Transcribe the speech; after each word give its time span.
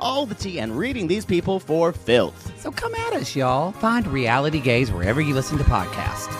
all 0.00 0.26
the 0.26 0.34
tea 0.34 0.58
and 0.60 0.76
reading 0.76 1.06
these 1.06 1.24
people 1.24 1.60
for 1.60 1.92
filth. 1.92 2.52
so 2.58 2.70
come 2.70 2.94
at 2.94 3.12
us, 3.12 3.36
y'all. 3.36 3.72
Find 3.72 4.06
Reality 4.06 4.60
Gaze 4.60 4.90
wherever 4.90 5.20
you 5.20 5.34
listen 5.34 5.58
to 5.58 5.64
podcasts. 5.64 6.34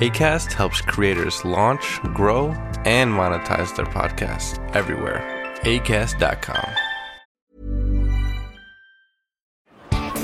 ACAST 0.00 0.52
helps 0.52 0.82
creators 0.82 1.42
launch, 1.42 2.00
grow, 2.12 2.48
and 2.84 3.10
monetize 3.10 3.74
their 3.74 3.86
podcasts 3.86 4.58
everywhere. 4.74 5.22
ACAST.com. 5.62 6.68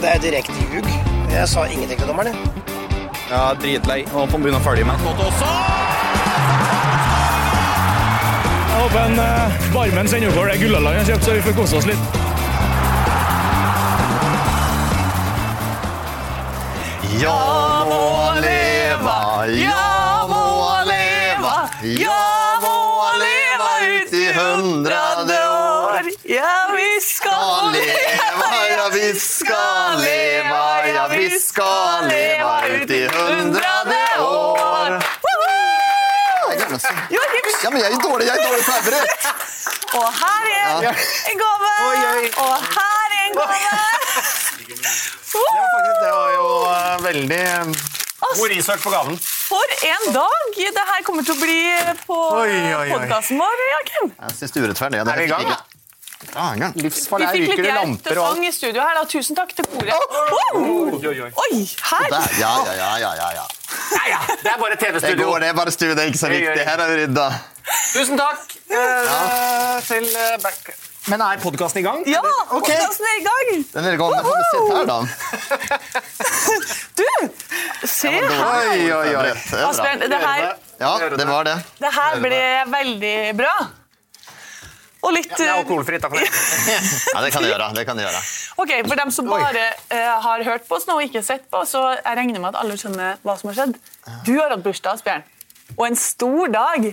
Det 0.03 0.11
er 0.14 0.19
direkte 0.19 0.53
ljug. 0.53 0.84
Jeg 1.30 1.48
sa 1.48 1.64
ingenting 1.64 1.98
til 1.98 2.08
dommeren. 2.08 2.27
jeg. 2.27 2.36
Ja, 3.30 3.55
dritlei. 3.55 4.03
Nå 4.05 4.27
får 4.27 4.30
han 4.30 4.42
begynne 4.42 4.61
å 4.61 4.67
følge 4.67 4.84
med. 4.84 5.92
Jeg 8.73 8.81
håper 8.81 9.01
en 9.05 9.17
Barmen 9.73 10.09
sender 10.09 10.33
over 10.33 10.48
det 10.48 10.61
Gullaland 10.61 10.95
jeg 10.97 11.05
har 11.05 11.09
kjøpt, 11.11 11.25
så 11.25 11.33
vi 11.37 11.42
får 11.45 11.53
kose 11.53 11.77
oss 11.77 11.87
litt. 11.87 11.98
Ja 17.20 17.84
må 17.84 18.01
leva, 18.41 19.19
ja 19.53 20.25
må 20.31 20.47
leva, 20.89 21.53
ja 21.84 22.25
må 22.64 22.81
leva 23.20 23.70
ut 23.92 24.17
i 24.17 24.25
hundrade 24.39 25.39
år. 25.53 26.09
Ja, 26.33 26.57
vi 26.73 26.91
skal 27.05 27.73
leva, 27.77 28.51
ja 28.73 28.89
vi 28.97 29.09
skal 29.20 30.01
leva, 30.01 30.62
ja 30.89 31.09
vi 31.12 31.29
skal 31.36 32.09
leva 32.09 32.57
ut 32.73 32.91
i 32.91 33.05
hundrade 33.12 34.07
år. 34.25 35.11
Jeg 36.72 36.78
glemmer 36.78 36.78
å 36.78 36.80
synge. 36.80 37.02
Joakim, 37.12 37.44
Ja, 37.62 37.70
men 37.70 37.78
jeg 37.83 37.92
er 37.92 37.98
dårlig, 38.02 38.24
jeg 38.27 38.34
er 38.34 38.42
dårlig 38.48 38.64
forberedt. 38.66 39.10
og 39.94 40.06
her 40.22 40.42
er 40.52 40.83
Ja. 40.83 40.90
en 41.30 41.36
gave, 41.42 41.70
og 42.36 42.52
her 42.77 43.08
er 43.12 43.24
en 43.27 43.34
gave. 43.36 43.56
Det 46.02 46.10
var 46.12 46.30
jo 46.36 46.46
eh, 46.68 46.96
veldig 47.05 47.44
God 48.22 48.48
research 48.50 48.83
på 48.83 48.90
gaven. 48.90 49.18
For 49.18 49.64
en 49.88 50.12
dag 50.14 50.56
det 50.56 50.84
her 50.88 51.02
kommer 51.05 51.22
til 51.27 51.34
å 51.34 51.40
bli 51.42 51.58
på 52.06 52.16
Oi, 52.16 52.48
oi, 52.48 52.72
oi. 52.78 52.89
podcasten 52.94 53.39
vår, 53.40 53.62
Joakim. 53.74 54.12
Jeg 54.22 54.36
synes 54.39 54.52
det 54.52 54.62
er 54.62 54.66
urettferdig. 54.68 55.04
det 55.04 55.12
Er 55.12 55.18
vi 55.18 55.24
i 55.24 55.33
gang, 55.33 55.42
ikke. 55.42 55.58
Ja. 56.33 56.68
Vi 56.72 56.83
Livsfarlig. 56.86 57.27
Lamper 57.74 58.18
og 58.18 58.27
alt. 58.30 58.44
i 58.46 58.52
studio 58.54 58.80
her. 58.80 58.94
da. 58.94 59.04
Tusen 59.10 59.36
takk 59.36 59.50
til 59.56 59.66
koret. 59.66 59.92
Oh! 59.92 60.94
Oi, 60.94 61.06
oi, 61.10 61.20
oi. 61.27 61.30
Oi, 61.44 61.58
her! 61.90 62.06
Ja, 62.39 62.52
ja, 62.72 62.96
ja, 62.98 63.12
ja, 63.20 63.30
ja, 63.40 63.46
ja. 63.97 64.05
Ja. 64.13 64.20
Det 64.42 64.51
er 64.53 64.61
bare 64.61 64.77
TV-studio. 64.77 65.17
Det, 65.17 65.25
går, 65.25 65.39
det 65.45 65.48
er 65.48 65.58
bare 65.58 65.75
studio, 65.75 65.95
det 65.97 66.05
er 66.05 66.13
ikke 66.13 66.23
så 66.23 66.30
viktig. 66.33 66.64
Her 66.69 66.85
er 66.85 66.92
vi 66.92 67.03
rydda. 67.03 67.27
Tusen 67.92 68.19
takk 68.19 68.57
ja. 68.73 68.86
til 69.86 70.08
eh, 70.08 70.39
back. 70.42 70.73
Men 71.11 71.23
er 71.27 71.41
podkasten 71.42 71.80
i 71.80 71.83
gang? 71.83 72.05
Ja, 72.07 72.23
okay. 72.23 72.77
podcasten 72.79 73.07
er 73.11 73.17
i 73.19 73.25
gang! 73.27 73.64
Den 73.73 73.89
er 73.91 73.97
i 73.97 74.01
gang. 74.01 74.13
Men 74.14 74.25
får 74.29 74.36
vi 74.39 74.45
sitte 74.52 74.73
her, 74.77 74.86
da. 74.92 74.98
Du, 77.02 77.07
se 77.91 78.11
her. 78.13 78.29
Oi, 78.70 78.83
oi, 78.95 79.14
oi. 79.19 79.31
Asbjørn, 79.67 80.05
det 80.07 80.20
her, 80.23 80.42
Ja, 80.81 80.92
det 81.19 81.27
var 81.27 81.47
det. 81.48 81.57
det 81.83 81.95
her 81.98 82.20
ble 82.23 82.42
veldig 82.77 83.17
bra. 83.39 83.55
Og 85.02 85.14
litt 85.17 85.30
Det 85.35 85.42
er 85.42 85.51
eh, 85.51 85.61
alkoholfritt, 85.64 86.02
takk 86.05 86.13
for 86.14 86.23
det. 86.23 86.29
Ja, 87.14 87.23
det 87.24 87.33
kan 87.35 87.42
de 87.42 87.51
gjøre. 87.51 87.68
Det 87.74 87.85
kan 87.89 87.98
du 87.98 88.05
gjøre. 88.05 88.20
Ok, 88.63 88.73
For 88.86 89.01
dem 89.01 89.11
som 89.14 89.30
bare 89.30 89.64
uh, 89.90 90.13
har 90.27 90.45
hørt 90.46 90.68
på 90.68 90.79
oss 90.79 90.86
nå 90.86 90.98
og 91.01 91.07
ikke 91.08 91.24
sett 91.27 91.48
på, 91.51 91.64
så 91.67 91.83
jeg 91.96 92.18
regner 92.20 92.39
med 92.42 92.52
at 92.52 92.61
alle 92.63 92.77
skjønner 92.79 93.18
hva 93.27 93.35
som 93.40 93.51
har 93.51 93.58
skjedd. 93.58 93.80
Du 94.29 94.36
har 94.39 94.55
hatt 94.55 94.63
bursdag, 94.63 95.01
Asbjørn. 95.01 95.27
Og 95.74 95.85
en 95.89 95.98
stor 95.98 96.52
dag. 96.55 96.86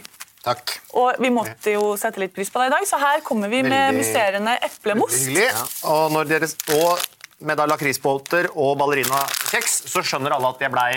Takk. 0.46 0.74
Og 0.98 1.22
vi 1.22 1.30
måtte 1.36 1.76
jo 1.76 1.94
sette 2.00 2.22
litt 2.24 2.34
pris 2.34 2.50
på 2.50 2.62
deg 2.64 2.72
i 2.72 2.76
dag, 2.78 2.90
så 2.90 2.98
her 3.02 3.22
kommer 3.28 3.52
vi 3.52 3.62
med 3.62 3.76
Veldig- 3.76 4.00
musserende 4.00 4.58
eplemost. 4.66 5.30
Ja. 5.36 5.66
Og, 5.92 6.10
når 6.16 6.32
dere, 6.32 6.50
og 6.80 7.46
med 7.46 7.60
da 7.60 7.68
lakrisbolter 7.70 8.50
og 8.56 8.78
ballerinakjeks, 8.80 9.84
så 9.92 10.02
skjønner 10.04 10.34
alle 10.36 10.50
at 10.56 10.64
jeg 10.66 10.74
blei 10.74 10.92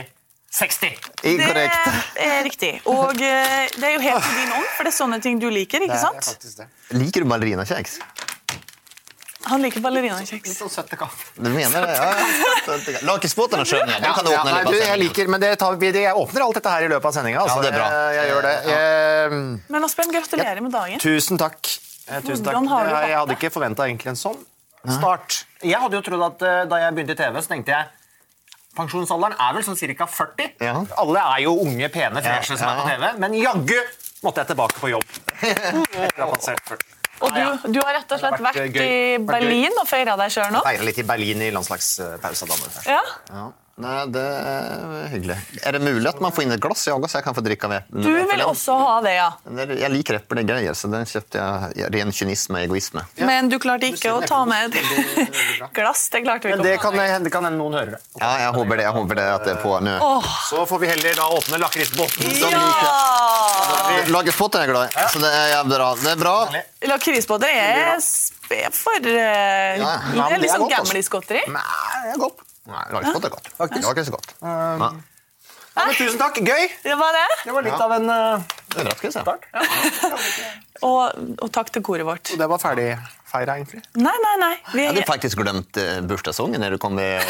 60. 0.53 0.99
Inkorrekt. 1.33 1.87
Det 2.15 2.27
er 2.29 2.43
riktig. 2.45 2.73
Og 2.93 3.17
eh, 3.17 3.71
det 3.73 3.87
er 3.89 3.95
jo 3.97 4.03
helt 4.05 4.27
i 4.29 4.35
din 4.37 4.51
ånd, 4.53 4.67
for 4.77 4.85
det 4.85 4.93
er 4.93 4.99
sånne 4.99 5.19
ting 5.25 5.41
du 5.41 5.49
liker, 5.53 5.87
ikke 5.87 6.01
sant? 6.03 6.29
Liker 6.93 7.25
du 7.25 7.31
ballerinakjeks? 7.31 7.97
Han 9.49 9.63
liker 9.65 9.83
ballerinakjeks. 9.83 10.53
Sånn 10.55 10.71
søtte 10.71 10.99
kaffe. 11.01 11.33
Du 11.35 11.49
mener 11.51 11.87
det? 11.89 11.95
Ja, 11.97 12.11
ja. 12.21 12.99
Lakrisbåtene 13.09 13.65
skjønner 13.67 13.97
jeg. 13.97 14.05
Den 14.05 14.15
kan 14.15 14.29
du 14.29 14.31
åpne 14.37 14.61
litt 14.69 14.85
jeg 14.85 15.01
liker, 15.03 15.33
men 15.33 15.47
tar 15.59 15.81
jeg 15.83 16.13
åpner 16.15 16.45
alt 16.45 16.61
dette 16.61 16.75
her 16.77 16.87
i 16.87 16.91
løpet 16.93 17.09
av 17.11 17.17
sendinga. 17.17 17.43
Altså. 17.43 17.57
Ja, 17.59 17.65
det 17.65 17.73
er 17.73 17.79
bra. 17.81 17.89
Jeg, 17.89 18.19
jeg 18.21 18.31
gjør 18.31 18.47
det. 18.47 18.55
Jeg, 18.69 19.41
Men 19.75 19.89
Asbjørn, 19.89 20.15
gratulerer 20.19 20.63
med 20.69 20.77
dagen. 20.77 21.03
tusen 21.03 21.41
takk. 21.43 21.73
Eh, 22.07 22.21
Tusen 22.29 22.45
takk. 22.47 22.61
Har 22.69 22.87
du 22.87 22.95
Jeg, 22.95 23.17
hadde 23.17 23.39
ikke 23.39 23.51
forventa 23.55 23.89
en 23.89 24.21
sånn 24.21 24.39
start. 24.99 25.43
Jeg 25.63 25.79
hadde 25.79 25.99
jo 25.99 26.05
trodd 26.07 26.25
at 26.29 26.47
eh, 26.47 26.63
da 26.71 26.81
jeg 26.85 26.95
begynte 26.97 27.17
i 27.17 27.21
TV, 27.25 27.43
så 27.43 27.55
tenkte 27.55 27.75
jeg 27.75 28.02
Pensjonsalderen 28.77 29.37
er 29.37 29.57
vel 29.57 29.65
sånn 29.67 29.77
ca. 29.77 30.07
40. 30.09 30.55
Ja. 30.65 30.77
Alle 31.03 31.25
er 31.35 31.45
jo 31.45 31.57
unge, 31.61 31.89
pene, 31.93 32.23
freshe 32.25 32.57
som 32.57 32.71
er 32.71 32.81
på 32.81 32.89
TV, 32.89 33.09
men 33.21 33.37
jaggu 33.37 33.79
måtte 34.25 34.43
jeg 34.43 34.53
tilbake 34.53 34.81
på 34.81 34.93
jobb. 34.95 35.15
Etter 35.43 36.23
å 36.23 36.29
ha 36.29 36.31
passert 36.33 36.63
40. 36.71 36.99
Og 37.23 37.35
du, 37.37 37.69
du 37.77 37.79
har 37.85 37.95
rett 38.01 38.13
og 38.17 38.19
slett 38.19 38.41
vært, 38.43 38.57
vært 38.65 38.79
eh, 38.83 39.15
i. 39.15 39.19
Berlin 39.23 39.77
og 39.79 39.87
feira 39.87 40.17
deg 40.19 40.33
sjøl 40.35 40.49
nå? 40.55 40.63
Feira 40.67 40.87
litt 40.89 40.99
i 40.99 41.05
Berlin 41.07 41.45
i 41.45 41.51
landslagspausa. 41.55 42.49
Ja. 42.89 43.03
Ja. 43.31 43.45
Nei, 43.81 44.03
det 44.13 44.21
er 44.23 45.07
hyggelig. 45.09 45.35
Er 45.65 45.73
det 45.73 45.81
mulig 45.81 46.05
at 46.11 46.19
man 46.21 46.31
får 46.37 46.45
inn 46.45 46.53
et 46.53 46.61
glass 46.61 46.83
i 46.87 46.91
også, 46.93 47.09
så 47.09 47.19
jeg 47.19 47.25
kan 47.25 47.35
få 47.35 47.43
drikke 47.47 47.65
av 47.71 47.73
eplen? 47.79 48.03
Du 48.05 48.11
vil 48.29 48.43
også 48.45 48.75
ha 48.77 48.99
det, 49.03 49.15
ja. 49.17 49.31
Jeg 49.81 49.91
liker 49.95 50.19
eplegreier, 50.21 50.77
så 50.77 50.91
den 50.93 51.07
kjøpte 51.09 51.41
jeg 51.41 51.89
ren 51.95 52.13
kynisme 52.13 52.61
og 52.61 52.67
egoisme. 52.69 53.03
Men 53.25 53.49
du 53.49 53.57
klarte 53.63 53.89
ikke 53.89 54.13
å 54.13 54.21
ta 54.29 54.43
med 54.45 54.77
et 54.77 55.33
glass. 55.79 56.05
Det 56.13 56.21
klarte 56.27 56.51
vi 56.51 56.53
Men 56.53 56.61
ikke. 56.61 56.69
det 56.69 56.77
kan, 56.85 56.99
hende- 57.01 57.25
det 57.25 57.33
kan 57.33 57.49
hende 57.49 57.59
noen 57.63 57.79
hører 57.81 57.97
det. 57.97 58.03
Ja, 58.21 58.31
jeg 58.45 58.53
håper 58.59 58.77
det. 58.77 58.87
Jeg 58.91 58.97
håper 59.01 59.21
det 59.23 59.27
at 59.39 59.49
det 59.49 59.55
er 59.57 59.63
på 59.65 59.75
nå. 59.89 59.97
Så 60.51 60.67
får 60.69 60.85
vi 60.85 60.93
heller 60.93 61.19
da 61.23 61.31
åpne 61.41 61.63
lakrisbåten. 61.65 62.37
Ja! 62.45 64.07
Lakrisbåter 64.13 64.63
er 64.63 64.69
jeg 64.69 64.75
glad 64.75 64.93
i, 64.93 65.09
så 65.17 65.21
det 65.25 65.33
er 65.33 65.51
jævlig 65.57 65.77
bra. 65.81 65.91
Det 66.05 66.13
er 66.13 66.23
bra. 66.23 66.37
Lakrisbåter 66.93 67.57
er 67.57 68.01
spe 68.05 68.63
for 68.77 69.01
uh, 69.01 69.13
Ja, 69.81 69.93
Det 70.13 70.17
men 70.19 70.33
er 70.37 70.43
litt 70.43 70.53
sånn 70.53 70.69
liksom 70.69 71.23
altså. 71.25 71.45
Nei, 71.57 72.03
det 72.05 72.17
er 72.17 72.21
godt. 72.29 72.49
Nei, 72.71 72.85
Lagerspott 72.95 73.25
er 73.27 73.33
godt. 73.35 73.49
Ikke 73.59 74.05
så 74.07 74.15
godt. 74.15 74.35
Ja. 74.43 74.93
Ja, 75.73 75.87
men 75.89 75.97
tusen 75.97 76.19
takk. 76.21 76.37
Gøy. 76.45 76.67
Det 76.85 76.97
var 77.01 77.17
det. 77.17 77.29
Det 77.47 77.55
var 77.57 77.65
litt 77.65 77.81
av 77.81 77.95
en 77.97 78.11
uh, 78.13 78.53
Overraskelse. 78.77 79.23
Og, 80.83 81.19
og 81.39 81.49
takk 81.55 81.73
til 81.73 81.85
koret 81.87 82.05
vårt. 82.07 82.33
Og 82.35 82.41
Det 82.41 82.49
var 82.51 82.61
ferdig 82.61 82.89
feira, 83.31 83.57
egentlig. 83.57 83.81
Nei, 83.97 84.15
nei, 84.25 84.35
nei. 84.43 84.53
Vi, 84.73 84.83
Jeg 84.83 84.93
hadde 84.93 85.07
faktisk 85.09 85.41
glemt 85.41 85.81
uh, 85.81 86.01
bursdagssongen 86.09 86.61
når 86.61 86.77
du 86.77 86.83
kom 86.83 86.97
med 86.99 87.25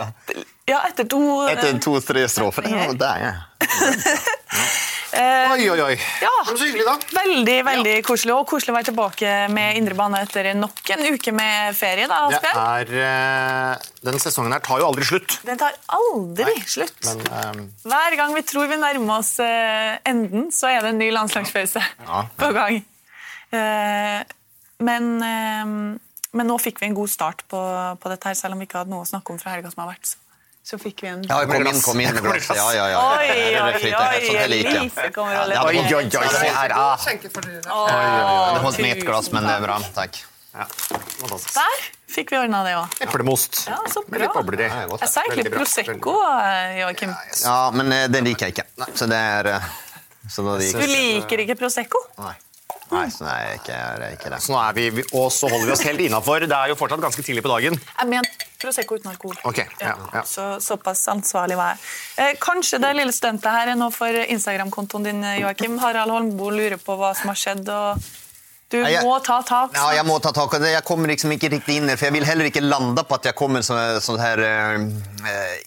uh, 0.00 0.42
ja, 0.66 0.80
etter 0.88 1.06
to 1.06 1.20
etter 1.46 1.78
to-tre 1.82 2.26
strofer. 2.32 2.66
Ja, 2.72 2.90
er 2.90 3.22
ja. 3.22 3.34
Eh, 5.14 5.52
Oi, 5.54 5.68
oi, 5.70 5.80
oi. 5.80 5.96
Ja. 6.20 6.30
Så 6.48 6.56
hyggelig, 6.64 6.84
da. 6.86 6.94
Veldig 7.14 7.56
veldig 7.66 7.94
koselig. 8.06 8.34
Og 8.34 8.46
koselig 8.50 8.72
å 8.72 8.76
være 8.76 8.88
tilbake 8.90 9.34
med 9.54 9.78
indre 9.78 9.94
bane 9.98 10.18
etter 10.26 10.48
nok 10.58 10.90
en 10.96 11.04
uke 11.14 11.32
med 11.36 11.76
ferie. 11.78 12.08
da, 12.10 12.18
Det 12.32 12.50
er, 12.52 12.90
eh, 13.06 13.86
denne 14.02 14.18
sesongen 14.22 14.52
her 14.52 14.60
tar 14.66 14.80
jo 14.82 14.88
aldri 14.88 15.04
slutt. 15.06 15.38
Den 15.46 15.58
tar 15.60 15.76
aldri 15.94 16.56
slutt. 16.66 16.98
Men 17.06 17.22
um... 17.60 17.62
Hver 17.86 18.16
gang 18.18 18.34
vi 18.34 18.42
tror 18.42 18.66
vi 18.72 18.80
nærmer 18.82 19.20
oss 19.20 19.38
eh, 19.40 19.98
enden, 20.04 20.50
så 20.50 20.68
er 20.74 20.82
det 20.82 20.94
en 20.94 20.98
ny 20.98 21.10
landslagspause 21.14 21.82
Ja. 22.02 22.24
på 22.36 22.52
gang. 22.56 22.82
Eh, 23.54 24.20
men, 24.82 25.10
eh, 25.22 25.64
men 26.36 26.50
nå 26.50 26.58
fikk 26.60 26.80
vi 26.82 26.90
en 26.90 26.98
god 26.98 27.08
start 27.08 27.46
på, 27.48 27.62
på 28.02 28.10
dette, 28.12 28.26
her, 28.26 28.34
selv 28.34 28.52
om 28.56 28.60
vi 28.60 28.66
ikke 28.66 28.82
hadde 28.82 28.90
noe 28.92 29.06
å 29.06 29.08
snakke 29.08 29.30
om 29.32 29.38
fra 29.40 29.54
helga 29.54 29.70
som 29.72 29.86
har 29.86 29.94
vært. 29.94 30.10
Så, 30.12 30.18
så 30.66 30.78
fikk 30.82 31.02
vi 31.04 31.08
en 31.12 31.20
Ja, 31.28 31.36
kom 31.46 31.66
inn, 31.66 31.80
kom 31.84 32.00
inn 32.02 32.14
med 32.16 32.24
glass. 32.24 32.48
Ja, 32.58 32.66
ja, 32.74 32.86
ja. 32.90 33.02
Oi, 33.16 33.26
Det 33.26 33.34
oi, 33.62 33.72
det 33.82 33.92
oi, 33.96 34.22
sånn 34.26 34.50
liker. 34.50 34.78
Elise 34.80 35.10
kommer 35.14 35.36
og 35.38 35.50
leverer. 35.52 35.66
Oi, 35.66 35.74
det 35.76 35.96
oi, 35.96 36.06
oi, 36.22 36.30
se 36.34 36.48
her. 36.56 36.74
Ah. 36.74 36.96
Det 37.06 38.62
holdt 38.64 38.80
med 38.82 38.96
ett 38.96 39.04
glass, 39.06 39.30
men 39.34 39.46
det 39.46 39.54
er 39.56 39.62
bra. 39.66 39.76
Takk. 39.94 40.18
Ja. 40.56 40.64
Der 41.28 41.82
fikk 42.10 42.30
vi 42.32 42.38
ordna 42.40 42.62
det 42.64 42.72
òg. 42.78 42.94
Eplemost. 43.04 43.66
Ja, 43.68 43.76
så 43.92 44.02
Med 44.08 44.22
litt 44.22 44.32
bra. 44.32 44.40
bobler 44.42 44.62
i. 44.64 44.68
Jeg 44.72 45.10
sa 45.12 45.22
egentlig 45.26 45.50
bra, 45.52 45.58
Prosecco, 45.60 46.14
eh, 46.40 46.78
Joakim. 46.80 47.12
Ja, 47.44 47.58
men 47.76 47.92
det 47.92 48.00
den 48.14 48.24
liker 48.30 48.48
jeg 48.48 48.56
ikke. 48.56 48.66
Så 48.96 49.06
det 49.10 49.20
er 49.20 49.50
eh, 49.58 49.68
Så 50.32 50.42
da 50.46 50.56
det 50.58 50.72
Du 50.72 50.86
liker 50.90 51.44
ikke 51.44 51.58
Prosecco? 51.60 52.00
Nei. 52.18 52.32
Nei, 52.90 53.06
så 53.10 53.24
nei, 53.26 53.58
ikke, 53.58 53.76
det 53.98 54.08
ikke 54.16 54.30
det. 54.30 54.38
Så 54.42 54.52
nå 54.54 54.58
er 54.62 54.72
vi, 54.76 54.84
vi- 54.90 55.04
og 55.18 55.28
så 55.34 55.48
holder 55.50 55.66
vi 55.66 55.72
oss 55.74 55.82
helt 55.82 56.00
innafor. 56.00 56.40
Det 56.46 56.54
er 56.54 56.68
jo 56.70 56.76
fortsatt 56.78 57.02
ganske 57.02 57.22
tidlig 57.26 57.42
på 57.42 57.50
dagen. 57.50 57.74
Jeg 57.74 58.06
mener 58.06 58.28
Prosecco 58.66 58.98
uten 58.98 59.12
alkohol. 59.12 59.38
Okay, 59.52 59.70
ja, 59.80 59.94
ja. 60.12 60.24
Så, 60.26 60.48
såpass 60.64 61.06
ansvarlig 61.12 61.58
var 61.58 61.74
jeg. 61.74 61.86
Eh, 62.24 62.36
kanskje 62.42 62.82
det 62.82 62.92
lille 62.98 63.14
stuntet 63.14 63.50
her 63.54 63.72
er 63.72 63.78
noe 63.78 63.94
for 63.94 64.22
Instagram-kontoen 64.26 65.06
din, 65.06 65.26
Joakim. 65.40 65.78
Harald 65.82 66.14
Holmboe 66.14 66.54
lurer 66.58 66.80
på 66.82 66.98
hva 66.98 67.14
som 67.16 67.30
har 67.32 67.38
skjedd, 67.38 67.70
og 67.70 68.08
du 68.68 68.78
jeg- 68.82 69.04
må 69.04 69.18
ta 69.22 69.42
tak. 69.42 69.70
Ja, 69.74 69.92
jeg 69.94 70.04
må 70.04 70.18
ta 70.20 70.32
tak. 70.32 70.52
Jeg 70.60 70.82
kommer 70.84 71.06
liksom 71.08 71.30
ikke 71.30 71.50
riktig 71.52 71.76
inn 71.76 71.88
her, 71.88 71.96
for 71.96 72.06
jeg 72.06 72.14
vil 72.14 72.24
heller 72.24 72.44
ikke 72.50 72.62
lande 72.64 73.04
på 73.06 73.14
at 73.14 73.24
jeg 73.24 73.34
kommer 73.38 73.62
som 73.62 73.76
sånn 74.02 74.18
her 74.18 74.38
uh, 74.42 74.80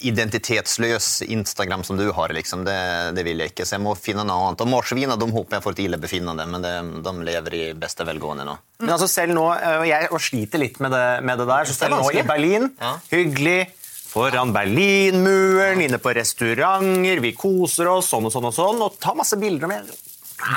identitetsløs 0.04 1.22
Instagram 1.22 1.84
som 1.84 1.98
du 1.98 2.12
har, 2.12 2.34
liksom. 2.36 2.66
Det, 2.68 2.76
det 3.16 3.24
vil 3.24 3.40
jeg 3.40 3.54
ikke, 3.54 3.66
så 3.66 3.78
jeg 3.78 3.84
må 3.86 3.96
finne 3.96 4.26
noe 4.28 4.50
annet. 4.50 4.64
Og 4.66 4.72
marsvina, 4.72 5.16
de 5.20 5.30
håper 5.32 5.58
jeg 5.58 5.64
får 5.66 5.78
et 5.78 5.82
illebefinnende, 5.88 6.46
men 6.52 6.62
det, 6.66 6.74
de 7.08 7.14
lever 7.32 7.56
i 7.60 7.64
beste 7.80 8.04
velgående 8.08 8.46
nå. 8.48 8.58
Men 8.84 8.96
altså 8.96 9.08
selv 9.12 9.36
nå, 9.38 9.48
eh, 9.56 9.88
Jeg 9.90 10.10
sliter 10.20 10.60
litt 10.62 10.80
med 10.84 10.92
det, 10.92 11.06
med 11.24 11.40
det 11.40 11.48
der. 11.48 11.66
Så 11.72 11.78
selv 11.80 11.96
nå 12.00 12.12
i. 12.12 12.22
Berlin, 12.30 12.72
Ja. 12.82 12.98
hyggelig. 13.12 13.72
Foran 14.10 14.52
Berlinmuren, 14.52 15.82
inne 15.86 16.00
på 16.02 16.12
restauranter, 16.18 17.20
vi 17.22 17.32
koser 17.38 17.88
oss 17.92 18.10
sånn 18.10 18.26
og 18.26 18.34
sånn 18.34 18.46
og 18.50 18.54
sånn. 18.56 18.82
Og 18.82 19.00
ta 19.00 19.14
masse 19.14 19.38
bilder 19.40 19.68
med 19.70 19.86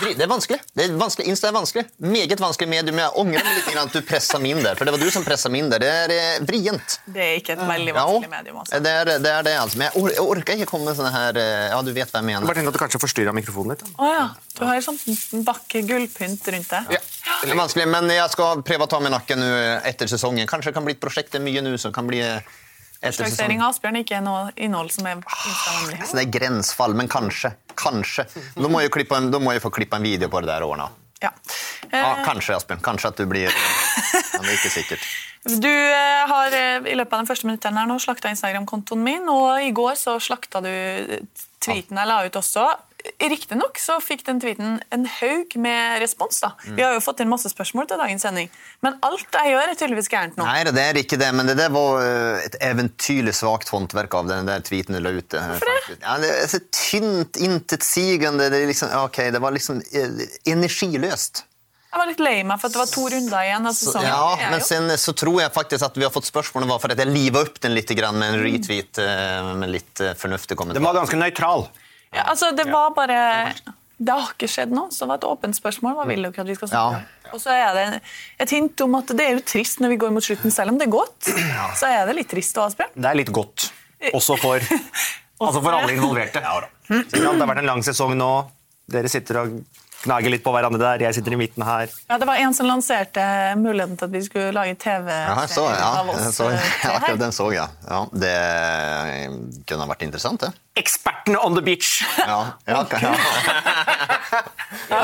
Det 0.03 0.23
er 0.23 0.31
vanskelig. 0.31 0.59
Det 0.77 0.85
er 0.85 0.93
vanskelig. 0.99 1.27
Insta 1.33 1.49
er 1.51 1.55
vanskelig. 1.57 1.83
Meget 2.05 2.41
vanskelig 2.41 2.69
medium. 2.71 2.99
Jeg 3.03 3.11
angrer 3.19 3.49
litt 3.49 3.67
på 3.67 3.73
at 3.83 3.97
du 3.97 4.01
presset 4.07 4.41
meg 4.43 4.55
inn 4.55 4.63
der, 4.65 4.77
for 4.79 4.87
det 4.89 4.95
var 4.95 5.03
du 5.03 5.11
som 5.15 5.25
presset 5.27 5.53
meg 5.53 5.65
inn 5.65 5.73
der. 5.73 5.83
Det 5.83 5.91
er 5.91 6.15
eh, 6.15 6.45
vrient. 6.47 6.97
Det 7.07 7.25
er 7.25 7.35
ikke 7.41 7.57
et 7.57 7.65
veldig 7.67 7.91
Ja, 7.93 8.05
vanskelig 8.07 8.31
medium. 8.33 8.61
Altså. 8.63 8.81
det 8.87 8.93
er 9.01 9.11
det, 9.13 9.33
er 9.33 9.47
det 9.49 9.57
altså. 9.59 9.81
Men 9.81 9.89
jeg, 9.89 10.03
or 10.03 10.15
jeg 10.15 10.27
orker 10.37 10.61
ikke 10.61 10.71
komme 10.71 10.91
med 10.91 10.99
sånne 11.01 11.13
her 11.15 11.41
eh, 11.43 11.67
Ja, 11.73 11.83
du 11.83 11.93
vet 11.93 12.15
hva 12.15 12.23
jeg 12.23 12.29
mener. 12.31 12.47
Bare 12.49 12.61
tenk 12.61 12.71
at 12.73 12.79
du 12.79 12.83
kanskje 12.85 13.03
forstyrra 13.03 13.35
mikrofonen 13.37 13.75
litt. 13.75 13.85
Å 13.97 14.07
Å 14.07 14.13
ja. 14.13 14.25
Du 14.59 14.65
har 14.69 14.81
sånn 14.85 14.99
vakker 15.47 15.87
gullpynt 15.89 16.49
rundt 16.55 16.73
deg. 16.77 16.97
Det 17.43 17.51
er 17.51 17.59
vanskelig, 17.59 17.89
men 17.91 18.11
jeg 18.13 18.31
skal 18.35 18.63
prøve 18.67 18.87
å 18.87 18.91
ta 18.93 19.01
med 19.03 19.15
nakken 19.15 19.41
nå 19.43 19.53
etter 19.89 20.11
sesongen. 20.11 20.47
Kanskje 20.51 20.71
det 20.71 20.77
kan 20.79 20.87
bli 20.87 20.95
et 20.95 21.03
prosjekt 21.03 21.33
det 21.35 21.41
er 21.41 21.47
mye 21.47 21.63
nå 21.65 21.73
som 21.81 21.95
kan 21.95 22.07
bli 22.07 22.21
etter 23.03 23.19
Slagsering 23.19 23.63
av 23.63 23.73
Asbjørn 23.73 23.99
er 23.99 24.05
ikke 24.07 24.23
noe 24.23 24.53
innhold 24.57 24.93
som 24.95 25.09
er 25.11 25.19
Insta-vennlig. 25.19 26.01
Så 26.07 26.19
det 26.19 26.25
er 26.25 26.33
grensfall, 26.39 26.95
men 26.99 27.11
kanskje. 27.11 27.53
Kanskje. 27.79 28.29
Da 28.55 28.71
må 28.71 28.83
jeg, 28.85 28.93
en, 29.19 29.31
da 29.35 29.41
må 29.43 29.55
jeg 29.57 29.65
få 29.65 29.73
klippa 29.75 29.99
en 29.99 30.07
video 30.07 30.31
på 30.31 30.43
det 30.45 30.53
der 30.53 30.67
ordna. 30.67 30.89
Ja. 31.23 31.33
Ja, 31.91 32.07
Eh, 32.17 32.23
kanskje, 32.25 32.57
Asbjørn. 32.57 32.81
Kanskje 32.83 33.11
at 33.13 33.19
du 33.21 33.27
blir 33.29 33.53
Men 34.33 34.47
det 34.47 34.55
er 34.55 34.57
ikke 34.57 34.73
sikkert. 34.73 35.11
Du 35.43 35.69
eh, 35.69 36.23
har 36.31 36.55
eh, 36.55 36.87
i 36.89 36.95
løpet 36.97 37.13
av 37.13 37.25
den 37.25 37.29
første 37.29 37.49
minutten 37.49 37.79
her 37.79 37.89
nå 37.91 37.99
slakta 38.03 38.31
Instagram-kontoen 38.33 39.03
min, 39.03 39.27
og 39.29 39.59
i 39.63 39.73
går 39.75 39.99
så 39.99 40.17
slakta 40.23 40.63
du 40.65 40.71
tweeten 41.63 41.99
jeg 41.99 42.09
la 42.09 42.23
ut 42.27 42.39
også. 42.39 42.69
Riktignok 43.23 43.79
så 43.81 43.99
fikk 44.03 44.25
den 44.27 44.41
tweeten 44.43 44.79
en 44.95 45.07
haug 45.19 45.57
med 45.61 46.01
respons. 46.03 46.41
da. 46.43 46.53
Mm. 46.67 46.77
Vi 46.77 46.85
har 46.87 46.97
jo 46.97 47.03
fått 47.05 47.23
inn 47.23 47.31
masse 47.31 47.51
spørsmål 47.53 47.89
til 47.91 48.01
dagens 48.01 48.25
sending, 48.27 48.51
men 48.85 48.99
alt 49.07 49.39
jeg 49.39 49.53
gjør, 49.55 49.69
er 49.69 49.79
tydeligvis 49.79 50.11
gærent 50.13 50.41
nå. 50.41 50.47
Nei, 50.47 50.65
det 50.69 50.87
er 50.87 51.01
ikke 51.03 51.19
det, 51.21 51.31
men 51.37 51.51
det 51.51 51.59
der 51.61 51.73
var 51.75 52.03
eh, 52.03 52.43
et 52.47 52.59
eventyrlig 52.63 53.35
svakt 53.39 53.73
håndverk 53.75 54.19
av 54.19 54.31
den 54.31 54.51
der 54.51 54.65
tweeten 54.67 54.99
du 54.99 55.03
la 55.03 55.15
ut. 55.15 55.39
Hvorfor 55.39 55.71
det? 55.71 56.01
Ja, 56.03 56.19
det 56.23 56.35
er 56.35 56.51
så 56.51 56.61
tynt, 56.71 57.39
intetsigende. 57.43 58.51
Det, 58.53 58.65
liksom, 58.71 58.93
okay, 59.03 59.33
det 59.35 59.43
var 59.43 59.55
liksom 59.55 59.83
eh, 59.93 60.29
energiløst. 60.53 61.47
Jeg 61.93 62.01
var 62.01 62.09
litt 62.09 62.21
lei 62.25 62.39
meg 62.49 62.57
for 62.57 62.71
at 62.71 62.73
det 62.73 62.81
var 62.81 62.89
to 62.89 63.03
runder 63.13 63.45
igjen 63.45 63.69
av 63.69 63.75
sesongen. 63.77 64.09
ja, 64.09 64.49
men 64.49 64.63
sen 64.65 64.89
så 64.97 65.13
tror 65.13 65.43
jeg 65.43 65.53
faktisk 65.53 65.85
at 65.85 65.99
vi 66.01 66.07
har 66.07 66.13
fått 66.15 66.25
spørsmålet 66.25 66.71
var 66.71 66.81
for 66.81 66.95
at 66.95 67.03
jeg 67.03 67.13
livet 67.13 67.51
opp 67.51 67.59
den 67.61 67.75
litt 67.77 67.93
grann 67.99 68.17
med 68.17 68.33
en 68.33 68.41
retweet 68.41 69.01
eh, 69.03 69.51
med 69.61 69.75
litt 69.75 70.01
eh, 70.01 70.15
fornuftig 70.17 70.57
kommentar. 70.57 70.81
Den 70.81 70.87
var 70.89 70.97
ganske 70.97 71.19
nøytral. 71.21 71.67
Ja, 72.13 72.27
altså, 72.29 72.51
det 72.57 72.67
var 72.69 72.93
bare 72.97 73.19
Det 74.03 74.13
har 74.13 74.33
ikke 74.35 74.49
skjedd 74.51 74.73
noe, 74.75 74.91
så 74.91 75.05
det 75.05 75.13
var 75.13 75.21
et 75.21 75.27
åpent 75.29 75.57
spørsmål. 75.57 75.95
Hva 75.99 76.07
vil 76.11 76.25
dere 76.27 76.43
at 76.43 76.49
vi 76.49 76.57
skal 76.59 76.71
snakke 76.73 77.03
om? 77.03 77.11
Og 77.33 77.41
så 77.41 77.53
er 77.55 77.77
det 77.77 77.85
et 78.45 78.51
hint 78.53 78.83
om 78.85 78.97
at 78.99 79.13
det 79.17 79.25
er 79.25 79.37
jo 79.39 79.45
trist 79.47 79.81
når 79.81 79.95
vi 79.95 80.01
går 80.03 80.11
mot 80.13 80.25
slutten, 80.25 80.53
selv 80.53 80.75
om 80.75 80.81
det 80.81 80.89
er 80.89 80.93
godt. 80.93 81.31
Så 81.79 81.89
er 81.89 82.03
det 82.09 82.17
litt 82.19 82.29
trist 82.33 82.59
å 82.59 82.67
Asbjørn. 82.67 82.93
Det 82.99 83.09
er 83.09 83.19
litt 83.21 83.31
godt. 83.33 83.71
Også 84.13 84.37
for, 84.43 84.59
altså 85.47 85.63
for 85.63 85.79
alle 85.79 85.95
involverte. 85.95 86.43
Det 86.43 87.23
har 87.23 87.47
vært 87.47 87.63
en 87.63 87.71
lang 87.71 87.85
sesong 87.87 88.17
nå. 88.19 88.33
Dere 88.93 89.09
sitter 89.09 89.39
og 89.45 89.61
gnager 90.05 90.31
litt 90.35 90.43
på 90.45 90.53
hverandre 90.55 90.81
der. 90.83 91.05
Jeg 91.07 91.15
sitter 91.19 91.33
i 91.37 91.39
midten 91.41 91.63
her. 91.67 91.91
Ja, 92.11 92.19
Det 92.19 92.27
var 92.29 92.37
en 92.43 92.55
som 92.55 92.67
lanserte 92.67 93.25
muligheten 93.61 93.97
til 94.01 94.09
at 94.09 94.13
vi 94.17 94.23
skulle 94.27 94.53
lage 94.57 94.75
TV 94.83 95.09
Ja, 95.11 95.37
jeg 95.41 95.53
så, 95.55 95.67
ja, 95.71 95.89
av 96.01 96.11
oss. 96.13 96.21
jeg 96.27 96.35
så, 96.39 96.49
eh, 96.51 96.71
ja, 96.85 96.93
akkurat 96.99 97.19
den 97.23 97.33
så 97.37 97.49
jeg. 97.55 97.69
Ja, 97.89 98.01
det 98.13 98.37
kunne 99.69 99.87
ha 99.87 99.91
vært 99.93 100.03
interessant, 100.09 100.41
det. 100.47 100.53
Ekspertene 100.83 101.39
on 101.45 101.55
the 101.55 101.63
beach! 101.63 102.03
Ja, 102.19 102.41
ja, 102.67 102.85
ja. 102.91 103.13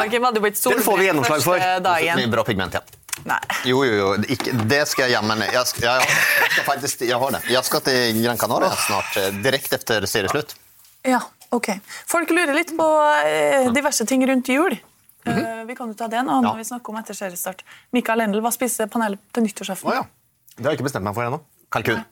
okay, 0.07 0.21
hadde 0.23 0.41
blitt 0.43 0.63
Den 0.65 0.83
får 0.83 0.99
vi 0.99 1.05
gjennomslag 1.09 1.43
for. 1.45 1.59
dagen. 1.85 2.31
Bra 2.31 2.45
pigment, 2.45 2.75
ja. 2.75 2.81
Nei. 3.27 3.39
Jo, 3.67 3.81
jo, 3.85 3.95
jo. 3.99 4.09
Ikke, 4.31 4.53
det 4.71 4.85
skal 4.89 5.09
jeg 5.09 5.17
jammen 5.19 5.41
jeg, 5.43 5.65
skal- 5.67 5.89
jeg, 5.89 6.07
jeg 6.07 6.51
skal 6.55 6.65
faktisk, 6.69 7.01
jeg 7.09 7.19
har 7.19 7.35
det. 7.35 7.41
Jeg 7.51 7.65
skal 7.67 7.81
til 7.89 8.21
Gran 8.23 8.39
Canaria 8.39 8.71
snart, 8.87 9.17
eh, 9.19 9.31
direkte 9.45 9.75
etter 9.81 10.07
serieslutt. 10.07 10.55
Ja, 11.07 11.19
ok. 11.55 11.73
Folk 12.07 12.31
lurer 12.31 12.55
litt 12.55 12.73
på 12.79 12.87
eh, 13.27 13.69
diverse 13.75 14.07
ting 14.07 14.25
rundt 14.29 14.49
jul. 14.49 14.79
Mhm. 15.29 15.45
Eh, 15.45 15.65
vi 15.69 15.77
kan 15.79 15.89
jo 15.93 15.97
ta 15.99 16.09
det 16.09 16.23
nå 16.27 16.41
når 16.45 16.57
vi 16.61 16.67
snakker 16.69 16.95
om 16.95 17.01
etter 17.01 17.17
seriestart. 17.17 17.65
Mikael 17.93 18.25
Endel, 18.27 18.43
hva 18.45 18.53
spiser 18.55 18.89
panelet 18.91 19.21
til 19.33 19.45
nyttårsaften? 19.47 19.91
Oh, 19.91 19.95
ja. 20.01 20.07
Det 20.57 20.65
har 20.65 20.73
jeg 20.73 20.81
ikke 20.81 20.89
bestemt 20.91 21.07
meg 21.07 21.15
for 21.15 21.29
ennå. 21.29 21.43
Kalkun. 21.71 22.05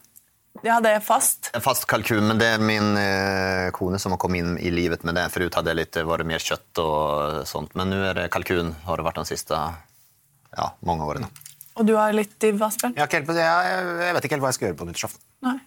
Ja, 0.64 0.78
det 0.80 0.92
er 0.96 1.02
fast. 1.04 1.50
Fast 1.60 1.84
kalkun, 1.90 2.24
men 2.30 2.38
det 2.40 2.46
er 2.54 2.62
min 2.62 2.96
eh, 2.96 3.70
kone 3.76 3.98
som 4.00 4.14
har 4.14 4.20
kommet 4.22 4.40
inn 4.40 4.54
i 4.56 4.70
livet 4.72 5.02
med 5.04 5.16
det. 5.18 5.26
Forut 5.34 5.56
hadde 5.58 5.72
jeg 5.72 5.80
litt, 5.82 5.98
var 6.08 6.22
det 6.22 6.28
mer 6.30 6.40
kjøtt 6.40 6.80
og 6.80 7.42
sånt, 7.48 7.74
men 7.76 7.90
nå 7.92 7.98
er 8.08 8.14
det 8.22 8.30
kalkun. 8.32 8.72
Har 8.86 8.96
det 9.00 9.04
vært 9.08 9.20
de 9.20 9.26
siste 9.28 9.58
ja, 9.58 10.70
mange 10.86 11.04
årene. 11.04 11.28
Og 11.76 11.84
du 11.84 11.92
har 11.98 12.14
litt 12.16 12.38
div, 12.40 12.62
Asbjørn? 12.64 12.94
Jeg, 12.96 13.10
jeg, 13.12 14.14
vet 14.16 14.24
ikke 14.24 14.38
helt 14.38 14.46
hva 14.46 14.52
jeg 14.52 14.58
skal 14.58 14.70
gjøre 14.70 14.78
på 14.80 14.88
nyttårsaften. 14.88 15.20
Nei. 15.44 15.58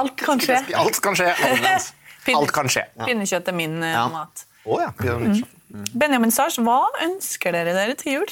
Alt 0.00 0.20
kan 0.20 0.42
skje. 0.42 0.58
Alt 0.82 1.00
kan 1.02 1.16
skje. 1.18 1.30
Alt 2.36 2.52
kan 2.54 2.68
skje. 2.70 2.84
Pinnekjøtt 3.06 3.48
er 3.48 3.56
min 3.56 3.80
eh, 3.82 3.96
Ja. 3.96 4.04
mat. 4.12 4.44
Å 4.68 4.82
ja. 4.82 4.92
Nyttårsaften. 5.70 5.98
Benjamin 5.98 6.30
Sars, 6.34 6.58
hva 6.58 6.82
ønsker 7.06 7.52
dere 7.52 7.72
dere 7.74 7.94
til 7.98 8.12
jul? 8.20 8.26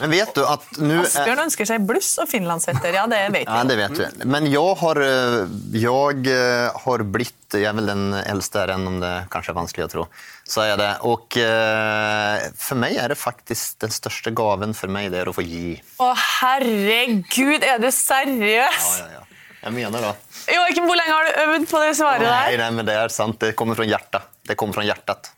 Men 0.00 0.10
vet 0.10 0.34
du 0.34 0.42
at 0.42 0.60
er- 0.82 1.04
Asbjørn 1.04 1.44
ønsker 1.44 1.66
seg 1.68 1.84
bluss 1.86 2.18
og 2.18 2.26
finlandshetter. 2.26 2.92
Ja, 2.96 3.06
det 3.06 3.30
vet 3.30 3.46
Ja, 3.46 3.62
det 3.62 3.76
vet 3.78 3.92
vi. 4.00 4.24
Men 4.26 4.46
jeg 4.50 4.76
har, 4.80 4.98
eh, 4.98 5.46
jeg 5.70 6.26
eh, 6.26 6.70
har 6.84 6.98
blitt 7.04 7.34
Jeg 7.54 7.68
er 7.70 7.72
vel 7.76 7.86
den 7.86 8.12
eldste 8.26 8.58
her, 8.58 8.72
enn 8.74 8.86
om 8.88 8.96
det 8.98 9.28
kanskje 9.30 9.50
er 9.52 9.54
vanskelig 9.54 9.84
å 9.84 9.90
tro. 9.92 10.06
Så 10.44 10.64
er 10.66 10.76
det. 10.76 10.88
Og 11.06 11.36
eh, 11.38 12.50
for 12.58 12.74
meg 12.74 12.96
er 12.96 13.08
det 13.08 13.16
faktisk 13.20 13.78
den 13.78 13.90
største 13.94 14.32
gaven 14.34 14.74
for 14.74 14.88
meg, 14.90 15.12
det 15.12 15.20
er 15.20 15.30
å 15.30 15.34
få 15.36 15.44
gi. 15.46 15.76
Å, 16.02 16.08
herregud, 16.18 17.62
er 17.62 17.78
du 17.78 17.86
seriøs? 17.94 18.88
Ja, 18.98 19.06
ja, 19.06 19.20
ja. 19.20 19.22
Jeg 19.64 19.72
mener 19.72 20.02
det. 20.02 20.10
Joakim, 20.52 20.84
hvor 20.90 20.98
lenge 20.98 21.14
har 21.14 21.24
du 21.30 21.38
øvd 21.44 21.70
på 21.70 21.78
det 21.80 21.94
svaret 21.96 22.26
Nei, 22.26 22.50
der? 22.50 22.58
nei, 22.64 22.70
men 22.76 22.84
det 22.90 22.96
er 23.00 23.08
sant. 23.14 23.38
Det 23.40 23.54
kommer 23.56 23.78
fra 23.78 23.86
hjertet. 23.86 24.26
Det 24.44 24.56
kommer 24.58 24.74
fra 24.76 24.84
hjertet. 24.84 25.30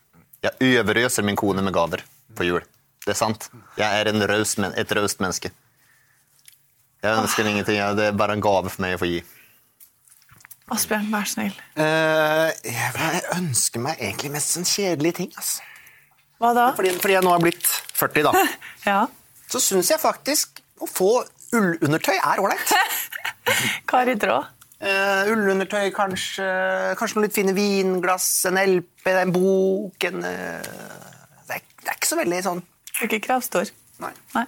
Jeg 0.47 0.81
overøser 0.81 1.26
min 1.26 1.38
kone 1.38 1.62
med 1.65 1.75
gaver 1.75 2.03
på 2.37 2.47
jul. 2.47 2.65
Det 3.07 3.15
er 3.15 3.19
sant. 3.19 3.49
Jeg 3.79 3.87
er 3.87 4.11
en 4.11 4.23
raus 4.31 4.57
men 4.62 4.75
et 4.79 4.93
raust 4.99 5.23
menneske. 5.23 5.50
Jeg 7.05 7.23
ønsker 7.23 7.47
ingenting. 7.47 7.81
Det 7.99 8.11
er 8.11 8.19
bare 8.19 8.35
en 8.37 8.43
gave 8.45 8.71
for 8.71 8.83
meg 8.83 8.97
å 8.97 9.00
få 9.03 9.09
gi. 9.11 9.21
Asbjørn, 10.75 11.07
vær 11.12 11.29
snill. 11.31 11.55
Uh, 11.79 12.50
jeg 12.67 13.23
ønsker 13.37 13.83
meg 13.85 14.00
egentlig 14.03 14.33
mest 14.35 14.57
sånn 14.57 14.67
kjedelige 14.67 15.21
ting. 15.21 15.29
Altså. 15.38 15.62
Hva 16.43 16.50
da? 16.57 16.65
Fordi, 16.76 16.91
fordi 17.00 17.15
jeg 17.15 17.25
nå 17.25 17.33
har 17.33 17.45
blitt 17.45 17.69
40, 17.97 18.26
da. 18.26 18.47
Ja. 18.87 18.99
så 19.50 19.62
syns 19.62 19.88
jeg 19.91 20.03
faktisk 20.03 20.61
å 20.83 20.88
få 20.91 21.11
ullundertøy 21.55 22.17
er 22.17 22.43
ålreit. 22.43 22.75
Kari 23.91 24.17
Traa. 24.21 24.43
Eh, 24.76 25.30
ullundertøy, 25.33 25.88
kanskje. 25.97 26.47
Kanskje 27.00 27.16
noen 27.16 27.26
litt 27.26 27.37
fine 27.37 27.54
vinglass, 27.56 28.28
en 28.50 28.61
LP, 28.61 29.09
en 29.09 29.33
bok 29.33 30.04
en, 30.04 30.18
uh, 30.21 31.47
det, 31.49 31.56
er, 31.56 31.62
det 31.80 31.88
er 31.88 31.97
ikke 31.97 32.11
så 32.11 32.18
veldig 32.21 32.40
sånn 32.45 32.61
ikke 33.06 33.23
kravstor. 33.25 33.73
Nei. 34.04 34.12
Nei. 34.35 34.47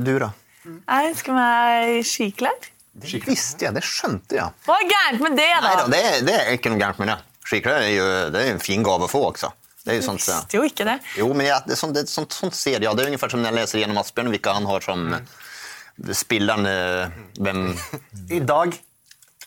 Du, 0.00 0.14
da? 0.20 0.32
Jeg 0.64 1.12
ønsker 1.12 1.36
meg 1.36 2.00
skiklær. 2.08 2.68
Det 2.98 3.20
visste 3.28 3.68
jeg, 3.68 3.76
det 3.76 3.84
skjønte 3.86 4.40
jeg. 4.40 4.56
Hva 4.66 4.76
er 4.80 4.88
gærent 4.90 5.22
med 5.22 5.36
det, 5.38 5.48
da? 5.54 5.62
Nei 5.62 5.76
da, 5.78 5.86
det, 5.92 6.00
er- 6.08 6.24
det 6.26 6.36
er 6.40 6.50
ikke 6.56 6.72
noe 6.72 6.82
gærent 6.82 7.00
med 7.02 7.12
det. 7.12 7.18
Skiklær 7.48 7.84
er 7.84 7.92
jo 7.94 8.08
det 8.34 8.42
er 8.42 8.52
en 8.56 8.64
fin 8.64 8.84
gave 8.84 9.06
å 9.06 9.10
få 9.12 9.22
også. 9.28 9.52
Det 9.84 9.94
er 9.94 10.00
jo 10.00 10.06
sånt, 10.08 10.24
så- 10.24 10.40
Visste 10.40 10.58
jo 10.58 10.64
ikke 10.66 10.88
det. 10.88 10.98
Jo, 11.20 11.28
men 11.32 11.46
jeg, 11.46 11.62
det 11.68 11.76
er 11.76 11.80
sånt, 11.80 11.94
det, 11.96 12.04
er 12.04 12.12
sånt, 12.12 12.34
sånt 12.36 12.56
ser 12.56 12.80
jeg. 12.80 12.82
Det 12.82 13.04
er 13.04 13.12
omtrent 13.12 13.36
som 13.36 13.44
når 13.44 13.52
jeg 13.52 13.58
leser 13.60 13.82
gjennom 13.84 14.02
Asbjørn, 14.02 14.32
hvilke 14.34 14.56
han 14.58 14.68
har 14.68 14.84
som 14.84 15.06
mm. 15.14 15.30
spillerne 16.18 16.74
hvem 17.38 17.62
I 18.34 18.42
dag 18.44 18.76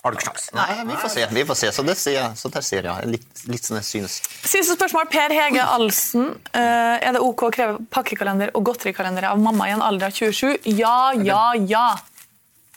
har 0.02 0.14
du 0.14 0.18
ikke 0.18 0.32
sjans. 0.32 0.48
Nei, 0.58 0.78
vi 0.90 0.96
får 0.98 1.12
se. 1.14 1.26
vi 1.30 1.44
får 1.46 1.58
se. 1.60 1.72
Så, 1.76 1.84
det 1.86 1.96
ser 2.00 2.16
jeg, 2.16 2.38
så 2.40 2.50
der 2.54 2.64
ser 2.66 2.88
jeg. 2.90 3.10
Litt, 3.12 3.44
litt 3.52 3.68
sånn 3.68 3.78
jeg 3.78 3.88
synes. 3.90 4.16
Siste 4.42 4.74
spørsmål. 4.78 5.10
Per 5.14 5.36
Hege 5.36 5.66
Alsen. 5.76 6.32
Eh, 6.58 6.96
er 6.98 7.14
det 7.14 7.22
OK 7.22 7.46
å 7.46 7.52
kreve 7.54 7.78
pakkekalender 7.94 8.54
og 8.58 8.66
godterikalender 8.72 9.30
av 9.30 9.42
mamma 9.42 9.70
i 9.70 9.76
en 9.76 9.84
alder 9.86 10.10
av 10.10 10.18
27? 10.18 10.66
Ja, 10.80 11.12
ja, 11.22 11.44
ja. 11.70 11.86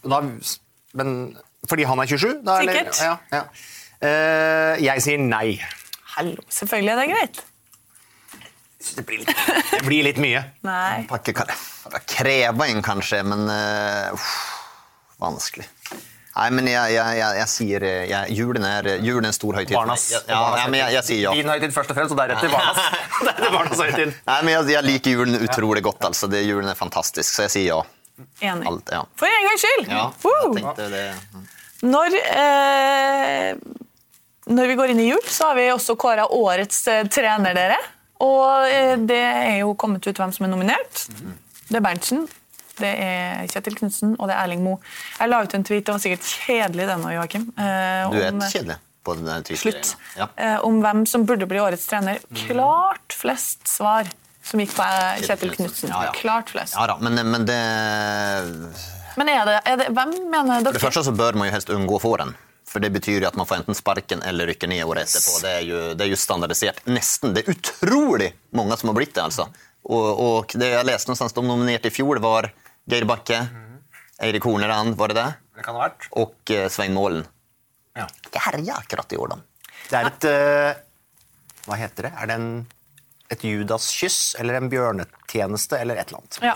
Da, 0.05 0.21
men 1.01 1.17
fordi 1.71 1.89
han 1.89 2.05
er 2.05 2.13
27? 2.13 2.29
Da, 2.45 2.61
eller- 2.61 2.93
Sikkert. 2.93 3.01
Ja, 3.01 3.17
ja. 3.33 3.45
Eh, 4.05 4.85
jeg 4.85 5.05
sier 5.07 5.25
nei. 5.25 5.57
Hallo, 6.19 6.45
selvfølgelig 6.53 6.93
er 6.93 7.01
det 7.01 7.11
greit. 7.15 7.45
Det 8.85 9.03
blir 9.09 9.23
litt, 9.23 9.31
det 9.71 9.85
blir 9.87 10.05
litt 10.05 10.19
mye. 10.21 10.43
Nei. 10.69 11.07
Pakkekalender 11.09 12.03
kreve 12.11 12.67
en, 12.69 12.83
kanskje, 12.85 13.23
men 13.25 13.47
uh, 13.49 14.13
uff, 14.13 14.27
vanskelig. 15.23 15.65
Nei, 16.35 16.47
men 16.51 16.67
jeg, 16.67 16.95
jeg, 16.97 17.19
jeg, 17.21 17.39
jeg 17.39 17.51
sier 17.53 17.85
eh, 17.87 18.05
jeg, 18.11 18.35
julen, 18.35 18.65
er, 18.67 18.89
julen 19.07 19.29
er 19.29 19.31
en 19.31 19.37
stor 19.37 19.59
høytid. 19.61 19.75
Barnas. 19.77 20.07
Ja, 20.11 20.23
ja, 20.27 20.41
ja, 20.59 20.65
men 20.67 20.81
jeg, 20.81 20.95
jeg 20.97 21.07
sier 21.07 21.21
ja. 21.29 21.35
Din 21.39 21.51
høytid 21.53 21.75
først 21.77 21.93
og 21.95 21.99
fremst, 22.01 22.15
og 22.15 22.19
deretter 22.19 22.51
barnas. 22.57 22.81
deretter 23.21 23.55
barnas 23.59 23.83
høytid. 23.85 24.15
Nei, 24.31 24.39
men 24.43 24.57
jeg, 24.57 24.71
jeg 24.75 24.89
liker 24.89 25.19
julen 25.19 25.39
utrolig 25.47 25.85
godt. 25.87 26.03
altså. 26.11 26.31
Det, 26.33 26.43
julen 26.49 26.73
er 26.73 26.79
fantastisk, 26.79 27.31
så 27.31 27.47
jeg 27.47 27.55
sier 27.55 27.69
ja. 27.71 27.81
Enig. 28.43 28.67
Alt, 28.71 28.91
ja. 28.95 29.03
For 29.19 29.31
en 29.31 29.49
gangs 29.49 29.63
skyld! 29.65 29.89
Ja, 29.91 30.05
jeg 30.11 30.59
tenkte 30.59 30.91
det. 30.93 31.07
Når, 31.85 32.15
eh, 32.31 33.49
når 34.55 34.71
vi 34.71 34.77
går 34.79 34.93
inn 34.95 35.03
i 35.03 35.09
jul, 35.11 35.25
så 35.29 35.51
har 35.51 35.59
vi 35.59 35.67
også 35.73 35.97
kåra 36.01 36.27
årets 36.33 36.79
eh, 36.91 37.03
trener, 37.13 37.57
dere. 37.57 37.79
Og 38.25 38.71
eh, 38.71 38.95
det 39.03 39.21
er 39.21 39.59
jo 39.63 39.75
kommet 39.79 40.07
ut 40.07 40.19
hvem 40.23 40.33
som 40.35 40.47
er 40.47 40.55
nominert. 40.55 41.07
Det 41.69 41.79
er 41.79 41.85
Berntsen, 41.85 42.27
det 42.81 42.91
er 43.05 43.47
Kjetil 43.53 43.77
Knutsen 43.79 44.17
og 44.19 44.29
det 44.31 44.35
er 44.37 44.43
Erling 44.47 44.65
Moe. 44.65 44.81
Jeg 45.19 45.31
la 45.31 45.43
ut 45.45 45.55
en 45.55 45.65
tweet, 45.67 45.85
det 45.87 45.95
var 45.95 46.03
sikkert 46.03 46.33
kjedelig 46.47 46.89
den 46.91 47.07
òg, 47.07 47.15
Joakim. 47.19 47.47
eh, 47.59 48.11
Du 48.11 48.19
er 48.21 48.51
kjedelig 48.51 48.79
på 49.05 49.15
den 49.21 49.45
Slutt. 49.61 49.95
Ja. 50.17 50.29
Eh, 50.41 50.59
om 50.65 50.79
hvem 50.81 51.05
som 51.07 51.27
burde 51.29 51.45
bli 51.47 51.59
årets 51.61 51.87
trener. 51.91 52.23
Klart 52.47 53.13
flest 53.13 53.69
svar 53.69 54.09
som 54.45 54.61
gikk 54.61 54.73
på 54.77 54.83
eh, 54.87 55.21
Kjetil 55.27 55.53
Knutsen. 55.57 55.93
Ja, 55.93 56.07
ja. 56.09 56.15
Klart 56.17 56.51
flest. 56.55 56.75
ja 56.79 56.87
da, 56.89 56.97
men, 57.01 57.21
men 57.31 57.45
det 57.49 57.61
Men 59.17 59.29
er 59.31 59.45
det, 59.47 59.59
er 59.69 59.77
det, 59.83 59.87
hvem 59.95 60.15
mener 60.33 60.65
For 60.65 60.73
det 60.79 60.83
første 60.83 61.05
så 61.07 61.13
bør 61.15 61.37
man 61.39 61.49
jo 61.51 61.55
helst 61.55 61.71
unngå 61.71 61.99
å 62.01 62.03
få 62.03 62.17
den. 62.23 62.33
For 62.67 62.83
det 62.83 62.91
betyr 62.97 63.23
jo 63.23 63.29
at 63.29 63.37
man 63.39 63.47
får 63.47 63.61
enten 63.61 63.77
sparken 63.79 64.25
eller 64.27 64.49
rykker 64.51 64.67
ned 64.73 64.83
året 64.89 65.07
etterpå. 65.07 65.37
Det 65.45 65.53
er 65.61 65.63
jo, 65.69 65.83
det 65.95 66.07
er 66.07 66.11
jo 66.11 66.17
standardisert. 66.19 66.81
Nesten. 66.91 67.35
Det 67.37 67.45
er 67.45 67.53
utrolig 67.55 68.33
mange 68.57 68.75
som 68.81 68.91
har 68.91 68.97
blitt 68.99 69.13
det, 69.15 69.23
altså. 69.23 69.47
Og, 69.85 70.21
og 70.25 70.57
det 70.59 70.73
jeg 70.73 70.89
leste 70.89 71.13
noenstans, 71.13 71.37
de 71.37 71.45
nominerte 71.45 71.93
i 71.93 71.95
fjor, 71.95 72.19
var 72.25 72.49
Geir 72.91 73.07
Bakke, 73.09 73.39
Eirik 74.25 74.45
Horneland, 74.45 74.97
var 75.01 75.09
det 75.13 75.17
det? 75.19 75.29
Det 75.57 75.65
kan 75.65 75.77
ha 75.79 75.87
vært. 75.87 76.09
Og 76.21 76.53
eh, 76.53 76.67
Svein 76.73 76.95
Målen. 76.97 77.25
Ja. 77.97 78.07
Ikke 78.27 78.43
herja 78.49 78.77
akkurat 78.83 79.13
i 79.15 79.19
år, 79.21 79.35
da. 79.35 79.41
Det 79.89 79.99
er 80.01 80.09
et 80.11 80.27
eh, 80.29 80.81
Hva 81.67 81.77
heter 81.81 82.09
det? 82.09 82.13
Er 82.21 82.29
det 82.31 82.37
en, 82.41 82.49
et 83.33 83.45
Judas-kyss 83.47 84.19
eller 84.43 84.59
en 84.59 84.69
bjørnetjeneste 84.73 85.79
eller 85.81 86.01
et 86.03 86.11
eller 86.13 86.21
annet? 86.23 86.39
Ja. 86.45 86.55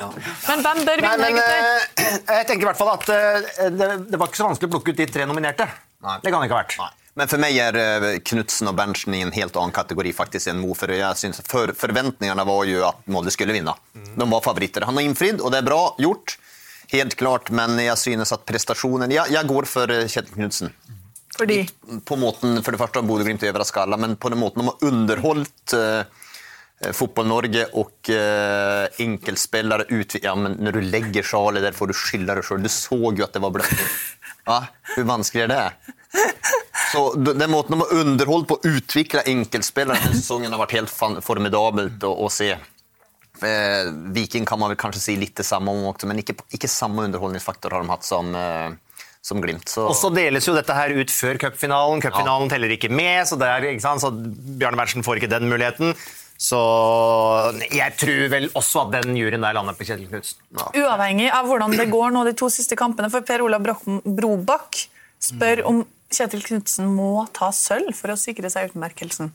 Men 0.49 0.65
hvem 0.67 0.83
bør 0.89 1.03
Nei, 1.05 1.13
vinne, 1.15 1.25
men 1.25 1.39
gutter? 1.39 1.83
eh, 2.05 2.39
jeg 2.41 2.49
tenker 2.51 2.67
i 2.67 2.71
hvert 2.73 2.81
fall 2.81 2.93
at 2.97 3.09
eh, 3.15 3.69
det, 3.79 3.91
det 4.13 4.21
var 4.21 4.31
ikke 4.33 4.43
så 4.43 4.49
vanskelig 4.51 4.71
å 4.71 4.75
plukke 4.77 4.95
ut 4.97 5.01
de 5.03 5.09
tre 5.15 5.29
nominerte. 5.31 5.69
Nei. 6.05 6.19
Det 6.25 6.31
kan 6.35 6.43
det 6.45 6.51
ikke 6.51 6.59
ha 6.59 6.65
vært. 6.65 6.99
Men 7.19 7.27
for 7.27 7.43
meg 7.43 7.57
er 7.59 7.77
eh, 7.79 8.09
Knutsen 8.23 8.71
og 8.71 8.77
Berntsen 8.79 9.17
i 9.17 9.25
en 9.25 9.35
helt 9.35 9.57
annen 9.59 9.75
kategori 9.75 10.13
faktisk 10.15 10.53
enn 10.53 10.61
Mo. 10.63 10.71
For 10.79 10.93
jeg 10.95 11.19
synes 11.19 11.43
for, 11.49 11.73
forventningene 11.75 12.45
var 12.47 12.69
jo 12.69 12.85
at 12.87 13.01
Molde 13.11 13.33
skulle 13.35 13.57
vinne. 13.57 13.75
De 14.15 14.29
var 14.31 14.45
favoritter. 14.45 14.87
Han 14.87 15.01
har 15.01 15.07
innfridd, 15.09 15.43
og 15.43 15.51
det 15.51 15.63
er 15.63 15.67
bra 15.67 15.81
gjort. 15.99 16.37
Helt 16.93 17.19
klart, 17.21 17.51
men 17.53 17.75
jeg 17.83 18.01
synes 18.01 18.31
at 18.33 18.47
prestasjonen 18.49 19.13
Jeg, 19.13 19.29
jeg 19.35 19.51
går 19.51 19.67
for 19.69 19.91
eh, 19.93 20.07
Kjetil 20.07 20.39
Knutsen. 20.39 20.73
Fordi 21.39 21.59
På 22.07 22.17
måten, 22.19 22.63
For 22.63 22.75
det 22.75 22.81
første 22.81 23.03
har 23.03 23.09
Bodø-Glimt 23.09 23.45
overrasket 23.47 23.83
alle, 23.83 23.99
men 24.01 24.17
på 24.17 24.31
den 24.33 24.41
måten 24.41 24.63
de 24.63 24.71
har 24.71 24.89
underholdt 24.89 25.75
uh, 25.77 26.93
Fotball-Norge 26.95 27.67
og 27.79 28.11
uh, 28.15 28.87
enkeltspillere 29.03 29.87
ut 29.91 30.17
ja, 30.23 30.35
men 30.39 30.57
Når 30.63 30.79
du 30.79 30.81
legger 30.87 31.27
sjalet 31.27 31.67
der, 31.67 31.77
får 31.77 31.91
du 31.91 31.99
skylde 31.99 32.39
deg 32.39 32.47
sjøl. 32.47 32.65
Du 32.65 32.71
så 32.73 32.99
jo 32.99 33.27
at 33.27 33.37
det 33.37 33.43
var 33.45 33.55
bløtt. 33.55 33.85
Ja, 34.49 34.63
Hvor 34.95 35.07
vanskelig 35.13 35.45
er 35.47 35.53
det? 35.53 35.63
Så 36.93 37.03
Den 37.21 37.51
måten 37.53 37.77
de 37.77 37.85
har 37.85 38.01
underholdt 38.01 38.49
på 38.49 38.57
å 38.57 38.75
utvikle 38.77 39.27
enkeltspillere 39.29 40.01
denne 40.01 40.17
sesongen, 40.17 40.55
har 40.55 40.63
vært 40.63 40.77
helt 40.79 41.23
formidabelt 41.25 42.05
å, 42.09 42.15
å 42.25 42.31
se. 42.33 42.55
Eh, 43.45 43.91
Viking 44.17 44.47
kan 44.49 44.59
man 44.59 44.73
vel 44.73 44.81
kanskje 44.81 45.03
si 45.03 45.17
litt 45.21 45.37
det 45.39 45.47
samme 45.47 45.71
om 45.71 45.91
også, 45.93 46.09
men 46.11 46.23
ikke, 46.23 46.39
ikke 46.57 46.71
samme 46.71 47.05
underholdningsfaktor 47.07 47.77
har 47.77 47.85
de 47.85 47.93
hatt 47.93 48.09
som, 48.09 48.33
eh, 48.35 49.05
som 49.23 49.43
Glimt. 49.45 49.69
Så, 49.69 49.85
Og 49.91 49.97
så 49.99 50.11
deles 50.15 50.49
jo 50.49 50.57
dette 50.57 50.75
her 50.75 50.97
ut 50.97 51.13
før 51.13 51.39
cupfinalen. 51.45 52.03
Cupfinalen 52.03 52.51
teller 52.51 52.73
ikke 52.75 52.91
med, 52.91 53.29
så, 53.29 53.37
ikke 53.37 53.99
så 54.01 54.11
Bjarne 54.11 54.81
Berntsen 54.81 55.07
får 55.07 55.21
ikke 55.21 55.35
den 55.37 55.51
muligheten. 55.53 55.93
Så 56.39 56.59
jeg 57.67 57.97
tror 57.99 58.29
vel 58.31 58.47
også 58.55 58.85
at 58.85 58.93
den 59.01 59.17
juryen 59.19 59.43
der 59.43 59.57
lander 59.57 59.75
på 59.75 59.89
Kjetil 59.89 60.07
Knutsen. 60.07 60.39
Uavhengig 60.79 61.33
av 61.35 61.49
hvordan 61.51 61.75
det 61.75 61.89
går 61.91 62.15
nå 62.15 62.23
de 62.29 62.35
to 62.39 62.47
siste 62.53 62.79
kampene, 62.79 63.11
for 63.11 63.27
Per 63.27 63.43
Olav 63.43 63.67
Brobakk 64.07 64.85
spør 65.19 65.65
om 65.67 65.83
Kjetil 66.15 66.45
Knutsen 66.47 66.89
må 66.95 67.27
ta 67.35 67.51
sølv 67.53 67.91
for 67.99 68.15
å 68.15 68.19
sikre 68.21 68.51
seg 68.53 68.71
utmerkelsen. 68.71 69.33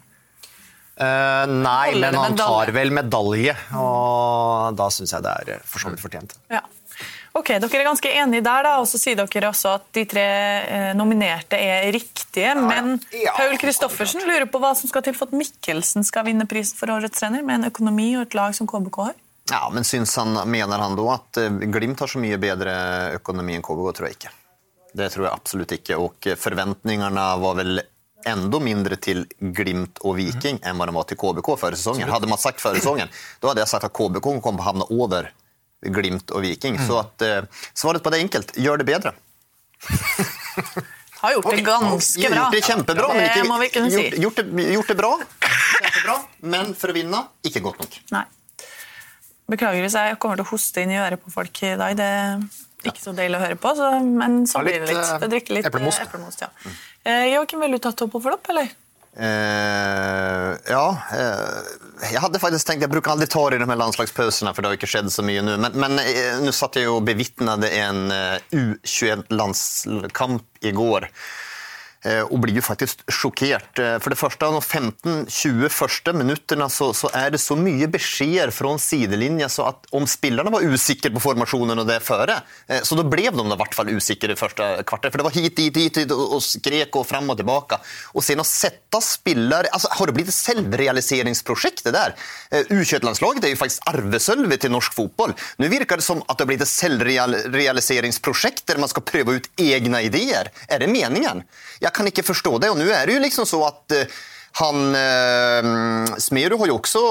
Uh, 0.93 1.49
nei, 1.49 1.95
men 1.97 2.13
han 2.13 2.37
tar 2.37 2.69
vel 2.73 2.93
medalje, 2.93 3.55
og 3.81 4.77
da 4.77 4.87
syns 4.93 5.15
jeg 5.15 5.25
det 5.25 5.31
er 5.41 5.51
eh, 5.55 5.63
for 5.65 5.81
så 5.81 5.89
vidt 5.89 6.03
fortjent. 6.03 6.35
Ja. 6.53 6.61
Ok, 7.33 7.47
Dere 7.57 7.79
er 7.81 7.87
ganske 7.87 8.09
enige 8.13 8.43
der, 8.45 8.61
da, 8.67 8.71
og 8.77 8.85
så 8.85 8.99
sier 9.01 9.17
dere 9.17 9.47
også 9.49 9.71
at 9.79 9.87
de 9.97 10.03
tre 10.05 10.23
eh, 10.69 10.89
nominerte 10.93 11.57
er 11.57 11.87
riktige. 11.95 12.51
Men 12.61 12.99
Ja. 13.09 13.33
Paul 13.39 13.55
Kristoffersen 13.57 14.21
lurer 14.21 14.45
på 14.45 14.61
hva 14.61 14.75
som 14.77 14.91
skal 14.91 15.01
til 15.07 15.17
for 15.17 15.31
at 15.31 15.33
Mikkelsen 15.39 16.05
skal 16.05 16.27
vinne 16.29 16.45
prisen 16.49 16.77
for 16.77 16.93
årets 16.93 17.17
trener, 17.17 17.41
med 17.41 17.63
en 17.63 17.71
økonomi 17.71 18.11
og 18.19 18.27
et 18.27 18.37
lag 18.37 18.53
som 18.53 18.69
KBK 18.69 18.99
har. 19.07 19.17
Ja, 19.49 19.63
men 19.73 19.83
syns 19.83 20.13
han, 20.15 20.37
Mener 20.47 20.79
han 20.79 20.93
da 20.95 21.07
at 21.17 21.41
eh, 21.41 21.49
Glimt 21.73 21.99
har 22.05 22.07
så 22.13 22.21
mye 22.21 22.37
bedre 22.37 22.77
økonomi 23.17 23.57
enn 23.57 23.65
KBK? 23.65 23.89
tror 23.97 24.07
jeg 24.11 24.19
ikke. 24.19 24.33
Det 24.93 25.09
tror 25.15 25.25
jeg 25.25 25.33
absolutt 25.33 25.73
ikke. 25.79 25.97
Og 25.97 26.29
forventningene 26.37 27.25
var 27.41 27.57
vel 27.57 27.81
enda 28.29 28.59
mindre 28.61 28.95
til 29.01 29.25
Glimt 29.41 29.97
og 30.05 30.15
Viking 30.21 30.61
enn 30.63 30.77
hva 30.77 30.85
de 30.87 30.93
var 30.95 31.09
til 31.09 31.17
KBK 31.17 31.55
før 31.59 31.75
sesongen. 31.75 32.13
Hadde 32.13 32.29
man 32.29 32.37
sagt 32.39 32.61
før 32.61 32.77
sesongen, 32.77 33.09
da 33.41 33.49
hadde 33.49 33.65
jeg 33.65 33.73
sagt 33.73 33.89
at 33.89 33.95
KBK 33.97 34.29
kom 34.37 34.53
til 34.53 34.61
å 34.61 34.67
havne 34.69 34.87
over 34.93 35.33
Glimt 35.91 36.31
og 36.31 36.41
Viking. 36.45 36.77
Så 36.87 36.99
at, 37.03 37.25
uh, 37.27 37.63
svaret 37.75 38.03
på 38.03 38.11
det 38.13 38.19
er 38.21 38.25
enkelt. 38.27 38.53
Gjør 38.55 38.77
det 38.83 38.85
bedre. 38.87 39.13
Har 41.23 41.31
gjort 41.37 41.49
det 41.55 41.63
ganske 41.65 42.29
bra. 42.29 42.35
Gjort 42.37 42.51
det 42.55 42.61
kjempebra, 42.67 43.07
men 43.15 43.29
Det 43.37 43.43
må 43.47 43.57
vi 43.61 43.69
kunne 43.71 43.91
si. 43.91 44.01
gjort, 44.01 44.17
gjort, 44.23 44.39
det, 44.41 44.65
gjort 44.73 44.87
det 44.91 44.97
bra. 44.99 45.11
Kjempebra. 45.79 46.15
Men 46.53 46.73
for 46.75 46.91
å 46.91 46.95
vinne, 46.97 47.21
ikke 47.47 47.61
godt 47.63 47.79
nok. 47.83 47.97
Nei. 48.11 48.25
Beklager 49.53 49.83
hvis 49.83 49.95
jeg 49.99 50.17
kommer 50.23 50.39
til 50.39 50.45
å 50.47 50.51
hoste 50.51 50.83
inn 50.83 50.91
i 50.95 50.99
øret 51.03 51.19
på 51.23 51.31
folk 51.31 51.63
i 51.67 51.73
dag. 51.79 51.95
Det 51.99 52.09
er 52.09 52.91
ikke 52.91 53.03
så 53.03 53.13
deilig 53.15 53.39
å 53.39 53.43
høre 53.43 53.57
på, 53.59 53.71
så, 53.79 53.89
men 54.03 54.41
så 54.47 54.59
Ta 54.59 54.63
blir 54.67 54.79
det 54.83 54.89
litt, 54.89 54.99
litt. 54.99 55.23
eh, 55.23 55.29
drikker 55.31 55.57
litt 55.59 55.67
eplemost. 55.69 55.99
eh, 55.99 56.07
eplemost 56.07 56.43
ja. 56.43 56.49
Eh, 57.07 57.25
Joakim, 57.33 57.59
vil 57.63 57.75
du 57.77 57.79
ta 57.83 57.91
topp 57.95 58.15
og 58.19 58.23
flopp, 58.25 58.49
eller? 58.51 58.71
Eh, 59.13 60.51
ja, 60.73 60.87
uh, 61.13 61.61
jeg 62.01 62.17
hadde 62.17 62.39
faktisk 62.41 62.65
tenkt, 62.65 62.81
jeg 62.81 62.89
bruker 62.89 63.13
aldri 63.13 63.27
ta 63.29 63.43
i 63.45 63.53
de 63.53 63.61
her 63.61 63.77
landslagspausene, 63.77 64.49
for 64.55 64.63
det 64.63 64.71
har 64.71 64.77
ikke 64.79 64.89
skjedd 64.89 65.11
så 65.13 65.21
mye 65.25 65.43
nå. 65.45 65.57
Men, 65.61 65.75
men 65.77 66.01
uh, 66.01 66.41
nå 66.41 66.51
satt 66.55 66.79
jeg 66.79 66.89
og 66.89 67.05
bevitnet 67.05 67.67
en 67.69 68.11
eh, 68.13 68.39
U21-landskamp 68.57 70.65
i 70.65 70.71
går. 70.73 71.07
Eh, 72.03 72.19
og 72.27 72.41
blir 72.43 72.57
jo 72.59 72.63
faktisk 72.65 73.03
sjokkert. 73.07 73.79
Eh, 73.79 73.95
for 74.03 74.11
det 74.11 74.19
første, 74.19 74.49
de 74.51 74.59
15-20 74.59 75.71
første 75.71 76.13
minuttene 76.19 76.67
så, 76.71 76.89
så, 76.95 77.07
er 77.15 77.31
det 77.31 77.39
så 77.39 77.55
mye 77.55 77.87
beskjeder 77.91 78.51
fra 78.51 78.73
sidelinja 78.81 79.47
så 79.51 79.69
at 79.69 79.87
om 79.95 80.05
spillerne 80.09 80.51
var 80.51 80.65
usikre 80.67 81.13
på 81.13 81.21
formasjonen 81.23 81.79
og 81.79 81.87
det 81.87 82.01
før, 82.03 82.33
eh, 82.33 82.81
så 82.83 82.97
da 82.99 83.05
ble 83.07 83.29
de 83.31 83.45
i 83.45 83.59
hvert 83.59 83.77
fall 83.77 83.91
usikre 83.93 84.35
i 84.35 84.39
første 84.39 84.67
kvarter. 84.89 85.13
For 85.13 85.21
det 85.21 85.27
var 85.29 85.37
hit, 85.37 85.55
dit, 85.55 85.79
hit, 85.79 86.01
hit 86.03 86.11
og 86.15 86.41
skrek 86.43 86.99
og 86.99 87.07
fram 87.07 87.31
og 87.31 87.39
tilbake. 87.39 87.79
Og 88.17 88.25
sen 88.25 88.41
å 88.43 88.47
sette 88.47 88.99
spillere 89.03 89.71
altså, 89.73 89.89
Har 89.93 90.09
det 90.09 90.13
blitt 90.17 90.29
et 90.29 90.35
selvrealiseringsprosjekt, 90.35 91.85
det 91.87 91.93
der? 91.95 92.13
U21-landslaget 92.69 93.47
er 93.47 93.53
jo 93.53 93.59
faktisk 93.61 93.87
arvesølvet 93.89 94.63
til 94.63 94.73
norsk 94.73 94.93
fotball. 94.95 95.33
Nå 95.61 95.69
virker 95.71 95.99
det 95.99 96.05
som 96.05 96.21
at 96.27 96.35
det 96.35 96.43
har 96.43 96.51
blitt 96.51 96.65
et 96.65 96.73
selvrealiseringsprosjekt 96.73 98.67
der 98.69 98.81
man 98.81 98.91
skal 98.91 99.05
prøve 99.07 99.37
ut 99.39 99.49
egne 99.61 100.03
ideer. 100.05 100.51
Er 100.69 100.83
det 100.83 100.91
meningen? 100.91 101.43
Jeg 101.81 101.92
kan 101.95 102.09
ikke 102.09 102.25
forstå 102.27 102.57
det. 102.63 102.71
Og 102.73 102.79
nå 102.79 102.87
er 102.91 103.07
det 103.07 103.17
jo 103.17 103.23
liksom 103.23 103.47
så 103.49 103.61
at 103.69 103.97
uh, 103.97 104.21
han 104.53 104.95
eh, 104.95 106.17
Smerud 106.21 106.59
har 106.61 106.69
jo 106.69 106.75
også 106.77 107.01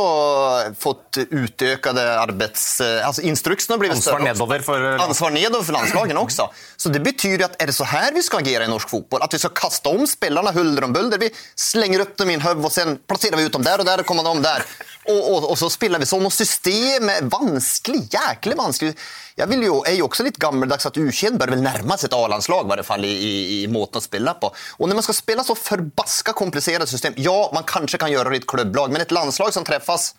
fått 0.79 1.19
utøkede 1.27 2.05
arbeids... 2.21 2.62
Eh, 2.85 3.01
altså 3.03 3.25
Instruksen 3.27 3.75
har 3.75 3.81
blitt 3.83 3.97
Ansvar 3.97 4.23
nedover 4.23 4.62
for 4.62 4.87
Ansvar 4.93 5.35
nedover 5.35 5.67
for 5.67 5.75
landslagene 5.75 6.23
også. 6.23 6.47
Så 6.79 6.93
det 6.95 7.03
betyr 7.03 7.43
at 7.49 7.57
er 7.59 7.73
det 7.73 7.75
så 7.75 7.89
her 7.91 8.15
vi 8.15 8.23
skal 8.23 8.45
agere 8.45 8.69
i 8.69 8.71
norsk 8.71 8.93
fotball? 8.95 9.25
At 9.27 9.35
vi 9.35 9.43
skal 9.43 9.55
kaste 9.59 9.91
om 9.91 10.07
spillerne 10.07 10.55
huller 10.55 10.87
om 10.87 10.95
bølder, 10.95 11.19
Vi 11.19 11.33
slenger 11.59 12.07
opp 12.07 12.15
dem 12.23 12.31
i 12.31 12.39
en 12.39 12.47
haug, 12.47 12.62
og 12.62 12.71
så 12.71 12.87
plasserer 13.11 13.41
vi 13.41 13.49
ut 13.51 13.59
dem 13.59 13.67
der, 13.67 13.83
og 13.83 13.91
der 13.91 14.07
kommer 14.07 14.23
de 14.29 14.47
der. 14.47 14.67
Og, 15.11 15.18
og, 15.18 15.44
og, 15.50 15.56
så 15.59 15.66
spiller 15.73 15.99
vi 15.99 16.06
sånn, 16.06 16.23
og 16.28 16.35
systemet 16.35 17.26
vanskelig, 17.32 18.04
jæklig 18.12 18.54
vanskelig. 18.59 18.92
Jeg 19.38 19.50
vil 19.50 19.64
jo, 19.66 19.80
er 19.88 19.97
jo 19.99 20.06
også 20.06 20.26
litt 20.26 20.38
gammeldags 20.42 20.87
at 20.87 20.99
U21 21.00 21.40
bør 21.40 21.54
vel 21.56 21.64
nærme 21.64 21.97
seg 21.99 22.11
et 22.11 22.16
A-landslag 22.18 22.71
i, 22.71 22.85
fall, 22.87 23.06
i, 23.09 23.11
i, 23.11 23.32
i 23.64 23.71
måten 23.73 23.99
å 23.99 24.04
spille 24.04 24.35
på. 24.38 24.52
Og 24.78 24.87
når 24.87 25.00
man 25.00 25.06
skal 25.06 25.18
spille 25.18 25.47
så 25.47 25.59
forbaska 25.59 26.37
komplisert 26.38 26.87
system 26.90 27.18
Ja, 27.18 27.35
man 27.54 27.66
kanskje 27.66 27.99
kan 27.99 28.12
gjøre 28.12 28.30
det 28.30 28.38
i 28.38 28.42
et 28.44 28.50
klubblag, 28.50 28.94
men 28.94 29.02
et 29.02 29.14
landslag 29.14 29.50
som 29.56 29.66
treffes 29.66 30.12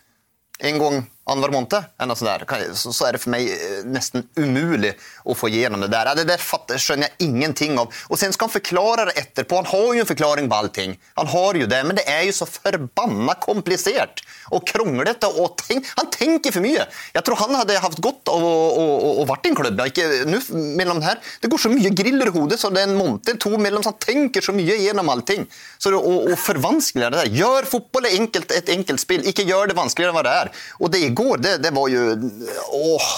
en 0.64 0.78
gang 0.82 1.00
annenhver 1.24 1.52
måned, 1.54 2.74
så, 2.76 3.06
er 3.06 3.16
det 3.16 3.20
for 3.22 3.32
meg 3.32 3.48
eh, 3.48 3.84
nesten 3.88 4.26
umulig 4.36 4.92
å 5.24 5.36
få 5.36 5.48
gjennom 5.52 5.80
det 5.84 5.90
der. 5.92 6.10
Det 6.18 6.26
der 6.28 6.42
skjønner 6.80 7.08
jeg 7.08 7.28
ingenting 7.30 7.78
av. 7.80 7.92
Og 8.12 8.20
sen 8.20 8.34
skal 8.34 8.48
han 8.48 8.54
forklare 8.54 9.06
det 9.08 9.16
etterpå. 9.22 9.62
Han 9.62 9.70
har 9.70 9.86
jo 9.96 10.04
en 10.04 10.10
forklaring 10.10 10.50
på 10.50 10.58
allting. 10.58 10.96
Han 11.20 11.30
har 11.32 11.60
jo 11.60 11.68
det, 11.70 11.80
Men 11.84 11.96
det 11.96 12.04
er 12.10 12.26
jo 12.28 12.34
så 12.36 12.48
forbanna 12.48 13.36
komplisert 13.40 14.20
og 14.52 14.66
kronglete. 14.68 15.30
Og 15.40 15.56
tenk, 15.62 15.88
han 15.96 16.10
tenker 16.12 16.52
for 16.54 16.64
mye. 16.64 16.84
Jeg 17.14 17.26
tror 17.26 17.40
han 17.40 17.56
hadde 17.56 17.80
hatt 17.80 17.96
godt 18.04 18.32
av 18.32 18.44
å, 18.44 18.84
å, 19.22 19.26
vært 19.28 19.48
i 19.48 19.54
en 19.54 19.58
klubb. 19.58 19.80
Ikke, 19.88 20.06
nu, 20.28 20.38
mellom 20.76 21.00
her. 21.04 21.22
Det 21.40 21.48
går 21.52 21.64
så 21.64 21.72
mye 21.72 21.94
griller 21.96 22.28
i 22.28 22.36
hodet, 22.36 22.60
så 22.60 22.72
det 22.74 22.84
er 22.84 22.90
en 22.90 22.98
måned 22.98 23.24
eller 23.24 23.40
to 23.40 23.54
mellom. 23.56 23.84
Så 23.84 23.94
han 23.94 24.02
tenker 24.02 24.44
så 24.44 24.52
mye 24.56 24.76
gjennom 24.82 25.08
allting. 25.14 25.48
Så 25.78 25.94
det, 25.94 26.02
og, 26.04 26.28
og 26.28 26.36
det 26.36 27.10
der. 27.14 27.32
Gjør 27.32 27.68
fotball 27.68 28.10
enkelt, 28.12 28.52
et 28.52 28.70
enkelt 28.76 29.00
spill. 29.00 29.24
Ikke 29.28 29.46
gjør 29.48 29.72
det 29.72 29.78
vanskeligere 29.78 30.12
enn 30.12 30.18
hva 30.18 30.26
det 30.26 30.36
er. 30.44 30.52
Og 30.80 30.92
det 30.92 31.13
igår, 31.14 31.40
det, 31.40 31.58
det 31.64 31.72
var 31.74 31.88
jo 31.92 32.08
Åh! 32.14 33.12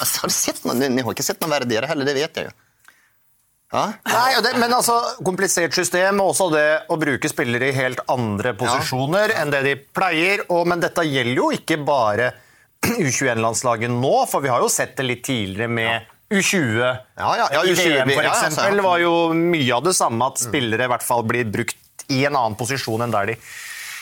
Altså, 0.00 0.24
har, 0.24 0.32
sett 0.32 0.64
noe, 0.64 0.76
ni 0.78 1.02
har 1.04 1.12
ikke 1.12 1.26
sett 1.26 1.40
noe 1.42 1.52
verdigere 1.52 1.88
heller, 1.90 2.08
det 2.08 2.16
vet 2.16 2.38
jeg 2.40 2.48
jo. 2.48 2.58
Ja? 3.70 3.84
Nei, 4.10 4.30
det, 4.42 4.54
men 4.58 4.72
altså, 4.74 4.96
Komplisert 5.26 5.74
system 5.76 6.22
og 6.22 6.32
også 6.32 6.48
det 6.54 6.68
å 6.90 6.96
bruke 6.98 7.30
spillere 7.30 7.70
i 7.70 7.76
helt 7.76 8.02
andre 8.10 8.54
posisjoner 8.58 9.34
ja. 9.34 9.42
enn 9.42 9.52
det 9.54 9.60
de 9.66 9.74
pleier. 9.94 10.44
Og, 10.48 10.64
men 10.70 10.82
dette 10.82 11.04
gjelder 11.06 11.38
jo 11.38 11.50
ikke 11.54 11.78
bare 11.86 12.32
U21-landslaget 13.06 13.92
nå, 13.92 14.14
for 14.30 14.42
vi 14.42 14.50
har 14.50 14.64
jo 14.64 14.72
sett 14.72 14.96
det 14.98 15.06
litt 15.06 15.22
tidligere 15.28 15.70
med 15.70 16.08
U20. 16.30 16.80
Ja, 16.80 16.96
ja, 17.36 17.46
ja, 17.52 17.62
I 17.66 17.74
VM 17.74 18.10
for 18.14 18.30
eksempel, 18.30 18.82
var 18.86 19.02
jo 19.02 19.14
mye 19.36 19.76
av 19.76 19.86
det 19.86 19.94
samme 19.98 20.30
at 20.30 20.42
spillere 20.42 20.86
i 20.86 20.90
hvert 20.90 21.06
fall 21.06 21.26
blir 21.28 21.46
brukt 21.50 22.06
i 22.10 22.24
en 22.26 22.34
annen 22.34 22.56
posisjon 22.58 23.04
enn 23.04 23.14
der 23.14 23.32
de 23.32 23.36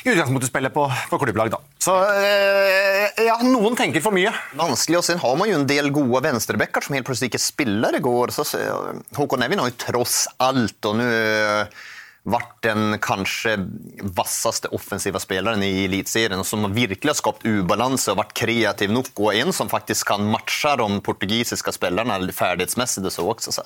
i 0.04 0.12
utgangspunktet 0.12 0.50
spille 0.50 0.70
på, 0.74 0.86
på 1.10 1.18
klubblag. 1.22 1.50
da. 1.52 1.60
Så 1.82 1.94
eh, 2.20 3.24
ja, 3.26 3.38
noen 3.44 3.76
tenker 3.78 4.04
for 4.04 4.14
mye. 4.14 4.32
Vanskelig, 4.58 5.00
og 5.00 5.06
sen 5.06 5.20
har 5.22 5.36
man 5.40 5.50
jo 5.50 5.58
en 5.60 5.68
del 5.68 5.92
gode 5.94 6.22
venstrebacker 6.26 6.84
som 6.84 6.96
helt 6.98 7.08
plutselig 7.08 7.32
ikke 7.32 7.42
spiller 7.42 7.98
i 7.98 8.02
går. 8.04 8.34
Så, 8.34 8.46
Håkon 9.18 9.46
Evin 9.46 9.62
har 9.62 9.70
jo 9.72 9.80
tross 9.88 10.26
alt 10.42 10.90
og 10.90 11.00
nå 11.00 11.08
vært 12.28 12.56
den 12.66 12.98
kanskje 13.02 13.54
vasseste 14.16 14.70
offensive 14.76 15.20
spilleren 15.22 15.62
i 15.64 15.86
Eliteserien, 15.86 16.42
som 16.44 16.66
virkelig 16.74 17.14
har 17.14 17.18
skapt 17.20 17.46
ubalanse 17.46 18.12
og 18.12 18.20
vært 18.20 18.34
kreativ 18.36 18.92
nok, 18.92 19.12
og 19.16 19.32
en 19.32 19.54
som 19.56 19.70
faktisk 19.70 20.10
kan 20.12 20.26
matche 20.28 20.74
de 20.80 20.88
portugisiske 21.04 21.72
spillerne 21.76 22.20
ferdighetsmessig. 22.34 23.06
Så 23.08 23.24
også. 23.24 23.54
Så, 23.54 23.64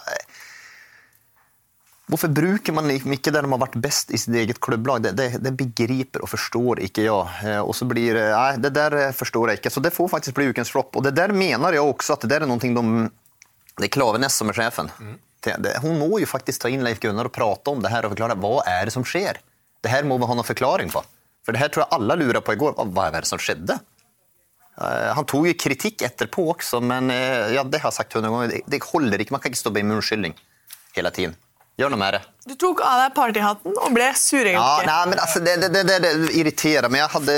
Hvorfor 2.11 2.33
bruker 2.35 2.75
man 2.75 2.91
ikke 2.91 3.31
det 3.31 3.41
de 3.45 3.49
har 3.49 3.61
vært 3.63 3.77
best 3.81 4.11
i 4.11 4.19
sitt 4.19 4.35
eget 4.37 4.59
klubblag? 4.61 5.05
Det, 5.05 5.13
det, 5.17 5.29
det 5.45 5.53
begriper 5.57 6.25
og 6.25 6.33
forstår 6.33 6.83
ikke 6.89 7.05
jeg. 7.07 7.37
Eh, 7.47 7.61
og 7.63 7.75
så 7.79 7.87
blir, 7.89 8.19
nei, 8.35 8.57
Det 8.61 8.73
der 8.75 8.97
forstår 9.17 9.53
jeg 9.53 9.63
ikke. 9.63 9.73
Så 9.73 9.83
det 9.85 9.95
får 9.95 10.11
faktisk 10.17 10.37
bli 10.39 10.51
ukens 10.51 10.73
flopp. 10.75 10.99
Og 10.99 11.07
det 11.07 11.15
der 11.17 11.35
mener 11.37 11.79
jeg 11.79 11.87
også 11.87 12.17
at 12.17 12.27
det 12.27 12.33
der 12.35 12.47
er 12.47 12.51
noe 12.51 12.59
de 12.59 13.09
Det 13.79 13.87
er 13.89 13.95
Klaveness 13.95 14.37
som 14.37 14.51
er 14.51 14.59
sjefen. 14.59 14.91
Mm. 14.99 15.17
Hun 15.83 15.99
må 15.99 16.19
jo 16.21 16.29
faktisk 16.29 16.63
ta 16.63 16.71
inn 16.71 16.85
Leif 16.85 17.01
Gunnar 17.03 17.31
og 17.31 17.35
prate 17.35 17.71
om 17.73 17.81
det 17.83 17.91
her 17.91 18.07
og 18.07 18.13
forklare 18.15 18.39
hva 18.39 18.61
er 18.69 18.87
det 18.87 18.95
som 18.95 19.07
skjer. 19.07 19.41
Det 19.83 19.91
her 19.91 20.05
må 20.07 20.19
vi 20.19 20.29
ha 20.29 20.37
noen 20.37 20.47
forklaring 20.47 20.93
på. 20.93 21.03
For 21.43 21.55
det 21.55 21.63
her 21.63 21.73
tror 21.73 21.87
jeg 21.87 21.97
alle 21.97 22.19
lurer 22.21 22.45
på 22.45 22.55
i 22.55 22.61
går. 22.61 22.77
Hva 22.79 23.09
er 23.09 23.23
det 23.25 23.31
som 23.31 23.41
skjedde? 23.43 23.79
Eh, 24.79 25.11
han 25.17 25.27
tok 25.29 25.49
jo 25.51 25.55
kritikk 25.59 26.05
etterpå 26.07 26.45
også, 26.55 26.83
men 26.85 27.11
eh, 27.11 27.55
ja, 27.57 27.65
det 27.65 27.83
har 27.83 27.91
jeg 27.91 28.01
sagt 28.01 28.19
hundre 28.19 28.31
ganger. 28.31 28.61
Det 28.71 28.83
holder 28.87 29.25
ikke. 29.25 29.35
Man 29.35 29.43
kan 29.43 29.53
ikke 29.53 29.63
stå 29.65 29.75
med 29.75 29.97
unnskyldning 29.97 30.37
hele 30.97 31.15
tiden. 31.15 31.35
Gjør 31.81 31.93
noe 31.95 32.01
med 32.01 32.15
det. 32.15 32.21
Du 32.45 32.53
tok 32.61 32.83
av 32.85 32.99
deg 33.01 33.15
partyhatten 33.17 33.77
og 33.81 33.95
ble 33.97 34.11
surrenke. 34.19 34.61
Ja, 34.61 34.85
nei, 34.85 35.01
men 35.09 35.21
altså, 35.23 35.41
det, 35.41 35.57
det, 35.63 35.83
det, 35.89 35.99
det, 36.05 36.13
irriterer 36.37 36.93
meg. 36.93 37.01
Jeg 37.01 37.13
hadde 37.15 37.37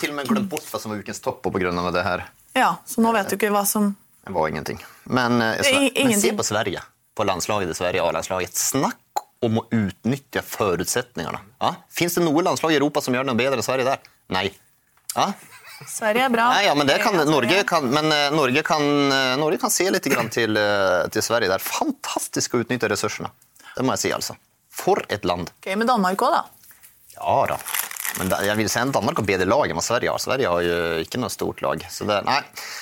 til 0.00 0.14
og 0.14 0.16
med 0.16 0.30
glemt 0.30 0.48
bort 0.52 0.68
hva 0.72 0.80
som 0.80 0.94
var 0.94 1.02
ukens 1.04 1.20
topp 1.22 1.42
pga. 1.44 1.72
det 1.92 2.04
her. 2.06 2.24
Ja, 2.56 2.76
Så 2.88 3.04
nå 3.04 3.12
vet 3.12 3.28
du 3.28 3.36
ikke 3.36 3.52
hva 3.52 3.66
som 3.68 3.92
Det 4.24 4.32
var 4.32 4.48
ingenting. 4.48 4.80
Men, 5.04 5.42
eh, 5.42 5.92
men 5.94 6.20
se 6.20 6.32
på 6.32 6.46
Sverige. 6.46 6.80
På 7.16 7.24
landslaget 7.24 7.70
i 7.70 7.76
Sverige, 7.76 8.02
A-landslaget. 8.02 8.56
Snakk 8.56 9.24
om 9.44 9.60
å 9.60 9.66
utnytte 9.68 10.40
forutsetningene. 10.42 11.38
Ja? 11.60 11.74
Fins 11.92 12.16
det 12.16 12.24
noe 12.24 12.42
landslag 12.44 12.72
i 12.72 12.80
Europa 12.80 13.04
som 13.04 13.14
gjør 13.14 13.28
noe 13.28 13.36
bedre 13.36 13.60
enn 13.60 13.66
Sverige 13.66 13.90
der? 13.92 14.08
Nei. 14.32 14.48
Ja? 15.12 15.30
Sverige 15.84 16.26
er 16.26 16.32
bra. 16.32 16.48
Nei, 16.56 16.64
ja, 16.64 16.74
men, 16.74 16.88
kan, 17.00 17.18
Norge 17.28 17.60
kan, 17.68 17.88
men 17.92 18.08
uh, 18.08 18.32
Norge, 18.32 18.62
kan, 18.64 18.84
Norge 19.36 19.60
kan 19.60 19.72
se 19.72 19.84
litt 19.92 20.08
til, 20.08 20.16
til 21.12 21.24
Sverige. 21.24 21.50
Det 21.52 21.58
er 21.58 21.66
fantastisk 21.66 22.56
å 22.56 22.62
utnytte 22.64 22.88
ressursene. 22.88 23.28
Det 23.76 23.84
må 23.84 23.96
jeg 23.96 24.06
si, 24.06 24.12
altså. 24.16 24.36
For 24.76 25.02
et 25.12 25.24
land. 25.28 25.50
Ok, 25.60 25.72
Med 25.76 25.88
Danmark 25.88 26.22
òg, 26.24 26.36
da? 26.36 26.44
Ja 27.16 27.40
da. 27.52 27.58
Men 28.16 28.32
jeg 28.46 28.56
vil 28.56 28.70
si 28.72 28.84
Danmark 28.92 29.18
har 29.20 29.26
bedre 29.28 29.48
lag 29.48 29.72
enn 29.72 29.82
Sverige 29.84 30.12
har. 30.12 30.22
Sverige 30.22 30.52
har 30.52 30.62
jo 30.64 30.78
ikke 31.04 31.20
noe 31.20 31.32
stort 31.32 31.60
lag. 31.64 31.82
Så 31.92 32.06
det, 32.08 32.22
nei. 32.24 32.38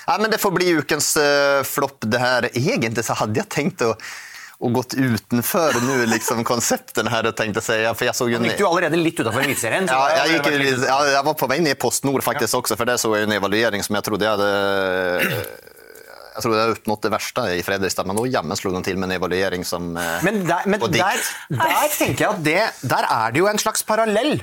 nei. 0.07 0.19
men 0.23 0.31
det 0.31 0.39
får 0.43 0.55
bli 0.55 0.77
ukens 0.79 1.15
uh, 1.19 1.65
flopp, 1.67 2.07
det 2.07 2.21
her. 2.23 2.47
Egentlig 2.53 3.07
så 3.07 3.19
hadde 3.19 3.43
jeg 3.43 3.51
tenkt 3.51 3.83
å 3.87 3.95
og 4.65 4.71
gått 4.79 4.95
utenfor 4.95 5.75
nå, 5.83 5.97
liksom, 6.09 6.45
konseptene 6.47 7.11
her. 7.13 7.27
tenkte 7.37 7.61
jeg, 7.61 7.91
for 7.99 8.07
jeg 8.07 8.17
så 8.17 8.29
jo... 8.31 8.39
Gikk 8.47 8.63
du 8.63 8.69
allerede 8.69 9.01
litt 9.01 9.19
utenfor 9.19 9.43
Eliteserien? 9.43 9.91
Ja, 9.91 10.23
jeg, 10.23 10.39
gikk, 10.39 10.87
ja, 10.87 10.99
jeg 11.11 11.27
var 11.27 11.37
på 11.37 11.49
vei 11.51 11.59
ned 11.61 11.75
i 11.75 11.81
Post 11.81 12.07
Nord 12.07 12.25
faktisk 12.25 12.55
ja. 12.55 12.63
også, 12.63 12.79
for 12.79 12.89
det 12.89 12.97
så 13.03 13.11
jeg 13.19 13.27
en 13.27 13.35
evaluering 13.37 13.85
som 13.85 13.99
jeg 13.99 14.07
trodde 14.07 14.25
jeg 14.25 14.39
hadde 14.39 15.74
jeg 16.35 16.43
tror 16.43 16.55
det 16.55 16.63
er 16.63 16.73
oppnådd 16.75 17.05
det 17.07 17.13
verste 17.15 17.45
i 17.55 17.63
Fredrikstad, 17.67 18.09
men 18.11 18.19
nå 18.19 18.27
jammen 18.27 18.59
slo 18.59 18.73
de 18.75 18.83
til 18.87 18.99
med 18.99 19.11
en 19.11 19.17
evaluering 19.21 19.67
som 19.67 19.93
eh, 20.01 20.27
Men, 20.27 20.43
der, 20.49 20.67
men 20.67 20.83
der, 20.83 21.23
der, 21.55 21.87
tenker 21.95 22.27
jeg 22.27 22.31
at 22.33 22.45
det, 22.47 22.61
der 22.83 23.07
er 23.07 23.35
det 23.35 23.43
jo 23.45 23.49
en 23.51 23.63
slags 23.63 23.87
parallell 23.87 24.41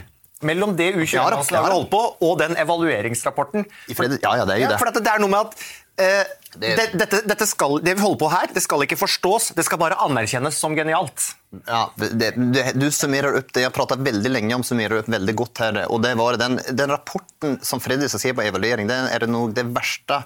mellom 0.47 0.73
det 0.77 0.93
U21-landslaget 0.95 1.69
ja, 1.69 1.75
holdt 1.75 1.91
på, 1.91 2.01
og 2.25 2.37
den 2.41 2.55
evalueringsrapporten. 2.57 3.67
ja, 3.91 4.31
ja, 4.39 4.45
det 4.47 4.55
er 4.55 4.63
jo 4.63 4.69
det. 4.71 4.73
Ja, 4.73 4.79
for 4.79 4.89
det 4.95 5.11
er 5.11 5.21
noe 5.21 5.29
med 5.29 5.51
at 5.51 5.65
eh, 6.01 6.31
det, 6.55 6.87
dette, 6.97 7.19
dette 7.29 7.47
skal, 7.47 7.77
det 7.85 7.93
vi 7.99 8.03
holder 8.03 8.21
på 8.23 8.31
her, 8.33 8.49
det 8.55 8.63
skal 8.65 8.85
ikke 8.87 8.97
forstås, 8.99 9.51
det 9.57 9.65
skal 9.67 9.79
bare 9.81 9.99
anerkjennes 10.01 10.57
som 10.57 10.73
genialt. 10.77 11.27
Ja, 11.67 11.83
det, 11.95 12.31
Du 12.79 12.87
summerer 12.95 13.37
opp 13.41 13.51
det. 13.53 13.65
Jeg 13.65 13.75
prata 13.75 13.99
veldig 13.99 14.31
lenge 14.31 14.57
om 14.57 14.65
summerer 14.65 15.03
opp 15.03 15.11
veldig 15.11 15.35
godt 15.43 15.61
her. 15.65 15.83
og 15.91 16.01
det 16.03 16.15
var 16.19 16.39
Den, 16.41 16.57
den 16.71 16.95
rapporten 16.95 17.59
som 17.65 17.83
Fredrikstad 17.83 18.23
ser 18.23 18.35
på 18.37 18.47
evaluering, 18.47 18.89
det 18.89 18.97
er 19.13 19.27
nok 19.29 19.53
det 19.57 19.67
verste 19.75 20.23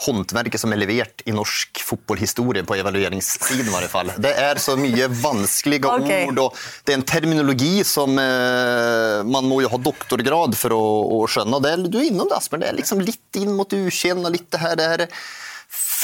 håndverket 0.00 0.62
som 0.62 0.72
er 0.72 0.80
levert 0.80 1.24
i 1.28 1.34
norsk 1.34 1.82
fotballhistorie 1.84 2.64
på 2.66 2.78
evalueringssiden. 2.78 3.66
i 3.66 3.74
hvert 3.74 3.92
fall. 3.92 4.12
Det 4.20 4.32
er 4.32 4.60
så 4.62 4.76
mye 4.80 5.10
vanskelige 5.20 5.90
okay. 5.96 6.28
ord, 6.30 6.42
og 6.46 6.62
det 6.86 6.94
er 6.94 7.00
en 7.00 7.08
terminologi 7.08 7.84
som 7.86 8.16
eh, 8.20 9.20
man 9.26 9.48
må 9.50 9.60
jo 9.64 9.72
ha 9.72 9.82
doktorgrad 9.90 10.56
for 10.58 10.76
å, 10.76 10.82
å 11.20 11.22
skjønne. 11.30 11.62
Det, 11.64 11.76
du 11.90 12.00
er 12.00 12.10
innom 12.10 12.30
det, 12.30 12.40
Asbjørn. 12.40 12.64
Det 12.64 12.72
er 12.72 12.80
liksom 12.80 13.04
litt 13.04 13.40
inn 13.40 13.54
mot 13.56 13.76
ukjent 13.76 14.24
og 14.24 14.34
litt 14.34 14.50
det 14.52 14.64
her, 14.64 14.76
det 14.80 14.90
her 14.94 15.06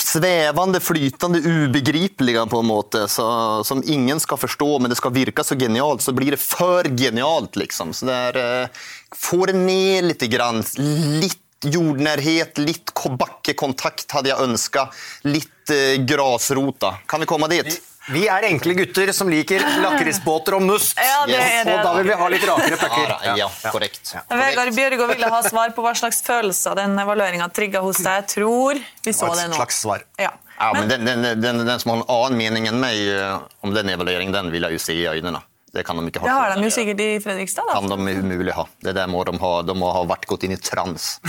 svevende, 0.06 0.80
flytende, 0.80 1.40
ubegripelige 1.40 2.44
på 2.50 2.60
en 2.60 2.68
måte, 2.68 3.06
så, 3.10 3.26
som 3.66 3.82
ingen 3.84 4.20
skal 4.22 4.38
forstå, 4.38 4.68
men 4.78 4.92
det 4.92 4.98
skal 5.00 5.14
virke 5.14 5.44
så 5.44 5.56
genialt, 5.58 6.04
så 6.04 6.14
blir 6.16 6.36
det 6.36 6.42
for 6.42 6.86
genialt, 6.98 7.56
liksom. 7.58 7.94
Så 7.96 8.08
det 8.08 8.20
er 8.30 8.42
eh, 8.42 8.84
Få 9.16 9.46
det 9.48 9.54
ned 9.56 10.10
litt, 10.10 10.22
grann, 10.28 10.58
litt 11.22 11.38
jordnærhet, 11.64 12.58
litt 12.58 12.92
bakkekontakt 12.94 14.10
hadde 14.12 14.32
jeg 14.32 14.44
ønska. 14.48 14.88
Litt 15.28 15.72
eh, 15.72 15.96
grasrota. 16.06 16.96
Kan 17.08 17.20
vi 17.22 17.26
komme 17.30 17.48
dit? 17.52 17.78
Vi 18.06 18.28
er 18.30 18.44
enkle 18.46 18.76
gutter 18.78 19.10
som 19.10 19.26
liker 19.26 19.64
lakrisbåter 19.82 20.54
og 20.54 20.62
must. 20.62 20.94
Ja, 20.94 21.24
det 21.26 21.40
er 21.42 21.64
det. 21.66 21.72
Og 21.74 21.82
da 21.88 21.94
vil 21.96 22.06
vi 22.12 22.18
ha 22.20 22.28
litt 22.30 22.44
rakere 22.46 22.76
Ja, 22.76 22.78
pucker. 22.78 23.08
da, 23.10 23.32
ja, 23.40 23.48
korrekt. 23.72 24.12
Vegard 24.30 24.74
Bjørgo 24.76 25.08
ville 25.10 25.30
ha 25.32 25.40
svar 25.42 25.74
på 25.74 25.82
hva 25.82 25.90
slags 25.98 26.22
følelser 26.22 26.78
den 26.78 26.94
evalueringa 27.02 27.48
trigga 27.50 27.82
hos 27.82 27.98
deg. 27.98 28.20
Jeg 28.22 28.28
tror 28.36 28.78
vi 28.78 29.12
så 29.16 29.32
det 29.34 29.48
Et 29.48 29.50
nå. 29.50 29.58
slags 29.58 29.80
svar. 29.82 30.06
Ja. 30.22 30.30
Ja, 30.56 30.70
men 30.72 30.88
den, 30.88 31.02
den, 31.04 31.26
den, 31.42 31.64
den 31.66 31.80
som 31.82 31.90
har 31.92 31.98
en 31.98 32.06
annen 32.14 32.38
mening 32.38 32.70
enn 32.70 32.78
meg 32.80 32.94
eh, 33.10 33.42
om 33.66 33.74
den 33.74 33.90
evalueringen, 33.92 34.32
den 34.32 34.54
vil 34.54 34.62
jeg 34.68 34.78
jo 34.78 34.84
se 34.86 34.94
i 34.94 35.08
øynene. 35.10 35.42
Det 35.76 35.82
kan 35.84 35.98
de 36.00 36.06
ikke 36.08 36.22
ha. 36.22 36.26
Det 36.26 36.36
har 36.36 36.54
de 36.56 36.64
jo 36.64 36.72
sikkert 36.72 37.00
i 37.04 37.08
Fredrikstad. 37.20 37.66
da. 37.68 37.76
kan 37.76 37.90
de 37.92 38.14
umulig 38.22 38.54
ha. 38.56 38.64
Det 38.80 38.94
der 38.96 39.10
må 39.12 39.20
de 39.28 39.36
ha. 39.42 39.52
De 39.68 39.74
må 39.76 39.90
ha 39.92 40.06
vært 40.08 40.24
gått 40.30 40.46
inn 40.48 40.56
i 40.56 40.60
trans. 40.60 41.18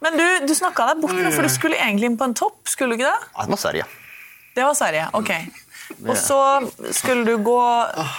Men 0.00 0.16
du, 0.16 0.26
du 0.48 0.54
snakka 0.56 0.86
deg 0.90 1.02
bort, 1.02 1.16
for 1.34 1.44
du 1.44 1.52
skulle 1.52 1.76
egentlig 1.78 2.10
inn 2.10 2.18
på 2.20 2.30
en 2.30 2.36
topp. 2.36 2.62
skulle 2.72 2.96
du 2.96 3.02
ikke 3.02 3.10
det? 3.10 3.32
Ja, 3.36 3.44
det 3.44 3.52
var 3.54 3.60
Sverige. 3.60 3.88
Det 4.56 4.66
var 4.66 4.78
Sverige. 4.78 5.08
ok. 5.12 5.32
Og 6.06 6.14
så 6.16 6.36
skulle 6.94 7.24
du 7.26 7.40
gå 7.42 7.56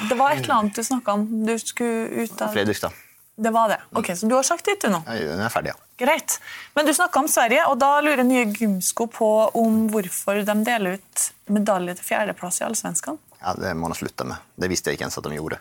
Det 0.10 0.18
var 0.20 0.34
et 0.36 0.42
eller 0.44 0.58
annet 0.58 0.76
du 0.76 0.84
snakka 0.84 1.14
om. 1.16 1.24
Du 1.48 1.54
skulle 1.60 2.26
ut 2.26 2.42
av 2.44 2.52
Fredrikstad. 2.54 2.94
Det 3.42 3.50
var 3.56 3.72
det. 3.72 3.78
Ok, 3.98 4.12
Så 4.16 4.28
du 4.30 4.36
har 4.36 4.44
sagt 4.46 4.68
ditt, 4.68 4.84
du 4.84 4.92
nå. 4.92 5.00
Jeg 5.08 5.40
er 5.40 5.50
ferdig, 5.50 5.72
ja. 5.72 5.78
Greit. 5.98 6.36
Men 6.76 6.86
du 6.86 6.92
snakka 6.94 7.24
om 7.24 7.30
Sverige, 7.32 7.64
og 7.72 7.80
da 7.82 7.96
lurer 8.04 8.22
nye 8.28 8.44
Gymsko 8.54 9.08
på 9.10 9.30
om 9.58 9.88
hvorfor 9.90 10.44
de 10.46 10.56
deler 10.68 11.00
ut 11.00 11.24
medalje 11.50 11.96
til 11.98 12.06
fjerdeplass 12.12 12.60
i 12.62 12.68
Allsvenskan. 12.68 13.18
Ja. 13.42 13.54
Det 13.58 13.74
må 13.78 13.90
de 13.92 13.98
slutte 14.00 14.28
med. 14.28 14.38
Det 14.56 14.70
visste 14.72 14.92
jeg 14.92 15.00
ikke 15.00 15.10
ens 15.10 15.18
at 15.20 15.28
de 15.28 15.36
gjorde. 15.38 15.60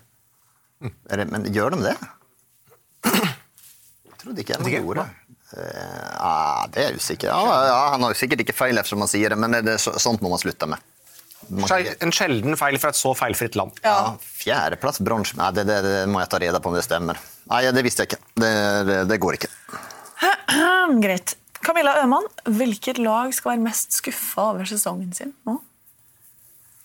Mm. 0.80 0.92
det, 1.10 1.26
men 1.28 1.48
gjør 1.52 1.74
de 1.76 1.82
det? 1.90 1.96
Jeg 3.04 4.16
trodde 4.22 4.44
ikke 4.44 4.60
de 4.64 4.72
gjorde 4.76 5.02
det. 5.04 5.36
Uh, 5.50 6.14
ah, 6.22 6.66
det 6.70 6.84
er 6.84 6.96
usikker. 7.00 7.32
Ja, 7.32 7.54
ja, 7.66 7.78
han 7.96 8.04
har 8.04 8.12
jo 8.12 8.18
sikkert 8.20 8.44
ikke 8.44 8.54
feil, 8.54 8.78
eftersom 8.78 9.02
han 9.02 9.10
sier 9.10 9.32
det, 9.32 9.38
men 9.40 9.56
det, 9.56 9.64
det, 9.66 9.78
så- 9.82 9.96
sånt 9.98 10.22
må 10.22 10.30
man 10.30 10.38
slutte 10.38 10.68
med. 10.70 10.78
Man, 11.48 11.66
En 12.04 12.12
sjelden 12.14 12.54
feil 12.60 12.76
fra 12.78 12.92
et 12.92 12.98
så 12.98 13.10
feilfritt 13.16 13.56
land. 13.58 13.72
ja, 13.82 14.12
Fjerdeplass, 14.20 15.00
bronse 15.02 15.34
Nei, 15.38 15.48
det, 15.56 15.64
det, 15.66 15.78
det 15.82 15.94
må 16.06 16.20
jeg 16.20 16.30
ta 16.30 16.38
reda 16.38 16.60
på 16.62 16.70
om 16.70 16.76
det 16.76 16.84
stemmer. 16.86 17.18
Nei, 17.50 17.64
det 17.74 17.82
visste 17.82 18.04
jeg 18.04 18.12
ikke. 18.12 18.20
Det, 18.44 18.50
det, 18.86 18.98
det 19.10 19.18
går 19.24 19.38
ikke. 19.40 19.50
Greit. 21.04 21.34
Camilla 21.64 21.96
Øman, 22.04 22.28
hvilket 22.46 23.00
lag 23.02 23.34
skal 23.36 23.54
være 23.54 23.64
mest 23.64 23.96
skuffa 23.98 24.46
over 24.54 24.68
sesongen 24.68 25.10
sin 25.16 25.34
nå? 25.48 25.58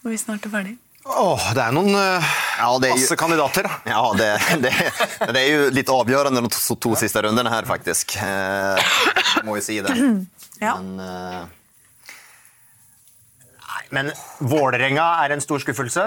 Når 0.04 0.16
vi 0.16 0.18
snart 0.20 0.48
er 0.48 0.52
ferdig. 0.56 0.74
Åh, 1.06 1.44
det 1.54 1.62
er 1.62 1.74
noen 1.76 1.94
uh, 1.94 2.30
Ja, 2.58 2.70
det 2.82 2.88
er 2.90 2.96
jo- 2.96 3.02
masse 3.02 3.16
kandidater. 3.20 3.68
da. 3.68 3.76
Ja, 3.86 4.02
det, 4.18 4.30
det, 4.64 4.72
det 5.36 5.42
er 5.44 5.50
jo 5.52 5.68
litt 5.76 5.92
avgjørende 5.94 6.42
de 6.42 6.50
to, 6.56 6.76
to 6.82 6.96
siste 6.98 7.22
rundene 7.22 7.52
her, 7.54 7.68
faktisk. 7.70 8.16
Uh, 8.18 8.80
må 9.46 9.60
jo 9.60 9.66
si 9.66 9.82
det. 9.86 9.94
Ja. 10.64 10.78
Men 10.80 11.00
eh, 11.04 11.42
Men 13.92 14.12
Vålerenga 14.40 15.04
er 15.26 15.34
en 15.36 15.42
stor 15.44 15.60
skuffelse. 15.60 16.06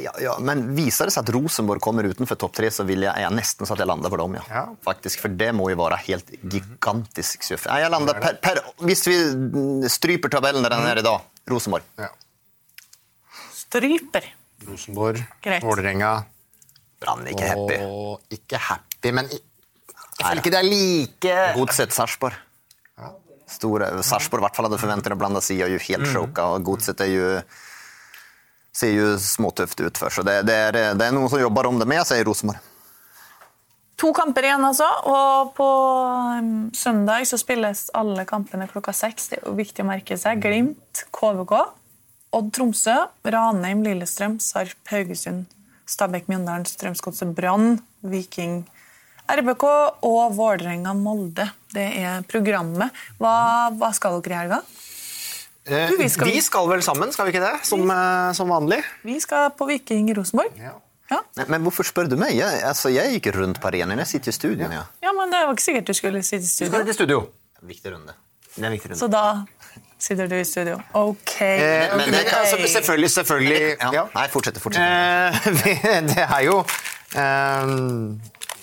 Ja, 0.00 0.12
ja, 0.22 0.36
men 0.40 0.70
viser 0.76 1.04
det 1.10 1.12
seg 1.12 1.26
at 1.26 1.32
Rosenborg 1.34 1.82
kommer 1.84 2.06
utenfor 2.08 2.38
topp 2.40 2.54
tre, 2.56 2.70
så 2.72 2.86
vil 2.88 3.04
jeg, 3.04 3.12
jeg 3.20 3.34
nesten 3.36 3.68
så 3.68 3.74
at 3.76 3.82
jeg 3.82 3.90
lander 3.90 4.08
på 4.08 4.16
dem. 4.22 4.38
Ja. 4.38 4.44
Ja. 4.48 4.62
Faktisk, 4.88 5.20
For 5.20 5.28
det 5.36 5.50
må 5.58 5.68
jo 5.68 5.76
være 5.82 5.98
helt 6.06 6.32
gigantisk 6.40 7.44
skuff. 7.44 7.68
Jeg 7.68 7.92
lander 7.92 8.16
per, 8.24 8.38
per, 8.40 8.62
hvis 8.88 9.04
vi 9.10 9.18
mm, 9.36 9.84
stryper 9.92 10.32
tabellen 10.32 10.64
der 10.64 10.72
den 10.78 10.88
er 10.94 11.02
i 11.02 11.04
dag, 11.04 11.28
Rosenborg. 11.52 11.84
Ja. 12.00 12.08
Stryper. 13.60 14.30
Rosenborg, 14.68 15.22
Greit. 15.42 15.62
Vålerenga 15.64 16.24
Brann 17.00 17.26
ikke 17.32 17.46
happy. 17.48 17.78
og 17.80 18.20
ikke 18.30 18.58
happy, 18.60 19.12
men 19.16 19.24
i- 19.32 19.40
jeg 19.40 20.26
føler 20.26 20.42
ikke 20.42 20.50
det 20.52 20.58
er 20.60 20.68
like 20.68 21.36
Godset 21.56 21.92
Sarpsborg. 21.96 22.34
Store 23.50 23.88
Sarpsborg 24.04 24.42
i 24.42 24.44
hvert 24.46 24.56
fall 24.56 24.68
hadde 24.68 24.78
forventet 24.78 25.12
å 25.12 25.18
blande 25.18 25.40
seg 25.42 25.58
i, 25.58 25.62
og 25.64 25.70
jo 25.72 25.78
helt 25.88 26.06
sjoka, 26.12 26.44
og 26.54 26.62
Godset 26.68 27.00
er 27.00 27.06
jo 27.14 27.42
ser 28.72 28.92
jo 28.94 29.16
småtøft 29.18 29.80
ut 29.82 29.96
for, 29.98 30.08
så 30.14 30.22
det, 30.24 30.44
det, 30.46 30.54
er, 30.54 30.72
det 30.94 31.06
er 31.08 31.12
noen 31.16 31.28
som 31.32 31.40
jobber 31.40 31.66
om 31.66 31.78
det, 31.80 31.88
men 31.88 31.98
jeg 31.98 32.06
sier 32.12 32.24
Rosenborg. 32.28 32.60
To 34.00 34.12
kamper 34.16 34.46
igjen, 34.46 34.62
altså. 34.64 34.86
Og 35.10 35.50
på 35.58 35.66
um, 36.38 36.70
søndag 36.72 37.26
så 37.28 37.36
spilles 37.36 37.90
alle 37.92 38.22
kampene 38.24 38.64
klokka 38.70 38.94
seks. 38.96 39.26
Det 39.28 39.40
er 39.42 39.50
jo 39.50 39.56
viktig 39.58 39.82
å 39.84 39.88
merke 39.90 40.16
seg. 40.16 40.40
Glimt, 40.40 41.02
KVK, 41.12 41.52
Odd 42.32 42.52
Tromsø, 42.54 42.94
Ranheim, 43.26 43.80
Lillestrøm, 43.82 44.36
Sarp, 44.42 44.76
Haugesund, 44.92 45.46
Stabæk, 45.90 46.28
Mjøndalen, 46.30 46.66
Strømsgodset, 46.68 47.32
Brann, 47.34 47.80
Viking, 48.06 48.60
RBK 49.30 49.64
og 50.06 50.36
Vålerenga, 50.38 50.92
Molde. 50.94 51.48
Det 51.74 51.88
er 52.02 52.22
programmet. 52.30 52.90
Hva, 53.18 53.34
hva 53.78 53.90
skal 53.94 54.20
dere 54.22 54.34
i 54.36 54.40
helga? 54.44 54.60
Eh, 55.70 55.90
vi 55.98 56.08
skal- 56.08 56.26
Vi 56.30 56.40
skal 56.40 56.68
vel 56.70 56.82
sammen, 56.82 57.12
skal 57.12 57.26
vi 57.26 57.32
ikke 57.34 57.42
det? 57.44 57.64
Som, 57.66 57.82
vi... 57.86 58.34
som 58.34 58.48
vanlig. 58.48 58.82
Vi 59.04 59.18
skal 59.20 59.50
på 59.50 59.66
Viking 59.68 60.08
Rosenborg. 60.16 60.54
Ja. 60.58 60.72
Ja. 61.10 61.18
Men, 61.48 61.62
hvorfor 61.66 61.82
spør 61.82 62.06
du 62.08 62.14
meg? 62.16 62.36
Jeg, 62.38 62.62
altså, 62.62 62.88
jeg 62.94 63.16
gikk 63.20 63.34
rundt 63.34 63.58
på 63.60 63.66
arenaen, 63.66 63.98
jeg 63.98 64.06
sitter 64.06 64.30
i 64.30 64.32
studio. 64.32 64.68
Ja. 64.70 64.84
ja, 65.02 65.12
men 65.12 65.30
det 65.34 65.40
var 65.42 65.56
ikke 65.56 65.66
sikkert 65.66 65.86
du 65.90 65.92
skulle 65.98 66.22
sitte 66.22 66.46
i 66.46 66.46
Vi 66.46 66.52
skal 66.54 66.68
studio. 66.70 66.84
til 66.86 66.94
studio. 66.94 67.18
Viktig 67.66 67.92
runde. 67.96 68.14
Det 68.54 68.62
er 68.62 68.66
en 68.68 68.72
viktig 68.76 68.90
runde. 68.92 68.98
Så 69.02 69.08
da 69.10 69.24
sitter 70.00 70.28
du 70.30 70.36
i 70.38 70.44
studio. 70.48 70.78
Ok. 70.96 71.34
Eh, 71.44 71.96
men 71.96 72.10
det- 72.10 72.24
altså, 72.32 72.56
selvfølgelig, 72.72 73.10
selvfølgelig. 73.14 73.60
Ja. 73.80 73.90
Ja. 73.92 74.04
Nei, 74.14 74.26
fortsett. 74.32 74.58
fortsett. 74.62 74.82
Eh, 74.82 76.00
det 76.14 76.24
er 76.24 76.42
jo 76.46 76.58
eh, 77.14 77.76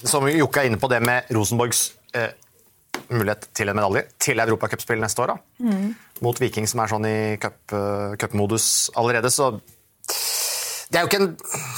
Som 0.07 0.27
Jokke 0.29 0.61
er 0.61 0.69
inne 0.69 0.77
på, 0.81 0.89
det 0.91 0.99
med 1.05 1.29
Rosenborgs 1.33 1.87
eh, 2.13 2.29
mulighet 3.09 3.47
til 3.55 3.69
en 3.71 3.77
medalje 3.77 4.03
til 4.19 4.39
Europacupspill 4.43 4.99
neste 5.01 5.23
år. 5.23 5.35
Da. 5.35 5.65
Mot 6.25 6.39
Viking, 6.41 6.67
som 6.69 6.81
er 6.83 6.91
sånn 6.91 7.05
i 7.07 7.17
cup- 7.41 7.73
eh, 7.73 8.97
allerede. 8.97 9.31
Så 9.33 9.51
det 10.89 10.99
er 10.99 11.03
jo 11.03 11.09
ikke 11.09 11.19
en 11.21 11.33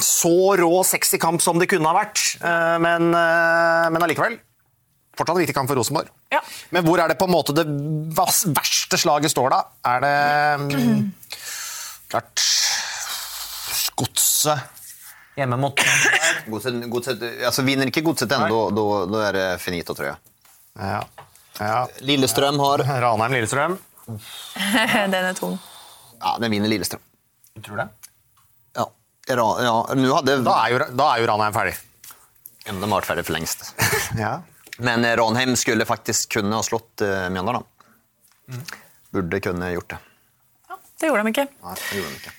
så 0.05 0.33
rå 0.59 0.83
sexy 0.85 1.17
kamp 1.17 1.41
som 1.41 1.57
det 1.59 1.67
kunne 1.71 1.87
ha 1.89 1.95
vært, 1.97 2.21
eh, 2.43 2.77
men, 2.83 3.09
eh, 3.13 3.89
men 3.89 4.03
allikevel. 4.05 4.37
Fortsatt 5.19 5.35
en 5.35 5.43
viktig 5.43 5.55
kamp 5.57 5.69
for 5.69 5.79
Rosenborg. 5.79 6.11
Ja. 6.31 6.39
Men 6.75 6.85
hvor 6.87 7.01
er 7.03 7.11
det 7.11 7.19
på 7.19 7.27
en 7.27 7.33
måte 7.35 7.55
det 7.57 7.65
verste 8.15 8.99
slaget 8.99 9.33
står, 9.33 9.51
da? 9.51 9.61
Er 9.91 10.05
det 10.05 10.17
mm, 10.63 11.01
Klart 12.09 12.45
Godset 13.99 14.77
hjemme 15.39 15.59
mot 15.59 15.81
Godset, 16.49 16.79
godset, 16.91 17.23
altså, 17.47 17.63
vinner 17.67 17.91
ikke 17.91 18.03
Godset 18.05 18.31
ennå, 18.35 18.63
da, 18.71 18.79
da, 18.79 18.99
da 19.11 19.25
er 19.27 19.37
det 19.37 19.47
finito, 19.63 19.95
tror 19.95 20.09
jeg. 20.11 20.17
Ja. 20.79 21.01
ja. 21.59 21.81
Lillestrøm 22.07 22.59
har 22.63 22.83
Ranheim 23.05 23.35
Lillestrøm. 23.37 23.77
Den 25.13 25.19
er 25.19 25.35
tung. 25.37 25.59
Ja, 26.19 26.35
den 26.41 26.51
vinner 26.51 26.71
Lillestrøm. 26.71 27.03
Du 27.55 27.61
tror 27.63 27.83
det? 27.83 27.87
Ja. 28.75 28.87
Ra, 29.39 29.47
ja. 29.63 29.75
Hadde 30.15 30.39
Da 30.43 30.55
er 30.65 30.73
jo, 30.73 30.79
da 30.99 31.11
er 31.13 31.23
jo 31.23 31.29
Ranheim 31.29 31.55
ferdig. 31.55 31.77
De 32.65 32.75
har 32.75 32.91
vært 32.91 33.07
ferdig 33.09 33.27
for 33.27 33.37
lengst. 33.37 33.69
Ja. 34.19 34.39
Men 34.79 35.05
eh, 35.05 35.15
Ranheim 35.19 35.55
skulle 35.59 35.85
faktisk 35.87 36.37
kunne 36.37 36.55
ha 36.55 36.65
slått 36.65 37.03
uh, 37.03 37.27
Mjøndalen. 37.33 37.65
Burde 39.13 39.39
kunne 39.43 39.71
gjort 39.73 39.95
det. 39.95 39.99
Ja, 40.69 40.77
Det 40.99 41.09
gjorde 41.09 41.25
de 41.25 41.33
ikke. 41.35 41.47
Nei, 41.63 41.75
det 41.79 41.99
gjorde 41.99 42.13
de 42.13 42.21
ikke. 42.21 42.35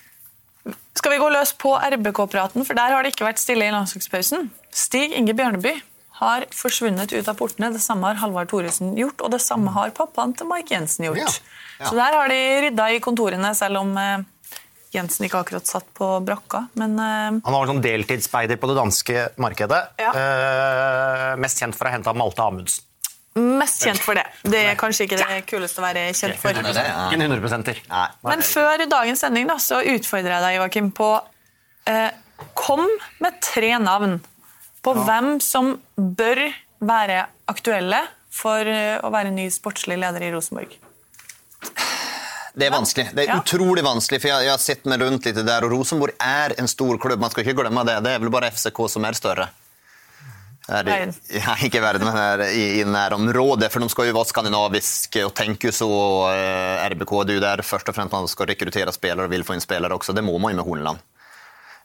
Skal 1.00 1.14
vi 1.14 1.20
gå 1.22 1.28
løs 1.32 1.52
på 1.56 1.72
RBK-praten, 1.78 2.66
for 2.66 2.76
der 2.76 2.92
har 2.92 3.04
det 3.04 3.14
ikke 3.14 3.28
vært 3.28 3.40
stille 3.40 3.68
i 3.68 3.72
landslagspausen. 3.72 4.50
Stig 4.74 5.14
Inge 5.16 5.34
Bjørneby 5.38 5.78
har 6.20 6.44
forsvunnet 6.52 7.12
ut 7.14 7.28
av 7.30 7.38
portene. 7.38 7.70
Det 7.72 7.80
samme 7.80 8.10
har 8.10 8.20
Halvard 8.20 8.50
Thoresen 8.52 8.92
gjort, 8.98 9.22
og 9.24 9.32
det 9.32 9.40
samme 9.40 9.72
har 9.72 9.94
pappaen 9.96 10.34
til 10.36 10.50
Mike 10.50 10.74
Jensen 10.74 11.08
gjort. 11.08 11.22
Ja. 11.22 11.32
Ja. 11.80 11.88
Så 11.88 11.96
der 11.96 12.16
har 12.18 12.28
de 12.28 12.40
rydda 12.66 12.90
i 12.92 13.00
kontorene, 13.00 13.54
selv 13.56 13.80
om 13.80 13.94
eh, 13.96 14.26
Jensen 14.90 15.26
ikke 15.26 15.38
akkurat 15.44 15.68
satt 15.70 15.86
på 15.94 16.06
brakka. 16.26 16.64
Men 16.78 16.96
eh, 16.98 17.38
Han 17.46 17.54
var 17.54 17.68
sånn 17.70 17.82
deltidsspeider 17.84 18.58
på 18.58 18.70
det 18.70 18.78
danske 18.78 19.26
markedet. 19.42 19.80
Ja. 20.02 20.14
Uh, 20.14 21.34
mest 21.40 21.62
kjent 21.62 21.78
for 21.78 21.86
å 21.86 21.92
ha 21.92 21.98
henta 21.98 22.14
Malte 22.16 22.46
Amundsen. 22.46 22.86
mest 23.38 23.84
kjent 23.86 24.02
for 24.02 24.18
det. 24.18 24.24
Det 24.42 24.64
er 24.72 24.78
kanskje 24.78 25.06
ikke 25.06 25.20
det 25.20 25.44
kuleste 25.46 25.78
å 25.78 25.84
være 25.84 26.08
kjent 26.18 26.40
for. 26.42 26.50
Ingen 26.50 26.66
det 26.66 26.82
er- 26.82 26.98
Ikke 27.06 27.20
100 27.22 27.84
Nei. 27.88 28.08
Men 28.26 28.42
før 28.42 28.82
dagens 28.90 29.22
sending 29.22 29.46
da, 29.46 29.54
så 29.62 29.78
utfordrer 29.78 30.34
jeg 30.34 30.42
deg, 30.42 30.58
Joakim, 30.58 30.90
på 30.90 31.12
uh, 31.22 32.10
Kom 32.56 32.86
med 33.20 33.40
tre 33.44 33.78
navn 33.78 34.18
på 34.82 34.94
hvem 34.96 35.34
som 35.44 35.74
bør 35.94 36.40
være 36.80 37.26
aktuelle 37.52 38.00
for 38.32 38.64
å 38.64 39.10
være 39.12 39.30
ny 39.30 39.50
sportslig 39.52 39.98
leder 40.00 40.24
i 40.24 40.30
Rosenborg. 40.32 40.78
Det 42.60 42.68
er 42.68 42.74
vanskelig. 42.74 43.06
Det 43.16 43.24
er 43.24 43.30
Ja. 43.32 43.38
utrolig 43.40 43.82
vanskelig, 43.86 44.20
for 44.20 44.28
jeg, 44.28 44.44
jeg 44.44 44.52
har 44.52 44.60
sett 44.60 44.84
meg 44.90 45.00
rundt 45.00 45.24
litt 45.24 45.38
der, 45.40 45.64
og 45.64 45.72
Rosenborg 45.72 46.12
er 46.20 46.54
en 46.60 46.68
stor 46.68 46.98
klubb. 47.00 47.20
Man 47.22 47.32
skal 47.32 47.44
ikke 47.46 47.56
glemme 47.62 47.84
det. 47.88 47.96
Det 48.04 48.12
er 48.14 48.22
vel 48.22 48.32
bare 48.32 48.50
FCK 48.52 48.82
som 48.92 49.06
er 49.08 49.16
større. 49.16 49.48
Er 50.70 50.86
i, 50.86 50.98
ja, 51.40 51.54
ikke 51.66 51.80
verden, 51.82 52.06
men 52.06 52.16
er 52.20 52.44
i, 52.52 52.66
i 52.80 52.84
nærområdet, 52.86 53.70
for 53.72 53.82
de 53.82 53.88
skal 53.90 54.10
jo 54.10 54.14
være 54.14 54.28
skandinaviske 54.30 55.24
og 55.26 55.32
tenke 55.34 55.72
så 55.74 55.88
uh, 55.88 56.84
RBK. 56.92 57.14
Det 57.26 57.34
er 57.34 57.40
jo 57.40 57.46
der 57.46 57.64
først 57.66 57.88
og 57.90 57.96
fremst 57.96 58.14
man 58.14 58.28
skal 58.30 58.46
rekruttere 58.52 58.92
spillere 58.94 59.26
og 59.26 59.32
vil 59.32 59.46
få 59.46 59.56
inn 59.56 59.64
spillere 59.64 59.96
også. 59.96 60.14
Det 60.14 60.22
må 60.26 60.36
man 60.38 60.54
jo 60.54 60.60
med 60.60 60.68
Horneland. 60.68 61.02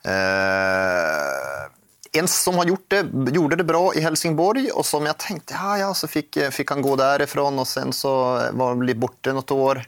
Uh, 0.05 1.71
en 2.19 2.27
som 2.31 2.59
har 2.61 2.69
gjort 2.69 2.85
det, 2.93 3.01
gjorde 3.33 3.57
det 3.59 3.65
bra 3.67 3.81
i 3.95 4.03
Helsingborg, 4.05 4.69
og 4.75 4.85
som 4.87 5.07
jeg 5.07 5.17
tenkte 5.19 5.57
ja, 5.57 5.71
ja, 5.81 5.89
så 5.97 6.07
fikk, 6.07 6.37
fikk 6.53 6.75
han 6.75 6.83
gå 6.85 6.93
derifra, 6.99 7.47
og 7.49 7.67
sen 7.67 7.91
så 7.95 8.11
var 8.55 8.75
han 8.75 8.85
litt 8.87 9.01
borte 9.01 9.33
noen 9.35 9.55
år. 9.55 9.81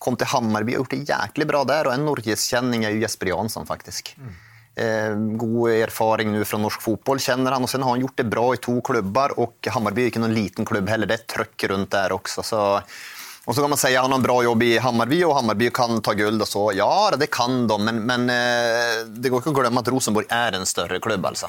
Kom 0.00 0.16
til 0.16 0.30
Hammarby 0.32 0.74
og 0.74 0.86
gjort 0.86 0.94
det 0.94 1.10
jæklig 1.10 1.46
bra 1.50 1.64
der. 1.68 1.90
Og 1.90 1.94
en 1.94 2.06
norgeskjenning 2.08 2.86
er 2.86 2.96
jo 2.96 3.02
Jesper 3.04 3.34
Jansson, 3.34 3.68
faktisk. 3.68 4.14
Eh, 4.80 5.12
god 5.36 5.74
erfaring 5.74 6.30
nå 6.32 6.44
fra 6.48 6.60
norsk 6.62 6.80
fotball, 6.80 7.20
kjenner 7.20 7.52
han. 7.56 7.66
Og 7.66 7.72
sen 7.72 7.84
har 7.84 7.92
han 7.92 8.04
gjort 8.04 8.16
det 8.16 8.28
bra 8.32 8.46
i 8.56 8.60
to 8.64 8.78
klubber, 8.86 9.36
og 9.42 9.70
Hammarby 9.74 10.06
er 10.06 10.12
ikke 10.12 10.22
noen 10.22 10.36
liten 10.36 10.68
klubb 10.68 10.88
heller. 10.88 11.10
Det 11.10 11.18
er 11.18 11.26
trøkk 11.36 11.70
rundt 11.74 11.92
der 11.96 12.16
også. 12.16 12.46
så... 12.46 12.62
Og 13.48 13.54
så 13.56 13.62
kan 13.64 13.70
man 13.72 13.78
si 13.80 13.88
at 13.96 14.04
han 14.04 14.12
har 14.12 14.18
en 14.20 14.22
bra 14.24 14.34
jobb 14.44 14.62
i 14.62 14.74
Hammarby, 14.78 15.22
og 15.26 15.32
Hammarby 15.34 15.70
kan 15.74 15.96
ta 16.04 16.12
gull. 16.14 16.36
og 16.38 16.46
så, 16.46 16.66
Ja, 16.76 17.10
det 17.18 17.30
kan 17.32 17.64
de, 17.66 17.78
men, 17.82 18.02
men 18.06 18.28
eh, 18.30 19.00
det 19.10 19.32
går 19.32 19.42
ikke 19.42 19.54
å 19.54 19.56
glemme 19.56 19.80
at 19.80 19.88
Rosenborg 19.90 20.28
er 20.30 20.58
en 20.58 20.68
større 20.68 21.00
klubb, 21.02 21.24
altså. 21.26 21.48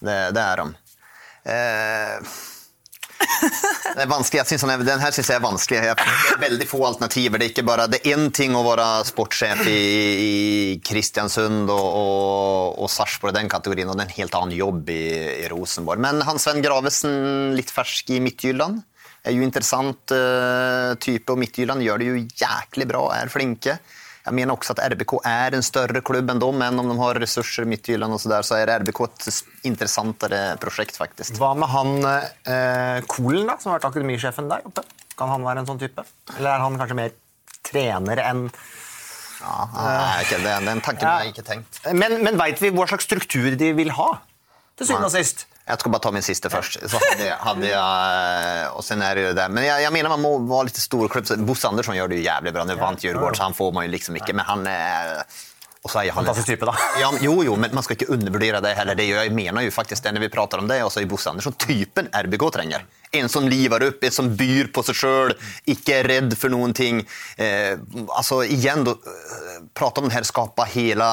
Det, 0.00 0.16
det 0.34 0.42
er 0.42 0.62
de. 0.64 0.96
Eh, 1.52 2.32
det 3.22 4.04
er 4.04 4.10
vanskelig. 4.10 4.40
Jeg 4.40 4.48
synes 4.52 4.64
er, 4.66 4.84
den 4.86 5.02
her 5.02 5.14
synes 5.14 5.30
jeg 5.30 5.38
er 5.38 5.44
vanskelig. 5.44 5.80
Jeg, 5.88 5.96
det 5.98 6.36
er 6.36 6.42
veldig 6.44 6.68
få 6.70 6.82
alternativer. 6.88 7.40
Det 7.40 7.46
er 7.46 7.52
ikke 7.54 7.66
bare, 7.66 7.88
det 7.90 8.00
er 8.02 8.16
én 8.16 8.30
ting 8.34 8.56
å 8.58 8.64
være 8.66 8.86
sportssjef 9.08 9.64
i, 9.70 9.80
i 10.26 10.32
Kristiansund 10.84 11.70
og, 11.72 11.88
og, 12.02 12.78
og 12.82 12.92
Sarpsborg, 12.92 13.34
den 13.36 13.50
kategorien, 13.52 13.90
og 13.90 13.98
det 13.98 14.06
er 14.06 14.10
en 14.10 14.18
helt 14.20 14.38
annen 14.38 14.56
jobb 14.58 14.92
i, 14.92 15.02
i 15.44 15.50
Rosenborg. 15.52 16.02
Men 16.02 16.22
Hans 16.26 16.46
Sven 16.46 16.62
Gravesen, 16.64 17.52
litt 17.58 17.70
fersk 17.72 18.10
i 18.14 18.20
Midtjylland, 18.24 18.82
er 19.22 19.36
jo 19.36 19.44
interessant 19.46 20.10
uh, 20.10 20.94
type, 20.98 21.30
og 21.30 21.38
Midtjylland 21.38 21.84
gjør 21.84 22.02
det 22.02 22.08
jo 22.08 22.22
jæklig 22.42 22.88
bra, 22.90 23.04
er 23.20 23.30
flinke. 23.30 23.76
Jeg 24.22 24.36
mener 24.38 24.54
også 24.54 24.76
at 24.76 24.84
RBK 24.92 25.16
er 25.26 25.56
en 25.56 25.64
større 25.66 26.02
klubb 26.04 26.30
enn 26.30 26.42
dem, 26.42 26.60
men 26.60 26.78
om 26.78 26.92
de 26.92 26.94
har 27.00 27.18
ressurser 27.18 27.66
i 27.66 27.70
Midtjylland, 27.72 28.14
og 28.14 28.22
så, 28.22 28.30
der, 28.30 28.46
så 28.46 28.58
er 28.60 28.70
RBK 28.82 29.00
et 29.08 29.28
interessantere 29.66 30.42
prosjekt, 30.62 30.98
faktisk. 31.00 31.40
Hva 31.42 31.52
med 31.58 31.72
han 31.72 32.06
eh, 32.06 33.00
Kolen, 33.10 33.48
da, 33.50 33.58
som 33.58 33.72
har 33.72 33.80
vært 33.80 33.90
akademisjefen 33.90 34.50
der 34.52 34.68
oppe? 34.70 34.86
Kan 35.18 35.32
han 35.32 35.42
være 35.46 35.64
en 35.64 35.68
sånn 35.72 35.82
type? 35.82 36.06
Eller 36.36 36.54
er 36.54 36.62
han 36.62 36.78
kanskje 36.78 36.98
mer 36.98 37.18
trener 37.66 38.22
enn 38.22 38.46
ja, 39.42 39.64
nei, 39.74 40.24
det, 40.30 40.52
Den 40.68 40.82
tanken 40.86 41.08
har 41.08 41.24
jeg 41.24 41.32
ikke 41.34 41.46
tenkt. 41.48 41.80
Men, 41.90 42.20
men 42.22 42.38
veit 42.38 42.62
vi 42.62 42.70
hva 42.74 42.86
slags 42.86 43.08
struktur 43.08 43.56
de 43.58 43.72
vil 43.74 43.90
ha? 43.96 44.12
Til 44.82 44.92
syvende 44.92 45.08
og 45.08 45.14
sist. 45.14 45.46
Jeg 45.62 45.78
skal 45.78 45.92
bare 45.94 46.02
ta 46.02 46.10
min 46.10 46.24
siste 46.26 46.50
først. 46.50 46.80
Så 46.90 46.98
hadde 46.98 47.26
jeg, 47.28 47.36
hadde 47.38 47.68
jeg, 47.70 48.70
og 48.74 48.82
sen 48.82 49.02
er 49.06 49.14
det 49.14 49.26
jo 49.28 49.34
det. 49.38 49.46
Men 49.54 49.66
jeg, 49.68 49.84
jeg 49.86 49.94
mener 49.94 50.10
man 50.10 50.24
må 50.24 50.32
være 50.50 50.68
litt 50.72 50.80
stor 50.82 51.06
klubb. 51.12 51.30
Bosse 51.46 51.70
Andersson 51.70 51.94
gjør 51.94 52.10
det 52.10 52.18
jo 52.18 52.26
jævlig 52.26 52.52
bra. 52.56 52.66
Nå 52.66 52.76
vant 52.80 53.04
Djurgården, 53.04 53.38
så 53.38 53.46
han 53.46 53.54
får 53.56 53.70
man 53.76 53.86
jo 53.86 53.92
liksom 53.94 54.18
ikke. 54.18 54.34
Men 54.34 54.48
han 54.48 54.66
er 54.66 55.22
Fantastisk 55.90 56.46
type, 56.46 56.66
da. 56.66 56.74
Ja, 57.00 57.10
jo, 57.20 57.40
jo, 57.42 57.56
men 57.58 57.72
man 57.74 57.82
skal 57.82 57.96
ikke 57.96 58.12
undervurdere 58.14 58.60
det 58.62 58.76
heller. 58.78 58.94
Det 58.94 59.02
gjør, 59.08 59.24
jeg 59.26 59.34
mener 59.34 59.64
jo 59.66 59.72
faktisk 59.74 60.04
det 60.04 60.12
når 60.14 60.22
vi 60.22 60.28
prater 60.30 60.60
om 60.62 60.68
det. 60.70 60.76
også 60.86 61.02
i 61.02 61.08
Bosse 61.10 61.30
Andersson 61.30 61.56
typen 61.58 62.06
RBK 62.14 62.44
trenger. 62.54 62.84
En 63.10 63.26
som 63.28 63.48
liver 63.50 63.88
opp, 63.88 64.04
en 64.06 64.14
som 64.14 64.28
byr 64.38 64.70
på 64.72 64.84
seg 64.86 65.00
sjøl, 65.00 65.34
ikke 65.74 65.96
er 65.96 66.08
redd 66.08 66.36
for 66.38 66.54
noen 66.54 66.70
ting. 66.72 67.02
Eh, 67.34 67.74
altså, 68.14 68.44
igjen, 68.46 68.84
da, 68.86 68.94
prate 69.74 70.00
om 70.00 70.06
det 70.06 70.14
her 70.14 70.28
skapa 70.28 70.68
hele 70.70 71.08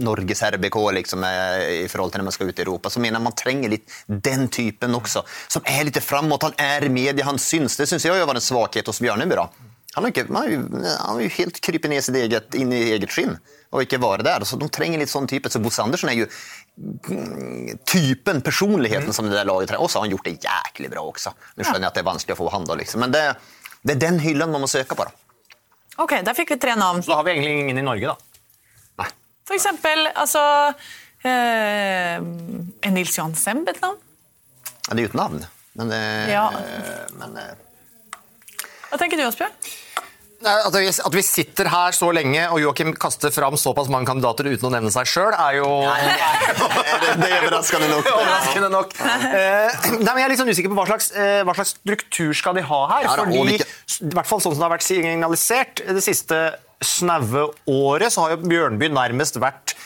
Norges 0.00 0.40
RBK 0.48 0.80
liksom, 1.02 1.28
eh, 1.28 1.84
i 1.84 1.88
forhold 1.92 2.14
til 2.14 2.24
når 2.24 2.30
man 2.30 2.36
skal 2.38 2.48
ut 2.48 2.62
i 2.62 2.64
Europa. 2.64 2.88
Så 2.88 3.04
mener 3.04 3.20
man 3.20 3.36
trenger 3.36 3.74
litt 3.76 3.92
den 4.08 4.48
typen 4.48 4.96
også. 4.96 5.26
Som 5.52 5.68
er 5.68 5.84
litt 5.84 6.00
framåt. 6.00 6.48
Han 6.48 6.56
er 6.56 6.88
i 6.88 6.94
media, 6.94 7.28
han 7.28 7.36
syns. 7.36 7.76
Det 7.76 7.90
syns 7.92 8.08
jeg 8.08 8.24
var 8.24 8.32
en 8.32 8.48
svakhet 8.48 8.88
hos 8.88 9.04
Bjørneby. 9.04 9.44
Han 9.94 10.02
har, 10.02 10.10
ikke, 10.10 10.24
han 10.32 10.40
har 10.40 10.48
jo, 10.50 10.62
han 10.72 11.18
har 11.18 11.20
jo 11.22 11.34
helt 11.36 11.60
krypet 11.62 11.92
ned 11.92 12.02
sitt 12.02 12.16
eget, 12.18 12.56
inn 12.58 12.72
i 12.74 12.80
eget 12.96 13.12
skinn 13.14 13.36
og 13.74 13.82
ikke 13.82 13.98
være 13.98 14.22
der. 14.26 14.44
Så 14.46 14.56
De 14.60 14.68
trenger 14.70 15.00
litt 15.02 15.10
sånn 15.10 15.26
type. 15.30 15.50
Så 15.50 15.58
Bosse 15.62 15.82
Andersen 15.82 16.08
er 16.12 16.20
jo 16.22 16.26
typen, 17.90 18.40
personligheten, 18.46 19.12
som 19.12 19.26
det 19.28 19.34
der 19.36 19.48
laget 19.48 19.68
trenger. 19.72 19.82
Og 19.84 19.90
så 19.90 19.98
har 20.00 20.06
han 20.06 20.14
gjort 20.14 20.28
det 20.28 20.36
jæklig 20.44 20.90
bra 20.92 21.02
også. 21.10 21.32
Nå 21.58 21.66
skjønner 21.66 21.86
jeg 21.88 21.90
at 21.90 21.98
det 21.98 22.04
er 22.04 22.08
vanskelig 22.12 22.36
å 22.36 22.40
få 22.44 22.50
han 22.54 22.66
da, 22.68 22.76
liksom. 22.80 23.02
Men 23.04 23.14
det, 23.14 23.24
det 23.82 23.96
er 23.96 24.02
den 24.06 24.20
hyllen 24.22 24.52
man 24.54 24.64
må 24.64 24.70
søke 24.70 24.96
på. 24.98 25.06
da. 25.08 25.12
Ok, 26.02 26.16
Der 26.26 26.34
fikk 26.38 26.54
vi 26.54 26.60
tre 26.62 26.74
navn. 26.78 27.02
Så 27.02 27.12
da 27.12 27.20
har 27.20 27.26
vi 27.26 27.34
egentlig 27.36 27.56
ingen 27.64 27.78
i 27.82 27.86
Norge, 27.86 28.14
da. 28.14 28.48
Nei. 29.02 29.08
For 29.46 29.58
eksempel 29.58 30.06
altså 30.14 30.42
eh, 31.26 32.18
Nils 32.94 33.14
Johan 33.18 33.34
Semb 33.38 33.68
et 33.70 33.82
navn? 33.82 33.98
Ja, 34.84 34.94
det 34.94 35.04
er 35.04 35.08
uten 35.10 35.20
navn, 35.22 35.44
men 35.80 35.90
det 35.92 36.00
Ja. 36.32 36.48
men, 37.18 37.36
eh, 37.40 37.54
Hva 38.90 38.98
tenker 39.00 39.16
du, 39.18 39.24
Asbjørn? 39.26 39.54
At 40.44 40.74
vi, 40.76 40.88
at 40.88 41.14
vi 41.14 41.22
sitter 41.24 41.68
her 41.72 41.94
så 41.96 42.10
lenge 42.12 42.42
og 42.52 42.60
Joakim 42.60 42.92
kaster 43.00 43.32
fram 43.32 43.56
såpass 43.60 43.88
mange 43.92 44.08
kandidater 44.10 44.48
uten 44.50 44.68
å 44.68 44.72
nevne 44.74 44.92
seg 44.92 45.08
sjøl, 45.08 45.32
er 45.32 45.58
jo 45.60 45.68
det 45.84 47.30
er 47.30 47.46
overraskende 47.46 47.88
nok. 47.88 48.10
overraskende 48.16 48.70
nok. 48.72 48.92
Eh, 49.00 49.88
nei, 49.94 50.10
men 50.10 50.20
jeg 50.20 50.26
er 50.26 50.34
litt 50.34 50.42
sånn 50.42 50.52
usikker 50.52 50.74
på 50.74 50.78
hva 50.80 50.86
slags, 50.90 51.10
eh, 51.16 51.40
hva 51.46 51.56
slags 51.56 51.74
struktur 51.78 52.34
skal 52.36 52.58
de 52.58 52.66
ha 52.66 52.80
her. 52.92 53.06
Ja, 53.08 53.16
da, 53.20 53.26
fordi, 53.30 53.56
i 53.60 54.12
hvert 54.18 54.30
fall 54.30 54.42
sånn 54.44 54.54
som 54.54 54.60
det 54.60 54.68
har 54.68 54.74
vært 54.76 54.86
signalisert 54.86 55.84
det 55.88 56.04
siste 56.04 56.40
snaue 56.84 57.48
året, 57.70 58.12
så 58.12 58.26
har 58.26 58.34
jo 58.34 58.42
Bjørnby 58.44 58.90
nærmest 58.92 59.40
vært 59.40 59.76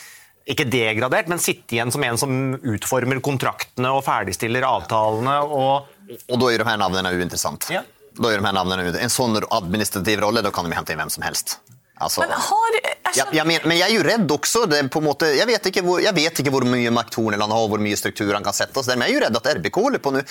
ikke 0.49 0.65
degradert, 0.65 1.29
men 1.29 1.41
sittet 1.41 1.77
igjen 1.77 1.93
som 1.93 2.03
en 2.03 2.17
som 2.17 2.35
utformer 2.57 3.21
kontraktene 3.23 3.91
og 3.93 4.01
ferdigstiller 4.07 4.65
avtalene. 4.65 5.37
og 5.45 6.19
Og 6.25 6.41
da 6.41 6.49
er 6.49 6.57
jo 6.57 6.67
her 6.67 6.81
navnene 6.81 7.13
uinteressant. 7.13 7.69
Ja. 7.73 7.83
Da 8.19 8.31
gjør 8.31 8.41
de 8.43 8.49
her 8.49 8.55
navnene 8.57 8.89
ut. 8.89 8.99
En 8.99 9.13
sånn 9.13 9.37
administrativ 9.39 10.23
rolle, 10.23 10.43
da 10.43 10.51
kan 10.53 10.67
de 10.67 10.75
hente 10.75 10.93
inn 10.95 11.01
hvem 11.01 11.11
som 11.13 11.23
helst. 11.25 11.59
Altså, 11.99 12.23
Men 12.23 12.31
har 12.31 12.75
jeg 12.77 12.89
ja, 13.17 13.25
jeg 13.33 13.45
men, 13.47 13.63
men 13.67 13.75
jeg 13.79 13.89
er 13.89 13.95
jo 13.97 14.03
redd 14.05 14.31
også. 14.31 14.63
Det 14.69 14.79
på 14.93 15.01
en 15.01 15.07
måte, 15.09 15.27
jeg, 15.35 15.47
vet 15.49 15.69
ikke 15.71 15.83
hvor, 15.83 15.99
jeg 16.03 16.15
vet 16.15 16.41
ikke 16.41 16.53
hvor 16.53 16.65
mye 16.67 16.91
makt 16.93 17.17
Horneland 17.19 17.55
har, 17.55 17.65
hvor 17.71 17.81
mye 17.83 17.97
struktur 17.99 18.31
han 18.35 18.45
kan 18.45 18.55
sette 18.55 18.83
men 18.93 19.03
jeg 19.07 19.15
er 19.15 19.17
jo 19.17 19.23
redd 19.25 19.39
at 19.39 19.49
RBK 19.57 19.79
holder 19.81 20.03
på 20.03 20.13
nå. 20.15 20.23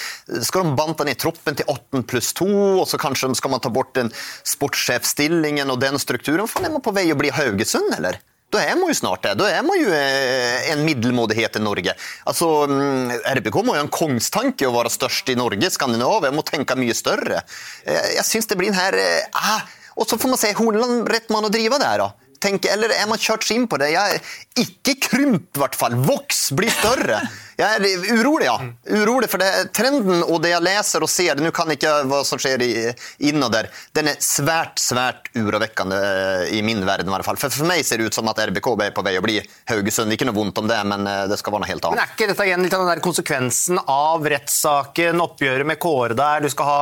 Skal 0.47 0.65
de 0.65 0.77
banta 0.79 1.05
ned 1.09 1.21
troppen 1.21 1.59
til 1.59 1.69
18 1.69 2.07
pluss 2.09 2.33
2, 2.39 2.49
og 2.79 2.87
så 2.89 3.01
kanskje 3.01 3.35
skal 3.39 3.53
man 3.53 3.63
ta 3.65 3.73
bort 3.75 3.93
den 3.99 4.13
sportssjefstillingen 4.49 5.69
og 5.75 5.81
den 5.83 6.01
strukturen? 6.01 6.49
Faen, 6.49 6.69
er 6.69 6.77
man 6.77 6.85
på 6.85 6.95
vei 6.97 7.09
å 7.13 7.19
bli 7.19 7.33
Haugesund, 7.35 7.93
eller? 7.99 8.21
Da 8.49 8.63
er 8.65 8.79
man 8.81 8.89
jo 8.89 8.97
snart 8.97 9.27
det. 9.27 9.35
Da 9.37 9.49
er 9.53 9.65
man 9.67 9.77
jo 9.77 9.91
eh, 9.93 10.71
en 10.73 10.81
middelmådighet 10.87 11.59
i 11.59 11.61
Norge. 11.61 11.93
Altså, 12.29 12.49
mm, 12.71 13.11
RBK 13.37 13.59
må 13.61 13.75
jo 13.75 13.81
ha 13.83 13.85
en 13.85 13.93
kongstanke 13.93 14.69
å 14.69 14.73
være 14.73 14.93
størst 14.95 15.29
i 15.29 15.37
Norge, 15.37 15.69
Skandinavia. 15.75 16.33
Må 16.33 16.45
tenke 16.49 16.77
mye 16.81 16.97
større. 16.97 17.43
Eh, 17.85 18.15
Jeg 18.17 18.25
syns 18.25 18.49
det 18.49 18.57
blir 18.61 18.73
en 18.73 18.79
her 18.81 18.97
eh, 18.97 19.27
ah, 19.37 19.67
Og 20.01 20.09
så 20.09 20.17
får 20.21 20.33
man 20.33 20.41
se 20.41 20.55
Horneland 20.57 21.11
rett 21.13 21.29
mann 21.35 21.45
å 21.45 21.53
drive 21.53 21.77
der, 21.83 22.07
da. 22.07 22.09
Tenk, 22.41 22.69
eller 22.71 22.93
er 22.95 23.09
man 23.11 23.19
kjørt 23.21 23.49
inn 23.51 23.67
på 23.69 23.81
det? 23.83 23.91
Jeg, 23.93 24.21
ikke 24.63 24.95
krymp, 25.11 25.49
i 25.59 25.61
hvert 25.61 25.77
fall. 25.77 25.99
Voks, 26.07 26.47
bli 26.57 26.71
større. 26.71 27.21
Jeg 27.59 27.81
er 27.83 28.21
urolig, 28.21 28.47
ja. 28.47 28.55
Urolig, 29.01 29.27
for 29.33 29.43
det, 29.43 29.49
trenden 29.75 30.21
og 30.23 30.37
det 30.45 30.53
jeg 30.53 30.63
leser 30.63 31.03
og 31.03 31.11
ser, 31.11 31.41
nå 31.43 31.51
kan 31.55 31.73
ikke 31.75 31.91
hva 32.07 32.21
som 32.27 32.39
skjer 32.39 32.63
innad 32.63 33.51
der, 33.51 33.69
den 33.99 34.13
er 34.13 34.21
svært, 34.23 34.79
svært 34.79 35.27
urovekkende 35.35 35.99
eh, 35.99 36.53
i 36.55 36.63
min 36.63 36.85
verden. 36.87 37.11
i 37.11 37.17
hvert 37.17 37.27
fall. 37.27 37.41
For, 37.41 37.51
for 37.51 37.67
meg 37.67 37.83
ser 37.83 37.99
det 37.99 38.07
ut 38.07 38.15
som 38.15 38.31
at 38.31 38.39
RBK 38.47 38.71
er 38.87 38.95
på 38.95 39.03
vei 39.03 39.17
å 39.19 39.25
bli 39.25 39.41
Haugesund. 39.73 40.15
Ikke 40.15 40.29
noe 40.29 40.39
vondt 40.39 40.63
om 40.63 40.71
det, 40.71 40.79
men 40.87 41.03
eh, 41.11 41.25
det 41.27 41.41
skal 41.43 41.57
være 41.57 41.67
noe 41.67 41.73
helt 41.73 41.91
annet. 41.91 41.99
Men 41.99 42.07
er 42.07 42.15
ikke 42.15 42.31
dette 42.31 42.47
igjen 42.47 42.67
litt 42.69 42.79
av 42.79 42.87
den 42.87 42.93
der 42.95 43.05
konsekvensen 43.09 43.83
av 43.91 44.31
rettssaken, 44.37 45.27
oppgjøret 45.27 45.73
med 45.73 45.83
Kåre 45.83 46.15
der? 46.19 46.47
Du 46.47 46.55
skal 46.55 46.71
ha 46.71 46.81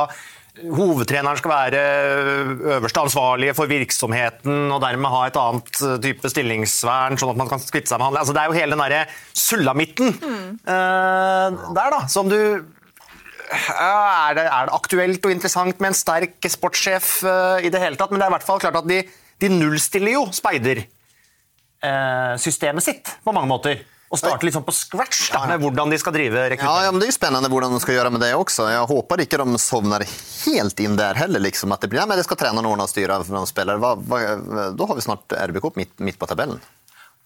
Hovedtreneren 0.57 1.37
skal 1.37 1.51
være 1.51 1.81
øverste 2.77 3.01
ansvarlige 3.03 3.53
for 3.57 3.65
virksomheten 3.69 4.71
og 4.73 4.81
dermed 4.81 5.09
ha 5.13 5.21
et 5.27 5.37
annet 5.41 5.81
eh, 5.85 5.99
type 6.03 6.29
stillingsvern, 6.31 7.17
sånn 7.19 7.33
at 7.33 7.39
man 7.41 7.49
kan 7.51 7.61
kvitte 7.61 7.89
seg 7.91 7.97
med 8.01 8.07
han. 8.09 8.19
Altså, 8.23 8.33
det 8.33 8.41
er 8.41 8.47
jo 8.49 8.57
hele 8.57 8.73
den 8.73 8.81
derre 8.81 9.01
sulamitten 9.37 10.09
eh, 10.17 11.47
der, 11.77 11.87
da, 11.93 11.99
som 12.11 12.25
du 12.31 12.39
er, 13.47 14.29
det, 14.35 14.43
er 14.43 14.63
det 14.67 14.75
aktuelt 14.75 15.25
og 15.25 15.31
interessant 15.31 15.79
med 15.79 15.87
en 15.93 15.97
sterk 15.97 16.35
sportssjef 16.51 17.23
uh, 17.23 17.57
i 17.63 17.69
det 17.71 17.79
hele 17.79 17.95
tatt? 17.99 18.11
Men 18.11 18.19
det 18.19 18.25
er 18.25 18.31
i 18.33 18.35
hvert 18.35 18.49
fall 18.49 18.63
klart 18.63 18.79
at 18.81 18.89
de, 18.89 18.99
de 19.39 19.47
nullstiller 19.53 20.11
jo 20.17 20.23
speidersystemet 20.35 22.83
sitt 22.83 23.05
på 23.23 23.35
mange 23.35 23.51
måter. 23.53 23.75
Og 24.09 24.17
starte 24.21 24.47
sånn 24.55 24.63
på 24.63 24.71
scratch 24.71 25.31
da, 25.33 25.41
med 25.51 25.59
hvordan 25.59 25.89
de 25.91 25.97
skal 25.99 26.13
drive 26.15 26.31
Ja, 26.39 26.49
rekruttering. 26.53 26.83
ja, 26.85 26.91
men 26.91 26.99
Det 27.01 27.07
er 27.09 27.11
jo 27.11 27.17
spennende 27.19 27.49
hvordan 27.51 27.73
de 27.75 27.79
skal 27.83 27.95
gjøre 27.97 28.11
med 28.15 28.21
det 28.23 28.29
også. 28.35 28.69
Jeg 28.71 28.87
håper 28.87 29.17
ikke 29.25 29.37
de 29.43 29.57
sovner 29.59 30.05
helt 30.45 30.79
inn 30.79 30.95
der 30.95 31.13
heller. 31.19 31.39
liksom, 31.43 31.73
at 31.73 31.81
det 31.81 31.89
blir, 31.89 31.99
ja, 31.99 32.05
men 32.05 32.15
det 32.17 32.23
skal 32.23 32.37
treneren 32.37 32.65
ordne 32.65 32.83
og 32.87 32.89
styre 32.89 33.19
for 33.25 33.35
de 33.35 33.45
spillere. 33.51 33.77
Hva, 33.83 33.95
hva, 33.99 34.75
da 34.77 34.85
har 34.87 34.95
vi 34.95 35.01
snart 35.01 35.27
RBK 35.27 35.75
midt, 35.75 35.99
midt 35.99 36.17
på 36.17 36.27
tabellen. 36.27 36.61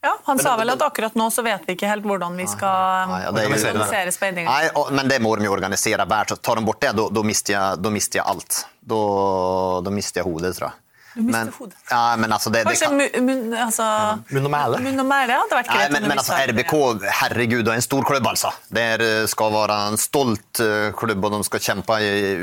Ja, 0.01 0.15
Han 0.25 0.39
sa 0.39 0.55
vel 0.57 0.71
at 0.73 0.81
akkurat 0.81 1.13
nå 1.13 1.27
så 1.29 1.43
vet 1.45 1.61
vi 1.67 1.75
ikke 1.75 1.85
helt 1.87 2.01
hvordan 2.09 2.33
vi 2.35 2.47
skal 2.49 3.07
Nei, 3.11 3.19
ja, 3.21 3.29
jo- 3.29 3.67
organisere 3.69 4.11
speidingen. 4.11 4.49
Nei, 4.49 4.71
men 4.97 5.07
det 5.07 5.21
må 5.21 5.37
de 5.37 5.45
jo 5.45 5.53
organisere 5.53 6.07
hvert. 6.09 6.29
Så 6.33 6.41
tar 6.41 6.55
de 6.55 6.65
bort 6.65 6.79
det, 6.81 6.95
da- 6.95 7.21
mister 7.23 7.53
jeg, 7.53 7.91
mister 7.93 8.17
jeg 8.17 8.25
alt. 8.25 8.65
Da 8.87 9.91
mister 9.93 10.23
jeg 10.23 10.25
hodet, 10.25 10.55
tror 10.57 10.71
jeg. 10.71 10.73
Du 11.13 11.21
mister 11.28 11.43
men, 11.45 11.54
hodet. 11.60 11.76
Ja, 11.91 12.15
men 12.17 12.32
altså, 12.32 12.50
det, 12.54 12.62
det 12.63 12.78
Kanskje 12.80 13.10
kan, 13.12 13.54
altså, 13.65 13.86
Munn 14.32 14.45
og 14.47 14.52
mæle. 14.54 14.78
munn 14.86 15.04
og 15.04 15.08
mæle 15.10 15.36
hadde 15.41 15.58
vært 15.58 15.67
Nei, 15.74 15.78
greit. 15.82 15.91
men, 15.97 16.08
men 16.08 16.21
altså, 16.21 16.38
RBK, 16.52 16.74
herregud, 17.21 17.63
det 17.67 17.74
er 17.74 17.80
en 17.82 17.88
stor 17.88 18.06
klubb, 18.08 18.28
altså. 18.32 18.52
Det 18.71 18.86
er, 18.95 19.04
skal 19.28 19.52
være 19.58 19.80
en 19.91 20.00
stolt 20.00 20.62
eh, 20.63 20.89
klubb, 20.95 21.26
og 21.28 21.36
de 21.36 21.41
skal 21.50 21.65
kjempe 21.67 21.97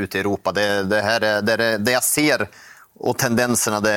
ute 0.04 0.18
i 0.20 0.22
Europa. 0.22 0.52
Det, 0.52 0.66
det, 0.92 1.00
her, 1.06 1.28
er- 1.32 1.40
det, 1.48 1.58
det 1.86 1.96
jeg 1.96 2.04
ser 2.04 2.46
Og 2.98 3.14
tendensene, 3.18 3.78
det, 3.84 3.94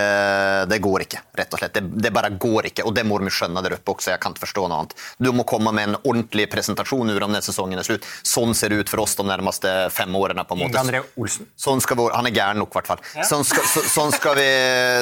det, 0.70 0.78
går 0.84 1.06
ikke, 1.08 1.22
rett 1.38 1.56
og 1.56 1.62
slett. 1.62 1.74
Det, 1.74 2.02
det, 2.06 2.12
bare 2.14 2.30
går 2.38 2.70
ikke, 2.70 2.86
og 2.86 2.94
det 2.94 3.04
må 3.08 3.18
de 3.22 3.32
skjønne 3.34 3.64
der 3.66 3.76
oppe 3.80 3.96
også. 3.96 4.12
Jeg 4.14 4.22
kan 4.22 4.36
ikke 4.36 4.46
forstå 4.46 4.66
noe 4.68 4.84
annet. 4.84 4.94
Du 5.18 5.32
må 5.34 5.46
komme 5.50 5.74
med 5.74 5.90
en 5.90 5.98
ordentlig 6.02 6.46
presentasjon 6.52 7.10
når 7.10 7.26
denne 7.26 7.42
sesongen 7.42 7.82
er 7.82 7.88
slutt. 7.88 8.06
Sånn 8.28 8.54
ser 8.58 8.74
det 8.74 8.84
ut 8.84 8.94
for 8.94 9.02
oss 9.06 9.18
de 9.18 9.26
nærmeste 9.26 9.74
fem 9.96 10.14
årene. 10.18 10.46
på 10.46 10.58
en 10.58 10.64
måte. 10.66 10.84
André 10.84 11.02
Olsen. 11.18 11.50
Sånn 11.58 11.82
skal 11.82 11.98
vi, 11.98 12.08
han 12.14 12.30
er 12.30 12.36
gæren 12.36 12.62
nok, 12.62 12.70
i 12.76 12.80
hvert 12.80 12.92
fall. 12.94 13.02
Ja. 13.18 13.26
Sånn, 13.32 13.48
skal, 13.48 13.66
så, 13.74 13.86
sånn 13.90 14.14
skal 14.14 14.38
vi 14.38 14.48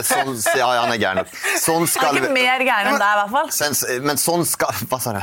sånn, 0.07 0.33
Ja, 0.59 0.71
han 0.79 0.95
er 0.95 1.01
gæren 1.01 1.23
nok. 1.23 1.35
Sånn 1.59 1.87
skal 1.89 2.13
han 2.13 2.21
er 2.23 2.29
ikke 2.29 2.39
mer 2.39 2.65
gæren 2.69 2.93
enn 2.93 3.03
deg, 3.03 3.11
i 3.11 3.21
hvert 3.25 3.35
fall. 3.35 4.01
Men 4.07 4.21
sånn 4.21 4.47
skal 4.47 4.87
Hva 4.89 5.03
sa 5.03 5.17
du? 5.17 5.21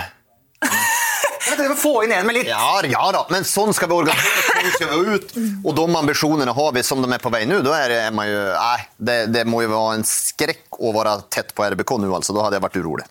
Jeg 1.47 1.77
få 1.79 1.93
inn 2.05 2.13
en 2.17 2.27
med 2.27 2.39
litt 2.39 2.49
Ja, 2.51 2.81
ja 2.89 3.05
da, 3.15 3.23
men 3.31 3.47
sånn 3.47 3.75
skal 3.77 3.91
vi 3.91 3.99
organisere 4.01 4.73
sånn 4.81 5.13
ut. 5.15 5.35
Og 5.63 5.77
de 5.79 5.85
ambisjonene 6.01 6.55
har 6.57 6.75
vi 6.75 6.83
som 6.87 7.03
de 7.03 7.11
er 7.13 7.23
på 7.23 7.33
vei 7.33 7.45
nå. 7.49 7.61
Da 7.65 7.77
er 7.79 7.93
det, 7.93 8.01
man 8.17 8.29
jo, 8.29 8.41
nei, 8.57 8.81
det, 9.09 9.19
det 9.35 9.45
må 9.49 9.63
jo 9.65 9.71
være 9.73 10.01
en 10.01 10.07
skrekk 10.09 10.81
å 10.81 10.93
være 10.97 11.19
tett 11.33 11.55
på 11.57 11.67
RBK 11.77 11.97
nå, 12.03 12.11
altså. 12.19 12.35
Da 12.37 12.47
hadde 12.47 12.59
jeg 12.59 12.67
vært 12.67 12.81
urolig. 12.83 13.07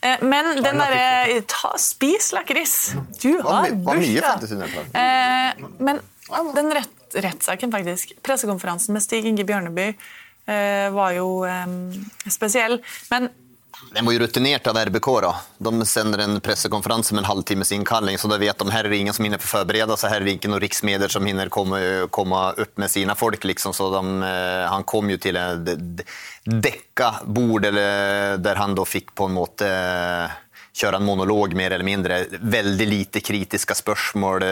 Eh, 0.00 0.22
men 0.24 0.62
den 0.64 0.80
derre 0.80 1.42
Spis 1.80 2.30
lakris! 2.32 2.94
Du 3.20 3.42
har 3.44 3.68
bursdag. 3.84 4.48
Eh, 4.96 5.66
men 5.78 6.00
den 6.56 6.72
rett, 6.80 6.96
rettssaken, 7.14 7.72
faktisk. 7.72 8.16
Pressekonferansen 8.24 8.96
med 8.96 9.04
Stig 9.04 9.28
Inge 9.28 9.44
Bjørneby 9.48 9.90
eh, 9.90 10.88
var 10.94 11.14
jo 11.16 11.44
spesiell. 12.26 12.80
Men 13.12 13.30
den 13.92 14.06
var 14.06 14.14
jo 14.14 14.18
rutinert 14.22 14.66
av 14.66 14.76
RBK. 14.76 15.08
da. 15.20 15.34
De 15.58 15.86
sender 15.86 16.18
en 16.18 16.40
pressekonferanse 16.40 17.14
med 17.14 17.24
en 17.24 17.30
halvtimes 17.30 17.72
innkalling, 17.72 18.18
så 18.18 18.28
da 18.30 18.38
vet 18.38 18.58
de 18.58 18.70
her 18.70 18.84
er 18.84 18.90
det 18.90 19.00
ingen 19.02 19.14
som 19.14 19.26
hinner 19.26 19.42
forberede 19.42 19.96
seg. 19.98 20.12
Her 20.12 20.22
er 20.22 20.28
det 20.28 20.36
ikke 20.38 20.50
noen 20.52 20.62
riksmedier 20.62 21.10
som 21.10 21.26
hinner 21.26 21.50
komme, 21.50 21.80
komme 22.14 22.42
opp 22.54 22.78
med 22.78 22.90
sine 22.90 23.16
folk. 23.18 23.44
liksom. 23.44 23.74
Så 23.74 23.90
de, 23.90 24.02
eh, 24.26 24.68
Han 24.70 24.84
kom 24.84 25.10
jo 25.10 25.16
til 25.16 25.36
et 25.36 26.04
dekka 26.44 27.24
bord 27.26 27.62
der 27.62 28.54
han 28.54 28.74
da 28.74 28.84
fikk 28.84 29.14
på 29.14 29.26
en 29.26 29.34
måte 29.34 29.66
eh, 29.66 30.30
kjøre 30.72 30.96
en 30.96 31.04
monolog, 31.04 31.54
mer 31.54 31.72
eller 31.72 31.84
mindre. 31.84 32.26
Veldig 32.40 32.86
lite 32.86 33.20
kritiske 33.20 33.74
spørsmål. 33.74 34.46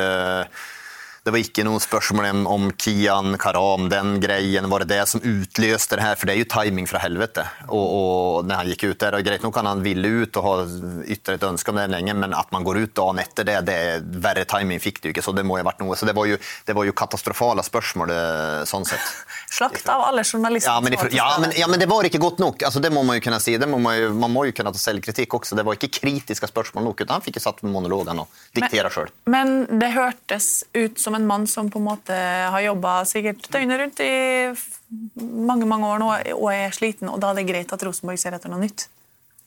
Det 1.28 1.32
var 1.34 1.42
ikke 1.44 1.64
noen 1.66 1.82
spørsmål 1.84 2.46
om 2.48 2.70
Kian 2.80 3.34
Karam, 3.36 3.90
den 3.92 4.14
greien. 4.22 4.64
Var 4.72 4.80
det 4.86 4.94
det 4.94 5.02
som 5.10 5.20
utløste 5.20 5.98
det 5.98 6.04
her? 6.06 6.14
For 6.16 6.24
det 6.24 6.32
er 6.32 6.38
jo 6.40 6.46
timing 6.48 6.86
fra 6.88 7.02
helvete. 7.02 7.42
Og, 7.66 7.82
og 7.84 8.46
når 8.48 8.62
han 8.62 8.70
gikk 8.70 8.86
ut 8.86 9.02
der, 9.02 9.16
og 9.18 9.26
Greit 9.26 9.44
nok 9.44 9.52
kan 9.52 9.68
han 9.68 9.82
ville 9.84 10.08
ut 10.22 10.38
og 10.40 10.46
ha 10.46 10.54
ytre 11.04 11.36
et 11.36 11.44
ønske 11.44 11.68
om 11.68 11.76
det 11.76 11.84
lenge, 11.92 12.14
men 12.16 12.32
at 12.32 12.48
man 12.54 12.64
går 12.64 12.80
ut 12.80 12.94
dagen 12.96 13.20
etter 13.20 13.44
det, 13.44 13.58
det 13.68 13.74
er 13.76 14.06
verre 14.24 14.46
timing 14.48 14.80
fikk 14.80 15.02
det 15.02 15.10
jo 15.10 15.16
ikke. 15.18 15.24
Så 15.26 15.34
det 15.36 15.44
må 15.44 15.58
jo 15.58 15.66
ha 15.66 15.68
vært 15.68 15.82
noe. 15.84 15.98
Så 16.00 16.08
det 16.08 16.14
var 16.16 16.30
jo, 16.30 16.38
det 16.40 16.76
var 16.78 16.88
jo 16.88 16.94
katastrofale 16.96 17.66
spørsmål 17.66 18.14
eh, 18.14 18.64
sånn 18.72 18.88
sett. 18.88 19.12
Slakt 19.58 19.92
av 19.92 20.06
alle 20.06 20.24
journalister. 20.24 20.72
Ja 20.72 20.80
men, 20.80 20.96
ifra, 20.96 21.12
ja, 21.12 21.28
men, 21.44 21.52
ja, 21.60 21.68
men 21.68 21.84
det 21.84 21.90
var 21.92 22.08
ikke 22.08 22.22
godt 22.24 22.40
nok. 22.40 22.64
Altså, 22.70 22.80
det 22.80 22.92
må 22.96 23.04
man 23.04 23.20
jo 23.20 23.26
kunne 23.28 23.42
si. 23.44 23.58
Må 23.68 23.82
man, 23.84 23.98
jo, 24.00 24.14
man, 24.16 24.32
må 24.32 24.46
jo 24.48 24.56
kunne 24.56 24.72
ta 24.72 24.80
selvkritikk 24.80 25.36
også. 25.42 25.60
Det 25.60 25.68
var 25.68 25.76
ikke 25.76 25.92
kritiske 26.00 26.48
spørsmål 26.48 26.88
nok. 26.88 27.04
Han 27.12 27.28
fikk 27.28 27.36
jo 27.36 27.44
satt 27.50 27.60
monologene 27.68 28.24
og 28.24 28.42
diktere 28.56 28.88
sjøl. 28.96 29.12
Men 29.28 29.66
det 29.76 29.92
hørtes 29.92 30.62
ut 30.72 30.96
som 30.96 31.17
en 31.17 31.17
mann 31.26 31.46
som 31.50 31.70
på 31.72 31.80
en 31.80 31.88
måte 31.88 32.14
har 32.14 32.60
jobba 32.62 33.00
sikkert 33.08 33.48
døgnet 33.50 33.80
rundt 33.82 34.04
i 34.04 34.12
mange 35.18 35.66
mange 35.68 35.88
år 35.88 36.02
nå 36.02 36.12
og 36.36 36.46
er 36.52 36.76
sliten, 36.76 37.10
og 37.10 37.18
da 37.22 37.32
er 37.32 37.40
det 37.40 37.48
greit 37.50 37.74
at 37.74 37.84
Rosenborg 37.84 38.20
ser 38.20 38.36
etter 38.36 38.52
noe 38.52 38.62
nytt? 38.62 38.86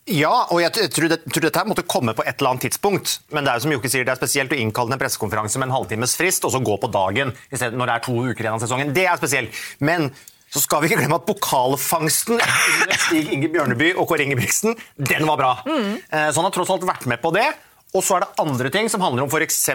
Ja, 0.10 0.48
og 0.50 0.64
jeg 0.64 0.90
tror, 0.92 1.08
det, 1.12 1.20
tror 1.30 1.46
dette 1.46 1.64
måtte 1.70 1.86
komme 1.86 2.16
på 2.18 2.24
et 2.26 2.40
eller 2.40 2.56
annet 2.56 2.66
tidspunkt. 2.66 3.20
Men 3.30 3.46
det 3.46 3.52
er 3.52 3.60
jo 3.60 3.66
som 3.68 3.74
Jokke 3.76 3.92
sier, 3.92 4.06
det 4.08 4.16
er 4.16 4.20
spesielt 4.20 4.54
å 4.56 4.58
innkalle 4.58 4.96
en 4.96 5.02
pressekonferanse 5.02 5.62
med 5.62 5.70
en 5.70 5.76
halvtimes 5.76 6.16
frist, 6.18 6.46
og 6.48 6.54
så 6.56 6.62
gå 6.64 6.78
på 6.82 6.90
dagen 6.92 7.34
i 7.52 7.60
stedet 7.60 7.78
når 7.78 7.92
det 7.92 7.96
er 7.96 8.06
to 8.08 8.16
uker 8.18 8.48
igjen 8.48 8.58
av 8.58 8.64
sesongen. 8.64 8.94
Det 8.98 9.06
er 9.06 9.22
spesielt. 9.22 9.62
Men 9.80 10.10
så 10.52 10.64
skal 10.66 10.82
vi 10.82 10.90
ikke 10.90 11.04
glemme 11.04 11.22
at 11.22 11.28
pokalfangsten 11.30 12.42
under 12.42 12.98
Stig 13.06 13.30
Inge 13.38 13.52
Bjørneby 13.54 13.94
og 13.94 14.10
Kåre 14.10 14.26
Ingebrigtsen, 14.26 14.76
den 14.98 15.30
var 15.30 15.40
bra. 15.40 15.52
Mm. 15.70 15.94
Eh, 16.02 16.28
så 16.28 16.42
han 16.42 16.50
har 16.50 16.56
tross 16.58 16.74
alt 16.74 16.88
vært 16.90 17.08
med 17.08 17.22
på 17.22 17.32
det. 17.38 17.46
Og 17.92 18.04
så 18.06 18.16
er 18.16 18.24
det 18.24 18.40
andre 18.40 18.70
ting 18.72 18.88
som 18.92 19.04
handler 19.04 19.26
om 19.26 19.32
f.eks. 19.32 19.66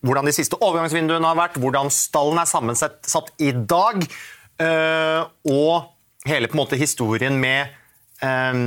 hvordan 0.00 0.28
de 0.28 0.32
siste 0.32 0.56
overgangsvinduene 0.64 1.28
har 1.28 1.36
vært, 1.36 1.58
hvordan 1.60 1.90
stallen 1.92 2.40
er 2.40 2.48
sammensatt 2.48 3.34
i 3.44 3.50
dag, 3.52 4.00
øh, 4.64 5.20
og 5.52 5.90
hele 6.24 6.48
på 6.48 6.56
en 6.56 6.62
måte 6.62 6.80
historien 6.80 7.36
med 7.40 7.68
øh, 8.24 8.62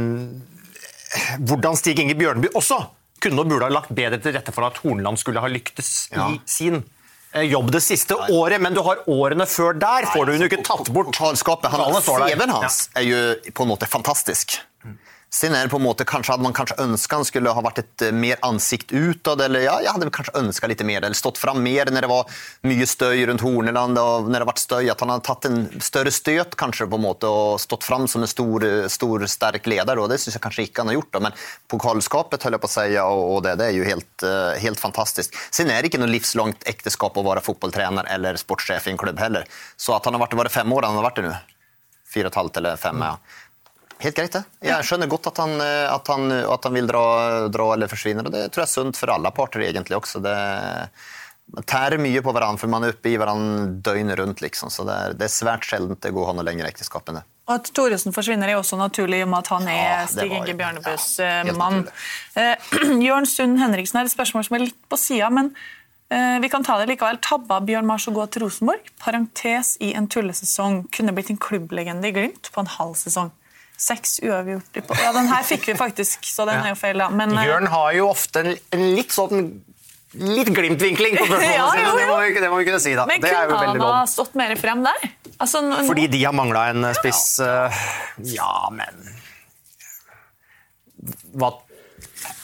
hvordan 1.40 1.80
Stig 1.80 2.00
Inge 2.04 2.16
Bjørneby 2.20 2.54
også 2.54 2.84
kunne 3.24 3.42
og 3.42 3.50
burde 3.50 3.66
ha 3.66 3.74
lagt 3.74 3.94
bedre 3.98 4.20
til 4.22 4.36
rette 4.38 4.54
for 4.54 4.68
at 4.68 4.78
Hornland 4.84 5.18
skulle 5.18 5.42
ha 5.42 5.50
lyktes 5.50 5.92
ja. 6.14 6.30
i 6.30 6.40
sin 6.46 6.84
eh, 7.34 7.48
jobb 7.50 7.72
det 7.74 7.82
siste 7.86 8.18
Nei. 8.20 8.30
året, 8.38 8.62
men 8.62 8.78
du 8.78 8.84
har 8.86 9.02
årene 9.10 9.48
før 9.50 9.78
der. 9.80 10.10
får 10.14 10.30
du 10.30 10.36
jo 10.36 10.50
ikke 10.50 10.62
tatt 10.66 10.92
bort. 10.94 11.10
Talskapet, 11.18 11.72
han, 11.74 11.98
CV-en 12.06 12.54
hans 12.60 12.84
er 12.94 13.08
jo 13.08 13.22
på 13.54 13.66
en 13.66 13.74
måte 13.74 13.90
fantastisk. 13.90 14.60
Sen 15.28 15.52
er 15.52 15.68
på 15.68 15.76
en 15.76 15.84
måte, 15.84 16.06
kanskje 16.08 16.32
hadde 16.32 16.46
man 16.46 16.54
kanskje 16.56 16.78
ønsket 16.80 17.18
han 17.18 17.26
skulle 17.28 17.52
ha 17.52 17.62
vært 17.66 17.82
et 17.82 18.04
eh, 18.08 18.14
mer 18.16 18.40
ansikt 18.48 18.94
utad. 18.96 19.42
Eller 19.44 19.66
ja, 19.66 19.74
jeg 19.84 19.92
hadde 19.92 20.12
kanskje 20.16 20.38
ønsket 20.40 20.72
litt 20.72 20.84
mer, 20.88 21.02
eller 21.02 21.20
stått 21.20 21.40
fram 21.42 21.60
mer 21.66 21.92
når 21.92 22.06
det 22.06 22.10
var 22.12 22.38
mye 22.70 22.88
støy 22.88 23.26
rundt 23.28 23.44
Horneland. 23.44 24.00
og 24.00 24.30
når 24.32 24.46
det 24.46 24.48
vært 24.48 24.62
støy, 24.64 24.88
At 24.88 25.04
han 25.04 25.12
hadde 25.12 25.28
tatt 25.28 25.50
en 25.50 25.60
større 25.84 26.14
støt 26.16 26.56
kanskje 26.56 26.88
på 26.88 26.96
en 26.96 27.04
måte, 27.04 27.28
og 27.28 27.60
stått 27.60 27.84
fram 27.84 28.08
som 28.08 28.24
en 28.24 28.32
stor, 28.32 28.64
stor 28.88 29.26
sterk 29.28 29.68
leder. 29.68 30.00
og 30.00 30.08
Det 30.10 30.20
syns 30.24 30.40
jeg 30.40 30.46
kanskje 30.46 30.68
ikke 30.70 30.86
han 30.86 30.94
har 30.94 31.00
gjort. 31.02 31.12
Da. 31.12 31.24
Men 31.28 31.36
pokalskapet 31.68 32.48
holder 32.48 32.56
jeg 32.56 32.64
på 32.64 32.72
å 32.72 32.76
si, 32.78 32.88
og 33.04 33.44
det, 33.44 33.58
det 33.60 33.68
er 33.68 33.76
jo 33.76 33.90
helt, 33.90 34.24
eh, 34.24 34.62
helt 34.64 34.80
fantastisk. 34.80 35.36
Sen 35.52 35.68
er 35.68 35.82
det 35.82 35.92
ikke 35.92 36.00
noe 36.00 36.14
livslangt 36.14 36.64
ekteskap 36.72 37.20
å 37.20 37.26
være 37.28 37.44
fotballtrener 37.44 38.08
eller 38.16 38.40
sportssjef 38.40 38.88
i 38.88 38.96
en 38.96 39.04
klubb 39.04 39.20
heller. 39.20 39.44
Så 39.76 39.92
at 39.92 40.08
han 40.08 40.16
har 40.16 40.24
vært, 40.24 40.38
det 40.38 40.42
bare 40.46 40.56
fem 40.56 40.72
år 40.72 40.88
han 40.88 40.96
har 41.02 41.10
vært 41.10 41.20
det 41.20 41.28
nå? 41.28 41.36
Fire 42.08 42.30
og 42.30 42.32
et 42.32 42.40
halvt 42.40 42.58
eller 42.62 42.80
fem? 42.80 43.04
ja. 43.04 43.44
Helt 44.04 44.18
greit, 44.18 44.34
det. 44.36 44.44
Jeg 44.62 44.86
skjønner 44.86 45.10
godt 45.10 45.32
at 45.32 45.40
han, 45.42 45.56
eh, 45.64 45.86
at 45.90 46.10
han, 46.14 46.32
at 46.32 46.68
han 46.68 46.76
vil 46.78 46.90
dra, 46.90 47.06
dra, 47.54 47.72
eller 47.74 47.90
forsvinne. 47.90 48.26
og 48.26 48.34
Det 48.34 48.48
tror 48.52 48.64
jeg 48.64 48.70
er 48.70 48.76
sunt 48.76 49.00
for 49.00 49.14
alle 49.14 49.32
parter, 49.34 49.64
egentlig 49.66 49.98
også. 49.98 50.22
Det 50.22 50.36
tærer 51.66 51.98
mye 52.02 52.22
på 52.22 52.34
hverandre, 52.36 52.60
for 52.60 52.72
man 52.72 52.84
er 52.84 52.94
oppe 52.94 53.14
i 53.14 53.18
hverandre 53.18 53.72
døgnet 53.86 54.20
rundt. 54.20 54.44
liksom. 54.44 54.70
Så 54.74 54.86
det 54.88 54.94
er, 54.94 55.18
det 55.18 55.28
er 55.28 55.34
svært 55.34 55.66
sjeldent 55.66 56.02
det 56.04 56.14
går 56.14 56.26
å 56.26 56.30
ha 56.30 56.38
noe 56.38 56.46
lengre 56.46 56.70
ekteskap 56.70 57.10
enn 57.10 57.22
det. 57.22 57.26
Og 57.48 57.56
At 57.56 57.72
Thoresen 57.72 58.14
forsvinner, 58.16 58.52
er 58.52 58.60
også 58.60 58.78
naturlig, 58.80 59.22
om 59.24 59.34
at 59.38 59.50
han 59.54 59.70
er 59.72 59.80
ja, 59.80 60.04
Stig 60.12 60.34
Inge 60.36 60.56
Bjørnebøs 60.60 61.08
ja, 61.24 61.56
mann. 61.56 61.88
Eh, 62.36 62.70
Jørn 63.08 63.30
Sund 63.30 63.62
Henriksen 63.62 64.02
er 64.02 64.10
et 64.10 64.14
spørsmål 64.14 64.48
som 64.50 64.60
er 64.60 64.66
litt 64.68 64.80
på 64.92 65.00
sida, 65.00 65.32
men 65.32 65.54
eh, 66.12 66.38
vi 66.44 66.52
kan 66.52 66.68
ta 66.68 66.76
det 66.82 66.90
likevel. 66.92 67.22
Tabba 67.24 67.62
Bjørn 67.64 67.88
Mars 67.88 68.10
å 68.12 68.16
gå 68.16 68.28
til 68.28 68.44
Rosenborg? 68.44 68.92
Parentes 69.00 69.78
i 69.80 69.94
en 69.96 70.12
tullesesong. 70.12 70.84
Kunne 70.94 71.16
blitt 71.16 71.32
en 71.32 71.40
klubblegende 71.40 72.12
i 72.12 72.16
Glimt 72.20 72.52
på 72.52 72.66
en 72.66 72.74
halv 72.76 73.00
sesong. 73.00 73.32
Seks 73.78 74.18
uavgjort 74.26 74.80
Ja, 74.98 75.12
den 75.14 75.28
her 75.30 75.44
fikk 75.46 75.68
vi 75.70 75.78
faktisk, 75.78 76.26
så 76.26 76.48
den 76.50 76.64
er 76.64 76.72
jo 76.74 76.78
feil, 76.80 76.98
da. 76.98 77.12
Men, 77.14 77.36
eh, 77.38 77.46
Jørn 77.46 77.70
har 77.70 77.92
jo 77.94 78.08
ofte 78.10 78.42
en 78.42 78.86
litt 78.98 79.14
sånn 79.14 79.52
litt 80.18 80.50
glimtvinkling 80.50 81.18
på 81.20 81.28
spørsmålene 81.28 81.54
ja, 81.60 81.68
sine. 81.76 81.92
Det 82.00 82.08
må, 82.10 82.18
vi, 82.24 82.34
det 82.42 82.50
må 82.50 82.58
vi 82.62 82.68
kunne 82.70 82.82
si, 82.82 82.96
da. 82.98 83.06
Men 83.10 83.22
kunne 83.22 83.60
han 83.62 83.84
ha 83.84 84.02
stått 84.10 84.34
mer 84.40 84.56
frem 84.58 84.82
der? 84.86 85.08
Altså, 85.38 85.62
nå... 85.62 85.84
Fordi 85.86 86.08
de 86.10 86.24
har 86.24 86.34
mangla 86.34 86.66
en 86.72 86.90
eh, 86.90 86.98
spiss 86.98 87.24
ja. 87.44 87.68
Uh, 87.68 87.86
ja, 88.34 88.52
men 88.74 88.98
Hva 91.38 91.54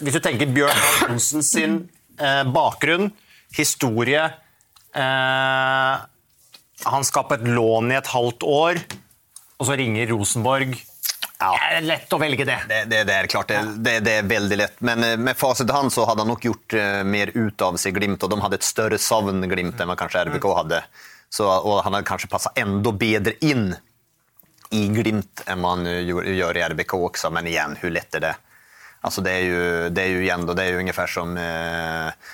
Hvis 0.04 0.20
du 0.20 0.22
tenker 0.22 0.52
Bjørn 0.54 0.86
Hansen 1.00 1.46
sin 1.46 1.80
uh, 2.22 2.44
bakgrunn, 2.54 3.10
historie 3.58 4.22
uh, 4.94 5.94
Han 6.86 7.08
skal 7.10 7.26
på 7.26 7.40
et 7.40 7.48
lån 7.50 7.90
i 7.96 7.98
et 7.98 8.14
halvt 8.14 8.46
år, 8.46 8.84
og 9.58 9.66
så 9.66 9.80
ringer 9.80 10.12
Rosenborg 10.14 10.78
ja. 11.44 11.54
Det 11.60 11.78
er 11.78 11.88
lett 11.88 12.14
å 12.16 12.20
velge 12.22 12.46
det. 12.48 12.58
Det, 12.70 12.82
det, 12.92 13.00
det 13.10 13.16
er 13.16 13.30
klart, 13.32 13.52
det, 13.52 13.96
det, 14.06 14.18
er 14.20 14.28
veldig 14.30 14.60
lett. 14.60 14.78
Men 14.86 15.06
eh, 15.06 15.16
med 15.20 15.38
fasit 15.40 15.70
i 15.70 15.76
hånd 15.76 15.94
så 15.94 16.06
hadde 16.10 16.26
han 16.26 16.32
nok 16.34 16.46
gjort 16.48 16.76
uh, 16.78 17.02
mer 17.08 17.34
ut 17.36 17.66
av 17.66 17.80
seg 17.82 17.98
Glimt, 17.98 18.24
og 18.24 18.32
de 18.32 18.40
hadde 18.44 18.60
et 18.60 18.68
større 18.68 19.00
savn 19.02 19.44
Glimt 19.52 19.82
enn 19.82 19.92
hva 19.92 19.98
kanskje 20.00 20.26
RBK 20.30 20.48
mm. 20.48 20.56
hadde. 20.62 20.84
Så, 21.34 21.48
og 21.50 21.82
han 21.86 21.98
hadde 21.98 22.08
kanskje 22.08 22.30
passa 22.32 22.54
enda 22.60 22.94
bedre 22.94 23.36
inn 23.46 23.72
i 24.74 24.88
Glimt 24.94 25.44
enn 25.50 25.62
man 25.62 25.86
gjør 25.86 26.58
i 26.58 26.66
RBK 26.74 26.96
også, 26.98 27.30
men 27.34 27.50
igjen, 27.50 27.78
hvor 27.82 27.94
lett 27.94 28.18
er 28.18 28.28
det? 28.30 28.34
Altså, 29.04 29.22
det 29.26 29.34
er 29.36 29.44
jo, 29.44 29.64
det 29.92 30.04
er 30.04 30.14
jo 30.14 30.24
igjen, 30.24 30.48
det 30.48 30.64
er 30.64 30.74
jo 30.74 30.82
ungefær 30.82 31.12
som 31.12 31.36
eh, 31.38 32.34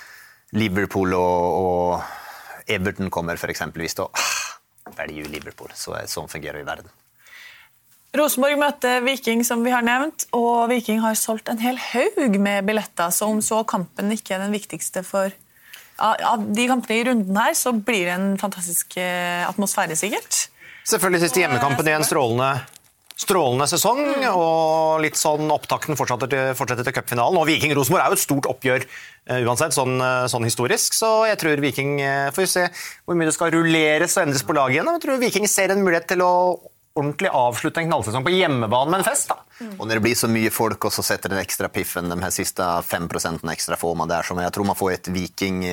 Liverpool 0.60 1.16
og, 1.18 1.58
og 1.64 2.70
Everton 2.70 3.10
kommer, 3.10 3.40
for 3.42 3.50
eksempelvis. 3.50 3.98
Da 3.98 4.06
ah, 4.06 4.94
velger 5.00 5.24
jo 5.24 5.32
Liverpool. 5.34 5.74
Så, 5.74 5.98
sånn 6.12 6.30
fungerer 6.30 6.62
jo 6.62 6.70
verden. 6.70 6.94
Rosenborg 8.18 8.58
møter 8.58 9.04
Viking, 9.06 9.44
som 9.46 9.62
vi 9.62 9.74
har 9.74 9.86
nevnt, 9.86 10.26
og 10.34 10.72
Viking 10.72 11.04
har 11.04 11.18
solgt 11.20 11.52
en 11.52 11.62
hel 11.62 11.78
haug 11.78 12.40
med 12.42 12.66
billetter. 12.66 13.14
Så 13.14 13.30
om 13.30 13.42
så 13.46 13.62
kampen 13.70 14.10
ikke 14.16 14.34
er 14.36 14.48
den 14.48 14.56
viktigste 14.56 15.06
for 15.06 15.36
av 16.00 16.42
de 16.56 16.66
kampene 16.70 16.96
i 16.96 17.06
runden 17.10 17.38
her, 17.38 17.54
så 17.60 17.74
blir 17.76 18.08
det 18.08 18.16
en 18.16 18.34
fantastisk 18.40 18.96
eh, 18.98 19.44
atmosfære, 19.44 19.98
sikkert. 20.00 20.46
Selvfølgelig 20.88 21.26
siste 21.26 21.44
hjemmekampen 21.44 21.90
i 21.92 21.96
en 21.98 22.08
strålende 22.08 22.54
strålende 23.20 23.66
sesong, 23.68 24.00
og 24.32 25.02
litt 25.04 25.18
sånn 25.20 25.50
opptakten 25.52 25.98
fortsetter 26.00 26.30
til, 26.32 26.54
fortsetter 26.56 26.88
til 26.88 26.94
cupfinalen. 26.96 27.36
Og 27.36 27.50
Viking-Rosenborg 27.50 28.06
er 28.06 28.14
jo 28.14 28.16
et 28.16 28.22
stort 28.22 28.48
oppgjør 28.48 28.86
uh, 28.86 29.42
uansett, 29.44 29.76
sånn, 29.76 30.00
sånn, 30.32 30.48
historisk. 30.48 30.96
Så 30.96 31.10
jeg 31.28 31.36
tror 31.42 31.60
Viking 31.60 32.00
Får 32.32 32.46
vi 32.46 32.48
se 32.48 32.64
hvor 33.04 33.20
mye 33.20 33.28
det 33.28 33.36
skal 33.36 33.52
rulleres 33.52 34.16
og 34.16 34.24
endres 34.24 34.48
på 34.48 34.56
laget 34.56 34.78
igjen. 34.78 34.92
Jeg 34.96 35.04
tror 35.04 35.20
Viking 35.20 35.50
ser 35.52 35.76
en 35.76 35.84
mulighet 35.84 36.08
til 36.14 36.24
å 36.24 36.32
ordentlig 36.98 37.30
avslutte 37.32 37.84
en 37.84 37.92
knallsesong 37.92 38.26
på 38.26 38.34
hjemmebane 38.34 38.92
med 38.92 39.02
en 39.02 39.08
fest. 39.08 39.30
da. 39.30 39.40
Mm. 39.60 39.76
Og 39.78 39.84
når 39.88 39.94
det 40.00 40.06
blir 40.08 40.16
så 40.20 40.30
mye 40.32 40.54
folk, 40.54 40.86
og 40.86 40.96
så 40.96 41.06
setter 41.06 41.34
den 41.34 41.42
ekstra 41.42 41.70
piffen, 41.72 42.10
de 42.10 42.22
her 42.22 42.34
siste 42.34 42.64
5 42.64 43.10
ekstra 43.54 43.78
får 43.80 43.96
man 43.96 44.10
der, 44.10 44.24
Som 44.24 44.40
jeg 44.40 44.52
tror 44.52 44.66
man 44.66 44.80
får 44.80 44.92
et 44.92 45.14
Viking 45.14 45.66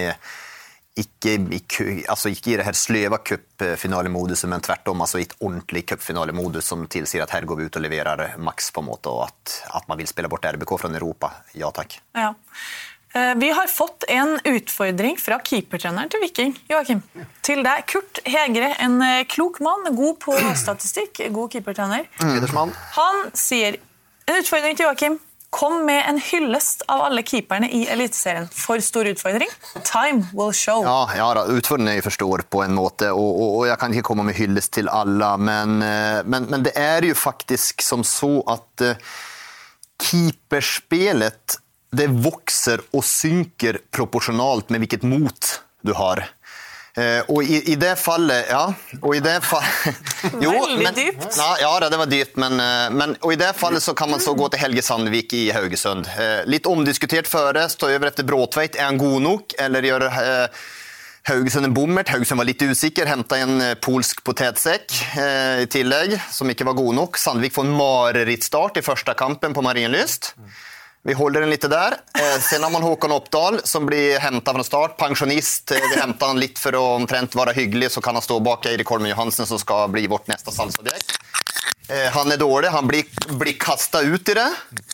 ikke, 0.97 1.35
ikke, 1.53 1.85
altså 2.09 2.31
ikke 2.33 2.55
i 2.55 2.57
det 2.57 2.64
her 2.64 2.77
sløva 2.77 3.19
cupfinalemoduset, 3.21 4.49
men 4.49 4.64
tvert 4.64 4.89
om 4.89 5.03
altså 5.05 5.21
i 5.21 5.27
et 5.27 5.35
ordentlig 5.45 5.85
cupfinalemodus 5.91 6.71
som 6.73 6.87
tilsier 6.89 7.25
at 7.27 7.35
her 7.37 7.45
går 7.49 7.59
vi 7.59 7.67
ut 7.69 7.77
og 7.77 7.85
leverer 7.85 8.39
maks, 8.41 8.71
på 8.73 8.81
en 8.81 8.89
måte, 8.89 9.12
og 9.12 9.27
at, 9.27 9.59
at 9.77 9.89
man 9.91 10.01
vil 10.01 10.09
spille 10.09 10.31
bort 10.33 10.49
RBK 10.49 10.73
fra 10.81 10.93
Europa. 10.95 11.33
Ja 11.53 11.69
takk. 11.77 11.99
Ja. 12.17 12.33
Eh, 13.17 13.35
vi 13.37 13.51
har 13.51 13.67
fått 13.67 14.05
en 14.09 14.41
utfordring 14.45 15.17
fra 15.19 15.39
keepertreneren 15.45 16.11
til 16.12 16.21
Viking. 16.21 16.51
Joachim. 16.69 17.01
Til 17.47 17.62
deg. 17.64 17.87
Kurt 17.89 18.21
Hegre, 18.29 18.75
en 18.83 18.99
eh, 19.01 19.23
klok 19.31 19.62
mann, 19.64 19.89
god 19.97 20.19
på 20.21 20.37
statistikk, 20.64 21.23
god 21.33 21.55
keepertrener. 21.55 22.05
Mm. 22.21 22.75
Han 22.99 23.23
sier 23.33 23.81
en 24.27 24.43
utfordring 24.43 24.77
til 24.77 24.91
Joachim. 24.91 25.19
Kom 25.57 25.87
med 25.87 26.03
en 26.11 26.19
hyllest 26.21 26.83
av 26.93 27.07
alle 27.07 27.23
keeperne 27.25 27.71
i 27.73 27.87
Eliteserien. 27.89 28.51
For 28.53 28.83
stor 28.85 29.09
utfordring? 29.09 29.49
Time 29.87 30.27
will 30.37 30.53
show. 30.53 30.85
Ja, 30.85 31.07
ja 31.17 31.47
utfordringen 31.47 31.97
jeg 31.97 32.05
forstår 32.05 32.45
på 32.53 32.67
en 32.67 32.77
måte, 32.77 33.14
og, 33.14 33.31
og, 33.31 33.47
og, 33.47 33.62
jeg 33.71 33.81
kan 33.81 33.95
ikke 33.95 34.11
komme 34.11 34.27
med 34.29 34.37
hyllest 34.37 34.75
til 34.77 34.93
alle, 34.93 35.31
men, 35.41 35.79
eh, 35.87 36.21
men, 36.27 36.51
men 36.53 36.67
det 36.69 36.77
er 36.77 37.07
jo 37.09 37.17
faktisk 37.17 37.81
som 37.87 38.05
så 38.05 38.35
at 38.59 38.91
keeperspillet 40.05 41.62
det 41.97 42.09
vokser 42.12 42.82
og 42.92 43.05
synker 43.07 43.80
proporsjonalt 43.94 44.72
med 44.72 44.84
hvilket 44.84 45.07
mot 45.07 45.53
du 45.86 45.94
har. 45.97 46.26
Eh, 46.97 47.20
og 47.28 47.44
i, 47.44 47.59
i, 47.72 47.74
det 47.76 47.92
fallet 48.01 48.49
Ja. 48.49 48.70
Og 49.03 49.18
i 49.18 49.20
det 49.20 49.34
fallet 49.44 49.99
jo, 50.44 50.55
Veldig 50.55 50.92
dypt. 50.97 51.26
Ja, 51.36 51.51
ja, 51.61 51.90
det 51.92 51.99
var 52.01 52.09
dypt, 52.09 52.38
men, 52.40 52.57
eh, 52.57 52.86
men, 52.88 53.12
Og 53.20 53.34
i 53.34 53.36
det 53.40 53.51
fallet 53.59 53.84
så 53.84 53.92
kan 53.92 54.09
man 54.09 54.22
så 54.24 54.32
gå 54.32 54.49
til 54.49 54.62
Helge 54.62 54.84
Sandvik 54.84 55.34
i 55.36 55.51
Haugesund. 55.53 56.09
Eh, 56.16 56.40
litt 56.49 56.68
omdiskutert 56.70 57.28
føre. 57.28 57.66
Stå 57.68 57.90
over 57.92 58.09
etter 58.09 58.24
Bråtveit. 58.24 58.80
Er 58.80 58.88
han 58.88 59.01
god 59.03 59.20
nok, 59.26 59.57
eller 59.61 59.84
gjør 59.84 60.07
Haugesund 61.28 61.68
en 61.68 61.74
bommert? 61.76 62.09
Haugesund 62.14 62.40
var 62.40 62.49
litt 62.49 62.64
usikker. 62.64 63.11
Henta 63.11 63.42
en 63.44 63.61
polsk 63.84 64.22
potetsekk 64.24 64.97
eh, 65.20 65.66
i 65.66 65.68
tillegg, 65.68 66.16
som 66.32 66.49
ikke 66.49 66.64
var 66.70 66.78
god 66.80 66.97
nok. 67.03 67.20
Sandvik 67.20 67.53
får 67.59 67.68
en 67.68 67.76
marerittstart 67.76 68.80
i 68.80 68.86
første 68.86 69.12
kampen 69.20 69.53
på 69.53 69.64
Marienlyst. 69.68 70.32
Vi 71.07 71.15
holder 71.15 71.41
den 71.41 71.51
litt 71.51 71.63
der. 71.71 71.95
Eh, 72.19 72.41
sen 72.41 72.63
har 72.63 72.71
man 72.71 72.83
Håkon 72.83 73.13
Oppdal 73.13 73.61
som 73.65 73.87
blir 73.87 74.19
henta 74.19 74.53
fra 74.53 74.65
start. 74.65 74.97
Pensjonist. 74.99 75.71
Eh, 75.71 75.85
vi 75.95 76.01
henter 76.01 76.33
han 76.33 76.41
litt 76.43 76.59
for 76.59 76.75
å 76.75 76.83
omtrent 76.97 77.37
være 77.39 77.55
hyggelig, 77.55 77.93
så 77.95 78.03
kan 78.03 78.19
han 78.19 78.25
stå 78.27 78.41
bak 78.43 78.67
Eirik 78.67 78.91
Holmen 78.91 79.13
Johansen, 79.13 79.47
som 79.47 79.61
skal 79.63 79.87
bli 79.95 80.09
vårt 80.11 80.27
neste 80.27 80.51
salgsobjekt. 80.51 81.15
Eh, 81.87 82.11
han 82.11 82.35
er 82.35 82.43
dårlig. 82.43 82.75
Han 82.75 82.91
blir, 82.91 83.07
blir 83.39 83.55
kasta 83.55 84.03
ut 84.03 84.35
i 84.35 84.35
det. 84.35 84.49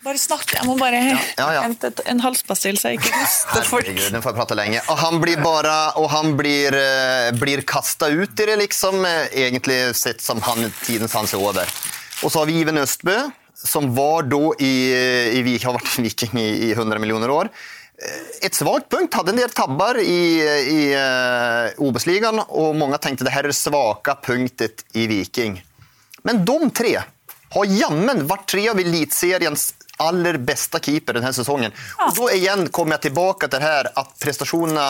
Bare 0.04 0.20
snakk. 0.20 0.52
Jeg 0.52 0.68
må 0.68 0.76
bare 0.76 1.00
ja, 1.00 1.18
ja, 1.40 1.50
ja. 1.56 1.64
hente 1.64 1.94
en 2.04 2.20
halspastill, 2.20 2.76
så 2.76 2.92
jeg 2.92 3.00
ikke 3.00 3.16
mister 3.16 3.64
folk. 3.72 3.88
Herregud, 3.88 4.12
den 4.12 4.20
får 4.20 4.34
jeg 4.34 4.42
prate 4.42 4.60
lenge. 4.60 4.86
Og 4.92 5.04
han 5.06 5.20
blir 5.24 5.40
bare 5.40 5.76
Og 5.96 6.12
han 6.12 6.36
blir, 6.36 6.76
blir 7.40 7.64
kasta 7.64 8.12
ut 8.12 8.36
i 8.36 8.52
det, 8.52 8.60
liksom. 8.66 9.00
Egentlig 9.32 9.80
sett 9.96 10.20
som 10.20 10.44
han, 10.44 10.68
tidens 10.84 11.16
hans 11.16 11.32
er 11.32 11.40
over. 11.40 11.78
Og 12.20 12.28
så 12.28 12.42
har 12.42 12.52
vi 12.52 12.60
Iven 12.60 12.84
Østbø 12.84 13.22
som 13.64 13.94
var 13.94 14.22
då 14.22 14.54
i, 14.58 14.74
i, 15.38 15.42
har 15.68 15.76
vært 15.78 15.92
Viking 16.02 16.38
i, 16.40 16.48
i 16.68 16.72
100 16.72 16.98
millioner 16.98 17.30
år. 17.30 17.50
Eh, 18.02 18.46
et 18.46 18.56
svagt 18.56 18.88
punkt. 18.90 19.14
Hadde 19.14 19.34
en 19.34 19.42
del 19.42 19.54
tabber 19.54 20.00
i, 20.02 20.22
i 20.42 20.80
uh, 20.96 21.82
Obos-ligaen, 21.82 22.42
og 22.48 22.76
mange 22.78 22.98
tenkte 23.02 23.26
det 23.26 23.34
her 23.34 23.46
er 23.46 23.54
det 23.54 23.58
punktet 24.24 24.86
i 24.98 25.06
Viking. 25.10 25.60
Men 26.26 26.44
de 26.46 26.58
tre 26.74 26.96
har 27.52 27.78
jammen 27.78 28.24
vært 28.28 28.48
tre 28.48 28.66
av 28.72 28.80
Eliteseriens 28.80 29.72
aller 30.02 30.38
beste 30.40 30.80
keeper 30.82 31.18
denne. 31.18 31.70
Ja. 31.70 32.08
Og 32.08 32.16
da 32.16 32.28
igjen 32.34 32.66
kommer 32.74 32.96
jeg 32.96 33.10
tilbake 33.10 33.48
til 33.52 33.62
her 33.62 33.90
at 33.92 34.14
prestasjonene 34.22 34.86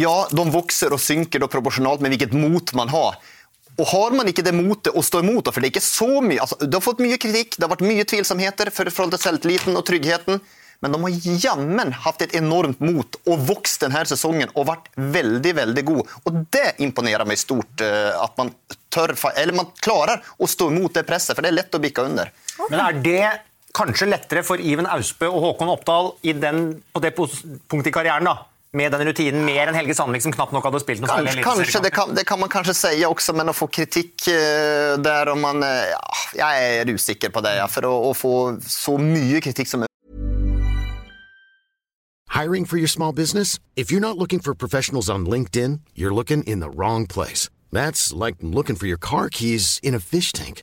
ja, 0.00 0.14
de 0.30 0.46
vokser 0.54 0.94
og 0.94 1.02
synker 1.02 1.42
proporsjonalt 1.52 2.02
med 2.02 2.14
hvilket 2.14 2.34
mot 2.36 2.72
man 2.78 2.90
har. 2.92 3.20
Og 3.76 3.88
har 3.90 4.14
man 4.16 4.28
ikke 4.30 4.44
det 4.44 4.54
motet 4.56 4.94
å 4.96 5.04
stå 5.04 5.20
imot, 5.24 5.50
for 5.52 5.60
det 5.60 5.68
er 5.68 5.74
ikke 5.74 5.84
så 5.84 6.22
mye 6.24 6.40
altså, 6.40 6.56
Det 6.62 6.78
har 6.78 6.84
fått 6.84 7.02
mye 7.04 7.18
kritikk, 7.20 7.56
det 7.56 7.66
har 7.66 7.74
vært 7.74 7.84
mye 7.84 8.06
tvilsomheter 8.08 8.72
for 8.72 8.88
forhold 8.92 9.16
til 9.16 9.24
selvtilliten 9.26 9.76
og 9.76 9.84
tryggheten, 9.88 10.40
men 10.84 10.92
de 10.92 11.00
har 11.02 11.36
jammen 11.40 11.92
hatt 12.04 12.22
et 12.24 12.34
enormt 12.36 12.80
mot 12.84 13.18
og 13.24 13.44
vokst 13.48 13.84
denne 13.84 14.02
sesongen 14.08 14.52
og 14.54 14.68
vært 14.68 14.90
veldig 14.96 15.52
veldig 15.56 15.84
god. 15.88 16.14
Og 16.28 16.40
det 16.52 16.66
imponerer 16.84 17.28
meg 17.28 17.40
stort, 17.40 17.80
eh, 17.84 18.12
at 18.12 18.36
man, 18.40 18.52
tør, 18.92 19.14
eller 19.34 19.56
man 19.56 19.70
klarer 19.80 20.24
å 20.36 20.48
stå 20.48 20.68
imot 20.72 20.98
det 20.98 21.06
presset, 21.08 21.32
for 21.34 21.44
det 21.44 21.52
er 21.52 21.60
lett 21.62 21.76
å 21.76 21.82
bikke 21.82 22.04
under. 22.10 22.32
Men 22.68 22.82
er 22.82 23.00
det 23.04 23.22
kanskje 23.76 24.08
lettere 24.08 24.44
for 24.46 24.60
Iven 24.60 24.88
Austbø 24.88 25.28
og 25.28 25.42
Håkon 25.50 25.72
Oppdal 25.72 26.12
den, 26.40 26.62
på 26.92 27.02
det 27.04 27.12
punktet 27.16 27.90
i 27.92 27.96
karrieren? 27.96 28.28
da? 28.28 28.38
Med 28.76 28.92
den 28.92 29.06
rutinen 29.08 29.44
mer 29.46 29.70
enn 29.70 29.78
Helge 29.78 29.96
Sandvik, 29.96 30.24
som 30.24 30.34
knapt 30.34 30.54
nok 30.54 30.68
hadde 30.68 30.82
spilt 30.82 31.02
noe 31.02 31.10
kanskje, 31.10 31.44
kanskje 31.44 31.82
det, 31.86 31.92
kan, 31.96 32.12
det 32.16 32.26
kan 32.28 32.40
man 32.40 32.52
kanskje 32.52 32.76
si 32.76 32.94
også, 33.08 33.34
men 33.36 33.50
å 33.50 33.56
få 33.56 33.70
kritikk 33.72 34.28
uh, 34.28 34.94
der 35.00 35.32
om 35.32 35.42
man 35.44 35.64
uh, 35.64 35.88
ja, 36.36 36.52
Jeg 36.56 36.80
er 36.82 36.92
usikker 36.92 37.32
på 37.32 37.42
det, 37.44 37.56
ja, 37.60 37.66
for 37.70 37.88
å, 37.88 37.94
å, 38.10 38.14
få 38.16 38.34
så 38.62 38.96
mye 39.00 39.40
kritikk 39.44 39.70
som 39.70 39.84
Hiring 42.36 42.66
for 42.66 42.76
your 42.76 42.88
small 42.88 43.12
business? 43.12 43.58
If 43.76 43.90
you're 43.90 44.00
not 44.00 44.18
looking 44.18 44.40
for 44.40 44.54
professionals 44.54 45.08
on 45.08 45.24
LinkedIn, 45.24 45.80
you're 45.94 46.14
looking 46.14 46.42
in 46.44 46.60
the 46.60 46.68
wrong 46.68 47.06
place. 47.06 47.48
That's 47.72 48.12
like 48.12 48.36
looking 48.42 48.76
for 48.76 48.86
your 48.86 48.98
car 48.98 49.30
keys 49.30 49.80
in 49.82 49.94
a 49.94 50.00
fish 50.00 50.32
tank. 50.32 50.62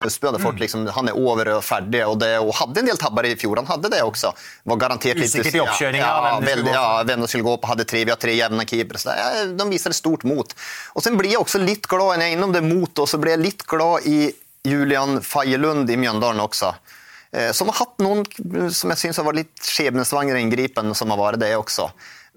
Folk 0.00 0.58
liksom, 0.58 0.86
han 0.96 1.08
er 1.10 1.16
over 1.20 1.48
og 1.58 1.58
ferdig, 1.60 2.00
og, 2.08 2.14
det, 2.22 2.30
og 2.40 2.54
hadde 2.56 2.80
en 2.80 2.86
del 2.88 2.96
tabber 2.96 3.26
i 3.28 3.34
fjor. 3.36 3.58
Han 3.60 3.66
hadde 3.68 3.90
det 3.92 3.98
også. 4.00 4.30
Var 4.64 4.78
garantert 4.80 5.18
litt... 5.20 5.28
Usikkert 5.28 5.58
i 5.58 5.60
oppkjøringa. 5.60 6.06
Ja, 6.06 6.30
ja, 6.30 6.36
veldig, 6.40 6.70
ja, 6.72 6.84
hvem 7.04 7.24
skulle 7.28 7.44
gå 7.44 7.56
på. 7.60 7.68
Hadde 7.68 7.84
tre, 7.84 8.00
vi 8.08 8.14
har 8.14 8.20
tre 8.22 8.32
jevne 8.32 8.64
keepere. 8.64 9.16
Ja, 9.18 9.42
de 9.58 9.66
viser 9.68 9.92
stort 9.92 10.24
mot. 10.24 10.54
Og 10.96 11.04
så 11.04 11.12
blir 11.12 11.34
jeg 11.34 11.42
også 11.42 11.60
litt 11.60 11.84
glad 11.90 12.14
når 12.14 12.24
jeg 12.24 12.32
er 12.32 12.38
innom 12.38 12.54
det 12.54 12.62
mot, 12.64 12.88
og 12.96 13.10
så 13.12 13.20
blir 13.20 13.36
jeg 13.36 13.42
litt 13.42 13.66
glad 13.68 14.06
i 14.08 14.30
Julian 14.70 15.20
Fajelund 15.20 15.92
i 15.92 15.98
Mjøndalen 16.00 16.40
også. 16.46 16.72
Eh, 17.36 17.50
som 17.52 17.68
har 17.68 17.82
hatt 17.82 18.00
noen 18.00 18.24
som 18.72 18.94
jeg 18.94 19.02
syns 19.02 19.20
har 19.20 19.28
vært 19.28 19.42
litt 19.42 19.68
skjebnesvangre 19.68 20.40
inngripen, 20.40 20.94
som 20.96 21.12
har 21.12 21.20
vært 21.20 21.42
det 21.44 21.52
også. 21.58 21.90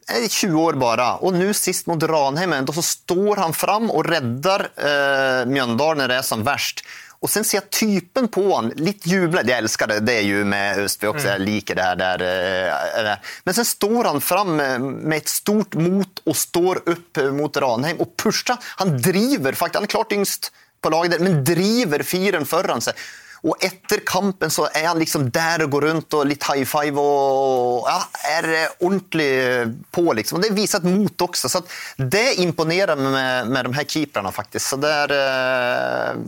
20 0.04 0.60
år 0.60 0.76
bare, 0.76 1.06
og 1.24 1.32
nå 1.40 1.48
sist 1.56 1.88
mot 1.88 2.04
Ranheim. 2.12 2.58
Og 2.60 2.76
så 2.76 2.84
står 2.90 3.40
han 3.40 3.56
fram 3.56 3.88
og 3.88 4.04
redder 4.12 4.68
eh, 4.76 5.48
Mjøndalen 5.48 6.04
når 6.04 6.12
det 6.12 6.20
er 6.20 6.28
som 6.28 6.44
verst. 6.44 6.84
Och 7.24 7.30
sen 7.30 7.44
ser 7.44 7.58
jag 7.58 7.70
typen 7.70 8.28
på 8.28 8.54
honom, 8.54 8.72
lite 8.76 9.10
jublad. 9.10 9.50
Jag 9.50 9.58
älskar 9.58 9.88
det, 9.88 10.00
det 10.00 10.14
är 10.14 10.22
ju 10.22 10.44
med 10.46 10.78
Östby 10.78 11.08
också. 11.08 11.28
Jag 11.28 11.42
liker 11.42 11.76
det 11.76 11.82
här. 11.82 11.96
Där, 11.96 12.18
där. 12.18 13.20
Men 13.44 13.54
sen 13.54 13.66
står 13.66 14.04
han 14.04 14.22
fram 14.22 14.56
med 14.56 15.18
ett 15.18 15.28
stort 15.30 15.76
mot 15.76 16.20
och 16.24 16.36
står 16.36 16.82
upp 16.86 17.18
mot 17.32 17.58
Ranheim 17.58 17.98
och 17.98 18.18
pushar. 18.18 18.58
Han 18.62 19.02
driver, 19.02 19.54
faktiskt, 19.54 19.76
han 19.76 19.84
är 19.84 19.88
klart 19.88 20.12
yngst 20.12 20.52
på 20.82 20.90
laget, 20.90 21.22
men 21.22 21.44
driver 21.44 22.04
fyren 22.04 22.46
föran 22.46 22.82
seg. 22.82 22.94
Og 23.44 23.64
etter 23.64 24.00
kampen 24.08 24.52
så 24.52 24.68
er 24.76 24.90
han 24.90 25.00
liksom 25.00 25.30
der 25.32 25.64
og 25.64 25.72
går 25.72 25.88
rundt 25.88 26.16
og 26.16 26.28
litt 26.28 26.44
high 26.48 26.68
five 26.68 27.00
og 27.00 27.88
ja, 27.88 27.98
er 28.38 28.50
ordentlig 28.80 29.32
på. 29.92 30.10
liksom. 30.14 30.40
Og 30.40 30.44
Det 30.44 30.52
viser 30.56 30.84
et 30.84 30.92
mot 30.92 31.26
også. 31.28 31.50
så 31.50 31.64
Det 31.96 32.34
imponerer 32.44 32.96
med, 33.00 33.48
med 33.48 33.66
de 33.66 33.74
her 33.80 33.88
keeperne, 33.88 34.32
faktisk. 34.32 34.68
Så 34.74 34.80
det 34.84 34.92
er 34.92 36.20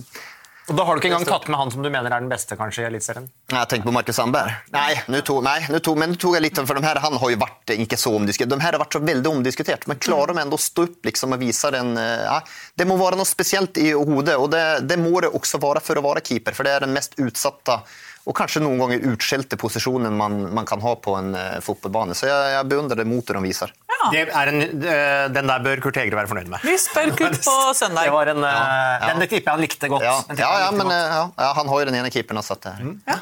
og 0.66 0.78
Da 0.80 0.84
har 0.86 0.96
du 0.96 1.02
ikke 1.02 1.12
engang 1.12 1.28
tatt 1.28 1.46
med 1.46 1.60
han 1.60 1.72
som 1.74 1.84
du 1.86 1.90
mener 1.94 2.10
er 2.10 2.24
den 2.24 2.30
beste 2.32 2.56
kanskje 2.58 2.82
i 2.82 2.88
Eliteserien? 2.88 3.28
Jeg 3.52 3.70
tenker 3.70 3.86
på 3.86 3.94
Markus 3.94 4.18
Sandberg. 4.18 4.54
Nei, 4.74 5.22
tok, 5.22 5.44
nei, 5.46 5.60
tog, 5.86 6.00
men 6.02 6.16
nå 6.16 6.18
tok 6.22 6.40
jeg 6.40 6.46
litt 6.48 6.58
for 6.58 6.80
de 6.80 6.88
her, 6.88 7.00
Han 7.04 7.20
har 7.22 7.34
jo 7.36 7.38
vært 7.44 7.74
ikke 7.76 8.00
så 8.02 8.16
omdiskutert. 8.18 8.50
De 8.56 8.64
her 8.64 8.74
har 8.74 8.82
vært 8.82 8.98
så 8.98 9.04
veldig 9.06 9.30
omdiskutert, 9.30 9.86
men 9.92 10.02
klarer 10.02 10.34
de 10.34 10.42
ändå 10.42 10.58
å 10.58 10.66
stå 10.66 10.88
opp 10.88 11.06
liksom, 11.06 11.36
og 11.38 11.44
vise 11.46 11.70
den 11.76 11.94
eh, 12.02 12.26
ja, 12.26 12.40
Det 12.74 12.90
må 12.90 12.98
være 12.98 13.20
noe 13.20 13.30
spesielt 13.30 13.78
i 13.78 13.92
hodet, 13.94 14.40
og 14.42 14.50
det, 14.56 14.64
det, 14.90 14.98
må 14.98 15.14
det 15.22 15.30
også 15.38 15.62
være 15.62 15.84
for 15.86 16.02
å 16.02 16.06
være 16.08 16.26
keeper, 16.26 16.58
for 16.58 16.66
det 16.66 16.74
er 16.74 16.88
den 16.88 16.98
mest 16.98 17.14
utsatte 17.22 17.78
og 18.26 18.34
kanskje 18.34 18.62
noen 18.64 18.80
ganger 18.82 19.04
utskjelte 19.12 19.58
posisjonen 19.62 20.16
man, 20.18 20.40
man 20.58 20.66
kan 20.66 20.82
ha 20.82 20.96
på 20.98 21.14
en 21.20 21.36
uh, 21.38 21.60
fotballbane. 21.62 22.16
Så 22.18 22.26
jeg, 22.26 22.54
jeg 22.56 22.68
beundrer 22.72 22.98
det 22.98 23.06
motet 23.06 23.38
de 23.38 23.44
viser. 23.46 23.74
Det 24.14 24.24
er 24.26 24.50
en, 24.52 24.64
uh, 24.82 25.26
den 25.34 25.52
der 25.52 25.66
bør 25.66 25.84
Kurt 25.86 26.00
Egre 26.02 26.18
være 26.18 26.32
fornøyd 26.32 26.50
med. 26.56 26.66
Vi 26.66 26.74
spør 26.82 27.14
Kurt 27.20 27.38
på 27.46 27.56
søndag. 27.78 28.10
Det 28.10 28.16
var 28.16 28.34
en, 28.34 28.42
uh, 28.42 28.50
Ja. 28.50 29.12
Den 29.14 29.28
tipper 29.28 29.52
jeg 29.52 29.54
han 29.54 29.62
likte 29.62 29.90
godt. 29.92 30.06
Ja, 30.08 30.16
ja, 30.34 30.38
ja 30.42 30.50
han 30.66 30.74
likte 30.74 30.82
men 30.82 30.94
godt. 30.96 31.14
ja, 31.14 31.24
ja, 31.46 31.52
han 31.60 31.70
har 31.70 31.84
jo 31.84 31.90
den 31.92 32.00
ene 32.02 32.14
keeperen. 32.14 32.42
Satt, 32.46 32.66
mm. 32.82 32.96
ja. 33.06 33.20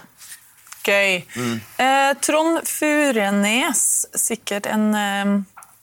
Gøy. 0.83 1.19
Eh, 1.79 2.09
Trond 2.19 2.67
Furenes, 2.67 3.83
sikkert 4.19 4.67
en 4.67 4.89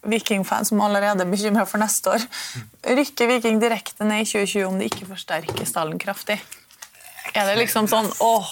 Viking-fan 0.05 0.69
som 0.69 0.81
allerede 0.85 1.25
er 1.25 1.29
bekymra 1.31 1.65
for 1.69 1.81
neste 1.81 2.17
år. 2.17 2.27
Rykker 3.01 3.29
Viking 3.31 3.61
direkte 3.63 4.05
ned 4.05 4.25
i 4.25 4.29
2020 4.29 4.67
om 4.69 4.81
de 4.81 4.89
ikke 4.89 5.09
forsterker 5.09 5.69
stallen 5.69 6.01
kraftig? 6.01 6.37
Er 7.33 7.47
det 7.47 7.57
liksom 7.61 7.87
sånn 7.89 8.09
åh, 8.19 8.47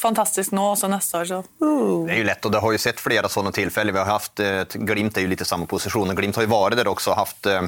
fantastisk 0.00 0.52
nå, 0.56 0.72
og 0.72 0.78
så 0.78 0.88
neste 0.90 1.18
år 1.18 1.24
så 1.24 1.38
uh. 1.62 2.06
Det 2.06 2.12
är 2.12 2.16
ju 2.16 2.24
lätt 2.24 2.44
och 2.44 2.50
det 2.50 2.58
har 2.58 2.72
ju 2.72 2.78
sett 2.78 3.00
flera 3.00 3.28
sådana 3.28 3.52
tillfällen. 3.52 3.94
Vi 3.94 3.98
har 3.98 4.06
haft, 4.06 4.40
eh, 4.40 4.62
Glimt 4.74 5.16
är 5.16 5.20
ju 5.20 5.26
lite 5.26 5.42
i 5.42 5.46
samma 5.46 5.66
position 5.66 6.10
och 6.10 6.16
Glimt 6.16 6.36
har 6.36 6.42
ju 6.42 6.48
varit 6.48 6.76
där 6.76 6.88
också 6.88 7.12
haft, 7.12 7.46
eh, 7.46 7.62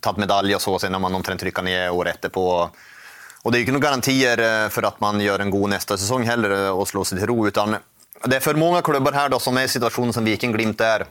tagit 0.00 0.18
medalj 0.18 0.54
och 0.54 0.62
så 0.62 0.78
sen 0.78 0.92
har 0.92 1.00
man 1.00 1.14
omtrent 1.14 1.40
trycka 1.40 1.62
ner 1.62 1.90
året 1.90 2.14
etterpå. 2.14 2.70
Och 3.42 3.52
det 3.52 3.56
är 3.56 3.60
ju 3.60 3.64
ikke 3.64 3.72
noen 3.72 3.82
garantier 3.82 4.36
for 4.68 4.70
för 4.70 4.82
att 4.82 5.00
man 5.00 5.20
gör 5.20 5.38
en 5.38 5.50
god 5.50 5.70
nästa 5.70 5.96
säsong 5.96 6.26
heller 6.26 6.70
og 6.70 6.80
och 6.80 6.88
slår 6.88 7.04
sig 7.04 7.18
till 7.18 7.26
ro 7.26 7.48
utan 7.48 7.76
det 8.24 8.36
är 8.36 8.40
för 8.40 8.54
många 8.54 8.82
klubbar 8.82 9.12
här 9.12 9.28
då 9.28 9.38
som 9.38 9.56
är 9.56 9.64
i 9.64 9.68
situationen 9.68 10.12
som 10.12 10.24
Viking 10.24 10.52
Glimt 10.52 10.80
är. 10.80 11.06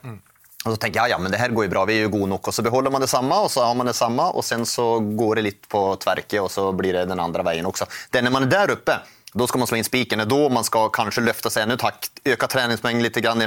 Och 0.66 0.72
så 0.72 0.76
tenker 0.76 1.00
jeg 1.00 1.14
ja 1.14 1.18
men 1.18 1.32
det 1.32 1.40
her 1.40 1.54
går 1.56 1.70
jo 1.70 1.72
bra, 1.72 1.86
vi 1.88 1.96
er 2.00 2.08
jo 2.08 2.16
gode 2.18 2.30
nok. 2.34 2.50
Og 2.52 2.54
så 2.54 2.66
beholder 2.66 2.92
man 2.92 3.02
det 3.02 3.10
samme, 3.12 3.38
og 3.46 3.52
så 3.52 3.64
har 3.64 3.78
man 3.80 3.88
det 3.88 3.96
samme, 3.96 4.26
og 4.36 4.44
sen 4.44 4.66
så 4.68 5.00
går 5.00 5.40
det 5.40 5.46
litt 5.46 5.70
på 5.72 5.84
tverke, 6.04 6.42
og 6.44 6.52
så 6.52 6.68
blir 6.76 6.98
det 6.98 7.06
den 7.08 7.22
andre 7.24 7.46
veien 7.48 7.70
også. 7.70 7.88
Det 8.12 8.20
er 8.20 8.28
når 8.28 8.36
man 8.36 8.48
er 8.50 8.52
der 8.52 8.76
oppe, 8.76 8.98
da 9.30 9.48
skal 9.48 9.62
man 9.62 9.70
slå 9.70 9.80
inn 9.80 9.88
spiken. 9.88 10.26
Da 10.28 10.42
man 10.52 10.68
skal 10.68 10.92
kanskje 10.92 11.24
løfte 11.24 11.52
seg 11.54 11.64
enda 11.64 11.80
takt, 11.80 12.12
øke 12.28 12.52
treningsmengden 12.52 13.06
litt, 13.06 13.22
grann 13.24 13.46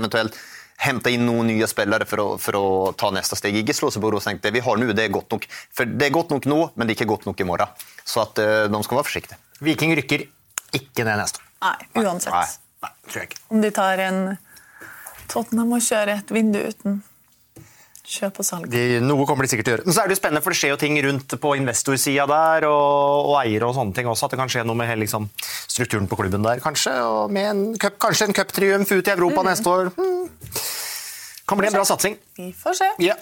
hente 0.82 1.12
inn 1.14 1.26
noen 1.26 1.50
nye 1.50 1.66
spillere 1.70 2.06
for 2.08 2.22
å, 2.22 2.28
for 2.42 2.58
å 2.58 2.66
ta 2.98 3.12
neste 3.14 3.38
steg. 3.38 3.56
Ikke 3.60 3.76
slå 3.76 3.90
seg 3.92 4.02
på 4.02 4.10
ro 4.10 4.18
och 4.18 4.24
tänka 4.24 4.48
det 4.48 4.54
vi 4.56 4.62
har 4.64 4.76
nå, 4.76 4.92
det 4.92 5.04
er 5.04 5.14
godt 5.14 5.30
nok. 5.34 5.46
For 5.74 5.88
det 5.88 6.08
er 6.08 6.14
godt 6.14 6.32
nok 6.34 6.48
nå, 6.50 6.60
men 6.74 6.88
det 6.88 6.94
er 6.94 7.00
ikke 7.00 7.12
godt 7.12 7.26
nok 7.28 7.40
i 7.40 7.46
morgen. 7.46 7.84
Så 8.04 8.24
at, 8.24 8.38
uh, 8.38 8.66
de 8.72 8.82
skal 8.82 8.98
være 8.98 9.08
forsiktige. 9.08 9.38
Viking 9.62 9.94
rykker 9.98 10.26
ikke 10.78 11.06
ned 11.06 11.22
neste 11.22 11.42
år. 11.42 11.50
Nei, 11.62 11.76
uansett. 12.02 12.34
Nei. 12.34 12.46
Nei, 12.82 12.92
tror 13.06 13.20
jeg 13.20 13.30
ikke. 13.30 13.42
Om 13.54 13.62
de 13.62 13.70
tar 13.76 14.02
en 14.02 14.18
Tottenham 15.32 15.72
må 15.72 15.80
kjøre 15.80 16.20
et 16.20 16.30
vindu 16.34 16.60
uten 16.60 17.00
kjøp 18.12 18.40
og 18.42 18.46
salg. 18.46 18.68
De, 18.72 19.00
noe 19.04 19.26
kommer 19.28 19.46
de 19.46 19.52
sikkert 19.52 19.68
til 19.68 19.72
å 19.72 19.76
gjøre. 19.76 19.86
Men 19.86 19.96
så 19.96 20.02
er 20.02 20.10
det 20.10 20.16
jo 20.16 20.20
spennende, 20.20 20.42
for 20.44 20.54
det 20.54 20.58
skjer 20.60 20.72
jo 20.74 20.78
ting 20.80 20.96
rundt 21.06 21.36
på 21.42 21.52
investorsida 21.58 22.26
der, 22.28 22.66
og, 22.68 23.30
og 23.30 23.36
eiere 23.40 23.68
og 23.68 23.76
sånne 23.76 23.96
ting 23.96 24.10
også. 24.10 24.26
At 24.26 24.34
det 24.34 24.40
kan 24.42 24.52
skje 24.52 24.64
noe 24.68 24.78
med 24.78 24.90
hele 24.90 25.04
liksom, 25.04 25.28
strukturen 25.70 26.08
på 26.10 26.18
klubben 26.18 26.44
der, 26.46 26.62
kanskje. 26.64 26.94
Og 27.06 27.32
med 27.32 27.50
en 27.52 27.62
cup, 27.80 28.00
kanskje 28.02 28.28
en 28.28 28.36
cuptriumf 28.36 28.92
ut 28.92 29.08
i 29.08 29.14
Europa 29.14 29.46
neste 29.48 29.72
år. 29.72 29.92
Mm. 29.96 30.26
Kan 31.48 31.60
bli 31.60 31.70
en 31.70 31.78
bra 31.78 31.86
satsing. 31.86 32.18
Vi 32.38 32.50
får 32.58 32.78
se. 32.82 32.90
Ja. 33.02 33.16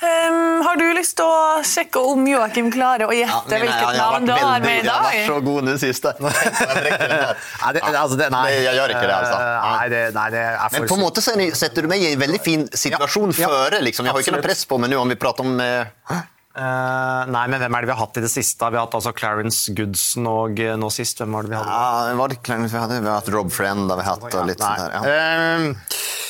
Ehm, 0.00 0.62
har 0.64 0.78
du 0.80 0.84
lyst 0.96 1.12
til 1.18 1.28
å 1.28 1.60
sjekke 1.66 2.00
om 2.08 2.22
Joakim 2.24 2.70
klarer 2.72 3.10
å 3.10 3.12
gjette 3.12 3.58
hvilket 3.60 3.98
navn 3.98 4.28
du 4.28 4.32
har 4.32 4.62
med 4.64 4.78
i 4.78 4.86
jeg 4.86 4.94
har 4.94 5.04
vært 5.04 5.28
så 5.28 5.36
god 5.44 5.66
nå 5.66 5.74
siste. 5.82 6.12
Nei, 6.20 7.72
det, 7.76 7.82
altså, 7.84 8.16
det, 8.16 8.30
nei. 8.32 8.44
Jeg 8.54 8.78
gjør 8.78 8.94
ikke 8.94 9.04
det, 9.04 9.18
altså. 9.18 9.36
Eh, 9.36 9.68
Nei, 9.70 9.86
det, 9.92 10.00
nei, 10.16 10.26
det 10.32 10.42
er 10.46 10.56
for 10.62 10.76
Men 10.78 10.88
på 10.88 10.96
en 10.96 11.02
måte 11.04 11.24
så 11.24 11.34
er 11.36 11.54
setter 11.58 11.84
du 11.84 11.90
meg 11.92 12.02
i 12.04 12.14
en 12.14 12.20
veldig 12.20 12.40
fin 12.44 12.64
situasjon 12.72 13.34
Ja, 13.36 13.44
ja. 13.44 13.50
føre. 13.52 13.80
Liksom. 13.84 14.08
Jeg 14.08 14.16
har 14.16 14.24
ikke 14.24 14.36
noe 14.38 14.46
press 14.48 14.64
på 14.70 14.80
meg 14.80 14.92
nå 14.94 15.02
om 15.04 15.12
vi 15.12 15.18
prater 15.20 15.46
om 15.46 15.60
uh... 15.60 16.20
Uh, 16.50 17.28
nei, 17.30 17.44
men 17.52 17.60
hvem 17.62 17.76
er 17.78 17.84
det 17.84 17.88
vi 17.92 17.94
har 17.94 18.00
hatt 18.00 18.16
i 18.18 18.24
det 18.24 18.32
siste? 18.32 18.72
Vi 18.72 18.80
har 18.80 18.88
hatt 18.88 18.96
altså 18.98 19.12
Clarence 19.16 19.70
Goodson 19.76 20.26
og 20.26 20.58
nå 20.80 20.88
sist. 20.92 21.20
Hvem 21.22 21.36
var 21.36 21.46
det 21.46 21.52
vi 21.52 21.60
hadde? 21.60 21.76
ja, 21.76 22.16
Var 22.18 22.32
det 22.32 22.40
Clarence 22.48 22.74
vi 22.74 22.80
hadde? 22.82 22.98
Vi 23.04 23.10
har 23.12 23.20
hatt 23.20 23.30
Rob 23.36 23.52
Friend 23.54 23.86
da 23.92 24.00
vi 24.00 24.08
hatt, 24.08 24.26
og 24.26 24.48
litt 24.48 24.64
sånn 24.64 24.80
sånt 24.80 24.96
der. 24.96 24.96
Ja. 24.96 25.70
Eh, 25.70 26.29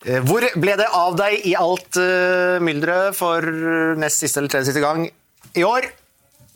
hvor 0.00 0.46
ble 0.56 0.76
det 0.80 0.86
av 0.96 1.16
deg 1.18 1.42
i 1.50 1.56
alt 1.58 1.98
uh, 2.00 2.56
mylderet 2.64 3.16
for 3.18 3.44
nest 4.00 4.22
siste 4.22 4.40
eller 4.40 4.52
tredje 4.52 4.70
siste 4.70 4.84
gang 4.84 5.04
i 5.52 5.64
år? 5.66 5.90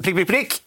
Prikk, 0.00 0.22
prikk, 0.22 0.30
prikk. 0.30 0.60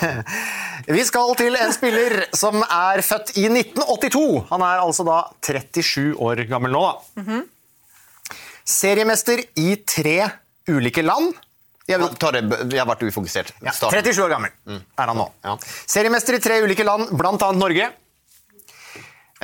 Vi 0.96 1.04
skal 1.06 1.32
til 1.38 1.56
en 1.56 1.72
spiller 1.72 2.26
som 2.36 2.60
er 2.62 3.00
født 3.06 3.34
i 3.40 3.46
1982. 3.48 4.44
Han 4.50 4.64
er 4.66 4.82
altså 4.82 5.06
da 5.06 5.22
37 5.46 6.14
år 6.20 6.44
gammel 6.50 6.74
nå. 6.74 6.84
da. 6.84 7.40
Seriemester 8.64 9.40
i 9.60 9.74
tre 9.86 10.18
ulike 10.68 11.04
land. 11.04 11.34
Jeg, 11.88 12.00
tar 12.20 12.32
det, 12.32 12.44
jeg 12.72 12.80
har 12.80 12.88
vært 12.88 13.04
ufokusert. 13.04 13.52
Ja, 13.64 13.74
37 13.76 14.22
år 14.24 14.32
gammel 14.32 14.52
er 14.72 15.10
han 15.10 15.18
nå. 15.18 15.26
Ja. 15.44 15.56
Seriemester 15.84 16.38
i 16.38 16.40
tre 16.40 16.62
ulike 16.64 16.86
land, 16.86 17.12
annet 17.12 17.60
Norge. 17.60 17.90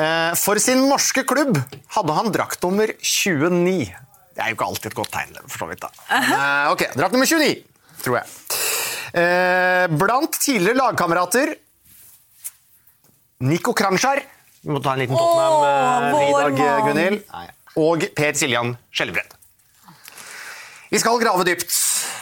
Eh, 0.01 0.33
For 0.41 0.57
sin 0.63 0.87
norske 0.89 1.25
klubb 1.29 1.59
hadde 1.97 2.15
han 2.17 2.31
draktnummer 2.33 2.95
29. 2.97 3.91
Det 4.31 4.45
er 4.45 4.53
jo 4.53 4.57
ikke 4.57 4.69
alltid 4.71 4.91
et 4.93 4.97
godt 4.97 5.11
tegn, 5.13 5.35
for 5.47 5.59
så 5.65 5.69
vidt. 5.69 5.83
da. 5.85 5.91
Eh, 6.17 6.71
Ok, 6.73 6.85
drakt 6.97 7.13
nummer 7.13 7.27
29, 7.29 7.65
tror 8.05 8.21
jeg. 8.21 8.27
Eh, 9.21 9.87
Blant 10.01 10.39
tidligere 10.41 10.79
lagkamerater 10.79 11.57
Nico 13.41 13.73
Kranskjær, 13.75 14.23
Vi 14.63 14.69
må 14.75 14.81
ta 14.85 14.93
en 14.93 15.01
liten 15.01 15.17
Tottenham-middag. 15.17 16.85
Gunhild. 16.85 17.23
Og 17.81 18.03
Per 18.15 18.33
Siljan 18.37 18.75
Skjelbred. 18.93 19.33
Vi 20.91 20.99
skal 21.01 21.17
grave 21.23 21.45
dypt. 21.49 21.71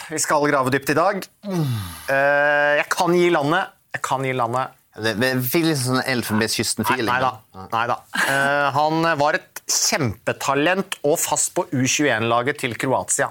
Vi 0.09 0.19
skal 0.23 0.45
grave 0.47 0.71
dypt 0.71 0.89
i 0.93 0.95
dag. 0.95 1.25
Eh, 1.49 2.75
jeg 2.79 2.85
kan 2.93 3.11
gi 3.13 3.29
landet. 3.33 3.73
Jeg 3.93 4.01
kan 4.05 4.23
gi 4.23 4.31
landet. 4.33 4.71
Det, 4.97 5.29
fikk 5.45 5.67
litt 5.67 5.77
sånn 5.79 5.99
Nei, 5.99 6.07
Elfenbenskysten-feeling. 6.15 7.07
nei 7.07 7.19
da. 7.21 7.67
Nei 7.69 7.83
da. 7.91 7.99
Uh, 8.15 8.65
han 8.75 9.05
var 9.21 9.37
et 9.37 9.61
kjempetalent 9.69 10.97
og 11.05 11.19
fast 11.21 11.53
på 11.55 11.67
U21-laget 11.69 12.63
til 12.65 12.73
Kroatia. 12.79 13.29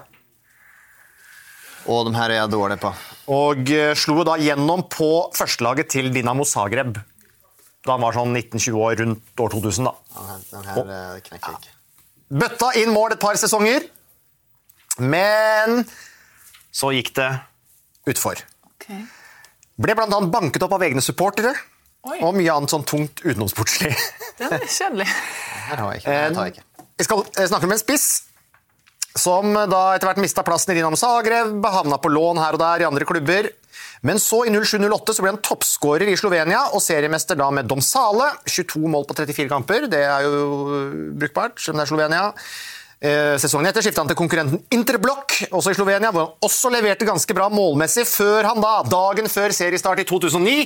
Og 1.89 2.07
de 2.07 2.15
her 2.15 2.31
er 2.31 2.41
jeg 2.41 2.53
dårlig 2.53 2.79
på. 2.81 2.93
Og 3.35 3.71
uh, 3.75 3.91
slo 3.99 4.23
da 4.27 4.39
gjennom 4.39 4.87
på 4.89 5.11
førstelaget 5.35 5.91
til 5.97 6.13
Dinamo 6.15 6.47
Zagreb 6.47 6.97
da 7.85 7.95
han 7.95 8.03
var 8.03 8.15
sånn 8.15 8.33
19-20 8.35 8.79
år, 8.79 8.95
rundt 8.99 9.43
år 9.43 9.53
2000. 9.55 9.87
da. 9.87 9.93
Den 10.15 10.29
her, 10.29 10.41
den 10.51 10.67
her 10.69 10.79
eh, 10.95 11.21
knekker 11.25 11.53
ikke. 11.55 11.69
ikke. 11.69 11.77
Bøtta 12.43 12.71
inn 12.77 12.91
mål 12.93 13.15
et 13.15 13.21
par 13.23 13.39
sesonger, 13.41 13.87
men 15.01 15.79
så 16.75 16.91
gikk 16.93 17.13
det 17.17 17.29
utfor. 18.11 18.43
Ble 19.79 19.95
annet 20.19 20.31
banket 20.33 20.63
opp 20.65 20.73
av 20.75 20.83
egne 20.83 21.03
supportere 21.03 21.53
Oi. 22.07 22.17
og 22.19 22.33
mye 22.35 22.55
annet 22.55 22.71
sånn 22.71 22.87
tungt 22.87 23.21
utenomsportslig. 23.23 23.93
Den 24.39 24.55
er 24.57 24.65
kjedelig. 24.65 25.07
Her 25.69 25.83
jeg. 26.57 26.65
Vi 26.99 27.07
skal 27.07 27.23
eh, 27.23 27.47
snakke 27.47 27.69
med 27.69 27.77
en 27.77 27.81
spiss 27.81 28.09
som 29.19 29.55
da 29.55 29.79
etter 29.95 30.07
hvert 30.07 30.21
mista 30.21 30.43
plassen 30.45 30.73
i 30.73 30.77
Dinam 30.77 30.95
Zagreb, 30.99 31.65
havna 31.65 31.97
på 31.99 32.11
lån 32.11 32.39
her 32.39 32.55
og 32.55 32.61
der 32.61 32.83
i 32.83 32.87
andre 32.87 33.07
klubber. 33.07 33.49
Men 34.05 34.19
så 34.21 34.45
i 34.47 34.51
07-08 34.53 35.15
så 35.15 35.23
ble 35.23 35.33
han 35.33 35.41
toppskårer 35.43 36.11
i 36.11 36.17
Slovenia 36.19 36.61
og 36.75 36.83
seriemester 36.83 37.39
da 37.39 37.49
med 37.51 37.67
Domsale. 37.67 38.29
22 38.47 38.83
mål 38.91 39.07
på 39.09 39.17
34 39.17 39.49
kamper, 39.51 39.87
det 39.91 40.03
er 40.07 40.27
jo 40.27 40.43
brukbart, 41.19 41.59
selv 41.59 41.75
om 41.75 41.81
det 41.81 41.87
er 41.87 41.91
Slovenia. 41.91 42.27
Eh, 42.99 43.37
Sesongen 43.39 43.69
etter 43.69 43.83
skiftet 43.85 44.01
han 44.01 44.09
til 44.11 44.17
konkurrenten 44.19 44.59
Interblokk, 44.75 45.37
også 45.55 45.71
i 45.71 45.77
Slovenia, 45.77 46.11
hvor 46.11 46.25
han 46.25 46.43
også 46.43 46.71
leverte 46.73 47.07
ganske 47.07 47.35
bra 47.35 47.47
målmessig, 47.53 48.03
før 48.09 48.49
han 48.49 48.59
da, 48.59 48.73
dagen 48.91 49.29
før 49.31 49.55
seriestart 49.55 50.01
i 50.03 50.07
2009, 50.09 50.65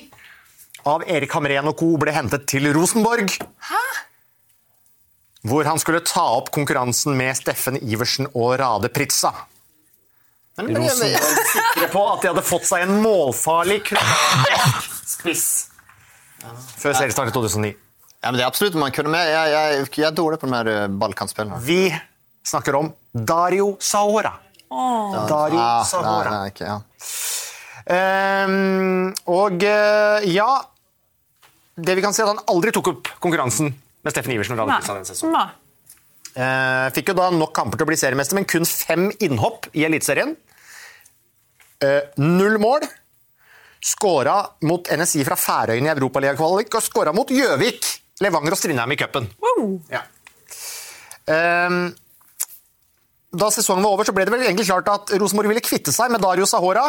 av 0.90 1.06
Erik 1.08 1.32
Hamren 1.38 1.70
og 1.70 1.78
co. 1.80 1.94
ble 2.02 2.12
hentet 2.12 2.48
til 2.50 2.68
Rosenborg 2.76 3.30
Hæ? 3.70 3.84
hvor 5.48 5.68
han 5.68 5.80
skulle 5.80 6.02
ta 6.08 6.24
opp 6.38 6.50
konkurransen 6.56 7.16
med 7.20 7.36
Steffen 7.36 7.78
Iversen 7.84 8.30
og 8.32 8.56
Rade 8.62 8.90
Pritza. 8.92 9.34
Rosenborg 10.58 11.48
sikre 11.52 11.90
på 11.92 12.04
at 12.08 12.24
de 12.24 12.32
hadde 12.32 12.44
fått 12.48 12.68
seg 12.70 12.86
en 12.86 12.96
målfarlig 13.04 13.82
spiss 15.14 15.48
før 16.80 16.96
seriestart 16.96 17.32
i 17.32 17.36
2009. 17.36 17.74
Ja, 18.24 18.32
men 18.32 18.40
det 18.40 18.46
er 18.46 18.50
absolutt 18.50 18.76
man 18.80 18.94
kunne 18.96 19.12
med. 19.12 19.28
Jeg, 19.28 19.52
jeg, 19.52 19.88
jeg 20.00 20.08
er 20.08 20.16
dårlig 20.16 20.40
på 20.40 20.48
de 20.48 20.56
her 20.56 20.70
eh, 20.72 20.88
ballkantspillene. 20.88 21.60
Vi 21.64 21.92
snakker 22.44 22.76
om 22.80 22.92
Dario 23.14 23.78
Saora. 23.80 24.34
Dario 24.70 25.60
Ah, 25.62 25.84
Saora. 25.86 26.30
nei, 26.30 26.38
nei, 26.40 26.52
ikke, 26.54 26.66
ja. 26.66 26.80
Um, 27.84 29.10
og 29.28 29.64
eh, 29.68 30.24
ja 30.32 30.48
Det 31.76 31.98
vi 31.98 32.02
kan 32.06 32.14
si 32.16 32.22
er 32.24 32.30
at 32.30 32.38
han 32.38 32.46
aldri 32.54 32.72
tok 32.72 32.88
opp 32.94 33.10
konkurransen 33.20 33.68
med 33.74 34.14
Steffen 34.14 34.32
Iversen. 34.38 34.56
og 34.56 34.64
Rade 34.70 34.78
Pritza 34.80 34.96
den 35.00 35.10
sesongen. 35.10 35.36
Uh, 35.36 35.60
Eh, 36.34 36.88
fikk 36.96 37.12
jo 37.12 37.14
da 37.14 37.28
nok 37.30 37.52
kamper 37.54 37.78
til 37.78 37.86
å 37.86 37.90
bli 37.92 37.98
seriemester, 38.00 38.34
men 38.34 38.48
kun 38.50 38.64
fem 38.66 39.04
innhopp 39.22 39.68
i 39.78 39.84
Eliteserien. 39.86 40.32
Uh, 41.84 42.00
null 42.18 42.56
mål. 42.58 42.82
Skåra 43.84 44.40
mot 44.66 44.88
NSI 44.90 45.22
fra 45.28 45.36
Færøyene 45.38 45.92
i 45.92 45.94
Europaligakvalik 45.94 46.74
og 46.74 46.82
skåra 46.88 47.14
mot 47.14 47.30
Gjøvik, 47.30 47.86
Levanger 48.26 48.56
og 48.56 48.58
Strindheim 48.64 48.96
i 48.96 48.98
cupen. 48.98 49.28
Ja. 49.94 50.02
Eh, 51.30 51.78
da 53.34 53.50
sesongen 53.52 53.84
var 53.84 53.96
over, 53.96 54.06
så 54.06 54.14
ble 54.16 54.26
det 54.28 54.34
vel 54.34 54.46
egentlig 54.46 54.68
klart 54.70 54.90
at 54.94 55.14
Rosenborg 55.18 55.50
ville 55.50 55.64
kvitte 55.66 55.94
seg 55.96 56.12
med 56.14 56.22
Dario 56.22 56.46
Sahora, 56.50 56.86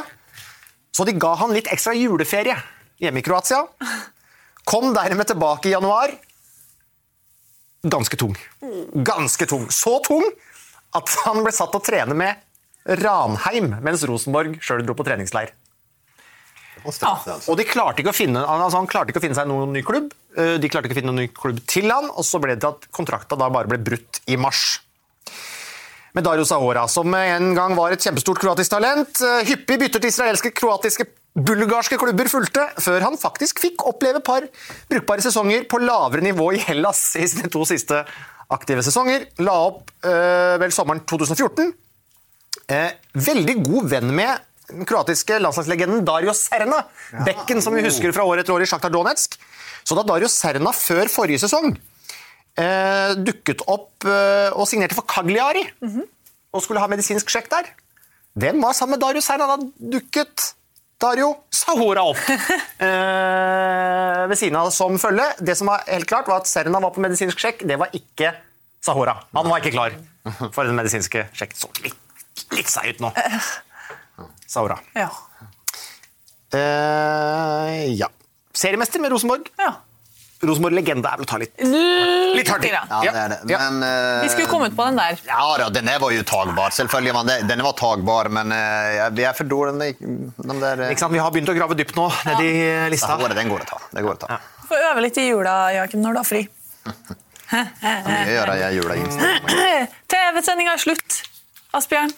så 0.95 1.07
de 1.09 1.16
ga 1.18 1.32
han 1.40 1.55
litt 1.57 1.70
ekstra 1.72 1.95
juleferie 1.97 2.55
hjemme 3.03 3.22
i 3.22 3.24
Kroatia. 3.26 3.62
Kom 4.68 4.92
dermed 4.97 5.28
tilbake 5.28 5.68
i 5.68 5.74
januar 5.74 6.12
ganske 7.84 8.16
tung. 8.16 8.36
Ganske 9.05 9.47
tung. 9.51 9.66
Så 9.72 9.99
tung 10.07 10.24
at 10.97 11.11
han 11.24 11.42
ble 11.45 11.53
satt 11.53 11.72
til 11.74 11.82
å 11.82 11.84
trene 11.84 12.16
med 12.16 12.40
Ranheim 13.03 13.74
mens 13.84 14.05
Rosenborg 14.09 14.57
sjøl 14.64 14.84
dro 14.86 14.97
på 14.97 15.05
treningsleir. 15.07 15.53
Og 17.49 17.57
de 17.57 17.64
klarte 17.64 18.03
ikke 18.03 18.12
å 18.12 18.16
finne, 18.16 18.42
altså 18.45 18.76
Han 18.82 18.88
klarte 18.90 19.12
ikke 19.12 19.20
å 19.22 19.24
finne 19.24 19.36
seg 19.38 19.49
noen 19.49 19.72
ny 19.72 19.80
klubb. 19.86 20.11
Eh, 20.36 20.57
De 20.61 20.68
klarte 20.68 20.88
ikke 20.88 20.99
å 20.99 21.01
finne 21.01 21.12
noen 21.12 21.22
ny 21.24 21.30
klubb 21.32 21.62
til 21.70 21.88
han, 21.88 22.11
og 22.12 22.26
så 22.28 22.40
ble 22.42 22.53
det 22.57 22.61
til 22.64 22.74
at 22.74 22.88
kontrakta 22.92 23.38
da 23.40 23.49
bare 23.53 23.70
ble 23.70 23.78
brutt 23.80 24.20
i 24.28 24.36
mars. 24.36 24.80
Med 26.15 26.23
Dario 26.23 26.45
Sahora, 26.47 26.85
som 26.87 27.11
en 27.19 27.49
gang 27.57 27.73
var 27.75 27.91
et 27.91 28.05
kjempestort 28.05 28.39
kroatisk 28.39 28.71
talent. 28.71 29.19
eh, 29.19 29.41
Hyppig 29.49 29.81
bytter 29.81 29.99
til 29.99 30.12
israelske, 30.12 30.53
kroatiske, 30.55 31.09
bulgarske 31.35 31.99
klubber 31.99 32.29
fulgte, 32.31 32.69
før 32.79 33.03
han 33.03 33.17
faktisk 33.19 33.59
fikk 33.59 33.83
oppleve 33.91 34.21
par 34.23 34.47
brukbare 34.89 35.25
sesonger 35.25 35.67
på 35.67 35.81
lavere 35.83 36.23
nivå 36.23 36.53
i 36.55 36.61
Hellas 36.62 37.01
i 37.19 37.27
sine 37.27 37.51
to 37.51 37.65
siste 37.67 38.05
aktive 38.55 38.85
sesonger. 38.87 39.27
La 39.43 39.57
opp 39.67 39.91
øh, 40.07 40.55
vel 40.62 40.71
sommeren 40.77 41.03
2014. 41.03 41.73
Eh, 42.71 42.93
veldig 43.19 43.57
god 43.67 43.89
venn 43.91 44.15
med 44.15 44.39
den 44.71 44.87
kroatiske 44.87 45.41
landslagslegenden 45.43 46.05
Dario 46.07 46.33
Serna. 46.33 46.85
Bekken 47.27 47.59
som 47.61 47.75
vi 47.75 47.83
husker 47.83 48.15
fra 48.15 48.23
år 48.23 48.45
etter 48.45 48.55
år 48.55 48.62
i 48.62 48.71
Sjaktar 48.71 48.95
Donetsk. 48.95 49.35
Så 49.83 49.99
da 49.99 50.07
Dario 50.07 50.31
Serna 50.31 50.71
før 50.71 51.11
forrige 51.11 51.43
sesong 51.43 51.75
eh, 52.61 53.14
dukket 53.20 53.64
opp 53.70 54.07
eh, 54.09 54.50
og 54.55 54.68
signerte 54.70 54.96
for 54.98 55.07
Cagliari 55.09 55.64
og 56.55 56.62
skulle 56.62 56.82
ha 56.82 56.90
medisinsk 56.90 57.30
sjekk 57.32 57.50
der, 57.52 57.70
hvem 58.38 58.62
var 58.62 58.74
sammen 58.74 58.96
med 58.96 59.02
Dario 59.02 59.22
Serna? 59.22 59.46
Da 59.46 59.57
dukket 59.94 60.55
Dario 61.02 61.28
Sahora 61.55 62.02
opp 62.11 62.22
eh, 62.86 64.24
ved 64.30 64.38
siden 64.38 64.59
av 64.59 64.70
som 64.74 64.96
følge. 65.02 65.26
Det 65.42 65.55
som 65.59 65.70
var 65.70 65.84
helt 65.90 66.09
klart 66.11 66.30
var 66.30 66.42
at 66.42 66.50
Serna 66.50 66.80
var 66.82 66.94
på 66.94 67.02
medisinsk 67.05 67.38
sjekk, 67.38 67.62
det 67.68 67.78
var 67.80 67.94
ikke 67.94 68.32
Sahora. 68.84 69.16
Han 69.36 69.50
var 69.50 69.62
ikke 69.62 69.74
klar 69.76 69.94
for 70.55 70.64
den 70.66 70.76
medisinske 70.78 71.26
sjekk. 71.36 71.55
Så 71.59 71.70
litt, 71.84 71.98
litt 72.57 72.70
seig 72.70 72.96
ut 72.96 73.05
nå. 73.05 73.12
Sahora. 74.55 74.78
Ja. 74.98 75.11
Eh, 76.55 77.94
ja. 77.98 78.11
Seriemester 78.55 79.02
med 79.02 79.14
Rosenborg. 79.14 79.50
ja. 79.59 79.74
Rosenborg-legende 80.49 81.11
er 81.11 81.20
vel 81.20 81.26
å 81.26 81.30
ta 81.30 81.38
litt 81.42 81.64
Litt 82.34 82.49
hardt 82.51 82.64
i. 82.66 82.70
Ja, 82.74 83.01
det 83.03 83.11
er 83.14 83.28
det. 83.34 83.38
Men, 83.47 83.82
eh, 83.86 84.22
Vi 84.24 84.30
skulle 84.32 84.49
kommet 84.51 84.74
på 84.76 84.84
den 84.88 84.97
der. 84.99 85.18
Ja, 85.28 85.45
da, 85.61 85.68
den 85.70 85.90
var 86.03 86.11
jo 86.11 86.22
tagbar. 86.26 86.70
Selvfølgelig 86.74 87.14
var 87.14 87.24
den, 87.28 87.47
den 87.47 87.62
var 87.62 87.72
tagbar, 87.78 88.28
men 88.28 88.51
jeg- 88.51 89.12
vi 89.14 89.24
er 89.24 89.32
for 89.38 89.45
dårlige. 89.45 89.97
De 90.01 90.59
der 90.61 90.82
eh, 90.82 90.90
Ikke 90.90 90.99
sant? 91.05 91.12
Vi 91.12 91.18
har 91.22 91.30
begynt 91.30 91.49
å 91.53 91.57
grave 91.57 91.76
dypt 91.78 91.95
nå 91.95 92.09
ned 92.26 92.40
i 92.40 92.90
lista. 92.90 93.07
Sahora, 93.14 93.34
den 93.34 93.49
går 93.49 93.61
å 93.62 93.66
ta. 93.66 93.78
Det 93.92 94.03
går 94.03 94.14
å 94.14 94.18
ta. 94.26 94.40
Du 94.62 94.68
får 94.68 94.90
øve 94.90 95.01
litt 95.03 95.18
i 95.18 95.28
jula, 95.28 95.55
Joakim, 95.76 96.03
når 96.03 96.12
du 96.12 96.18
har 96.18 96.24
fri. 96.24 96.49
Mye 97.55 98.34
gjør 98.34 98.53
jeg 98.59 98.74
jula 98.80 98.95
i 98.97 99.03
Instagram. 99.05 99.49
TV-sendinga 100.14 100.74
er 100.74 100.82
slutt, 100.82 101.22
Asbjørn. 101.74 102.12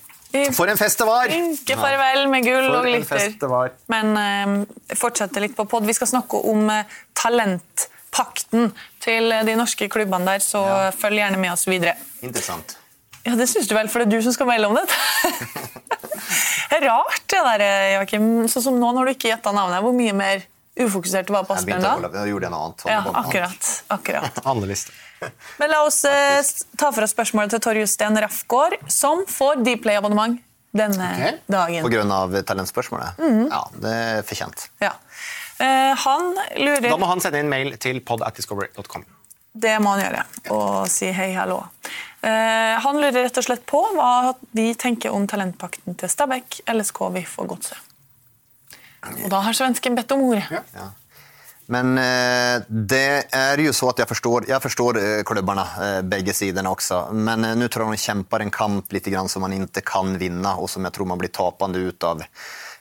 For 0.53 0.69
en 0.69 0.77
fest 0.77 0.99
det 1.01 1.07
var! 1.09 1.29
vinker 1.31 1.79
farvel 1.81 2.27
med 2.29 2.45
gull 2.45 2.67
For 2.67 2.79
og 2.81 2.89
glitter. 2.89 3.71
Men 3.93 4.67
fortsette 4.99 5.41
litt 5.41 5.55
på 5.57 5.65
pod. 5.71 5.87
Vi 5.89 5.95
skal 5.97 6.11
snakke 6.11 6.41
om 6.51 6.69
eh, 6.71 6.83
talentpakten 8.17 8.73
til 9.01 9.31
de 9.47 9.57
norske 9.57 9.89
klubbene 9.93 10.37
der, 10.37 10.43
så 10.45 10.65
følg 10.97 11.21
gjerne 11.21 11.39
med 11.39 11.53
oss 11.53 11.67
videre. 11.69 11.97
Interessant. 12.23 12.77
Ja, 13.27 13.35
Det 13.35 13.49
syns 13.51 13.67
du 13.69 13.75
vel, 13.75 13.89
for 13.89 14.01
det 14.01 14.07
er 14.07 14.19
du 14.19 14.23
som 14.23 14.33
skal 14.33 14.47
melde 14.47 14.69
om 14.69 14.77
det. 14.77 14.85
det 16.71 16.77
er 16.79 16.87
rart 16.87 17.25
det 17.27 17.41
der, 17.43 17.65
Joakim. 17.97 18.47
Sånn 18.49 18.63
som 18.69 18.77
nå 18.79 18.93
når 18.95 19.07
du 19.09 19.15
ikke 19.17 19.33
gjetta 19.33 19.53
navnet. 19.53 19.83
Hvor 19.83 19.97
mye 19.97 20.15
mer 20.15 20.45
ufokusert 20.77 21.27
du 21.27 21.33
var 21.35 21.47
på 21.49 21.57
Asbjørn 21.57 21.83
da? 21.83 21.97
jeg 22.21 22.35
gjorde 22.35 22.53
noe 22.53 22.69
annet. 22.69 22.87
Ja, 22.87 23.01
annet. 23.03 23.19
akkurat. 23.25 23.71
akkurat. 23.97 24.87
Men 25.61 25.73
la 25.73 25.81
oss 25.87 26.05
eh, 26.05 26.39
ta 26.79 26.93
for 26.93 27.07
oss 27.07 27.15
spørsmålet 27.17 27.57
til 27.57 27.65
Torje 27.65 27.87
Justen 27.87 28.21
Rafgaard, 28.21 28.77
som 28.93 29.25
får 29.27 29.65
Dplay-abonnement 29.65 30.39
denne 30.77 31.09
okay. 31.17 31.39
dagen. 31.51 31.83
På 31.83 31.91
grunn 31.91 32.13
av 32.13 32.37
talentspørsmålet? 32.47 33.19
Mhm. 33.19 33.49
Ja, 33.51 33.63
det 33.83 33.97
er 33.97 34.23
fortjent. 34.29 34.69
Ja. 34.85 34.93
Eh, 35.59 35.93
han 35.97 36.35
lurer 36.57 36.89
Da 36.91 36.99
må 37.01 37.09
han 37.09 37.23
sende 37.25 37.41
inn 37.41 37.49
mail 37.49 37.77
til 37.81 38.03
podatdiscovery.com. 38.05 39.07
Det 39.57 39.79
må 39.81 39.95
han 39.95 40.03
gjøre, 40.05 40.25
og 40.53 40.91
si 40.93 41.09
hei, 41.17 41.31
hallo. 41.33 41.63
Eh, 42.21 42.77
han 42.85 43.01
lurer 43.01 43.23
rett 43.25 43.41
og 43.41 43.47
slett 43.47 43.65
på 43.69 43.81
hva 43.97 44.35
vi 44.57 44.69
tenker 44.77 45.15
om 45.17 45.25
talentpakten 45.31 45.97
til 45.97 46.13
Stabæk, 46.13 46.61
LSK, 46.69 47.01
VIF 47.15 47.39
og 47.41 47.55
Godset. 47.55 47.81
Og 49.23 49.29
da 49.33 49.41
har 49.47 49.57
svensken 49.57 49.97
bedt 49.97 50.13
om 50.13 50.25
ordet. 50.27 50.63
Men 51.73 51.97
eh, 51.99 52.63
det 52.69 53.27
er 53.35 53.63
jo 53.65 53.73
så 53.75 53.89
at 53.91 53.99
jeg 54.03 54.09
forstår, 54.09 54.45
jag 54.49 54.63
förstår 54.63 54.99
eh, 54.99 55.23
klubbarna, 55.27 55.67
eh, 55.83 56.03
bägge 56.03 56.33
sidorna 56.33 56.71
också. 56.71 57.09
Men 57.13 57.45
eh, 57.45 57.57
nu 57.57 57.69
tror 57.69 57.87
jeg 57.87 57.99
de 57.99 58.05
kjemper 58.05 58.41
en 58.41 58.51
kamp 58.51 58.93
litt 58.93 59.07
grann 59.07 59.29
som 59.29 59.43
man 59.43 59.57
ikke 59.57 59.83
kan 59.83 60.15
vinne, 60.19 60.53
og 60.55 60.71
som 60.71 60.87
jeg 60.87 60.95
tror 60.95 61.11
man 61.11 61.19
blir 61.19 61.33
tapende 61.35 61.79
utav. 61.79 62.23
Eh, 62.23 62.27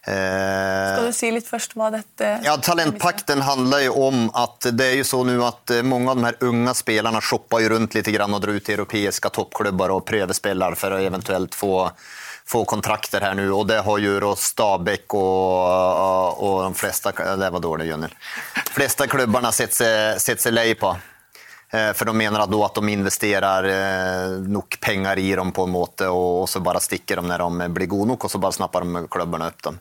Skal 0.05 1.07
du 1.07 1.13
si 1.17 1.31
litt 1.33 1.47
først 1.49 1.71
hva 1.73 1.87
dette 1.89 2.27
Ja, 2.45 2.53
Talentpakten 2.61 3.41
handler 3.41 3.87
jo 3.87 3.95
om 4.05 4.27
at 4.37 4.67
det 4.77 4.85
er 4.91 4.99
jo 4.99 5.07
så 5.07 5.23
nå 5.25 5.39
at 5.41 5.73
mange 5.81 6.11
av 6.11 6.19
de 6.19 6.27
her 6.27 6.37
unge 6.45 6.75
spillerne 6.77 7.21
shopper 7.25 7.63
jo 7.63 7.71
rundt 7.73 7.97
litt 7.97 8.11
grann 8.13 8.37
og 8.37 8.43
drar 8.43 8.53
ut 8.53 8.67
til 8.67 8.77
europeiske 8.77 9.31
toppklubber 9.33 9.95
og 9.95 10.05
prøvespiller 10.05 10.77
for 10.77 10.93
å 10.93 11.01
eventuelt 11.01 11.57
få, 11.57 11.89
få 12.45 12.61
kontrakter 12.69 13.25
her 13.25 13.33
nå, 13.39 13.47
og 13.49 13.65
det 13.71 13.81
har 13.87 14.05
jo 14.05 14.35
Stabæk 14.37 15.17
og, 15.17 15.65
och, 16.05 16.43
och 16.43 16.63
de 16.63 16.73
fleste 16.73 17.11
det 17.39 17.49
var 17.49 17.59
dårlig, 17.59 17.89
Jønnel 17.89 18.13
De 18.55 18.71
fleste 18.77 19.07
klubbarna 19.07 19.51
sett 19.51 19.73
seg 19.73 20.53
lej 20.53 20.75
på. 20.75 20.93
Eh, 21.75 21.93
För 21.93 22.05
de 22.05 22.17
mener 22.17 22.47
da 22.47 22.65
at 22.65 22.75
de 22.75 22.89
investerer 22.89 23.67
nok 24.47 24.79
penger 24.79 25.19
i 25.19 25.35
dem 25.35 25.51
på 25.51 25.63
en 25.63 25.71
måte 25.71 26.07
och 26.07 26.49
så 26.49 26.59
bare 26.59 26.79
stikker 26.79 27.15
de 27.15 27.27
når 27.27 27.37
de 27.37 27.69
blir 27.73 27.87
gode 27.87 28.07
nok, 28.13 28.23
og 28.23 28.31
så 28.31 28.39
bare 28.39 28.55
snapper 28.55 28.85
de 28.85 29.07
klubbene 29.11 29.49
opp 29.51 29.63
dem. 29.63 29.79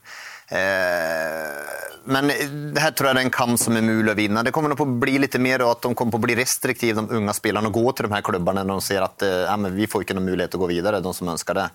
Eh, 0.49 1.61
men 2.05 2.29
det 2.75 2.83
her 2.83 2.91
tror 2.93 3.15
det 3.15 3.23
er 3.23 3.25
en 3.25 3.31
kamp 3.33 3.61
som 3.61 3.77
er 3.77 3.85
mulig 3.85 4.13
å 4.13 4.17
vinne. 4.19 4.43
Det 4.45 4.53
kommer 4.53 4.75
på 4.77 4.85
å 4.85 4.99
bli 5.05 5.19
litt 5.23 5.37
mer 5.41 5.65
at 5.69 5.85
de 5.85 5.95
kommer 5.95 6.19
å 6.19 6.25
bli 6.25 6.37
restriktive, 6.37 7.01
de 7.01 7.21
unge 7.21 7.37
spillerne, 7.37 7.71
og 7.71 7.79
gå 7.79 7.93
til 7.93 8.09
de 8.09 8.17
her 8.17 8.27
klubbene 8.27 8.65
når 8.65 8.81
de 8.81 8.89
ser 8.89 9.05
at 9.07 9.25
eh, 9.25 9.45
ja, 9.47 9.57
vi 9.57 9.89
får 9.89 10.05
ikke 10.05 10.19
noen 10.19 10.33
mulighet 10.33 10.55
til 10.55 10.61
å 10.63 10.67
gå 10.67 10.73
videre, 10.75 11.03
de 11.05 11.15
som 11.15 11.31
ønsker 11.37 11.61
det. 11.61 11.69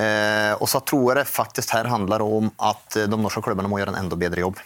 Og 0.00 0.68
så 0.70 0.78
tror 0.86 1.10
jeg 1.10 1.16
det 1.18 1.28
faktisk 1.28 1.72
her 1.74 1.88
handler 1.90 2.22
om 2.24 2.46
eh, 2.48 3.00
de 3.10 3.18
norske 3.18 3.42
klubbene 3.44 3.68
må 3.68 3.82
gjøre 3.82 3.92
en 3.92 4.04
enda 4.04 4.16
bedre 4.16 4.46
jobb. 4.46 4.62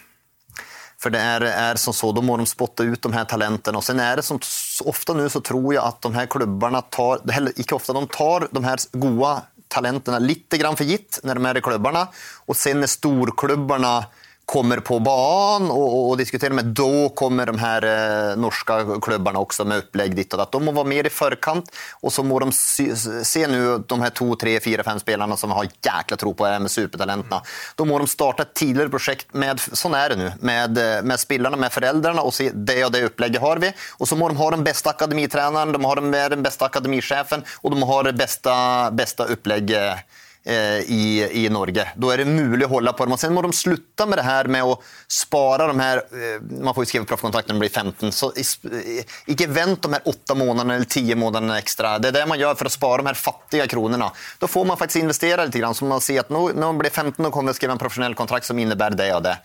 För 0.99 1.09
det 1.09 1.19
är, 1.19 1.41
är 1.41 1.75
som 1.75 1.93
så, 1.93 2.11
då 2.11 2.21
må 2.21 2.37
de 2.37 2.45
spotta 2.45 2.83
ut 2.83 3.01
de 3.01 3.13
här 3.13 3.25
talenten. 3.25 3.75
Och 3.75 3.83
sen 3.83 3.99
är 3.99 4.15
det 4.15 4.21
som 4.21 4.39
ofta 4.83 5.13
nu 5.13 5.29
så 5.29 5.41
tror 5.41 5.73
jag 5.73 5.85
att 5.85 6.01
de 6.01 6.15
här 6.15 6.25
klubbarna 6.25 6.81
tar, 6.81 7.19
eller 7.33 7.59
inte 7.59 7.75
ofta, 7.75 7.93
de 7.93 8.07
tar 8.07 8.47
de 8.51 8.63
här 8.63 8.79
goda 8.91 9.41
talenterna 9.67 10.19
lite 10.19 10.57
grann 10.57 10.75
för 10.75 10.83
gitt 10.83 11.19
när 11.23 11.35
de 11.35 11.45
är 11.45 11.57
i 11.57 11.61
klubbarna. 11.61 12.07
Och 12.45 12.55
sen 12.55 12.79
när 12.79 12.87
storklubbarna 12.87 14.05
kommer 14.45 14.77
på 14.77 14.99
banen 14.99 15.71
och, 15.71 15.93
och, 15.93 16.09
och 16.09 16.17
diskuterar 16.17 16.53
med, 16.53 16.65
då 16.65 17.09
kommer 17.09 17.45
de 17.45 17.59
här 17.59 17.83
eh, 18.29 18.37
norska 18.37 18.85
klubbarna 19.01 19.39
också 19.39 19.65
med 19.65 19.77
upplägg 19.77 20.15
ditt 20.15 20.33
och 20.33 20.39
datt. 20.39 20.51
De 20.51 20.65
må 20.65 20.71
vara 20.71 20.87
mer 20.87 21.07
i 21.07 21.09
förkant 21.09 21.71
och 21.93 22.13
så 22.13 22.23
må 22.23 22.39
de 22.39 22.51
se, 22.51 22.95
se 23.25 23.47
nu 23.47 23.83
de 23.87 24.01
här 24.01 24.09
två, 24.09 24.35
tre, 24.35 24.59
fyra, 24.59 24.83
fem 24.83 24.99
spelarna 24.99 25.37
som 25.37 25.51
har 25.51 25.67
jäkla 25.81 26.17
tro 26.17 26.33
på 26.33 26.45
det 26.47 26.59
med 26.59 26.71
supertalenterna. 26.71 27.41
Då 27.75 27.85
må 27.85 27.97
de 27.97 28.07
starta 28.07 28.43
ett 28.43 28.53
tidigare 28.53 28.89
projekt 28.89 29.33
med, 29.33 29.59
sån 29.59 29.93
är 29.93 30.09
det 30.09 30.15
nu, 30.15 30.31
med, 30.39 30.77
eh, 30.77 31.03
med 31.03 31.19
spelarna, 31.19 31.57
med 31.57 31.73
föräldrarna 31.73 32.21
och 32.21 32.33
se 32.33 32.51
det 32.53 32.85
och 32.85 32.91
det 32.91 33.03
upplägget 33.03 33.41
har 33.41 33.57
vi. 33.57 33.73
Och 33.91 34.07
så 34.07 34.15
må 34.15 34.27
de 34.27 34.37
ha 34.37 34.51
den 34.51 34.63
bästa 34.63 34.89
akademitränaren, 34.89 35.71
de 35.71 35.85
har 35.85 35.95
den, 35.95 36.11
den 36.11 36.43
bästa 36.43 36.65
akademichefen 36.65 37.43
och 37.61 37.71
de 37.71 37.83
har 37.83 38.03
det 38.03 38.13
bästa, 38.13 38.91
bästa 38.91 39.25
upplägget 39.25 39.97
i, 40.45 41.45
i 41.45 41.49
Norge. 41.49 41.87
Da 41.95 42.11
er 42.13 42.21
det 42.21 42.29
mulig 42.29 42.67
å 42.67 42.73
holde 42.75 42.93
på 42.93 43.05
dem. 43.07 43.15
Og 43.15 43.21
sen 43.21 43.33
må 43.33 43.41
de 43.41 43.53
sluta 43.55 44.05
med 44.05 44.19
det 44.19 44.25
her 44.27 44.49
med 44.51 44.67
å 44.67 44.75
spara 45.09 45.67
de 45.67 45.79
här, 45.79 45.97
eh, 45.97 46.41
man 46.61 46.73
får 46.75 46.85
jo 46.85 46.89
skrive 46.91 47.09
proffkontrakt 47.09 47.49
når 47.49 47.57
de 47.57 47.63
blir 47.63 47.73
15, 47.73 48.11
så 48.13 48.31
ikke 48.35 49.47
vent 49.49 49.81
de 49.81 49.93
her 49.95 50.05
åtte 50.09 50.37
månedene 50.37 50.77
eller 50.77 50.89
ti 50.89 51.03
månedene 51.17 51.57
ekstra. 51.61 51.95
Det 51.99 52.11
er 52.11 52.19
det 52.19 52.25
man 52.29 52.39
gjør 52.39 52.57
for 52.59 52.69
å 52.69 52.73
spara 52.73 53.01
de 53.01 53.09
her 53.09 53.19
fattige 53.19 53.67
kronene. 53.71 54.11
Da 54.39 54.49
får 54.49 54.67
man 54.69 54.77
faktisk 54.77 55.03
investere 55.03 55.47
litt, 55.47 55.57
så 55.77 55.89
man 55.89 56.03
ser 56.03 56.21
at 56.21 56.29
nå, 56.33 56.47
når 56.53 56.73
man 56.73 56.81
blir 56.83 56.93
15 56.93 57.25
og 57.25 57.33
kommer 57.33 57.55
å 57.55 57.57
skrive 57.57 57.75
en 57.75 57.81
profesjonell 57.81 58.17
kontrakt 58.17 58.45
som 58.45 58.59
innebærer 58.59 58.97
det 58.99 59.09
og 59.15 59.23
det. 59.25 59.35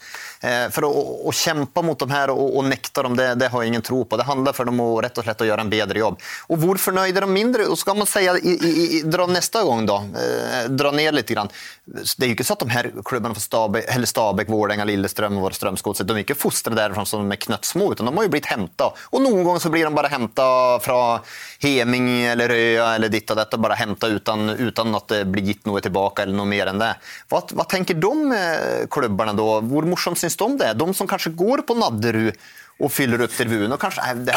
For 0.72 0.86
å, 0.88 0.90
å, 1.28 1.32
och 1.74 1.84
mot 1.84 1.98
de 1.98 2.10
her 2.10 2.30
og, 2.30 2.56
og 2.56 2.64
nekta 2.64 3.02
dem, 3.02 3.16
det, 3.16 3.34
det 3.40 3.48
har 3.52 3.62
jeg 3.62 3.72
ingen 3.72 3.84
tro 3.84 4.04
på. 4.04 4.16
Det 4.16 4.26
handler 4.28 4.56
for 4.56 4.68
dem 4.68 4.80
å 4.80 4.88
rett 5.02 5.18
og 5.18 5.26
slett 5.26 5.42
å 5.44 5.48
gjøre 5.48 5.64
en 5.66 5.72
bedre 5.72 5.98
jobb. 5.98 6.20
Og 6.48 6.58
varför 6.58 6.92
nöjda 6.92 7.20
de 7.20 7.30
mindre? 7.32 7.66
Og 7.70 7.78
skal 7.78 7.96
man 7.98 8.08
si, 8.08 9.02
dra 9.04 9.26
neste 9.30 9.62
gang, 9.64 9.86
da. 9.88 9.98
eh, 10.20 10.68
dra 10.90 10.96
ner 10.96 11.12
lite 11.12 11.34
grann. 11.34 11.48
Det 11.84 12.24
är 12.24 12.26
ju 12.26 12.30
inte 12.30 12.44
så 12.44 12.52
att 12.52 12.58
de 12.58 12.68
här 12.68 12.92
klubbarna 13.04 13.34
från 13.34 13.40
Stabäck, 13.40 13.84
eller 13.88 14.06
Stabäck 14.06 14.48
Vårdenga, 14.48 14.84
Lilleström 14.84 15.38
och 15.38 15.54
Strömsgodset, 15.54 16.08
de 16.08 16.16
är 16.16 16.18
inte 16.18 16.34
fostrade 16.34 16.82
därifrån 16.82 17.06
som 17.06 17.20
de 17.20 17.32
är 17.32 17.36
knöttsmå, 17.36 17.92
utan 17.92 18.06
de 18.06 18.16
har 18.16 18.24
ju 18.24 18.28
blivit 18.28 18.46
hämtade. 18.46 18.90
Och 19.00 19.22
någon 19.22 19.44
gång 19.44 19.60
så 19.60 19.70
blir 19.70 19.84
de 19.84 19.94
bara 19.94 20.08
hämtade 20.08 20.80
från 20.80 21.18
Heming 21.60 22.22
eller 22.22 22.48
Røya 22.48 22.94
eller 22.94 23.08
ditt 23.08 23.30
och 23.30 23.36
detta, 23.36 23.56
bara 23.58 23.74
hämta 23.74 24.06
utan, 24.06 24.50
utan 24.50 24.94
att 24.94 25.08
det 25.08 25.24
blir 25.24 25.42
gitt 25.42 25.66
något 25.66 25.82
tillbaka 25.82 26.22
eller 26.22 26.34
något 26.34 26.48
mer 26.48 26.66
än 26.66 26.78
det. 26.78 26.96
Vad, 27.28 27.42
vad 27.52 27.68
tänker 27.68 27.94
de 27.94 28.32
eh, 28.32 28.86
klubbarna 28.90 29.32
då? 29.32 29.60
Hur 29.60 29.82
morsomt 29.82 30.18
syns 30.18 30.36
de 30.36 30.58
det? 30.58 30.72
De 30.74 30.94
som 30.94 31.06
kanske 31.06 31.30
går 31.30 31.58
på 31.58 31.74
Nadderud 31.74 32.34
og 32.80 32.92
fyller 32.92 33.24
opp 33.24 33.34
tribunen. 33.34 33.72
Og 33.74 33.80
kanskje 33.80 34.04
nei, 34.04 34.26
det, 34.28 34.36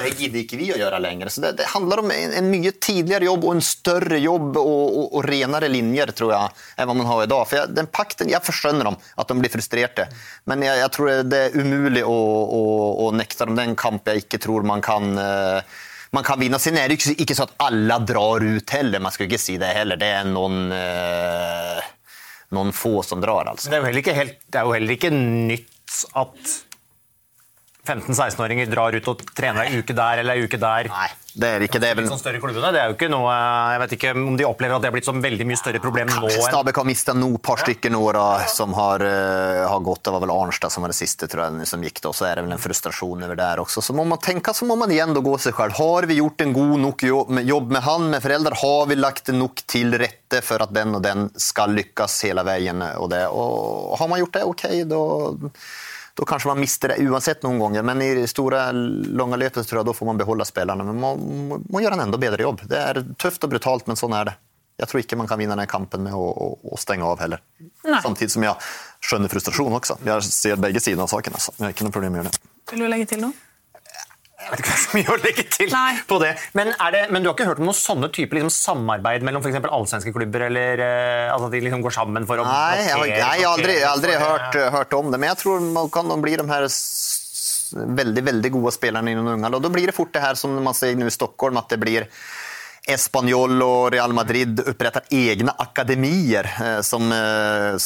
det 0.00 0.12
gidder 0.18 0.40
ikke 0.42 0.58
vi 0.60 0.70
å 0.74 0.78
gjøre 0.80 1.00
lenger. 1.02 1.30
Så 1.32 1.44
det, 1.44 1.52
det 1.60 1.68
handler 1.72 2.02
om 2.02 2.14
en, 2.14 2.34
en 2.40 2.50
mye 2.52 2.72
tidligere 2.76 3.28
jobb 3.28 3.46
og 3.46 3.56
en 3.56 3.64
større 3.64 4.20
jobb 4.20 4.58
og, 4.60 4.70
og, 4.70 5.04
og 5.18 5.28
renere 5.28 5.70
linjer, 5.72 6.14
tror 6.16 6.34
jeg, 6.34 6.56
enn 6.76 6.90
hva 6.90 6.96
man 7.02 7.10
har 7.10 7.24
i 7.24 7.30
dag. 7.30 7.44
For 7.50 7.60
jeg, 7.60 7.74
den 7.76 7.90
pakten, 7.92 8.32
jeg 8.32 8.44
forstår 8.46 8.80
dem, 8.82 8.98
at 8.98 9.30
de 9.30 9.38
blir 9.38 9.52
frustrerte, 9.52 10.08
men 10.50 10.64
jeg, 10.66 10.80
jeg 10.82 10.94
tror 10.94 11.12
det 11.26 11.44
er 11.46 11.56
umulig 11.60 12.02
å, 12.06 12.18
å, 12.58 12.64
å 13.06 13.12
nekte 13.16 13.48
dem 13.48 13.58
den 13.58 13.78
kamp 13.78 14.08
jeg 14.08 14.24
ikke 14.24 14.40
tror 14.42 14.66
man 14.66 14.82
kan 14.84 15.14
uh, 15.18 15.78
man 16.10 16.26
kan 16.26 16.40
vinne. 16.40 16.58
Sen 16.58 16.78
er 16.78 16.90
det 16.90 16.98
ikke, 16.98 17.14
ikke 17.22 17.36
så 17.38 17.46
at 17.46 17.54
alle 17.62 18.00
drar 18.06 18.42
ut 18.42 18.74
heller. 18.74 19.02
Man 19.02 19.14
skal 19.14 19.28
ikke 19.28 19.38
si 19.40 19.56
det 19.62 19.70
heller. 19.76 20.00
Det 20.00 20.08
er 20.10 20.26
noen, 20.26 20.72
eh, 20.74 21.84
noen 22.56 22.72
få 22.74 23.04
som 23.06 23.22
drar, 23.22 23.52
altså. 23.52 23.70
Det 23.70 23.78
er 23.78 23.94
jo 23.94 24.02
ikke, 24.02 24.16
helt, 24.16 24.40
det 24.50 24.58
er 24.58 24.66
jo 24.66 24.74
heller 24.74 24.96
ikke 24.96 25.12
nytt 25.14 26.00
at 26.18 26.56
15-16-åringer 27.86 28.68
drar 28.70 28.94
ut 28.94 29.08
og 29.08 29.24
trener 29.36 29.66
ei 29.66 29.80
uke 29.80 29.96
der 29.96 30.22
eller 30.22 30.36
ei 30.36 30.44
uke 30.44 30.58
der. 30.60 30.90
Nei, 30.92 31.08
det 31.32 31.48
er 31.48 31.64
ikke 31.64 31.80
det. 31.82 31.92
Litt 31.96 32.10
sånn 32.10 32.20
større 32.20 32.40
klubbene. 32.42 32.72
Det 32.74 32.80
er 32.82 32.90
jo 32.90 32.96
ikke 32.96 33.08
noe 33.12 33.32
Jeg 33.32 33.80
vet 33.84 33.94
ikke 33.96 34.12
om 34.18 34.36
de 34.38 34.46
opplever 34.48 34.76
at 34.76 34.84
det 34.84 34.90
er 34.90 34.94
blitt 34.96 35.08
så 35.08 35.14
veldig 35.16 35.46
mye 35.48 35.60
større 35.60 35.82
problem 35.82 36.10
nå 36.10 36.28
enn 36.28 36.44
Stabæk 36.44 36.80
har 36.82 36.88
mistet 36.88 37.18
noen 37.18 37.40
par 37.42 37.62
stykker 37.62 37.92
nå 37.94 38.02
da, 38.16 38.26
som 38.50 38.74
har, 38.76 39.04
eh, 39.06 39.62
har 39.70 39.84
gått. 39.86 40.02
Det 40.04 40.14
var 40.14 40.24
vel 40.24 40.34
Arnstad 40.34 40.74
som 40.74 40.84
var 40.84 40.92
det 40.92 40.98
siste 40.98 41.28
tror 41.30 41.46
jeg, 41.46 41.68
som 41.70 41.82
gikk. 41.86 42.00
da, 42.04 42.12
Så 42.12 42.28
er 42.28 42.36
det 42.36 42.46
vel 42.46 42.56
en 42.56 42.62
frustrasjon 42.62 43.24
over 43.26 43.38
der 43.38 43.62
også. 43.64 43.84
Så 43.84 43.96
må 43.96 44.06
man 44.06 44.18
tenke, 44.18 44.54
så 44.56 44.66
må 44.68 44.76
man 44.78 44.90
igjen 44.90 45.14
gå 45.14 45.36
seg 45.40 45.56
selv. 45.56 45.78
Har 45.78 46.08
vi 46.10 46.20
gjort 46.20 46.40
en 46.44 46.52
god 46.56 46.78
nok 46.84 47.06
jobb 47.06 47.70
med, 47.70 47.82
han, 47.82 48.10
med 48.10 48.22
foreldre? 48.22 48.58
Har 48.60 48.86
vi 48.90 48.98
lagt 48.98 49.30
det 49.30 49.36
nok 49.38 49.64
til 49.66 49.96
rette 49.96 50.42
for 50.44 50.62
at 50.62 50.72
den 50.74 50.94
og 50.98 51.02
den 51.02 51.30
skal 51.36 51.72
lykkes 51.76 52.20
hele 52.28 52.44
veien? 52.46 52.82
Og, 53.00 53.08
det? 53.10 53.26
og 53.28 53.96
har 53.98 54.10
man 54.10 54.20
gjort 54.20 54.36
det, 54.36 54.44
ok, 54.50 54.66
da 54.90 55.00
da 56.20 56.26
kanskje 56.26 56.50
man 56.50 56.60
mister 56.60 56.92
det 56.92 56.98
uansett 57.08 57.42
noen 57.46 57.58
ganger, 57.62 57.84
men 57.88 58.02
i 58.04 58.26
store, 58.28 58.66
lange 59.16 59.38
løpet 59.40 59.64
tror 59.64 59.80
jeg 59.80 59.86
da 59.88 59.94
får 59.96 60.08
man 60.10 60.18
beholde 60.20 60.44
spillerne. 60.44 60.84
Men 60.84 60.98
man 61.00 61.22
må, 61.64 61.80
gjøre 61.80 61.96
en 61.96 62.02
enda 62.04 62.20
bedre 62.20 62.44
jobb. 62.44 62.60
Det 62.68 62.76
er 62.76 63.00
tøft 63.16 63.46
og 63.46 63.54
brutalt, 63.54 63.88
men 63.88 63.96
sånn 63.96 64.12
er 64.18 64.28
det. 64.28 64.34
Jeg 64.82 64.90
tror 64.90 65.00
ikke 65.00 65.16
man 65.16 65.30
kan 65.30 65.40
vinne 65.40 65.56
den 65.56 65.70
kampen 65.70 66.04
med 66.04 66.12
å, 66.12 66.26
å, 66.28 66.50
å 66.76 66.80
stenge 66.80 67.08
av 67.08 67.24
heller. 67.24 67.40
Nei. 67.88 68.02
Samtidig 68.04 68.34
som 68.34 68.44
jeg 68.44 68.68
skjønner 69.08 69.32
frustrasjon 69.32 69.78
også. 69.80 69.96
Jeg 70.04 70.28
ser 70.28 70.60
begge 70.60 70.84
sider 70.84 71.00
av 71.06 71.08
saken. 71.12 71.40
Altså. 71.40 71.56
Jeg 71.56 71.64
har 71.66 71.72
ikke 71.72 71.88
noe 71.88 71.96
problem 71.96 72.18
med 72.18 72.28
det. 72.28 72.52
Vil 72.74 72.84
du 72.84 72.88
legge 72.92 73.08
til 73.14 73.24
noe? 73.24 73.49
Jeg 74.40 74.50
vet 74.54 74.60
ikke 74.62 74.70
hva 74.72 74.78
så 74.80 74.96
mye 74.96 75.10
å 75.12 75.16
legge 75.20 75.44
til 75.52 75.68
Nei. 75.74 75.90
på 76.08 76.16
det. 76.22 76.30
Men, 76.56 76.70
er 76.72 76.94
det. 76.94 77.00
men 77.12 77.22
du 77.22 77.28
har 77.28 77.36
ikke 77.36 77.46
hørt 77.50 77.60
om 77.60 77.66
noen 77.68 77.76
sånne 77.76 78.08
typer 78.16 78.38
liksom, 78.40 78.52
samarbeid 78.54 79.26
mellom 79.26 79.44
eksempel 79.44 79.72
allsvenske 79.76 80.14
klubber? 80.16 80.46
Eller 80.48 80.80
uh, 80.80 81.34
altså, 81.34 81.50
at 81.50 81.54
de 81.56 81.60
liksom 81.66 81.84
går 81.84 81.94
sammen 81.98 82.26
for 82.30 82.40
å 82.40 82.46
Nei, 82.48 82.80
jeg 82.80 82.88
har, 82.88 83.02
blokkere- 83.02 83.20
jeg 83.20 83.44
har 83.44 83.52
aldri, 83.52 83.74
jeg 83.76 83.84
har 83.86 83.96
aldri 83.98 84.16
hørt, 84.22 84.56
for- 84.56 84.76
hørt 84.78 84.96
om 85.00 85.10
det. 85.12 85.20
Men 85.20 85.32
jeg 85.34 85.42
tror 85.44 85.66
man 85.76 85.92
kan 85.92 86.14
bli 86.24 86.36
de 86.40 86.46
her 86.50 86.66
veldig, 88.00 88.22
veldig 88.26 88.50
gode 88.56 88.72
spillerne 88.74 89.12
innen 89.12 89.28
unge. 89.36 89.52
Og 89.54 89.62
da 89.62 89.70
blir 89.76 89.86
det 89.92 89.94
fort 89.94 90.10
det 90.16 90.24
her 90.24 90.38
som 90.40 90.56
man 90.64 90.74
ser 90.74 90.96
nå 90.98 91.06
i 91.06 91.14
Stockholm, 91.14 91.60
at 91.60 91.68
det 91.70 91.78
blir 91.82 92.08
Espanyol 92.88 93.60
og 93.62 93.92
Real 93.92 94.12
Madrid 94.16 94.60
upprättar 94.60 95.02
egne 95.10 95.52
akademier 95.58 96.48
eh, 96.64 96.80
som 96.80 97.12
eh, 97.12 97.78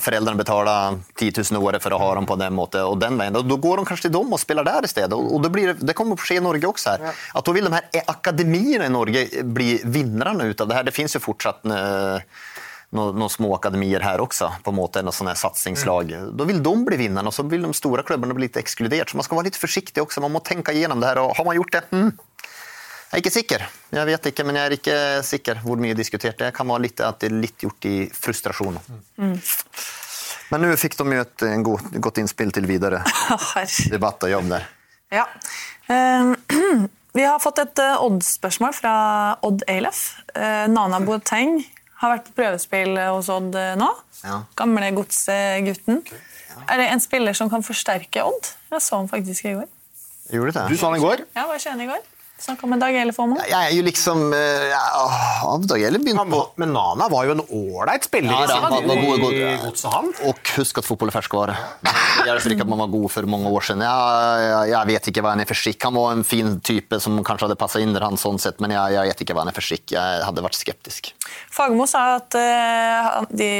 föräldrarna 0.00 0.34
betalar 0.34 0.98
10 1.16 1.32
000 1.52 1.62
året 1.62 1.82
for 1.82 1.92
å 1.92 1.98
ha 1.98 2.14
dem 2.14 2.26
på 2.26 2.36
den 2.36 2.54
måten. 2.54 2.84
Och 2.84 2.98
den 2.98 3.18
vägen. 3.18 3.32
Da 3.32 3.56
går 3.56 3.76
de 3.76 3.86
kanskje 3.86 4.08
til 4.08 4.12
dem 4.12 4.32
og 4.32 4.40
spiller 4.40 4.64
der 4.64 4.84
i 4.84 4.88
stedet. 4.88 5.10
då 5.10 5.48
blir 5.48 5.66
det, 5.66 5.86
det 5.86 5.92
kommer 5.92 6.14
å 6.14 6.20
skje 6.20 6.36
i 6.36 6.44
Norge 6.44 6.66
også. 6.66 6.98
Ja. 7.00 7.12
Att 7.32 7.44
da 7.44 7.52
vil 7.52 7.64
de 7.64 7.72
her 7.72 7.84
akademierna 8.06 8.86
i 8.86 8.88
Norge 8.88 9.28
bli 9.42 9.80
vinnerne 9.84 10.44
ut 10.44 10.60
av 10.60 10.68
det 10.68 10.74
her. 10.74 10.84
Det 10.84 10.92
finnes 10.92 11.14
jo 11.14 11.20
fortsatt 11.24 11.64
eh, 11.64 12.20
noen, 12.94 13.16
noen 13.18 13.32
små 13.32 13.54
akademier 13.56 14.04
her 14.04 14.22
også, 14.22 14.50
på 14.64 14.72
en 14.72 14.78
måte, 14.78 15.02
noen 15.02 15.16
sånne 15.16 15.34
satsingslag. 15.38 16.12
Da 16.36 16.46
vil 16.48 16.62
de 16.62 16.74
bli 16.86 17.00
vinnerne, 17.00 17.30
og 17.30 17.34
så 17.34 17.46
vil 17.48 17.64
de 17.66 17.72
store 17.76 18.04
klubbene 18.06 18.36
bli 18.36 18.48
litt 18.48 18.60
ekskludert. 18.60 19.10
Så 19.10 19.18
man 19.18 19.26
skal 19.26 19.40
være 19.40 19.50
litt 19.50 19.60
forsiktig 19.60 20.04
også. 20.04 20.22
Man 20.24 20.34
må 20.36 20.44
tenke 20.44 20.74
igjennom 20.76 21.02
det 21.02 21.10
her. 21.12 21.22
Og 21.24 21.34
har 21.38 21.48
man 21.48 21.58
gjort 21.58 21.74
det? 21.78 21.84
Hmm. 21.90 22.12
Jeg 23.14 23.20
er 23.20 23.22
ikke 23.22 23.30
sikker. 23.30 23.62
Jeg 23.94 24.06
vet 24.08 24.24
ikke, 24.26 24.42
men 24.42 24.56
jeg 24.58 24.66
er 24.66 24.72
ikke 24.74 24.94
sikker 25.22 25.58
hvor 25.62 25.78
mye 25.78 25.94
diskutert 25.94 26.40
det 26.40 26.48
kan 26.56 26.66
være. 26.66 26.82
litt 26.82 26.98
at 26.98 27.20
det 27.22 27.28
er 27.28 27.36
litt 27.44 27.62
gjort 27.62 27.86
i 27.86 28.08
frustrasjon. 28.10 28.80
Men 30.50 30.64
nå 30.64 30.72
fikk 30.74 30.96
de 30.98 31.04
jo 31.14 31.22
et 31.22 31.44
en 31.46 31.62
god, 31.62 31.92
godt 32.02 32.18
innspill 32.18 32.50
til 32.50 32.66
videre 32.66 33.04
debatt 33.94 34.26
og 34.26 34.32
jobb 34.32 34.48
der. 34.50 34.66
Ja. 35.14 35.28
Eh, 35.86 36.32
vi 37.20 37.22
har 37.22 37.38
fått 37.38 37.60
et 37.62 37.82
eh, 37.84 38.02
Odd-spørsmål 38.02 38.74
fra 38.74 38.94
Odd 39.46 39.62
Eilef. 39.70 40.02
Uh, 40.34 40.66
Nana 40.72 40.98
Boateng 40.98 41.60
har 42.02 42.16
vært 42.16 42.26
på 42.26 42.34
prøvespill 42.40 42.98
hos 42.98 43.30
Odd 43.30 43.54
eh, 43.60 43.76
nå. 43.78 43.92
Ja. 44.24 44.40
Gamle 44.58 44.90
godsgutten. 44.96 46.02
Er 46.66 46.82
det 46.82 46.90
en 46.90 47.04
spiller 47.04 47.38
som 47.38 47.52
kan 47.52 47.62
forsterke 47.62 48.26
Odd? 48.26 48.50
Jeg 48.74 48.82
så 48.82 48.98
han 48.98 49.12
faktisk 49.12 49.46
i 49.46 49.54
går. 49.60 49.70
Gjorde 50.34 50.56
det? 50.58 50.66
Du 50.74 50.82
sa 50.82 50.90
han 50.90 50.98
i 50.98 51.04
går. 51.04 51.22
Ja, 51.36 51.46
var 51.46 51.62
i 51.62 51.62
Skien 51.62 51.86
i 51.86 51.88
går. 51.92 52.02
Snakka 52.44 52.68
med 52.68 52.82
Dag 52.82 52.92
Eile 52.92 53.12
Formoe? 53.16 53.40
Jeg 53.48 53.56
er 53.56 53.72
jo 53.72 53.84
liksom 53.86 54.34
eh, 54.36 54.66
ja, 54.68 54.80
Av 55.48 55.62
Dag 55.64 55.80
Eller 55.80 56.02
begynt 56.02 56.28
på 56.28 56.40
men 56.60 56.74
Nana 56.76 57.06
var 57.08 57.24
jo 57.24 57.36
en 57.38 57.40
ålreit 57.46 58.04
spiller 58.04 58.34
Ja, 58.34 58.42
i 58.44 58.82
da, 58.84 58.96
gode 59.00 59.30
i 59.32 59.54
godset, 59.62 59.88
han. 59.94 60.10
Og 60.28 60.52
husk 60.58 60.82
at 60.82 60.84
fotball 60.84 61.08
er 61.08 61.16
ferskvare. 61.16 61.54
Det 61.84 62.26
hjelper 62.28 62.54
ikke 62.54 62.66
at 62.66 62.72
man 62.74 62.82
var 62.84 62.92
god 62.92 63.08
for 63.14 63.30
mange 63.32 63.48
år 63.48 63.64
siden. 63.64 63.86
Jeg, 63.86 64.44
jeg, 64.44 64.72
jeg 64.74 64.90
vet 64.92 65.10
ikke 65.12 65.24
hva 65.24 65.32
han 65.32 65.44
er 65.44 65.48
for 65.48 65.62
skikk. 65.62 65.88
Han 65.88 65.96
var 65.96 66.12
en 66.18 66.26
fin 66.28 66.52
type 66.64 67.00
som 67.00 67.16
kanskje 67.24 67.48
hadde 67.48 67.58
passet 67.64 67.86
inn 67.86 67.96
der, 67.96 68.04
han 68.04 68.20
sånn 68.20 68.40
sett, 68.42 68.60
men 68.60 68.76
jeg, 68.76 68.94
jeg 68.98 69.12
vet 69.14 69.24
ikke 69.24 69.38
hva 69.38 69.46
han 69.46 69.54
er 69.54 69.56
for 69.56 69.70
skikk. 69.70 69.96
Jeg 69.96 70.22
hadde 70.28 70.44
vært 70.44 70.60
skeptisk. 70.60 71.12
Fagermo 71.54 71.88
sa 71.88 72.06
at 72.18 72.36
uh, 72.36 73.24
de 73.32 73.50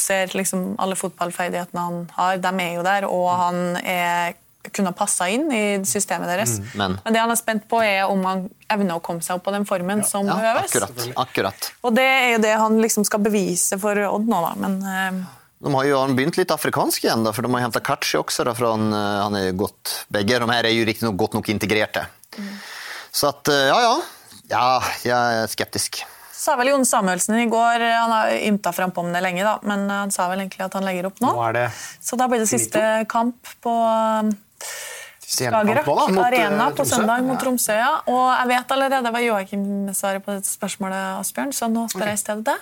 ser 0.00 0.32
liksom 0.38 0.74
alle 0.80 0.96
fotballferdighetene 0.98 1.84
han 1.90 2.04
har, 2.16 2.40
de 2.40 2.52
er 2.64 2.76
jo 2.78 2.84
der, 2.86 3.08
og 3.08 3.28
han 3.36 3.62
er, 3.82 4.38
kunne 4.72 4.92
passa 4.92 5.28
inn 5.32 5.46
i 5.52 5.62
systemet 5.86 6.28
deres. 6.28 6.58
men- 6.74 6.98
det 7.04 7.16
han 7.16 7.30
er 7.30 7.36
spent 7.36 7.68
på, 7.68 7.80
er 7.82 8.04
om 8.10 8.22
han 8.24 8.50
evner 8.70 8.98
å 8.98 9.02
komme 9.02 9.22
seg 9.22 9.36
opp 9.36 9.44
på 9.44 9.52
den 9.52 9.64
formen 9.64 10.04
som 10.04 10.26
Ja, 10.26 10.54
øves. 10.54 10.74
akkurat. 10.74 11.14
akkurat. 11.16 11.70
Og 11.84 11.94
det 11.94 12.04
er 12.04 12.32
jo 12.32 12.38
det 12.38 12.56
han 12.58 12.78
liksom 12.80 13.04
skal 13.04 13.20
bevise 13.20 13.78
for 13.80 13.96
Odd 13.96 14.28
nå, 14.28 14.40
da. 14.42 14.54
Men 14.56 14.82
uh... 14.82 15.24
De 15.60 15.72
har 15.74 15.84
jo 15.84 16.14
begynt 16.14 16.36
litt 16.38 16.52
afrikansk 16.54 17.02
igjen, 17.02 17.24
da, 17.24 17.32
for 17.32 17.42
de 17.42 17.50
har 17.52 17.60
hentet 17.64 17.82
Kachi 17.82 18.18
også. 18.20 18.44
Da, 18.44 18.52
for 18.54 18.74
en, 18.74 18.92
eh, 18.92 19.22
han 19.24 19.34
er 19.34 19.52
godt, 19.58 20.04
begge 20.12 20.38
de 20.38 20.46
her 20.52 20.64
er 20.68 20.70
jo 20.70 20.84
riktignok 20.86 21.16
godt 21.18 21.34
nok 21.34 21.48
integrerte. 21.48 22.04
Så 23.10 23.28
at, 23.32 23.48
eh, 23.48 23.66
ja, 23.66 23.80
ja. 23.80 23.96
Ja, 24.48 24.80
jeg 25.02 25.12
er 25.42 25.46
skeptisk. 25.50 26.04
sa 26.38 26.54
vel 26.56 26.68
Jon 26.68 26.84
Samuelsen 26.86 27.34
i 27.42 27.48
går 27.50 27.82
Han 27.82 28.10
har 28.14 28.28
ymta 28.30 28.70
frampå 28.72 28.98
om 29.02 29.12
det 29.12 29.20
lenge, 29.20 29.42
da, 29.42 29.58
men 29.66 29.88
han 29.90 30.10
sa 30.14 30.28
vel 30.30 30.38
egentlig 30.38 30.64
at 30.64 30.72
han 30.78 30.84
legger 30.86 31.06
opp 31.10 31.18
nå. 31.20 31.32
Nå 31.34 31.48
er 31.48 31.52
det 31.52 31.64
Så 32.00 32.16
da 32.16 32.28
blir 32.28 32.38
det 32.38 32.48
siste 32.48 32.78
kamp 33.10 33.36
på 33.60 33.74
Skagerrak 35.28 35.88
Arena 36.24 36.68
eh, 36.70 36.74
på 36.76 36.86
søndag 36.88 37.26
mot 37.26 37.40
Tromsø. 37.40 37.74
Ja. 37.76 37.98
Og 38.08 38.24
jeg 38.32 38.48
vet 38.54 38.72
allerede 38.76 39.12
hva 39.12 39.20
Joakim 39.20 39.66
svarer 39.96 40.24
på 40.24 40.38
dette 40.38 40.48
spørsmålet, 40.48 41.18
Asbjørn, 41.20 41.52
så 41.52 41.68
nå 41.68 41.84
spør 41.92 42.14
jeg 42.14 42.20
i 42.20 42.22
stedet 42.22 42.46
det. 42.48 42.56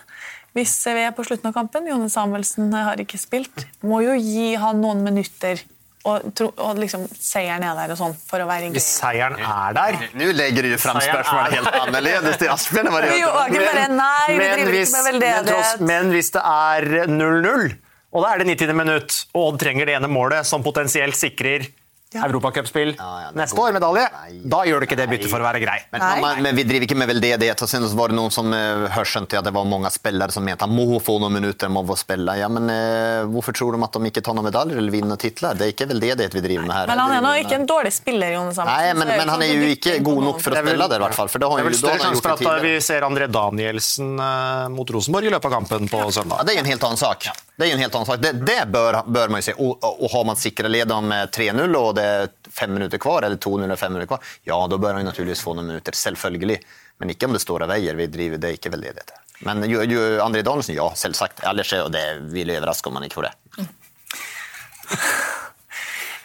Hvis 0.56 0.74
vi 0.88 1.04
er 1.04 1.14
på 1.14 1.24
slutten 1.26 1.50
av 1.50 1.54
kampen, 1.54 1.86
Jone 1.86 2.08
Samuelsen 2.10 2.72
har 2.74 2.98
ikke 3.02 3.20
spilt, 3.20 3.66
må 3.86 4.00
jo 4.02 4.16
gi 4.18 4.54
han 4.58 4.82
noen 4.82 5.04
minutter. 5.06 5.62
Og, 6.06 6.26
tro, 6.38 6.52
og 6.62 6.78
liksom 6.78 7.02
seieren 7.10 7.64
er 7.66 7.74
der 7.74 7.92
og 7.92 7.98
sånn, 7.98 8.12
for 8.28 8.38
å 8.38 8.44
være 8.46 8.68
Hvis 8.70 8.84
seieren 9.00 9.40
er 9.42 9.72
der 9.74 9.96
Nå 10.14 10.28
legger 10.38 10.62
du 10.62 10.76
fram 10.78 11.00
spørsmålet 11.02 11.56
helt 11.56 11.78
annerledes 11.80 12.38
til 12.38 12.52
Asbjørn. 12.52 12.92
det 12.94 13.16
Men 13.18 14.36
men 14.38 14.70
hvis, 14.70 14.94
men, 14.94 15.48
tross, 15.48 15.72
men 15.82 16.12
hvis 16.14 16.30
det 16.36 16.44
er 16.46 16.86
0-0, 17.10 17.66
og 18.14 18.22
da 18.22 18.30
er 18.30 18.44
det 18.44 18.46
90. 18.54 18.78
minutt, 18.78 19.18
og 19.34 19.48
Odd 19.48 19.58
trenger 19.64 19.90
det 19.90 19.98
ene 19.98 20.12
målet 20.12 20.46
som 20.46 20.62
potensielt 20.62 21.18
sikrer 21.18 21.66
Ja. 22.14 22.22
europacupspill 22.28 22.94
Ja, 22.96 23.06
ja, 23.20 23.30
neste 23.34 23.56
går- 23.56 23.70
år, 23.70 23.72
medalje, 23.74 24.04
Nei. 24.12 24.40
da 24.46 24.60
gjør 24.64 24.80
du 24.80 24.86
ikke 24.86 24.96
det 24.96 25.08
byttet 25.10 25.28
for 25.28 25.42
å 25.42 25.42
være 25.42 25.60
grei. 25.60 25.80
Men, 25.90 26.00
man, 26.22 26.42
men 26.42 26.54
vi 26.56 26.62
driver 26.64 26.86
ikke 26.86 26.96
med 26.96 27.08
veldedighet. 27.10 27.62
Og 27.62 27.68
sen 27.68 27.82
var 27.98 28.08
det 28.08 28.16
noen 28.16 28.30
som 28.32 28.52
hørte 28.52 29.10
skjønte 29.10 29.38
at 29.38 29.44
det 29.44 29.52
var 29.52 29.64
mange 29.66 29.90
spillere 29.90 30.30
som 30.32 30.44
mente 30.46 30.62
han 30.62 30.70
må 30.70 31.00
få 31.02 31.18
noen 31.20 31.32
minutter. 31.34 31.68
må 31.68 31.82
å 31.82 31.96
spille. 31.98 32.36
Ja, 32.38 32.46
men 32.48 32.70
eh, 32.70 33.24
Hvorfor 33.26 33.52
tror 33.58 33.72
de 33.74 33.82
at 33.82 33.92
de 33.92 33.98
ikke 34.10 34.22
tar 34.22 34.34
noen 34.38 34.46
medaljer 34.46 34.78
eller 34.78 34.90
vinner 34.94 35.16
titler? 35.18 35.58
Det 35.58 35.66
er 35.66 35.72
ikke 35.74 35.88
veldedighet 35.90 36.32
vi 36.38 36.40
driver 36.46 36.66
med 36.66 36.76
her. 36.76 36.86
Men 36.86 36.98
han 36.98 37.12
er 37.18 37.20
nå 37.26 37.32
ikke 37.42 37.58
en 37.58 37.66
dårlig 37.66 37.92
spiller, 37.92 38.32
Samuelsen. 38.38 38.64
Nei, 38.70 38.92
men, 38.94 39.08
er 39.08 39.18
men 39.18 39.28
han 39.34 39.42
er 39.42 39.50
sånn 39.50 39.62
jo 39.66 39.74
ikke 39.74 39.96
god 40.06 40.22
nok 40.28 40.40
for 40.40 40.50
å 40.50 40.54
Det 40.54 40.62
er 40.62 40.66
spille 40.70 40.88
der, 40.88 40.96
i 41.02 41.04
hvert 41.08 41.14
fall. 41.18 41.28
For 41.28 41.38
det 41.42 41.50
har 41.50 41.58
er 41.58 41.62
jo 41.64 41.68
vel 41.70 41.78
større 41.82 41.98
sjanse 42.06 42.22
for 42.22 42.36
at 42.36 42.46
eh, 42.46 42.62
vi 42.62 42.74
ser 42.80 43.02
André 43.02 43.26
Danielsen 43.28 44.14
eh, 44.20 44.68
mot 44.68 44.88
Rosenborg 44.94 45.26
i 45.26 45.34
løpet 45.34 45.50
av 45.50 45.58
kampen 45.58 45.88
på 45.90 45.98
Ja, 46.06 46.10
søndag. 46.22 46.46
det 46.46 46.54
er 46.56 46.62
en 46.62 46.70
helt 46.70 46.82
annen 46.86 46.96
sak. 47.02 47.26
Det, 47.56 47.64
er 47.64 47.70
jo 47.70 47.76
en 47.78 47.80
helt 47.80 47.94
annen 47.96 48.06
sak. 48.06 48.20
det, 48.20 48.32
det 48.44 48.58
bør, 48.68 48.98
bör, 49.06 49.28
man 49.32 49.40
jo 49.40 49.46
se. 49.48 49.54
Og, 49.56 49.84
og 49.84 50.10
har 50.12 50.24
man 50.28 50.36
sikrat 50.36 50.70
ledan 50.70 51.08
med 51.08 51.30
3-0 51.32 51.78
og 51.78 51.94
det 51.96 52.04
er 52.04 52.26
fem 52.52 52.74
minutter 52.76 53.00
kvar, 53.00 53.24
eller 53.24 53.40
2-0 53.40 53.64
eller 53.64 53.80
fem 53.80 53.94
minutter 53.94 54.10
kvar, 54.10 54.34
ja, 54.44 54.58
da 54.68 54.78
bør 54.78 54.92
han 54.92 55.04
jo 55.04 55.10
naturligvis 55.10 55.44
få 55.44 55.54
noen 55.56 55.70
minutter. 55.72 55.96
Selvfølgelig. 55.96 56.58
Men 57.00 57.12
ikke 57.12 57.28
om 57.28 57.36
det 57.36 57.40
står 57.44 57.64
og 57.64 57.72
veier. 57.72 57.96
Vi 57.96 58.10
driver, 58.12 58.42
det 58.42 58.56
ikke 58.58 58.72
veldig 58.74 58.92
veldedighet. 58.92 59.22
Men 59.44 59.64
jo, 59.68 59.82
jo, 59.84 60.04
André 60.24 60.44
Danielsen, 60.44 60.76
ja, 60.76 60.88
selvsagt. 60.96 61.44
Ellers 61.48 61.72
er 61.76 61.88
det 61.92 62.04
vil 62.32 62.52
overraske 62.56 62.92
om 62.92 63.00
han 63.00 63.08
ikke 63.08 63.20
får 63.20 63.30
det. 63.30 63.34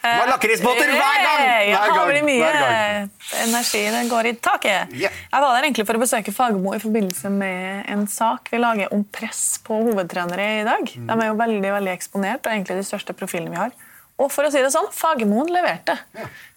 Det 0.02 0.14
var 0.18 0.32
lakrisbåter 0.32 0.92
hver 0.96 1.20
gang! 1.26 1.44
Hver 1.70 1.92
gang, 1.96 2.10
det 2.16 2.24
mye 2.26 2.48
gang. 2.56 3.10
energi. 3.44 3.84
Den 3.94 4.10
går 4.10 4.26
i 4.26 4.34
taket. 4.34 4.96
Yeah. 4.98 5.14
Jeg 5.14 5.44
var 5.44 5.54
der 5.54 5.68
egentlig 5.68 5.86
for 5.86 6.00
å 6.00 6.02
besøke 6.02 6.34
Fagermo 6.34 6.74
i 6.74 6.82
forbindelse 6.82 7.30
med 7.34 7.86
en 7.94 8.08
sak 8.10 8.50
vi 8.50 8.62
lager 8.62 8.94
om 8.96 9.04
press 9.06 9.60
på 9.66 9.78
hovedtrenere 9.86 10.50
i 10.62 10.66
dag. 10.66 10.90
Mm. 10.90 11.06
De 11.06 11.18
er 11.20 11.30
jo 11.30 11.38
veldig 11.44 11.74
veldig 11.78 11.94
eksponert, 11.94 12.42
og 12.46 12.56
egentlig 12.56 12.82
de 12.82 12.88
største 12.90 13.16
profilene 13.18 13.54
vi 13.54 13.62
har. 13.62 13.78
Og 14.22 14.30
for 14.30 14.46
å 14.46 14.52
si 14.54 14.62
det 14.62 14.70
sånn, 14.74 14.90
Fagermoen 14.94 15.50
leverte. 15.54 15.96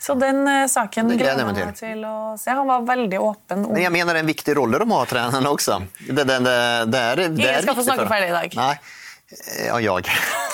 Så 0.01 0.17
den 0.21 0.43
eh, 0.51 0.65
saken 0.69 1.13
gleder 1.15 1.45
jeg 1.45 1.49
meg 1.49 1.79
til 1.79 2.03
å 2.05 2.17
se. 2.41 2.53
Han 2.53 2.69
var 2.69 2.85
veldig 2.89 3.21
åpen. 3.25 3.65
om 3.71 3.79
jeg 3.81 3.93
mener 3.93 4.13
det 4.13 4.21
er 4.21 4.27
en 4.27 4.33
viktig 4.33 4.57
rolle 4.59 4.81
de 4.83 4.89
har, 4.91 5.09
trenerne 5.09 5.53
også. 5.53 5.81
Det, 6.05 6.25
det, 6.25 6.43
det, 6.45 6.59
det 6.93 7.01
er, 7.01 7.25
det 7.25 7.31
Ingen 7.33 7.55
er 7.55 7.65
skal 7.65 7.79
få 7.79 7.87
snakke 7.87 8.11
ferdig 8.11 8.29
i 8.33 8.37
dag. 8.37 8.59
Nei. 8.61 8.77
Ja, 9.67 9.79
jeg. 9.83 10.11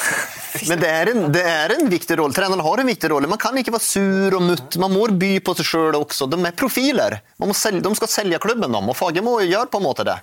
Men 0.68 0.80
det 0.82 0.88
er, 0.90 1.10
en, 1.12 1.26
det 1.32 1.42
er 1.46 1.72
en 1.76 1.90
viktig 1.90 2.16
rolle. 2.18 2.34
Treneren 2.34 2.62
har 2.64 2.82
en 2.82 2.88
viktig 2.90 3.10
rolle. 3.12 3.28
Man 3.30 3.38
kan 3.40 3.56
ikke 3.60 3.74
være 3.74 3.86
sur 3.86 4.36
og 4.38 4.42
mutt. 4.44 4.76
Man 4.82 4.92
må 4.92 5.06
by 5.20 5.30
på 5.46 5.54
seg 5.58 5.68
sjøl 5.68 5.98
også. 6.00 6.26
De 6.30 6.40
er 6.42 6.56
profiler. 6.58 7.20
Man 7.40 7.52
må 7.52 7.56
selge, 7.56 7.84
de 7.84 7.92
skal 7.98 8.10
selge 8.10 8.40
klubben, 8.42 8.72
de. 8.72 8.80
Og 8.82 8.96
Fagermo 8.98 9.36
gjør 9.44 9.70
på 9.70 9.80
en 9.80 9.86
måte 9.86 10.06
det. 10.08 10.16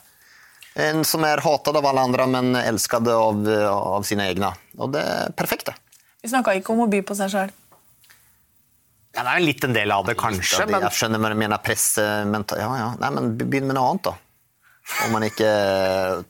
En 0.77 1.01
som 1.07 1.23
er 1.25 1.41
hatet 1.41 1.79
av 1.79 1.87
alle 1.89 2.03
andre, 2.09 2.27
men 2.29 2.59
elsket 2.59 3.07
av, 3.09 3.47
av 3.71 4.03
sine 4.05 4.27
egne. 4.29 4.51
Og 4.77 4.91
det 4.93 5.01
er 5.01 5.31
perfekt, 5.37 5.71
det. 5.71 5.77
Vi 6.21 6.29
snakka 6.33 6.57
ikke 6.59 6.75
om 6.75 6.83
å 6.85 6.91
by 6.91 7.01
på 7.07 7.15
seg 7.17 7.31
sjøl. 7.33 7.55
Ja, 9.15 9.23
det 9.23 9.31
er 9.31 9.41
litt 9.41 9.63
en 9.65 9.73
del 9.73 9.93
av 9.95 10.05
det, 10.05 10.13
kanskje. 10.19 10.59
Av 10.59 10.67
det, 10.67 10.73
Men 10.75 10.85
Jeg 10.85 10.97
skjønner 10.99 11.23
hva 11.23 11.31
du 11.33 11.39
mener. 11.39 11.61
Press, 11.65 11.87
mental... 12.29 12.59
ja, 12.61 12.69
ja. 12.77 12.89
Nei, 13.01 13.09
men 13.15 13.31
begynn 13.39 13.65
med 13.69 13.79
noe 13.79 13.93
annet, 13.93 14.11
da. 14.11 14.13
Om 15.05 15.11
man 15.11 15.23
ikke 15.27 15.47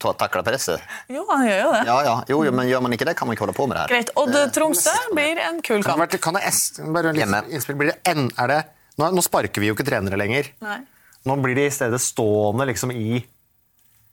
takler 0.02 0.42
presset. 0.44 0.82
Jo, 1.08 1.22
han 1.30 1.44
gjør 1.46 1.60
jo 1.62 1.68
det. 1.76 1.82
Ja, 1.86 1.96
ja. 2.04 2.14
Jo, 2.28 2.40
jo, 2.44 2.52
men 2.52 2.66
gjør 2.68 2.82
man 2.84 2.94
ikke 2.96 3.06
det, 3.08 3.14
kan 3.16 3.28
man 3.28 3.36
ikke 3.36 3.46
holde 3.46 3.54
på 3.56 3.66
med 3.70 3.78
det 3.78 3.84
her. 3.84 3.92
Greit. 3.94 4.10
Odd-Tromsø 4.18 4.94
blir 5.14 5.38
en 5.46 5.60
kul 5.62 5.80
kan 5.86 6.02
det, 6.02 6.08
kamp. 6.18 6.24
kan 6.26 6.38
det 6.40 6.92
bare 6.96 7.14
litt 7.14 7.54
innspill, 7.54 7.78
blir 7.78 7.92
det 7.94 7.98
en, 8.10 8.26
er 8.34 8.52
det, 8.52 8.58
nå, 8.98 9.10
nå 9.14 9.24
sparker 9.24 9.62
vi 9.62 9.70
jo 9.70 9.76
ikke 9.78 9.86
trenere 9.88 10.18
lenger. 10.20 10.50
Nei, 10.64 10.80
Nå 11.26 11.34
blir 11.42 11.56
de 11.58 11.64
i 11.66 11.72
stedet 11.74 11.98
stående 12.00 12.64
liksom 12.70 12.92
i, 12.94 13.18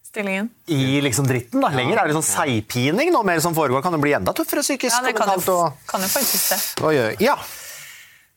stillingen. 0.06 0.48
i 0.74 1.02
liksom 1.06 1.28
dritten. 1.30 1.62
da. 1.62 1.70
Lenger 1.76 2.02
er 2.02 2.10
det 2.10 2.16
sånn 2.18 2.26
seigpining 2.28 3.12
nå 3.14 3.22
mer 3.28 3.40
som 3.44 3.54
foregår. 3.56 3.84
Kan 3.86 3.94
det 3.98 4.02
bli 4.04 4.16
enda 4.18 4.34
tøffere 4.36 4.64
psykisk? 4.66 4.94
Ja, 4.94 5.04
det 5.06 5.14
og 5.14 5.22
kan 5.22 5.36
jo, 5.38 5.58
og- 5.66 5.86
kan 5.90 6.02
jo 6.02 6.10
faktisk 6.12 6.50
det. 6.54 6.60
Hva 6.82 6.94
gjør 6.96 7.22
Ja, 7.24 7.36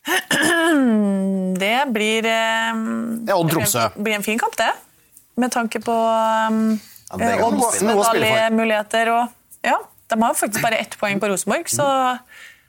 Det 1.58 1.78
blir 1.92 2.24
eh, 2.28 2.76
Ja, 3.28 3.36
Odd-Tromsø. 3.36 3.88
Det 3.96 4.04
blir 4.04 4.14
en 4.20 4.22
fin 4.26 4.38
kamp, 4.38 4.56
det. 4.56 4.70
Med 5.38 5.52
tanke 5.54 5.80
på 5.84 5.94
um, 5.94 6.60
Ja, 7.12 7.18
eh, 7.22 7.44
Odd 7.44 7.56
må 7.56 7.68
spille. 7.70 7.92
Noe 7.94 8.02
å 8.02 8.08
spille 8.08 8.26
medalje 8.26 8.48
for. 8.48 8.56
muligheter 8.58 9.12
og 9.14 9.66
Ja, 9.66 9.78
de 10.10 10.18
har 10.22 10.34
faktisk 10.38 10.64
bare 10.64 10.80
ett 10.82 10.96
poeng 10.98 11.20
på 11.22 11.28
Rosenborg, 11.30 11.68
så 11.70 11.86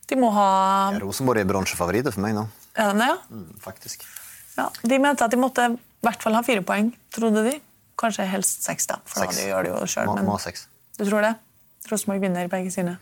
de 0.10 0.18
må 0.20 0.30
ha 0.34 0.48
Rosenborg 1.02 1.42
er 1.44 1.50
bronsefavoritter 1.50 2.14
for 2.16 2.26
meg 2.26 2.36
nå. 2.38 2.48
Er 2.80 2.92
den 2.94 3.02
det, 3.04 3.10
ja? 3.12 3.18
Mm, 3.30 3.50
faktisk. 3.64 4.06
ja? 4.58 4.70
De 4.84 5.00
mente 5.02 5.26
at 5.26 5.34
de 5.34 5.38
måtte 5.42 5.66
i 5.74 5.78
hvert 6.06 6.24
fall 6.24 6.38
ha 6.38 6.42
fire 6.46 6.64
poeng, 6.66 6.94
trodde 7.14 7.44
de. 7.50 7.58
Kanskje 8.00 8.26
helst 8.32 8.64
seks, 8.64 8.88
da. 8.88 9.00
For 9.06 9.26
Seks. 9.26 9.36
da 9.36 9.42
de 9.44 9.50
gjør 9.50 9.68
det 9.68 9.72
jo 9.74 9.86
selv, 9.92 10.08
Må, 10.08 10.16
men 10.16 10.30
må 10.30 10.38
ha 10.38 10.42
seks. 10.42 10.68
Du 10.98 11.04
tror 11.04 11.26
det? 11.26 11.34
Rosenborg 11.92 12.22
vinner 12.24 12.48
begge 12.52 12.72
sine. 12.72 12.96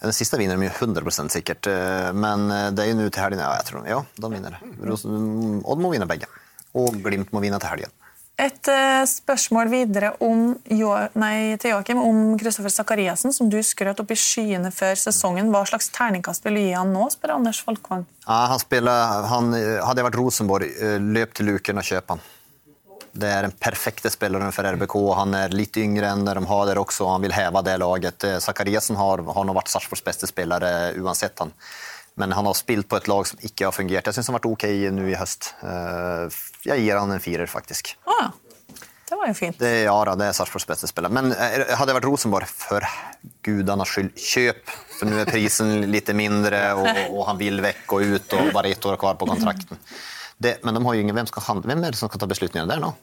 Ja, 0.00 0.08
Den 0.10 0.16
siste 0.16 0.36
vinner 0.40 0.58
de 0.60 0.68
jo 0.68 0.74
100 0.76 1.30
sikkert, 1.32 1.66
eh, 1.70 2.10
men 2.12 2.50
eh, 2.52 2.70
det 2.76 2.84
er 2.84 2.90
jo 2.92 2.98
nå 2.98 3.08
til 3.08 3.22
helgen. 3.24 3.40
Ja, 3.40 3.54
jeg 3.56 3.68
tror, 3.70 3.86
ja, 3.88 4.02
de 4.20 4.30
vinner. 4.34 4.58
Rosen- 4.84 5.62
Odd 5.64 5.80
må 5.80 5.92
vinne 5.94 6.08
begge. 6.10 6.28
Og 6.74 6.98
Glimt 7.02 7.32
må 7.32 7.40
vinne 7.40 7.60
til 7.62 7.70
helgen. 7.70 7.92
Et 8.34 8.68
eh, 8.68 9.04
spørsmål 9.06 9.68
videre 9.70 10.08
om 10.24 10.56
nei, 10.66 11.54
til 11.62 11.70
Joakim 11.70 12.00
om 12.02 12.32
Kristoffer 12.38 12.72
Sakariassen, 12.72 13.30
som 13.30 13.46
du 13.50 13.60
skrøt 13.62 14.00
opp 14.02 14.10
i 14.10 14.18
skyene 14.18 14.72
før 14.74 14.98
sesongen. 14.98 15.52
Hva 15.54 15.62
slags 15.70 15.92
terningkast 15.94 16.42
vil 16.46 16.58
du 16.58 16.62
gi 16.64 16.72
han 16.74 16.90
nå, 16.90 17.06
spør 17.14 17.36
Anders 17.36 17.62
Folkvang. 17.62 18.02
Ja, 18.24 18.40
han 18.50 18.62
spiller, 18.62 19.28
han, 19.30 19.54
eh, 19.54 19.78
hadde 19.86 20.02
jeg 20.02 20.08
vært 20.08 20.18
Rosenborg, 20.18 20.66
eh, 20.66 20.98
løp 20.98 21.38
til 21.38 21.52
luken 21.52 21.78
og 21.78 21.86
kjøp 21.86 22.10
han. 22.16 22.24
Det 23.14 23.30
er 23.30 23.46
den 23.46 23.54
perfekte 23.54 24.10
spilleren 24.10 24.50
for 24.50 24.66
RBK. 24.66 24.98
Han 25.14 25.38
er 25.38 25.54
litt 25.54 25.78
yngre 25.78 26.10
enn 26.10 26.26
de 26.26 26.34
har 26.34 26.66
der 26.66 26.82
også, 26.82 27.06
og 27.06 27.12
han 27.12 27.22
vil 27.22 27.38
heve 27.38 27.62
det 27.62 27.78
laget. 27.78 28.26
Sakariassen 28.42 28.98
har, 28.98 29.22
har 29.22 29.46
nå 29.46 29.54
vært 29.54 29.70
Sarpsborgs 29.70 30.02
beste 30.02 30.26
spillere 30.26 30.98
uansett 30.98 31.38
han. 31.38 31.54
Men 32.16 32.30
han 32.32 32.46
har 32.46 32.54
spilt 32.54 32.86
på 32.88 32.96
et 33.00 33.08
lag 33.10 33.26
som 33.26 33.40
ikke 33.42 33.66
har 33.66 33.74
fungert. 33.74 34.06
Jeg 34.06 34.14
syns 34.14 34.28
han 34.30 34.36
har 34.36 34.40
vært 34.42 34.52
ok 34.52 34.64
nå 34.94 35.06
i 35.10 35.16
høst. 35.18 35.48
Eh, 35.66 36.36
Jeg 36.68 36.84
gir 36.84 36.98
han 37.00 37.10
en 37.10 37.22
firer, 37.22 37.50
faktisk. 37.50 37.96
Ah, 38.06 38.28
ja. 38.28 38.30
Det 39.04 39.18
var 39.20 39.28
jo 39.28 39.34
fint. 39.36 39.58
Det, 39.60 39.70
ja 39.84 39.94
da, 40.08 40.14
det 40.16 40.28
er 40.30 40.36
Sarpsborgs 40.36 40.64
beste 40.70 40.88
spiller. 40.88 41.10
Men 41.12 41.32
eh, 41.34 41.74
hadde 41.76 41.90
jeg 41.92 41.98
vært 41.98 42.06
Rosenborg, 42.08 42.48
for 42.48 42.86
gudarnas 43.44 43.90
skyld, 43.92 44.14
kjøp! 44.16 44.62
For 44.94 45.10
nå 45.10 45.18
er 45.20 45.28
prisen 45.28 45.88
litt 45.90 46.08
mindre, 46.16 46.60
og, 46.78 46.86
og 47.10 47.24
han 47.28 47.40
vil 47.42 47.58
vekk 47.64 47.96
og 47.98 48.14
ut, 48.14 48.36
og 48.38 48.52
bare 48.54 48.70
ett 48.72 48.86
år 48.88 48.96
kvar 49.02 49.18
på 49.20 49.28
kontrakten. 49.28 49.80
Det, 50.38 50.56
men 50.64 50.74
de 50.78 50.82
har 50.86 50.96
jo 50.96 51.02
ingen, 51.04 51.14
hvem, 51.18 51.28
skal 51.30 51.44
handle, 51.50 51.68
hvem 51.72 51.84
er 51.84 51.94
det 51.94 52.00
som 52.00 52.10
skal 52.10 52.22
ta 52.22 52.30
beslutningen 52.30 52.70
der 52.70 52.80
nå? 52.82 52.94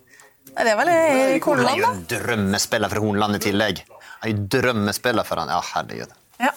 Nei, 0.55 0.63
Det 0.65 0.71
er 0.71 0.79
vel 0.79 0.89
Erik 0.95 1.45
Han 1.51 1.61
er 1.67 1.77
jo 1.79 1.91
en 1.91 2.01
drømmespiller 2.11 2.91
for 2.91 3.03
Hornland 3.05 3.37
i 3.37 3.43
tillegg. 3.43 3.83
Han 4.23 4.25
er 4.25 4.33
jo 4.33 4.47
drømmespiller 4.57 5.27
for 5.27 5.39
han. 5.43 5.51
Ja, 5.53 5.61
herregud. 5.75 6.17
Ja. 6.41 6.51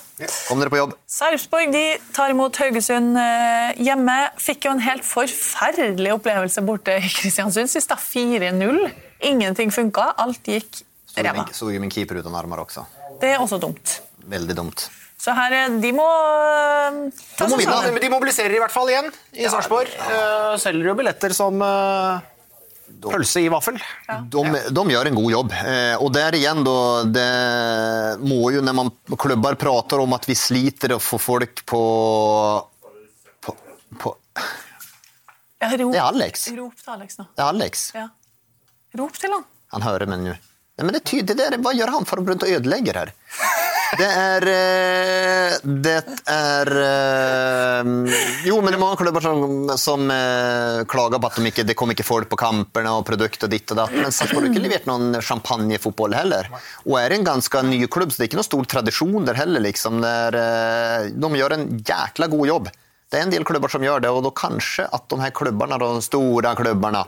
Kom 0.49 0.61
dere 0.63 0.71
på 0.73 0.79
jobb. 0.79 0.95
Sarpsborg 1.11 1.73
de 1.75 1.83
tar 2.17 2.33
imot 2.33 2.57
Haugesund 2.63 3.19
eh, 3.21 3.75
hjemme. 3.85 4.17
Fikk 4.41 4.69
jo 4.69 4.75
en 4.77 4.83
helt 4.85 5.05
forferdelig 5.07 6.15
opplevelse 6.17 6.65
borte 6.65 6.97
i 7.03 7.13
Kristiansund 7.19 7.71
sist. 7.73 7.93
4-0. 7.93 8.83
Ingenting 9.31 9.73
funka. 9.75 10.11
Alt 10.25 10.49
gikk 10.49 10.83
ræva. 11.19 11.47
så 11.55 11.71
jo 11.71 11.81
min 11.83 11.93
keeper 11.93 12.23
uten 12.23 12.35
armer 12.35 12.65
også. 12.65 12.87
Det 13.21 13.35
er 13.35 13.43
også 13.43 13.61
dumt. 13.63 13.99
Veldig 14.31 14.57
dumt. 14.57 14.87
Så 15.25 15.33
her, 15.37 15.53
eh, 15.57 15.77
de 15.81 15.91
må 15.97 16.05
eh, 16.05 17.01
ta 17.39 17.47
De 17.49 17.57
seg 17.57 17.69
sammen. 17.69 18.01
de 18.03 18.11
mobiliserer 18.13 18.57
i 18.57 18.61
hvert 18.61 18.73
fall 18.75 18.91
igjen 18.93 19.11
i 19.33 19.47
Sarpsborg. 19.49 19.93
Ja. 19.95 20.57
selger 20.61 20.91
jo 20.91 20.97
billetter 20.99 21.33
som 21.37 21.63
eh, 21.65 22.31
pølse 23.13 23.43
i 23.45 23.49
vaffel. 23.53 23.77
De, 24.33 24.43
de 24.79 24.85
gjør 24.95 25.11
en 25.11 25.19
god 25.19 25.31
jobb. 25.35 25.53
Eh, 25.61 25.95
og 26.01 26.13
der 26.15 26.37
igjen, 26.39 26.63
da 26.67 26.77
Det 27.15 27.29
må 28.25 28.39
jo, 28.55 28.63
når 28.65 28.77
man 28.81 28.91
klubber 29.21 29.59
prater 29.61 30.03
om 30.05 30.17
at 30.17 30.29
vi 30.29 30.37
sliter 30.39 30.97
å 30.97 31.01
få 31.03 31.19
folk 31.21 31.65
på 31.69 31.83
på, 33.45 33.55
på 34.01 34.15
Ja, 35.61 35.71
rop, 35.77 35.93
Det 35.93 36.01
er 36.01 36.07
Alex. 36.09 36.49
rop 36.57 36.75
til 36.81 36.93
Alex 36.97 37.19
nå. 37.21 37.27
Det 37.35 37.45
er 37.45 37.53
Alex. 37.53 37.85
Ja. 37.97 38.09
Rop 38.99 39.17
til 39.19 39.33
han. 39.33 39.45
Han 39.75 39.83
hører 39.87 40.07
meg 40.11 40.25
nå. 40.27 40.35
Nei, 40.75 40.83
men 40.85 40.93
det 40.95 41.01
er 41.05 41.07
tydelig, 41.07 41.37
det 41.39 41.51
der, 41.55 41.61
Hva 41.63 41.73
gjør 41.77 41.93
han 41.95 42.07
for 42.09 42.21
å 42.21 42.35
ødelegge 42.35 42.95
her? 42.97 43.13
Det 43.99 44.07
er 44.09 44.47
eh, 44.51 45.57
Det 45.85 45.97
er 46.31 46.71
eh, 46.83 47.91
Jo, 48.49 48.59
men 48.61 48.73
det 48.73 48.79
er 48.79 48.83
mange 48.83 48.99
klubber 49.01 49.25
som, 49.25 49.71
som 49.81 50.07
eh, 50.11 50.83
klager 50.91 51.21
på 51.21 51.31
at 51.31 51.39
de 51.39 51.51
ikke, 51.53 51.67
det 51.69 51.77
kommer 51.79 51.97
ikke 51.97 52.07
folk 52.07 52.31
på 52.33 52.39
kampene 52.41 52.95
og 52.97 53.05
produkter 53.09 53.51
ditt 53.51 53.71
og 53.75 53.83
datt. 53.83 53.95
Men 53.95 54.15
Sarpsborg 54.15 54.49
har 54.49 54.53
ikke 54.53 54.65
levert 54.65 54.89
noen 54.91 55.21
champagnefotball 55.25 56.17
heller. 56.17 56.49
Og 56.87 56.99
er 57.01 57.17
en 57.17 57.27
ganske 57.27 57.65
ny 57.69 57.83
klubb, 57.87 58.13
så 58.13 58.21
det 58.21 58.27
er 58.27 58.33
ikke 58.33 58.41
noen 58.41 58.51
stor 58.51 58.71
tradisjon 58.77 59.29
der 59.29 59.39
heller. 59.39 59.65
liksom. 59.65 60.01
Er, 60.09 60.41
eh, 60.41 61.13
de 61.15 61.33
gjør 61.41 61.59
en 61.59 61.69
jækla 61.79 62.31
god 62.33 62.51
jobb. 62.51 62.73
Det 63.11 63.21
er 63.21 63.29
en 63.29 63.35
del 63.35 63.47
klubber 63.47 63.71
som 63.71 63.85
gjør 63.85 64.03
det, 64.03 64.11
og 64.11 64.25
da 64.27 64.33
kanskje 64.35 64.89
at 64.91 65.07
de 65.13 65.21
her 65.23 65.31
klubbene, 65.37 65.79
de 65.79 66.03
store 66.03 66.55
klubbene 66.59 67.05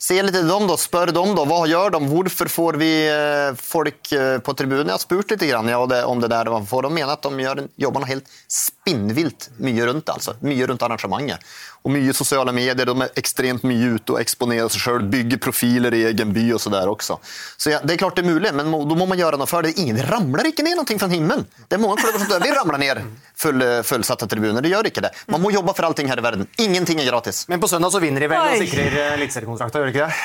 Se 0.00 0.16
litt 0.24 0.32
til 0.32 0.48
dem, 0.48 0.64
da. 0.64 0.76
Spør 0.80 1.12
dem, 1.12 1.34
da. 1.36 1.44
Hva 1.44 1.58
gjør 1.68 1.92
de? 1.92 1.98
Hvorfor 2.08 2.48
får 2.48 2.78
vi 2.80 2.88
eh, 3.04 3.50
folk 3.60 4.12
eh, 4.16 4.38
på 4.40 4.54
tribunen? 4.56 4.88
Jeg 4.88 4.96
har 4.96 5.02
spurt 5.02 5.34
litt 5.34 5.44
grann, 5.44 5.68
ja, 5.68 5.80
om 6.08 6.22
det 6.22 6.30
der. 6.32 6.48
For 6.70 6.86
de 6.86 6.92
mener 6.94 7.12
at 7.12 7.26
de 7.26 7.44
gjør 7.44 7.66
jobben 7.84 8.06
helt 8.08 8.30
spinnvilt 8.48 9.50
mye 9.60 9.90
rundt 9.90 10.08
altså. 10.08 10.38
Mye 10.40 10.70
rundt 10.70 10.86
arrangementet. 10.88 11.44
Og 11.80 11.92
mye 11.94 12.12
sosiale 12.12 12.52
medier. 12.52 12.76
De 12.76 12.94
er 13.06 13.14
ekstremt 13.20 13.62
mye 13.64 13.94
ute 13.96 14.12
og 14.12 14.20
eksponerer 14.20 14.68
seg 14.72 14.82
sjøl. 14.84 15.06
Bygger 15.12 15.40
profiler 15.40 15.96
i 15.96 16.02
egen 16.10 16.34
by 16.36 16.44
og 16.56 16.60
så 16.60 16.72
der 16.74 16.90
også. 16.90 17.16
Så 17.56 17.72
ja, 17.72 17.80
Det 17.80 17.94
er 17.94 18.02
klart 18.02 18.18
det 18.20 18.26
er 18.26 18.32
mulig, 18.34 18.52
men 18.52 18.68
da 18.68 18.98
må 19.00 19.06
man 19.08 19.20
gjøre 19.20 19.40
noe 19.40 19.48
for 19.48 19.64
det. 19.64 19.72
Ingen 19.80 20.00
ramler 20.10 20.50
ikke 20.50 20.66
ned 20.66 20.76
noe 20.76 20.98
fra 21.00 21.08
himmelen. 21.08 21.46
Det 21.68 21.78
er 21.78 21.82
mange 21.82 21.96
klubber 22.02 22.20
som 22.20 22.28
dør. 22.28 22.44
Vi 22.44 22.52
ramler 22.58 22.82
ned 22.84 23.02
full, 23.40 23.64
fullsatte 23.88 24.28
tribuner. 24.28 24.60
Det 24.60 24.74
gjør 24.74 24.90
ikke 24.92 25.06
det. 25.08 25.14
Man 25.32 25.40
må 25.40 25.54
jobbe 25.54 25.72
for 25.76 25.88
allting 25.88 26.10
her 26.12 26.20
i 26.20 26.26
verden. 26.26 26.46
Ingenting 26.60 27.00
er 27.00 27.08
gratis. 27.08 27.46
Men 27.48 27.62
på 27.64 27.70
søndag 27.70 27.94
så 27.94 28.02
vinner 28.02 28.20
de 28.20 28.28
vel 28.28 28.52
og 28.52 28.60
sikrer 28.60 29.00
eh, 29.00 29.16
eliteseriekontrakta, 29.16 29.80
gjør 29.80 29.90
de 29.90 29.96
ikke 29.96 30.10
det? 30.10 30.20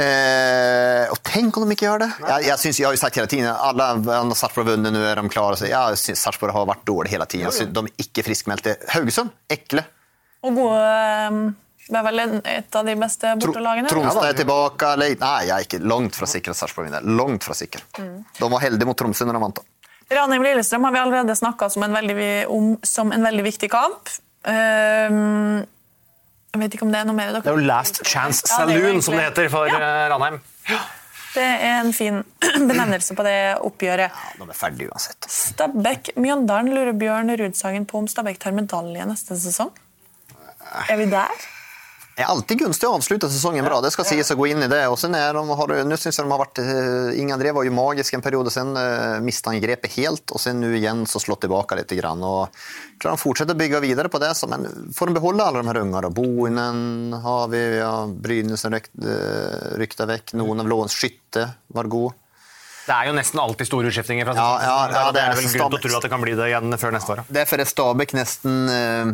Eh, 0.00 1.06
og 1.10 1.18
tenk 1.26 1.56
om 1.58 1.66
de 1.66 1.74
ikke 1.74 1.86
gjør 1.88 2.04
det. 2.04 2.10
Jeg, 2.22 2.46
jeg, 2.46 2.58
synes, 2.62 2.78
jeg 2.78 2.86
har 2.86 2.94
jo 2.94 3.00
sagt 3.00 3.16
hele 3.18 3.30
tiden 3.30 3.48
alle 3.50 3.88
når 4.06 4.38
Sarpsborg 4.38 4.68
har 4.68 4.76
vunnet, 4.76 4.94
nå 4.94 5.06
er 5.06 5.18
de 5.18 5.32
klare. 5.32 5.58
Jeg 5.66 6.02
synes 6.02 6.26
Sarpsborg 6.26 6.54
har 6.54 6.68
vært 6.70 6.84
dårlig 6.86 7.14
hele 7.14 7.26
tiden. 7.30 7.48
Jeg 7.48 7.58
synes 7.58 7.74
De 7.74 7.86
er 7.86 8.04
ikke 8.06 8.26
friskmeldte. 8.26 8.76
Haugesund 8.94 9.34
ekle. 9.50 9.86
Og 10.46 10.54
gode 10.56 10.84
eh, 10.84 11.40
Det 11.90 11.98
er 11.98 12.06
vel 12.06 12.22
et 12.24 12.76
av 12.78 12.86
de 12.86 12.94
beste 13.00 13.34
Tro, 13.34 13.50
bortelagene. 13.50 13.90
Tronstad 13.90 14.28
er 14.28 14.38
tilbake. 14.38 14.92
Nei, 15.00 15.34
jeg 15.48 15.54
er 15.56 15.66
ikke 15.66 15.82
langt 15.82 16.16
fra 16.16 16.28
sikker 16.30 16.54
Sarpsborg 16.56 16.88
vinner. 16.88 17.04
Langt 17.18 17.44
fra 17.44 17.56
sikker. 17.58 17.82
De 17.98 18.48
var 18.54 18.62
heldige 18.62 18.88
mot 18.88 18.98
Tromsø 18.98 19.26
når 19.28 19.38
de 19.38 19.42
vant. 19.48 19.60
Ranheim 20.10 20.42
Lillestrøm 20.42 20.86
har 20.88 20.94
vi 20.94 20.98
allerede 20.98 21.34
snakka 21.38 21.68
om 22.50 22.70
som 22.82 23.12
en 23.14 23.26
veldig 23.26 23.44
viktig 23.46 23.70
kamp. 23.70 24.10
Um, 24.40 25.60
jeg 26.50 26.62
vet 26.62 26.74
ikke 26.74 26.86
om 26.86 26.94
det 26.94 27.02
er 27.02 27.06
noe 27.06 27.14
mer 27.14 27.34
dere 27.34 27.44
Det 27.44 27.50
er 27.52 27.58
jo 27.60 27.66
Last 27.68 28.00
Chance 28.08 28.46
Ja, 28.48 28.64
det 28.66 28.78
Saloon, 28.80 29.02
som 29.04 29.14
det 29.18 29.26
heter 29.28 29.50
for 29.52 29.68
Ja. 29.68 29.76
eh, 29.78 30.06
Ranheim. 30.10 30.40
Det 31.30 31.44
er 31.44 31.76
en 31.84 31.92
fin 31.94 32.24
benevnelse 32.70 33.14
på 33.14 33.22
det 33.22 33.36
oppgjøret. 33.62 34.16
De 34.40 34.48
er 34.48 34.56
ferdige 34.58 34.90
uansett. 34.90 35.28
Stabæk 35.30 36.10
Mjøndalen 36.18 36.72
lurer 36.74 36.96
Bjørn 36.98 37.30
Rudsagen 37.38 37.86
på 37.86 38.00
om 38.02 38.08
Stabæk 38.10 38.40
tar 38.42 38.56
medalje 38.56 39.06
neste 39.06 39.36
sesong. 39.38 39.70
Er 40.88 41.00
vi 41.00 41.08
der? 41.10 41.48
Det 42.20 42.26
er 42.26 42.34
alltid 42.34 42.58
gunstig 42.60 42.84
å 42.84 42.96
avslutte 42.98 43.30
sesongen 43.32 43.64
bra. 43.64 43.78
Det 43.80 43.92
skal 43.94 44.04
sies 44.04 44.28
å 44.34 44.36
gå 44.36 44.50
inn 44.50 44.60
i 44.60 44.68
det. 44.68 44.82
Og 44.92 44.98
sen 45.00 45.14
er 45.16 45.32
de, 45.32 45.40
har, 45.56 45.70
nu 45.88 45.96
syns 45.96 46.18
jeg 46.18 46.26
de 46.26 46.32
har 46.34 46.42
vært 46.42 46.58
eh, 46.60 47.16
Inge 47.16 47.32
André 47.32 47.54
var 47.56 47.64
jo 47.64 47.72
magisk 47.72 48.16
en 48.18 48.24
periode, 48.24 48.52
sen 48.52 48.74
uh, 48.76 49.22
mistet 49.24 49.48
han 49.48 49.62
grepet 49.62 49.94
helt, 49.94 50.26
og 50.28 50.42
sen 50.42 50.60
nå 50.60 50.68
igjen 50.76 51.06
så 51.08 51.22
slått 51.22 51.46
tilbake 51.46 51.78
litt. 51.78 51.94
Grann, 51.96 52.20
og 52.20 52.52
klarer 53.00 53.14
han 53.14 53.22
fortsette 53.22 53.56
å 53.56 53.60
bygge 53.62 53.80
videre 53.86 54.12
på 54.12 54.20
det, 54.20 54.34
så, 54.36 54.50
men 54.52 54.68
får 54.92 55.08
de 55.08 55.16
beholde 55.16 55.46
alle 55.46 55.62
de 55.62 55.72
her 55.72 55.80
unge? 55.80 56.12
Boinen 56.20 57.16
har 57.24 57.48
vi, 57.54 57.62
ja, 57.80 57.94
Brynesen 58.04 58.76
rykta 59.80 60.10
vekk, 60.10 60.34
noen 60.42 60.60
av 60.60 60.68
låns 60.68 60.98
Skytte 61.00 61.46
var 61.72 61.88
god. 61.88 62.20
Det 62.84 62.96
er 62.96 63.08
jo 63.08 63.16
nesten 63.16 63.40
alltid 63.40 63.68
store 63.68 63.90
utskiftinger. 63.90 64.26
fra 64.26 64.36
Ja, 64.36 64.52
ja, 64.60 64.78
ja, 64.90 65.02
det 65.08 65.16
det 65.16 65.24
er 65.24 65.32
er 65.32 65.40
vel 65.40 65.44
grunn 65.46 65.76
til 65.76 65.80
å 65.80 65.82
tro 65.86 65.98
at 65.98 66.06
det 66.06 66.10
kan 66.12 66.24
bli 66.24 66.36
det 66.36 66.48
igjen 66.50 66.80
før 66.80 66.94
neste 66.96 67.14
år. 67.14 67.20
ja. 67.22 67.34
Derfor 67.40 67.62
er 67.62 67.68
Stabæk 67.70 68.14
nesten 68.18 68.56
uh, 68.66 69.12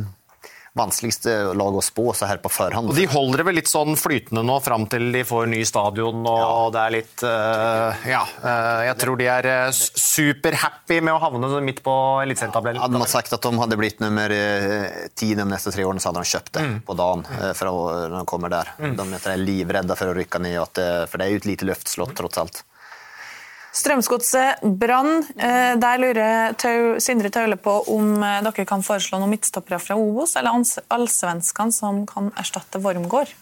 vanskeligste 0.77 1.35
lag 1.57 1.77
å 1.77 1.83
spå 1.85 2.11
så 2.17 2.29
her 2.29 2.41
på 2.43 2.51
forhånd. 2.53 2.91
Og 2.93 2.99
De 2.99 3.07
holder 3.11 3.43
det 3.43 3.47
vel 3.49 3.59
litt 3.61 3.71
sånn 3.71 3.97
flytende 3.99 4.45
nå 4.47 4.59
fram 4.65 4.87
til 4.93 5.09
de 5.15 5.23
får 5.27 5.49
ny 5.51 5.63
stadion, 5.69 6.21
og 6.29 6.75
det 6.75 6.83
er 6.83 6.95
litt 6.99 7.25
uh, 7.27 8.07
Ja. 8.07 8.23
Uh, 8.43 8.85
jeg 8.91 8.99
tror 9.01 9.21
de 9.21 9.29
er 9.33 9.49
uh, 9.49 9.71
superhappy 9.73 11.01
med 11.01 11.17
å 11.17 11.21
havne 11.23 11.51
midt 11.65 11.83
på 11.87 11.97
eliteserietabellen. 12.25 12.83
Hadde 12.83 13.01
man 13.01 13.11
sagt 13.11 13.33
at 13.33 13.43
de 13.43 13.53
hadde 13.63 13.81
blitt 13.81 14.03
nummer 14.05 14.33
ti 15.17 15.33
de 15.39 15.47
neste 15.49 15.73
tre 15.75 15.87
årene, 15.87 16.03
så 16.03 16.11
hadde 16.11 16.25
de 16.25 16.33
kjøpt 16.35 16.55
det 16.59 16.65
på 16.87 16.97
dagen. 16.99 17.25
å, 17.27 17.77
når 18.11 18.19
de 18.19 18.25
kommer 18.29 18.53
der. 18.53 18.73
De 18.79 19.07
er 19.19 19.41
livredde 19.41 19.97
for 19.99 20.13
å 20.13 20.17
rykke 20.17 20.43
ned, 20.43 20.81
for 21.11 21.19
det 21.19 21.27
er 21.27 21.35
jo 21.35 21.43
et 21.43 21.49
lite 21.49 21.69
løftslott 21.69 22.17
tross 22.19 22.41
alt. 22.43 22.65
Strømsgodset 23.77 24.63
Brann. 24.81 25.21
Eh, 25.37 25.75
der 25.81 26.01
lurer 26.01 26.55
Tau, 26.57 26.97
Sindre 27.03 27.31
Taule 27.33 27.59
på 27.61 27.75
om 27.93 28.23
eh, 28.25 28.39
dere 28.47 28.65
kan 28.69 28.85
foreslå 28.85 29.21
noen 29.21 29.35
midtstoppere 29.35 29.81
fra 29.83 29.99
Obos 30.01 30.37
eller 30.39 30.57
allsvenskene 30.97 31.75
som 31.75 32.07
kan 32.09 32.33
erstatte 32.41 32.81
Wormgård. 32.81 33.35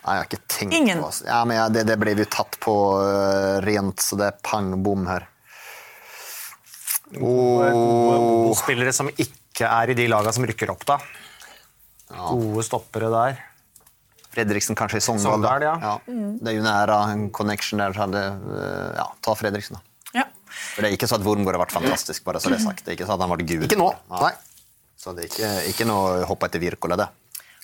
Nei, 0.00 0.14
jeg 0.16 0.20
har 0.20 0.28
ikke 0.28 0.44
tenkt 0.48 0.76
Ingen. 0.76 1.02
på 1.04 1.10
ja, 1.26 1.42
men 1.44 1.58
ja, 1.58 1.66
det, 1.72 1.84
det 1.88 1.96
ble 2.00 2.14
vi 2.18 2.24
tatt 2.28 2.56
på 2.60 2.74
eh, 3.04 3.56
rent, 3.64 4.00
så 4.04 4.16
det 4.20 4.30
er 4.30 4.40
pang 4.44 4.72
bom 4.84 5.04
her. 5.08 5.28
Gode 7.10 8.54
spillere 8.60 8.92
som 8.94 9.08
ikke 9.10 9.66
er 9.66 9.92
i 9.92 9.96
de 9.98 10.06
lagene 10.08 10.32
som 10.34 10.46
rykker 10.46 10.70
opp, 10.72 10.84
da. 10.88 11.00
Gode 12.10 12.64
stoppere 12.66 13.10
der. 13.12 13.49
Fredriksen 14.30 14.78
kanskje 14.78 15.00
i 15.00 15.04
Sogndal. 15.04 15.40
da. 15.42 15.54
Sogndal, 15.54 15.62
ja. 15.66 15.94
Det 16.40 16.52
er 16.52 16.58
jo 16.58 16.66
nære 16.66 16.98
en 17.12 17.24
connection 17.34 17.82
der. 17.82 17.96
Hadde, 17.98 18.24
eh, 18.56 18.98
ja, 19.00 19.06
ta 19.22 19.34
Fredriksen, 19.38 19.78
da. 19.78 20.20
Ja. 20.20 20.26
For 20.50 20.82
det 20.82 20.90
er 20.90 20.98
ikke 20.98 21.08
så 21.10 21.18
at 21.18 21.26
Wormgård 21.26 21.58
har 21.58 21.64
vært 21.64 21.74
fantastisk, 21.74 22.24
bare 22.26 22.42
så 22.42 22.52
det 22.52 22.60
er 22.60 22.66
sagt. 22.68 22.84
Det 22.84 22.94
er 22.94 22.98
ikke 22.98 23.08
så 23.08 23.16
at 23.16 23.24
han 23.24 23.32
vært 23.32 23.46
gud. 23.48 23.66
Ikke 23.66 23.78
nå, 23.80 23.90
nei. 24.14 24.32
Så 25.00 25.14
det 25.16 25.24
er 25.26 25.30
ikke, 25.32 25.50
ikke 25.72 25.88
noe 25.88 26.24
hopp 26.28 26.46
etter 26.46 26.62
Wirkola, 26.62 26.98
det. 27.00 27.08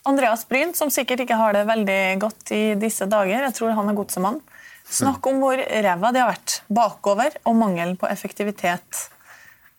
Andreas 0.07 0.45
Bryn, 0.49 0.73
som 0.75 0.91
sikkert 0.95 1.25
ikke 1.25 1.37
har 1.39 1.57
det 1.57 1.65
veldig 1.67 2.01
godt 2.23 2.53
i 2.55 2.63
disse 2.79 3.09
dager. 3.11 3.43
Jeg 3.49 3.55
tror 3.59 3.75
han 3.75 3.91
er 3.91 3.99
godsemann. 3.99 4.39
Snakk 4.87 5.27
om 5.27 5.41
hvor 5.43 5.59
ræva 5.59 6.13
de 6.15 6.23
har 6.23 6.31
vært. 6.31 6.61
Bakover 6.71 7.35
og 7.45 7.57
mangelen 7.59 7.97
på 7.99 8.07
effektivitet. 8.07 9.09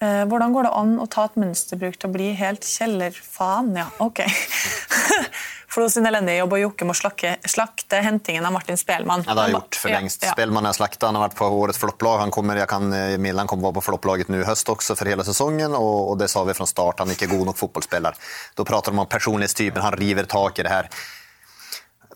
Eh, 0.03 0.25
hvordan 0.29 0.51
går 0.53 0.67
det 0.67 0.73
an 0.77 0.91
å 1.01 1.07
ta 1.09 1.23
et 1.25 1.38
mønsterbruk 1.39 1.95
til 1.97 2.09
å 2.09 2.13
bli 2.13 2.27
helt 2.38 2.67
kjellerfaen? 2.67 3.71
Ja, 3.79 3.88
ok. 4.03 4.21
Flo 5.78 5.86
sin 5.93 6.07
elendige 6.09 6.39
jobb 6.39 6.55
og 6.55 6.61
Jokke 6.63 6.86
må 6.89 6.93
slakke, 6.97 7.36
slakte 7.45 7.99
hentingen 8.01 8.41
av 8.47 8.53
Martin 8.55 8.80
Spelmann. 8.82 9.21
Ja, 9.28 9.36
det 9.38 9.43
har 9.43 9.51
jeg 9.51 9.55
gjort 9.59 9.78
for 9.78 9.93
lengst. 9.93 10.23
ja. 10.25 10.32
Spelman 10.34 10.65
er 10.65 10.73
slakta, 10.73 11.11
han 11.11 11.19
har 11.19 11.28
vært 11.28 11.36
på 11.38 11.49
årets 11.53 11.78
flopplag. 11.78 12.17
Han 12.23 12.34
kommer, 12.34 12.57
jeg 12.57 12.69
kan 12.71 12.89
Milan 13.21 13.45
kommer 13.45 13.75
på 13.75 13.84
flopplaget 13.86 14.32
nå 14.34 14.39
i 14.41 14.47
høst 14.47 14.71
også 14.73 14.95
for 14.97 15.05
hele 15.05 15.21
sesongen, 15.28 15.75
og, 15.78 15.99
og 16.09 16.17
det 16.17 16.32
sa 16.34 16.41
vi 16.49 16.55
fra 16.57 16.65
start. 16.65 17.03
Han 17.03 17.13
er 17.13 17.19
ikke 17.19 17.30
god 17.30 17.51
nok 17.51 17.59
fotballspiller. 17.61 18.17
Da 18.57 18.65
prater 18.65 18.95
de 18.95 19.03
om 19.03 19.11
personlighetstypen, 19.11 19.86
han 19.86 19.99
river 20.01 20.25
tak 20.25 20.57
i 20.57 20.65
det 20.65 20.73
her. 20.73 20.89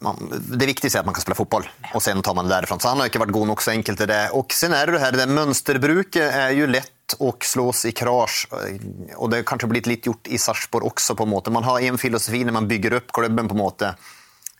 Man, 0.01 0.17
det 0.31 0.65
viktigste 0.65 0.97
er 0.97 1.03
at 1.03 1.07
man 1.09 1.13
kan 1.13 1.23
spille 1.23 1.37
fotball, 1.37 1.67
og 1.93 2.01
sen 2.01 2.23
tar 2.25 2.33
man 2.37 2.47
det 2.47 2.55
derifra. 2.55 2.79
Så 2.81 2.89
han 2.89 3.01
har 3.01 3.11
ikke 3.11 3.21
vært 3.21 3.35
god 3.35 3.51
nok, 3.51 3.61
så 3.61 3.75
enkelt 3.75 4.01
er 4.01 4.09
det. 4.09 4.21
Og 4.37 4.55
sen 4.57 4.73
er 4.73 4.89
det 4.89 4.97
det 4.97 5.03
her, 5.03 5.17
det 5.19 5.27
mønsterbruket 5.29 6.25
er 6.25 6.55
jo 6.57 6.69
lett 6.69 7.15
å 7.21 7.33
slås 7.43 7.83
i 7.89 7.91
krasj, 7.95 8.45
og 9.17 9.29
det 9.29 9.41
har 9.41 9.47
kanskje 9.51 9.69
blitt 9.69 9.89
litt 9.91 10.07
gjort 10.07 10.29
i 10.31 10.39
Sarpsborg 10.41 10.89
også, 10.89 11.13
på 11.19 11.27
en 11.27 11.33
måte. 11.33 11.53
Man 11.53 11.67
har 11.67 11.83
en 11.85 11.99
filosofi 12.01 12.41
når 12.47 12.55
man 12.55 12.69
bygger 12.71 12.97
opp 13.01 13.13
klubben, 13.13 13.51
på 13.51 13.57
en 13.57 13.61
måte 13.61 13.91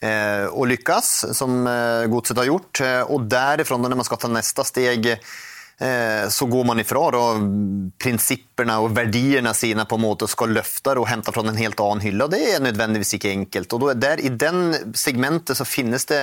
eh, 0.02 0.48
og 0.50 0.68
lykkes, 0.72 1.14
som 1.38 1.62
eh, 1.70 2.10
Godset 2.12 2.42
har 2.42 2.50
gjort. 2.50 2.84
Eh, 2.84 3.02
og 3.08 3.30
derifra, 3.32 3.80
når 3.80 3.98
man 4.02 4.08
skal 4.08 4.22
ta 4.22 4.32
neste 4.32 4.66
steg, 4.68 5.14
så 6.30 6.46
går 6.46 6.66
man 6.68 6.78
ifra 6.78 7.08
da, 7.10 7.22
prinsippene 7.98 8.76
og 8.84 8.92
verdiene 8.94 9.50
sine 9.58 9.88
på 9.90 9.98
en 9.98 10.04
måte 10.04 10.28
og 10.28 10.34
skal 10.34 10.54
løfte 10.54 10.94
og 11.00 11.08
hente 11.10 11.34
fra 11.34 11.42
en 11.42 11.58
helt 11.58 11.82
annen 11.82 12.04
hylle. 12.06 12.28
Det 12.30 12.42
er 12.52 12.62
nødvendigvis 12.62 13.16
ikke 13.18 13.32
enkelt. 13.34 13.74
og 13.74 13.88
er 13.90 14.04
der, 14.04 14.22
I 14.22 14.30
den 14.30 14.94
segmentet 14.94 15.58
så 15.58 15.66
finnes 15.66 16.06
det 16.12 16.22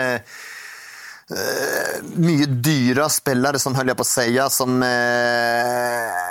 eh, 1.34 1.98
mye 2.22 2.46
dyre 2.46 3.08
spillere, 3.10 3.58
som 3.58 3.74
holder 3.74 3.96
jeg 3.96 3.98
på 3.98 4.06
å 4.06 4.12
si, 4.12 4.28
som 4.54 4.78
eh, 4.86 6.28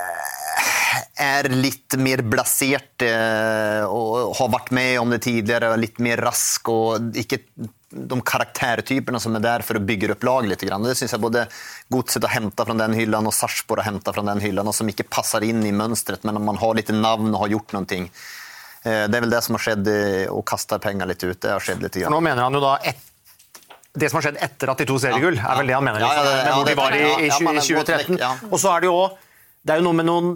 er 1.17 1.49
litt 1.49 1.95
mer 2.01 2.21
blasert 2.29 3.03
eh, 3.05 3.83
og 3.89 4.35
har 4.37 4.51
vært 4.53 4.71
med 4.75 4.99
om 5.01 5.13
det 5.13 5.21
tidligere, 5.25 5.73
litt 5.79 5.99
mer 6.03 6.21
rask 6.27 6.69
og 6.69 7.17
ikke 7.17 7.41
de 7.87 8.17
karaktertypene 8.27 9.19
som 9.23 9.35
er 9.37 9.43
der 9.43 9.63
for 9.65 9.79
å 9.79 9.83
bygge 9.83 10.11
opp 10.13 10.25
lag 10.27 10.47
litt. 10.49 10.65
Det 10.67 10.95
syns 10.99 11.15
jeg 11.15 11.23
både 11.23 11.45
Godset 11.93 12.25
har 12.27 12.35
hentet 12.35 12.67
fra 12.67 12.75
den 12.77 12.95
hylla 12.97 13.21
og 13.23 13.33
Sarpsborg 13.35 13.81
har 13.81 13.93
hentet 13.93 14.13
fra 14.13 14.25
den 14.27 14.43
hylla, 14.43 14.65
og 14.67 14.75
som 14.75 14.89
ikke 14.91 15.07
passer 15.09 15.45
inn 15.47 15.63
i 15.65 15.73
mønstret, 15.75 16.25
men 16.27 16.37
om 16.39 16.45
man 16.51 16.59
har 16.61 16.75
litt 16.77 16.91
navn 16.93 17.31
og 17.33 17.45
har 17.45 17.53
gjort 17.55 17.77
noe. 17.77 17.99
Eh, 18.01 19.05
det 19.07 19.19
er 19.19 19.23
vel 19.23 19.33
det 19.33 19.43
som 19.45 19.57
har 19.57 19.63
skjedd, 19.63 19.87
eh, 19.91 20.25
å 20.29 20.43
kaste 20.45 20.79
penger 20.83 21.09
litt 21.09 21.23
ut. 21.23 21.39
Det 21.39 21.53
har 21.53 21.63
skjedd 21.63 21.85
litt. 21.85 21.95
Grann. 22.01 22.13
nå 22.13 22.19
mener 22.23 22.43
han 22.43 22.59
jo 22.59 22.63
da 22.63 22.75
et, 22.83 22.99
det 23.97 24.11
som 24.11 24.19
har 24.19 24.27
skjedd 24.27 24.41
etter 24.45 24.73
at 24.73 24.83
de 24.83 24.85
to 24.85 24.99
seriegull, 25.01 25.39
er 25.39 25.61
vel 25.61 25.71
det 25.71 25.77
han 25.79 25.87
mener. 25.87 26.03
Ja, 26.03 26.11
ja, 26.11 26.25
liksom, 26.27 26.27
det- 26.27 26.43
med 26.43 26.51
ja, 26.51 26.57
hvor 26.57 26.67
de 26.67 26.75
var 26.75 26.91
i, 26.91 26.99
i, 26.99 27.27
ja, 27.27 27.33
ja, 27.33 27.39
man 27.47 27.55
har 27.55 27.63
20- 27.63 27.79
gått 27.79 27.93
vekk, 27.95 28.11
2013. 28.11 28.19
ja. 28.19 28.51
Og 28.51 28.59
så 28.61 28.75
er 28.75 28.83
det 28.83 28.91
jo 28.91 28.99
det 29.67 29.73
er 29.75 29.81
jo 29.81 29.87
noe 29.89 29.97
med 29.99 30.07
noen 30.07 30.27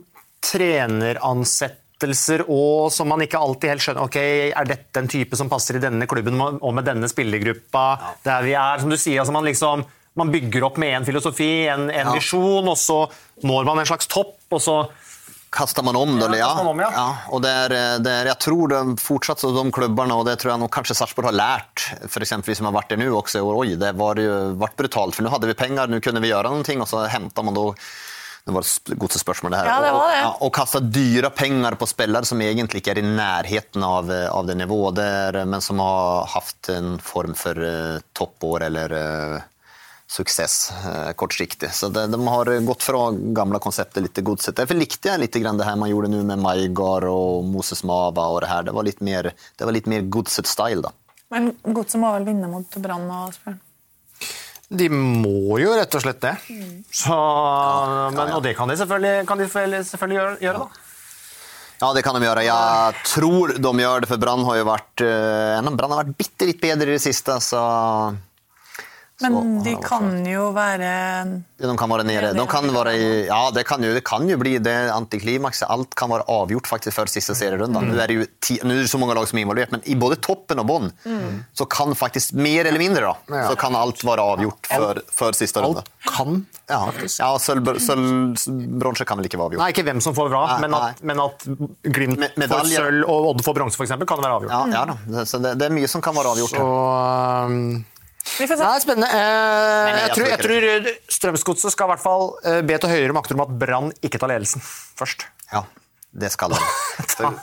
treneransettelser 0.45 2.43
og 2.49 2.91
som 2.93 3.09
man 3.11 3.21
ikke 3.25 3.39
alltid 3.39 3.69
helt 3.75 3.85
skjønner. 3.85 4.07
Ok, 4.09 4.17
Er 4.57 4.65
dette 4.69 4.99
en 5.03 5.07
type 5.11 5.37
som 5.37 5.49
passer 5.51 5.77
i 5.77 5.83
denne 5.83 6.07
klubben 6.09 6.41
og 6.41 6.73
med 6.73 6.85
denne 6.87 7.09
spillergruppa? 7.11 7.85
Der 8.25 8.41
vi 8.45 8.53
er, 8.57 8.79
som 8.81 8.89
du 8.89 8.97
sier, 8.97 9.21
altså 9.21 9.35
man 9.35 9.45
liksom 9.47 9.85
man 10.19 10.27
bygger 10.27 10.65
opp 10.67 10.75
med 10.81 10.91
en 10.97 11.05
filosofi, 11.07 11.67
en, 11.71 11.85
en 11.89 12.07
Ja. 12.09 12.13
visjon, 12.17 12.67
og 12.67 12.75
så 12.75 13.05
når 13.47 13.63
man 13.63 13.79
en 13.79 13.85
slags 13.87 14.07
topp, 14.11 14.35
og 14.51 14.59
så 14.59 14.89
kaster 15.51 15.83
man 15.83 15.95
om 15.95 16.17
det, 16.19 16.25
eller? 16.25 16.37
ja. 16.41 16.51
om, 16.67 16.79
ja. 16.79 17.07
og 17.31 17.41
det 17.43 17.49
er, 17.49 17.99
det 18.03 18.15
jeg 18.27 18.39
tror 18.43 18.67
de 18.71 18.81
fortsatt 18.99 19.39
så 19.39 19.51
de 19.55 19.63
klubbene, 19.71 20.15
og 20.15 20.25
det 20.27 20.37
tror 20.41 20.51
jeg 20.51 20.59
nå 20.59 20.67
kanskje 20.71 20.95
Sarpsborg 20.99 21.29
har 21.31 21.37
lært, 21.39 21.85
for 22.11 22.23
eksempel 22.23 22.55
som 22.55 22.67
har 22.67 22.75
vært 22.75 22.91
der 22.91 22.99
nå 22.99 23.07
også, 23.21 23.39
og 23.39 23.63
oi, 23.63 23.75
det 23.79 23.93
var 23.99 24.19
jo 24.19 24.35
vært 24.59 24.75
brutalt, 24.83 25.15
for 25.15 25.23
nå 25.23 25.31
hadde 25.31 25.47
vi 25.47 25.55
penger, 25.63 25.87
nå 25.87 26.01
kunne 26.03 26.23
vi 26.23 26.31
gjøre 26.33 26.51
noe, 26.51 26.77
og 26.83 26.87
så 26.91 27.05
henta 27.07 27.43
man 27.43 27.55
da 27.55 27.65
det 28.45 28.55
var 28.55 28.65
et 28.65 28.91
godset 28.97 29.21
spørsmål 29.21 29.53
det 29.53 29.59
her. 29.61 29.69
Ja, 29.69 29.77
det 29.83 29.91
var 29.93 30.07
det. 30.09 30.15
Og, 30.15 30.23
ja, 30.23 30.31
og 30.47 30.53
kaste 30.55 30.81
dyre 30.81 31.29
penger 31.35 31.77
på 31.77 31.87
spillere 31.89 32.25
som 32.27 32.41
egentlig 32.41 32.81
ikke 32.81 32.95
er 32.95 33.03
i 33.03 33.05
nærheten 33.05 33.85
av, 33.85 34.09
av 34.31 34.49
det 34.49 34.57
nivået 34.57 34.97
der, 34.97 35.43
men 35.45 35.61
som 35.61 35.81
har 35.83 36.25
haft 36.33 36.71
en 36.73 36.95
form 37.05 37.37
for 37.37 37.57
uh, 37.61 38.01
toppår 38.17 38.65
eller 38.71 38.97
uh, 38.97 39.39
suksess 40.11 40.71
eh, 40.71 41.11
kortsiktig. 41.15 41.69
Så 41.71 41.87
det, 41.89 42.07
de 42.11 42.27
har 42.27 42.49
gått 42.67 42.83
fra 42.83 43.05
gamla 43.11 43.61
konseptet 43.63 44.03
litt 44.03 44.13
til 44.17 44.25
godset. 44.27 44.57
Derfor 44.57 44.75
likte 44.75 45.07
jeg 45.07 45.21
litt 45.21 45.37
det 45.39 45.67
her 45.67 45.77
man 45.79 45.87
gjorde 45.87 46.09
nå 46.11 46.19
med 46.27 46.41
Maigar 46.43 47.07
og 47.07 47.47
Moses 47.47 47.85
Mava 47.87 48.27
og 48.33 48.41
det 48.43 48.49
her. 48.51 48.65
Det 48.67 48.75
var 48.75 48.87
litt 48.87 48.99
mer, 48.99 49.31
det 49.31 49.69
var 49.69 49.77
litt 49.77 49.87
mer 49.87 50.03
godset-style 50.11 50.83
da. 50.83 50.91
Men 51.31 51.53
Godset 51.63 52.01
må 52.01 52.11
vel 52.17 52.27
vinne 52.27 52.49
mot 52.51 52.75
Brann 52.83 53.07
og 53.07 53.29
Asbjørn? 53.29 53.61
De 54.71 54.87
må 54.93 55.57
jo 55.59 55.73
rett 55.75 55.97
og 55.97 56.03
slett 56.03 56.21
det. 56.23 56.35
Så, 56.95 57.17
men, 58.15 58.31
Og 58.37 58.43
det 58.45 58.55
kan 58.55 58.71
de 58.71 58.77
selvfølgelig, 58.79 59.27
kan 59.27 59.41
de 59.41 59.47
selvfølgelig 59.49 59.83
selvfølgelig 59.89 60.19
gjøre, 60.19 60.37
gjøre, 60.45 60.63
da. 60.63 60.87
Ja, 61.81 61.89
det 61.97 62.03
kan 62.05 62.15
de 62.15 62.27
gjøre. 62.27 62.45
Jeg 62.45 63.05
tror 63.09 63.53
de 63.57 63.71
gjør 63.83 64.03
det, 64.03 64.09
for 64.11 64.21
Brann 64.21 64.45
har 64.47 64.59
jo 64.59 64.67
vært 64.69 65.03
uh, 65.03 65.57
har 65.59 65.95
vært 65.97 66.13
bitte 66.19 66.47
litt 66.47 66.61
bedre 66.61 66.93
i 66.93 66.99
det 66.99 67.03
siste, 67.03 67.39
så 67.43 67.61
Men 69.21 69.61
de 69.65 69.75
kan 69.83 70.07
jo 70.25 70.47
være 70.55 70.91
De 71.61 71.73
kan 71.77 71.89
være 71.93 72.05
nede. 72.07 72.31
De 72.37 72.45
kan 72.49 72.67
være 72.73 72.93
i, 72.97 73.09
ja, 73.27 73.41
det 73.53 73.63
kan, 73.69 73.83
jo, 73.85 73.93
det 73.93 74.03
kan 74.07 74.25
jo 74.29 74.37
bli 74.41 74.55
det 74.63 74.75
antiklimakset. 74.95 75.67
Alt 75.69 75.93
kan 75.99 76.09
være 76.09 76.25
avgjort 76.31 76.67
faktisk 76.69 76.97
før 76.97 77.11
siste 77.11 77.35
serierunde. 77.37 77.81
Nå 77.85 77.97
er 78.01 78.09
det 78.09 78.17
jo 78.17 78.25
ti, 78.41 78.57
nå 78.63 78.73
er 78.73 78.81
det 78.81 78.89
så 78.91 78.97
mange 79.01 79.13
lag 79.17 79.27
som 79.29 79.37
er 79.37 79.45
involvert, 79.45 79.71
men 79.75 79.83
i 79.85 79.95
både 79.99 80.17
toppen 80.23 80.59
og 80.63 80.67
bånn 80.71 80.89
så 81.53 81.67
kan 81.69 81.93
faktisk 81.97 82.33
mer 82.33 82.65
eller 82.65 82.81
mindre 82.81 83.11
da, 83.11 83.43
så 83.51 83.55
kan 83.61 83.75
alt 83.77 84.01
være 84.07 84.25
avgjort 84.33 84.71
før, 84.71 85.01
før 85.13 85.37
siste 85.37 85.61
runde. 85.63 85.83
Alt 85.85 86.15
kan. 86.15 86.41
Ja, 86.71 86.81
ja 87.19 87.29
sølv- 87.43 87.77
sølvbronse 87.83 89.05
kan 89.05 89.19
vel 89.19 89.27
ikke 89.27 89.37
være 89.39 89.51
avgjort. 89.51 89.61
Nei, 89.61 89.69
ikke 89.75 89.85
hvem 89.89 90.01
som 90.03 90.15
får 90.17 90.29
bra, 90.31 90.43
men 90.63 90.73
at, 90.77 91.01
men 91.05 91.19
at 91.23 91.45
Glimt 91.91 92.19
Me- 92.21 92.47
får 92.49 92.69
sølv 92.71 93.05
og 93.11 93.29
Odd 93.33 93.43
får 93.45 93.57
bronse, 93.57 93.77
f.eks., 93.77 93.91
kan 94.07 94.21
være 94.23 94.37
avgjort. 94.39 94.51
Ja, 94.51 94.61
ja 94.71 94.85
da. 94.89 95.25
Så 95.27 95.39
det, 95.43 95.55
det 95.61 95.67
er 95.69 95.75
mye 95.75 95.89
som 95.91 96.01
kan 96.03 96.15
være 96.15 96.31
avgjort. 96.33 96.55
Så 96.55 96.65
um, 97.51 97.83
Vi 98.21 98.47
får 98.47 98.57
se. 98.57 98.63
Nei, 98.63 98.79
spennende. 98.83 99.09
Eh, 99.09 99.89
jeg 99.89 99.97
jeg, 99.97 100.13
tror 100.13 100.29
tror, 100.45 100.65
jeg 100.67 100.85
tror 100.85 101.15
Strømsgodset 101.17 101.73
skal 101.73 101.89
i 101.89 101.93
hvert 101.95 102.03
fall 102.03 102.27
eh, 102.45 102.61
be 102.65 102.77
til 102.77 102.93
høyere 102.93 103.17
makter 103.17 103.37
om 103.37 103.43
at 103.45 103.53
Brann 103.63 103.91
ikke 104.05 104.21
tar 104.21 104.31
ledelsen 104.33 104.63
først. 104.63 105.25
Ja, 105.51 105.65
det 106.11 106.31
skal 106.33 106.53
de. 106.53 106.61
For, 107.17 107.41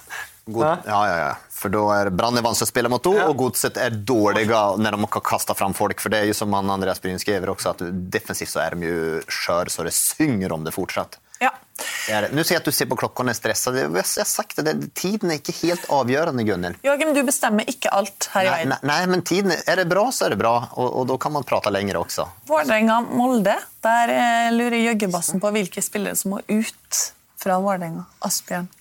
God, 0.49 0.65
ja, 0.89 1.01
ja, 1.11 1.17
ja. 1.27 1.33
For 1.53 1.73
da 1.73 1.83
er 1.99 2.11
Brann 2.15 2.39
vanskelig 2.39 2.69
å 2.69 2.71
spille 2.71 2.91
mot 2.93 3.05
do, 3.05 3.13
og 3.21 3.35
Godset 3.37 3.77
er 3.83 3.93
dårlige 3.93 4.61
når 4.81 4.97
de 4.97 5.09
kan 5.13 5.25
kaste 5.27 5.57
fram 5.59 5.75
folk. 5.77 6.01
For 6.01 6.15
det 6.15 6.23
er 6.23 6.31
jo 6.31 6.37
som 6.39 6.55
han 6.57 6.71
Andreas 6.73 7.03
Bryn 7.05 7.19
skriver 7.21 7.53
også, 7.53 7.75
at 7.75 7.83
defensivt 8.15 8.55
så 8.55 8.63
er 8.65 8.79
de 8.79 8.89
jo 8.89 9.25
skjøre 9.27 9.75
så 9.75 9.85
det 9.85 9.93
synger 9.97 10.55
om 10.55 10.65
det 10.65 10.73
fortsatt. 10.77 11.19
Ja. 11.43 11.51
Det 11.79 12.15
er. 12.17 12.27
Nå 12.35 12.43
ser 12.43 12.57
jeg 12.57 12.63
at 12.63 12.69
du 12.69 12.75
ser 12.75 12.89
på 12.91 12.97
klokka 12.99 13.23
og 13.23 13.31
er 13.31 13.37
stressa. 13.37 13.73
Jeg 13.77 13.91
har 13.93 14.29
sagt 14.29 14.57
det, 14.59 14.65
det, 14.81 14.89
tiden 14.99 15.31
er 15.31 15.39
ikke 15.39 15.55
helt 15.61 15.85
avgjørende, 15.93 16.45
Gunnhild. 16.49 16.81
Jørgen, 16.87 17.13
du 17.15 17.21
bestemmer 17.27 17.69
ikke 17.71 17.93
alt 17.95 18.31
her 18.33 18.49
i 18.49 18.51
verden. 18.51 18.75
nei, 18.75 18.81
nei, 18.91 18.99
men 19.13 19.23
tiden 19.29 19.55
er, 19.55 19.63
er 19.69 19.83
det 19.83 19.87
bra, 19.93 20.09
så 20.15 20.27
er 20.27 20.35
det 20.35 20.41
bra. 20.41 20.55
Og, 20.81 20.89
og 20.89 21.07
da 21.13 21.19
kan 21.23 21.35
man 21.37 21.47
prate 21.49 21.71
lenger 21.75 22.01
også. 22.01 22.27
Vålerenga-Molde. 22.51 23.55
Der 23.87 24.15
eh, 24.17 24.51
lurer 24.57 24.81
Jøggebassen 24.81 25.43
på 25.45 25.53
hvilke 25.55 25.85
spillere 25.85 26.19
som 26.19 26.35
må 26.35 26.43
ut 26.49 27.05
fra 27.39 27.61
Vålerenga. 27.63 28.09
Asbjørn. 28.27 28.69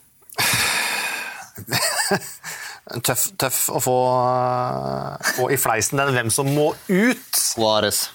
Tøff, 3.04 3.26
tøff 3.36 3.66
å 3.76 3.80
få, 3.84 3.96
eh, 4.24 5.32
få 5.36 5.50
i 5.52 5.58
fleisen 5.60 6.00
den 6.00 6.14
hvem 6.16 6.30
som 6.32 6.48
må 6.56 6.72
ut. 6.88 7.28
Suárez. 7.36 8.08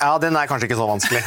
Ja, 0.00 0.16
den 0.18 0.34
er 0.36 0.48
kanskje 0.50 0.66
ikke 0.70 0.78
så 0.78 0.86
vanskelig. 0.88 1.20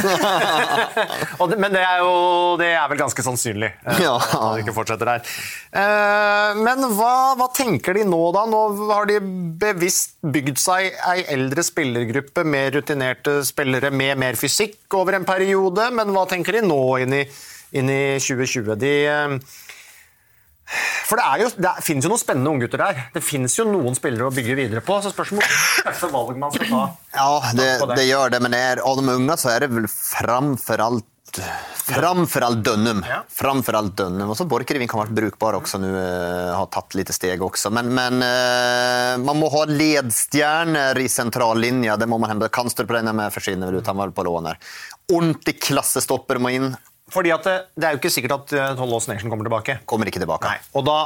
Men 1.63 1.71
det 1.73 1.81
er 1.85 2.01
jo 2.03 2.57
det 2.59 2.69
er 2.75 2.87
vel 2.91 2.99
ganske 2.99 3.23
sannsynlig. 3.23 3.69
eh, 3.85 4.01
Ja. 4.03 4.15
at 4.19 4.59
ikke 4.63 4.73
fortsetter 4.75 5.05
der. 5.13 5.29
Eh, 5.71 6.59
Men 6.63 6.83
hva, 6.97 7.13
hva 7.39 7.47
tenker 7.55 7.93
de 7.99 8.03
nå, 8.09 8.19
da? 8.35 8.45
Nå 8.49 8.61
har 8.91 9.07
de 9.09 9.19
bevisst 9.61 10.17
bygd 10.23 10.59
seg 10.59 10.91
ei 11.13 11.23
eldre 11.35 11.63
spillergruppe, 11.65 12.43
med 12.45 12.75
rutinerte 12.79 13.39
spillere 13.47 13.91
med 13.91 14.17
mer 14.19 14.33
fysikk 14.39 14.97
over 14.99 15.15
en 15.19 15.27
periode. 15.29 15.89
Men 15.95 16.11
hva 16.15 16.25
tenker 16.29 16.59
de 16.59 16.65
nå 16.67 16.81
inn 17.05 17.13
i, 17.21 17.23
inn 17.79 17.89
i 17.93 18.01
2020? 18.19 18.75
De 18.81 18.93
eh, 19.07 19.39
for 21.09 21.17
det, 21.17 21.27
jo, 21.41 21.49
det 21.65 21.71
finnes 21.85 22.05
jo 22.05 22.11
noen 22.11 22.21
spennende 22.21 22.51
unggutter 22.53 22.81
der. 22.83 23.05
Det 23.15 23.23
finnes 23.25 23.55
jo 23.57 23.65
noen 23.65 23.95
spillere 23.97 24.29
å 24.29 24.33
bygge 24.33 24.57
videre 24.59 24.83
på. 24.85 24.99
Så 25.01 25.13
spørsmålet 25.13 25.87
er 25.89 26.11
valg 26.13 26.41
man 26.41 26.53
skal 26.53 26.69
ta. 26.69 26.83
Ja, 27.15 27.31
det, 27.57 27.69
det. 27.95 28.09
gjør 28.09 28.35
det, 28.35 28.41
men 28.45 28.57
er, 28.57 28.83
av 28.85 28.99
de 28.99 29.15
unge 29.15 29.37
så 29.41 29.53
er 29.55 29.65
det 29.65 29.71
vel 29.73 29.89
framfor 29.89 30.85
alt 30.85 31.07
Framfor 31.89 32.41
alt 32.41 32.63
Dønnum. 32.65 33.03
Ja. 33.05 33.19
Framfor 33.29 33.75
alt 33.77 33.95
Dønnum. 33.97 34.31
Og 34.33 34.37
så 34.37 34.47
Borchgrevink 34.49 34.93
har 34.95 35.03
vært 35.03 35.13
brukbar 35.13 35.59
også 35.59 35.77
nå. 35.81 35.91
eh, 35.93 36.49
har 36.57 36.69
tatt 36.73 36.97
litt 36.97 37.11
steg 37.13 37.41
også. 37.45 37.69
Men, 37.73 37.91
men 37.93 38.17
eh, 38.25 39.13
man 39.21 39.37
må 39.37 39.49
ha 39.53 39.61
ledstjerner 39.69 40.97
i 40.97 41.05
sentrallinja. 41.09 41.99
Det 42.01 42.09
må 42.09 42.17
man 42.21 42.33
hente. 42.33 42.49
Kanstrup 42.53 42.89
regner 42.93 43.13
med 43.13 43.33
forsvinner 43.33 43.69
vel 43.69 43.81
ut. 43.81 43.89
Han 43.89 44.01
var 44.01 44.13
på 44.15 44.25
lån 44.25 44.49
her. 44.49 44.61
Ordentlig 45.13 45.59
klassestopper 45.69 46.41
må 46.41 46.53
inn. 46.57 46.71
Fordi 47.13 47.33
at 47.35 47.47
det, 47.47 47.55
det 47.75 47.87
er 47.87 47.95
jo 47.95 48.01
ikke 48.01 48.13
sikkert 48.13 48.37
at 48.37 48.53
uh, 48.57 48.67
Toll 48.79 48.93
Ås 48.97 49.09
Nation 49.11 49.31
kommer 49.31 49.47
tilbake. 49.47 49.79
Kommer 49.89 50.11
ikke 50.11 50.21
tilbake. 50.21 50.49
Nei, 50.49 50.61
Og 50.77 50.85
da 50.87 50.99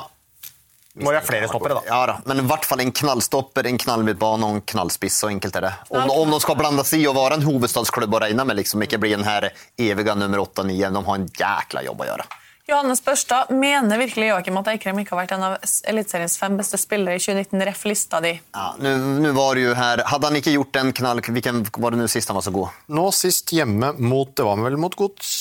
må 0.93 1.09
vi 1.09 1.17
ha 1.17 1.23
flere 1.25 1.47
stoppere, 1.49 1.79
da. 1.79 1.81
Ja 1.89 2.03
da, 2.05 2.19
men 2.29 2.43
i 2.43 2.45
hvert 2.45 2.67
fall 2.69 2.83
en 2.83 2.91
knallstopper, 2.93 3.65
en 3.65 3.79
knallmidtbane 3.81 4.45
og 4.45 4.59
en 4.59 4.61
knallspiss. 4.73 5.17
Så 5.23 5.31
enkelt 5.33 5.57
er 5.57 5.65
det. 5.65 5.73
Om, 5.89 6.11
om 6.13 6.35
de 6.35 6.39
skal 6.43 6.59
blandes 6.59 6.93
i 6.93 7.01
og 7.09 7.17
være 7.17 7.39
en 7.39 7.47
hovedstadsklubb 7.47 8.13
og 8.13 8.21
regne 8.27 8.45
med, 8.45 8.59
liksom 8.61 8.85
ikke 8.85 9.01
bli 9.01 9.15
den 9.15 9.25
her 9.25 9.49
evige 9.81 10.15
nummer 10.19 10.45
8-9, 10.45 10.77
de 10.77 11.03
har 11.09 11.19
en 11.19 11.27
jækla 11.41 11.85
jobb 11.89 12.05
å 12.05 12.09
gjøre. 12.11 12.29
Johannes 12.65 13.01
Børstad, 13.03 13.49
mener 13.49 13.97
virkelig 13.99 14.29
Joakim 14.29 14.55
at 14.61 14.69
Eikrem 14.71 15.01
ikke 15.01 15.11
har 15.11 15.19
vært 15.25 15.33
en 15.35 15.41
av 15.43 15.55
Eliteseriens 15.91 16.37
fem 16.39 16.53
beste 16.55 16.77
spillere 16.79 17.17
i 17.17 17.19
2019? 17.19 17.63
Ref 17.67 17.81
lista 17.89 18.21
di. 18.23 18.37
Ja, 18.55 18.69
nu, 18.79 18.91
nu 19.19 19.33
var 19.35 19.59
det 19.59 19.65
jo 19.65 19.73
her, 19.75 20.03
Hadde 20.07 20.29
han 20.29 20.39
ikke 20.39 20.53
gjort 20.53 20.71
den 20.77 20.93
knall... 20.95 21.19
Hvilken 21.25 21.65
var 21.75 21.91
det 21.91 21.99
nå 21.99 22.07
sist 22.07 22.31
han 22.31 22.39
var 22.39 22.45
så 22.45 22.53
god? 22.55 22.77
Nå 22.87 23.09
sist 23.11 23.51
hjemme 23.51 23.91
mot 23.99 24.31
Det 24.31 24.47
var 24.47 24.63
vel 24.63 24.79
mot 24.79 24.95
Gods... 24.95 25.33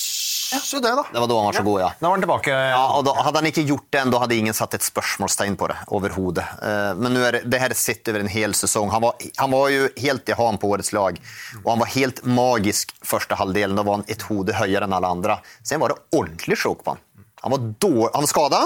Så 0.61 0.79
det, 0.83 0.91
da. 0.95 1.03
Det 1.11 1.21
var 1.23 1.29
da 1.31 1.39
han 1.39 1.49
var 1.49 1.57
så 1.57 1.63
god, 1.65 1.79
ja. 1.81 1.89
Da 1.99 2.07
var 2.07 2.17
han 2.17 2.25
tilbake. 2.25 2.53
Ja, 2.53 2.83
og 2.97 3.05
da, 3.07 3.15
Hadde 3.23 3.41
han 3.41 3.49
ikke 3.49 3.65
gjort 3.67 3.87
det 3.95 4.03
da 4.13 4.19
hadde 4.21 4.35
ingen 4.37 4.55
satt 4.57 4.75
et 4.77 4.85
spørsmålstegn 4.85 5.55
på 5.59 5.69
det 5.71 5.77
overhodet. 5.95 6.45
Eh, 6.61 6.91
men 6.99 7.15
nå 7.15 7.23
er 7.25 7.39
det, 7.39 7.43
det 7.49 7.61
her 7.63 7.73
sitter 7.73 7.93
sett 7.93 8.11
over 8.11 8.23
en 8.25 8.31
hel 8.31 8.53
sesong. 8.57 8.91
Han 8.93 9.01
var, 9.01 9.25
han 9.37 9.51
var 9.51 9.69
jo 9.71 9.87
helt 10.03 10.29
i 10.29 10.37
han 10.37 10.59
på 10.59 10.69
årets 10.75 10.93
lag, 10.95 11.19
og 11.63 11.71
han 11.71 11.81
var 11.83 11.91
helt 11.95 12.23
magisk 12.25 12.93
første 13.05 13.37
halvdelen. 13.39 13.77
Da 13.79 13.85
var 13.87 13.99
han 13.99 14.07
et 14.11 14.25
hode 14.29 14.55
høyere 14.57 14.87
enn 14.87 14.95
alle 14.97 15.11
andre. 15.17 15.39
Sen 15.63 15.81
var 15.83 15.93
det 15.93 16.01
ordentlig 16.17 16.59
sjokk 16.59 16.83
på 16.83 16.95
han. 16.95 17.03
Han 17.43 17.55
var, 17.55 17.65
dår, 17.83 18.09
han 18.13 18.23
var 18.23 18.31
skada, 18.31 18.61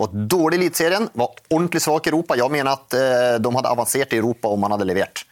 var 0.00 0.12
dårlig 0.14 0.58
i 0.58 0.62
Eliteserien, 0.64 1.08
var 1.18 1.34
ordentlig 1.50 1.82
svak 1.82 2.06
i 2.06 2.12
Europa. 2.12 2.38
Jeg 2.38 2.52
mener 2.52 2.72
at 2.72 2.94
eh, 2.96 3.34
de 3.42 3.54
hadde 3.56 3.72
avansert 3.74 4.14
i 4.14 4.20
Europa 4.20 4.52
om 4.52 4.62
han 4.66 4.76
hadde 4.76 4.88
levert. 4.88 5.24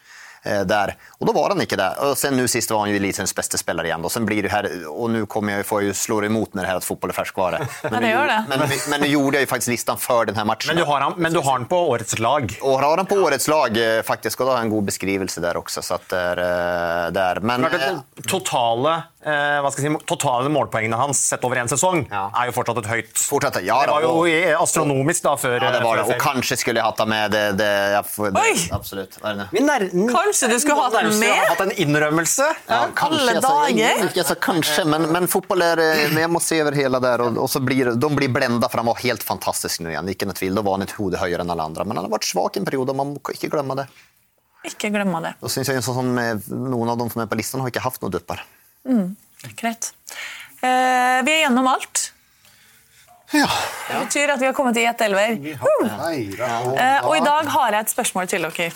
Eh, 0.48 0.60
Där. 0.60 0.96
Och 1.18 1.26
då 1.26 1.32
var 1.32 1.48
han 1.48 1.60
inte 1.60 1.76
det. 1.76 1.90
Och 1.90 2.18
sen 2.18 2.36
nu 2.36 2.48
sist 2.48 2.70
var 2.70 2.78
han 2.78 2.90
ju 2.90 2.96
elitens 2.96 3.34
bästa 3.34 3.58
spelare 3.58 3.86
igen. 3.86 4.04
Och 4.04 4.12
sen 4.12 4.26
blir 4.26 4.42
det 4.42 4.48
här, 4.48 4.88
och 4.88 5.10
nu 5.10 5.26
kommer 5.26 5.52
jag, 5.52 5.66
får 5.66 5.82
jag 5.82 5.86
ju 5.86 5.94
slå 5.94 6.24
emot 6.24 6.54
med 6.54 6.64
det 6.64 6.68
här 6.68 6.76
att 6.76 6.84
fotboll 6.84 7.10
är 7.10 7.14
färskvara. 7.14 7.58
Men, 7.82 7.92
det 7.92 8.00
nu, 8.00 8.08
gör. 8.08 8.44
Men, 8.48 8.58
men 8.90 9.00
nu 9.00 9.06
gjorde 9.06 9.36
jag 9.36 9.40
ju 9.40 9.46
faktiskt 9.46 9.68
listan 9.68 9.98
för 9.98 10.24
den 10.24 10.36
här 10.36 10.44
matchen. 10.44 10.66
Men 10.66 10.76
du 10.76 10.84
har 10.84 11.00
han, 11.00 11.14
men 11.16 11.32
du 11.32 11.38
har 11.38 11.52
han 11.52 11.66
på 11.66 11.88
årets 11.88 12.18
lag. 12.18 12.58
Och 12.60 12.80
har 12.80 12.96
han 12.96 13.06
på 13.06 13.14
årets 13.14 13.48
lag 13.48 13.68
faktisk. 13.68 14.06
faktiskt, 14.06 14.40
och 14.40 14.46
då 14.46 14.52
har 14.52 14.58
jeg 14.58 14.64
en 14.64 14.70
god 14.70 14.84
beskrivelse 14.84 15.40
där 15.40 15.56
också. 15.56 15.82
Så 15.82 15.94
att 15.94 16.08
det 16.08 16.18
är, 16.18 16.36
det 16.36 17.10
där. 17.10 17.40
Men, 17.40 17.60
Klart 17.60 17.72
det 17.72 17.90
at 17.90 18.24
totale, 18.28 19.02
eh, 19.24 19.58
hva 19.62 19.70
skal 19.72 19.84
jeg 19.84 19.92
si, 19.96 20.04
totale 20.06 20.48
målpoengene 20.52 20.96
hans 20.96 21.18
sett 21.30 21.44
over 21.44 21.58
en 21.58 21.68
sesong 21.68 22.06
Ja. 22.10 22.30
er 22.34 22.46
jo 22.50 22.52
fortsatt 22.52 22.78
et 22.84 22.86
høyt 22.90 23.12
Fortsatt, 23.18 23.58
ja, 23.64 23.80
Det 23.84 23.90
var 23.90 24.02
jo 24.02 24.10
og- 24.10 24.62
astronomisk 24.62 25.22
da 25.22 25.34
før 25.36 25.60
ja, 25.62 25.70
det 25.72 25.82
var 25.82 25.96
det. 25.96 26.04
Og 26.06 26.20
kanskje 26.22 26.56
skulle 26.58 26.76
jeg 26.80 26.84
hatt 26.84 26.96
haft 26.98 27.08
med 27.08 27.30
det. 27.32 27.56
det, 27.58 27.70
ja, 27.92 28.02
for, 28.02 28.30
det 28.30 28.40
Oj! 28.40 28.68
Absolut. 28.72 29.18
Vad 29.22 29.30
är 29.32 29.34
det 29.34 29.42
nu? 29.42 29.48
Vi 29.52 29.60
nær- 29.60 30.12
Kanskje 30.12 30.48
du 30.48 30.58
skulle 30.60 30.80
hatt 30.82 30.92
den 30.92 31.18
med? 31.18 31.48
hatt 31.48 31.60
en 31.60 31.70
innrømmelse. 31.72 32.46
Ja, 32.68 32.88
Alle 32.96 33.40
dager. 33.40 34.02
Altså, 34.02 34.18
altså, 34.20 34.34
kanskje, 34.40 34.84
men, 34.86 35.12
men 35.12 35.26
fotball 35.28 35.62
er 35.62 35.78
eh, 35.78 36.08
må 36.30 36.40
se 36.40 36.60
over 36.62 36.72
hele 36.72 37.00
der. 37.00 37.20
Og, 37.20 37.36
og 37.38 37.48
så 37.48 37.60
blir 37.64 37.92
de 37.98 38.08
blir 38.16 38.28
blenda, 38.32 38.68
for 38.68 38.78
han 38.78 38.86
var 38.86 38.94
helt 39.02 39.22
fantastisk 39.22 39.80
nå 39.80 39.90
igjen. 39.90 40.08
Ikke 40.08 40.26
noe 40.26 40.34
tvil. 40.34 40.54
Da 40.54 40.62
var 40.62 40.78
han 40.78 40.82
et 40.82 40.92
hode 40.98 41.16
høyere 41.18 41.40
enn 41.44 41.50
alle 41.50 41.62
andre. 41.68 41.84
Men 41.84 41.96
han 41.96 42.04
har 42.08 42.18
vært 42.18 42.28
svak 42.30 42.56
i 42.56 42.60
en 42.60 42.64
periode, 42.68 42.90
og 42.90 42.96
man 42.96 43.14
må 43.14 43.34
ikke 43.34 43.50
glemme 43.50 43.76
det. 43.76 43.88
Ikke 44.66 44.90
glemme 44.92 45.20
det. 45.22 45.34
Då 45.40 45.48
synes 45.48 45.68
jeg 45.70 45.82
sånn 45.86 46.14
noen 46.50 46.88
av 46.90 46.98
de 46.98 47.08
som 47.10 47.22
er 47.22 47.26
på 47.30 47.36
listen, 47.38 47.60
har 47.60 47.70
ikke 47.70 47.80
haft 47.84 48.02
noen 48.02 48.12
duppar. 48.84 49.16
Greit. 49.56 49.92
Eh, 50.60 51.24
vi 51.24 51.32
er 51.32 51.40
gjennom 51.44 51.66
alt. 51.66 52.12
Ja. 53.30 53.48
Det 53.88 54.04
betyr 54.06 54.30
at 54.32 54.40
vi 54.40 54.46
har 54.46 54.54
kommet 54.56 54.74
til 54.74 54.86
ett 54.88 55.00
elver. 55.04 55.36
Eh, 55.36 57.04
og 57.04 57.16
i 57.16 57.20
dag 57.20 57.50
har 57.52 57.74
jeg 57.74 57.80
et 57.84 57.92
spørsmål 57.92 58.30
til 58.30 58.46
dere. 58.48 58.70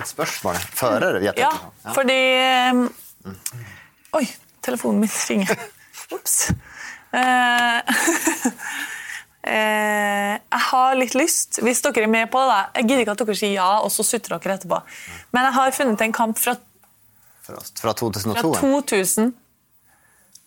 Et 0.00 0.08
spørsmål 0.08 0.56
Fører 0.56 1.20
jeg 1.20 1.36
Ja, 1.38 1.50
fordi 1.92 2.16
eh, 2.40 2.72
Oi, 4.16 4.24
telefonen 4.64 5.04
min 5.04 5.12
ringer. 5.28 5.66
Ops. 6.16 6.48
Eh, 7.12 7.78
eh, 9.52 10.32
jeg 10.40 10.64
har 10.70 10.96
litt 10.96 11.14
lyst, 11.18 11.60
hvis 11.62 11.84
dere 11.84 12.06
er 12.06 12.10
med 12.10 12.32
på 12.32 12.40
det 12.40 12.48
da, 12.50 12.58
Jeg 12.80 12.88
gidder 12.88 13.04
ikke 13.04 13.14
at 13.18 13.22
dere 13.26 13.38
sier 13.42 13.54
ja, 13.58 13.70
og 13.84 13.92
så 13.92 14.06
sutrer 14.06 14.40
dere 14.40 14.56
etterpå. 14.56 14.80
Men 15.36 15.50
jeg 15.50 15.58
har 15.60 15.76
funnet 15.76 16.06
en 16.08 16.16
kamp 16.16 16.40
fra, 16.40 16.56
Fra, 17.46 17.56
fra 17.80 17.92
2002. 17.92 18.54
fra 18.54 18.60
2000. 18.60 19.32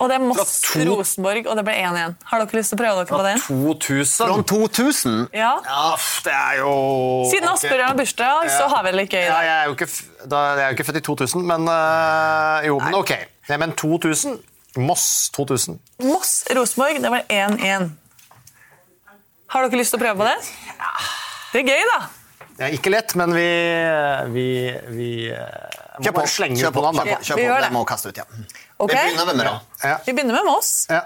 Og 0.02 0.10
det 0.10 0.16
er 0.18 0.24
Fra 0.24 0.44
to- 0.44 0.80
Moss-Rosenborg, 0.84 1.46
og 1.48 1.56
det 1.60 1.64
ble 1.68 1.74
1-1. 1.80 2.16
Har 2.32 2.41
dere 2.44 2.58
lyst 2.60 2.74
til 2.74 2.78
å 2.80 2.82
prøve 2.82 2.96
dere 3.04 3.08
på 3.08 3.20
den? 3.24 3.39
2000. 3.39 4.28
Fra 4.28 4.46
2000? 4.52 5.20
Ja. 5.38 5.52
Ja, 5.64 5.84
det 6.26 6.34
er 6.34 6.58
jo 6.60 6.72
Siden 7.32 7.48
Asbjørn 7.52 7.84
har 7.88 7.96
bursdag, 8.00 8.50
så 8.58 8.68
har 8.74 8.84
vi 8.84 8.91
det 8.91 8.98
litt 9.04 9.14
gøy. 9.14 9.22
Ja, 9.30 9.38
jeg 9.46 9.54
er 9.62 9.66
jo 9.70 9.76
ikke, 9.78 9.88
da, 10.34 10.41
jeg 10.58 10.64
er 10.66 10.74
jo 10.74 10.78
ikke 10.78 10.88
født 10.89 11.00
i 11.00 11.06
2000, 11.08 11.46
men 11.54 11.70
øh, 11.72 12.66
Jo, 12.68 12.80
men 12.84 12.98
ok. 13.00 13.14
Nei, 13.50 13.58
men 13.64 13.76
2000 13.80 14.39
Moss 14.82 15.30
2000. 15.38 15.78
Moss-Rosenborg, 16.02 16.98
det 17.04 17.12
var 17.14 17.22
1-1. 17.30 17.91
Har 19.54 19.68
dere 19.70 19.78
lyst 19.80 19.94
til 19.94 20.00
å 20.02 20.04
prøve 20.04 20.18
på 20.24 20.28
det? 20.28 20.52
Ja. 20.74 20.91
Det 21.54 21.62
er 21.62 21.68
gøy, 21.70 21.84
da. 21.94 22.00
Det 22.58 22.66
er 22.68 22.76
ikke 22.80 22.91
lett, 22.94 23.14
men 23.20 23.34
vi 23.34 23.48
Vi, 24.34 24.48
vi 24.98 25.12
øh, 25.30 25.38
må 25.38 25.82
Kjør 26.02 26.16
på. 26.16 26.26
Kjør 26.26 26.72
på. 26.74 26.82
noen, 26.82 26.96
da. 26.98 27.18
Kjør 27.22 27.38
på. 27.41 27.62
Det. 27.62 27.72
må 27.76 27.84
kaste 27.86 28.10
ut, 28.10 28.18
ja. 28.18 28.26
Okay. 28.80 29.10
Vi 29.10 29.16
begynner 29.16 29.34
med 29.34 29.46
da. 29.46 29.56
Ja. 29.84 29.98
Vi 30.06 30.14
begynner 30.14 30.39
med 30.39 30.46
Moss, 30.50 30.88
Ja. 30.89 31.02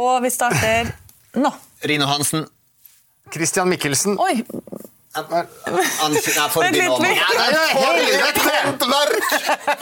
og 0.00 0.22
vi 0.24 0.30
starter 0.30 0.92
nå. 1.36 1.52
Rino 1.84 2.06
Hansen. 2.08 2.46
Christian 3.34 3.68
Mikkelsen. 3.68 4.18
Oi, 4.20 4.44
Ansi- 5.14 6.32
er 6.34 6.48
for 6.50 6.64
et 6.64 6.74
håndverk! 6.74 7.18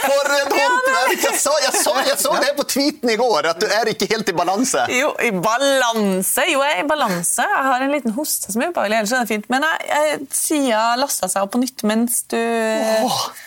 For 0.02 0.32
et 0.36 0.52
håndverk! 0.52 1.22
Jeg 1.24 1.38
så, 1.40 1.54
jeg, 1.64 1.72
så, 1.80 1.94
jeg 2.06 2.18
så 2.20 2.32
det 2.42 2.50
på 2.58 2.66
tweeten 2.68 3.10
i 3.10 3.16
går, 3.16 3.48
at 3.52 3.60
du 3.62 3.66
er 3.66 3.88
ikke 3.92 4.08
helt 4.10 4.28
i 4.28 4.34
balanse. 4.36 4.84
jo, 4.92 5.12
i 5.24 5.30
balanse. 5.32 6.44
Jo, 6.52 6.60
jeg 6.66 6.78
er 6.78 6.84
i 6.84 6.88
balanse. 6.90 7.46
Jeg 7.48 7.64
har 7.68 7.86
en 7.86 7.94
liten 7.94 8.12
hoste 8.16 8.52
som 8.52 8.62
er 8.62 8.72
ubehagelig, 8.74 8.98
ellers 9.00 9.12
er 9.16 9.24
det 9.24 9.32
fint. 9.32 9.48
Men 9.52 9.64
jeg, 9.68 9.88
jeg 9.88 10.20
sida 10.36 10.82
lasta 11.00 11.30
seg 11.32 11.46
opp 11.46 11.54
på 11.56 11.62
nytt 11.62 11.82
mens 11.88 12.22
du 12.32 12.38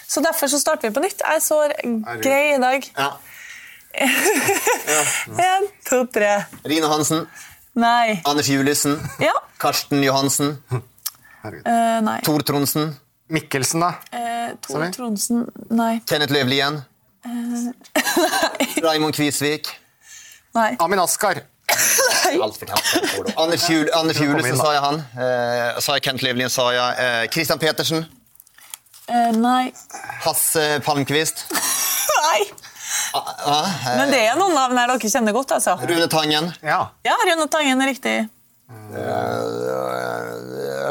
Så 0.09 0.21
derfor 0.25 0.47
så 0.49 0.59
starter 0.61 0.89
vi 0.89 0.95
på 0.97 1.05
nytt. 1.05 1.21
Jeg 1.21 1.37
er 1.37 1.43
så 1.43 1.61
grei 2.23 2.55
i 2.55 2.61
dag. 2.65 2.89
Ja. 2.97 3.11
En, 5.39 5.69
to, 5.87 6.01
tre. 6.11 6.33
Hansen. 6.89 7.27
Nei. 7.79 8.21
Anders 8.27 8.49
Juliussen. 8.49 8.97
Ja. 9.23 9.31
Karsten 9.61 10.03
Johansen. 10.03 10.57
Eh, 11.53 12.01
nei. 12.05 12.19
Tor 12.25 12.41
Tronsen. 12.41 12.95
Mikkelsen, 13.27 13.81
da. 13.81 13.95
Uh, 14.13 14.53
Tor 14.61 14.77
Sorry. 14.77 14.91
Tronsen. 14.93 15.45
Nei. 15.69 16.01
Kenneth 16.05 16.33
Løvlien. 16.33 16.83
Raymond 18.85 19.15
Kvisvik. 19.17 19.69
Nei. 20.53 20.75
Amin 20.79 20.99
Askar. 20.99 21.41
nei. 22.25 22.37
Anders, 23.41 23.69
Jul, 23.69 23.89
Anders 23.93 24.19
Julesen 24.21 24.57
sa 24.57 24.75
jeg 24.75 24.83
han. 24.85 25.01
Uh, 25.17 25.81
sa 25.81 25.97
jeg 25.97 26.05
Kent 26.05 26.21
Levlin, 26.25 26.49
sa 26.53 26.69
jeg. 26.73 27.01
Uh, 27.01 27.25
Christian 27.33 27.59
Petersen. 27.59 28.05
Eh, 29.07 29.31
nei. 29.37 29.73
Hasse 30.25 30.79
Palmqvist. 30.85 31.45
nei. 32.25 32.39
Ah, 33.15 33.67
eh, 33.69 33.97
Men 33.99 34.11
det 34.11 34.21
er 34.31 34.37
noen 34.39 34.55
navn 34.55 34.77
her 34.79 34.89
dere 34.89 35.11
kjenner 35.11 35.35
godt, 35.35 35.53
altså. 35.57 35.75
Rune 35.81 36.07
Tangen. 36.11 36.49
Ja. 36.65 36.79
Ja, 37.05 37.15
Rune 37.29 37.45
Tangen 37.51 37.83
er 37.83 37.91
riktig. 37.91 38.15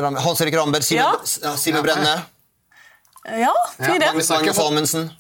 Ram- 0.03 0.17
Hans-Erik 0.17 0.55
Ramberg. 0.55 0.83
Simen 0.85 1.05
Ja. 1.05 1.15
ja, 1.43 1.57
Simen 1.57 1.83
Brenne. 1.83 2.23
Ja, 3.25 3.53
fire. 3.79 4.07
Magnus 4.07 4.31
Magnus 4.31 4.59
Amundsen. 4.59 5.11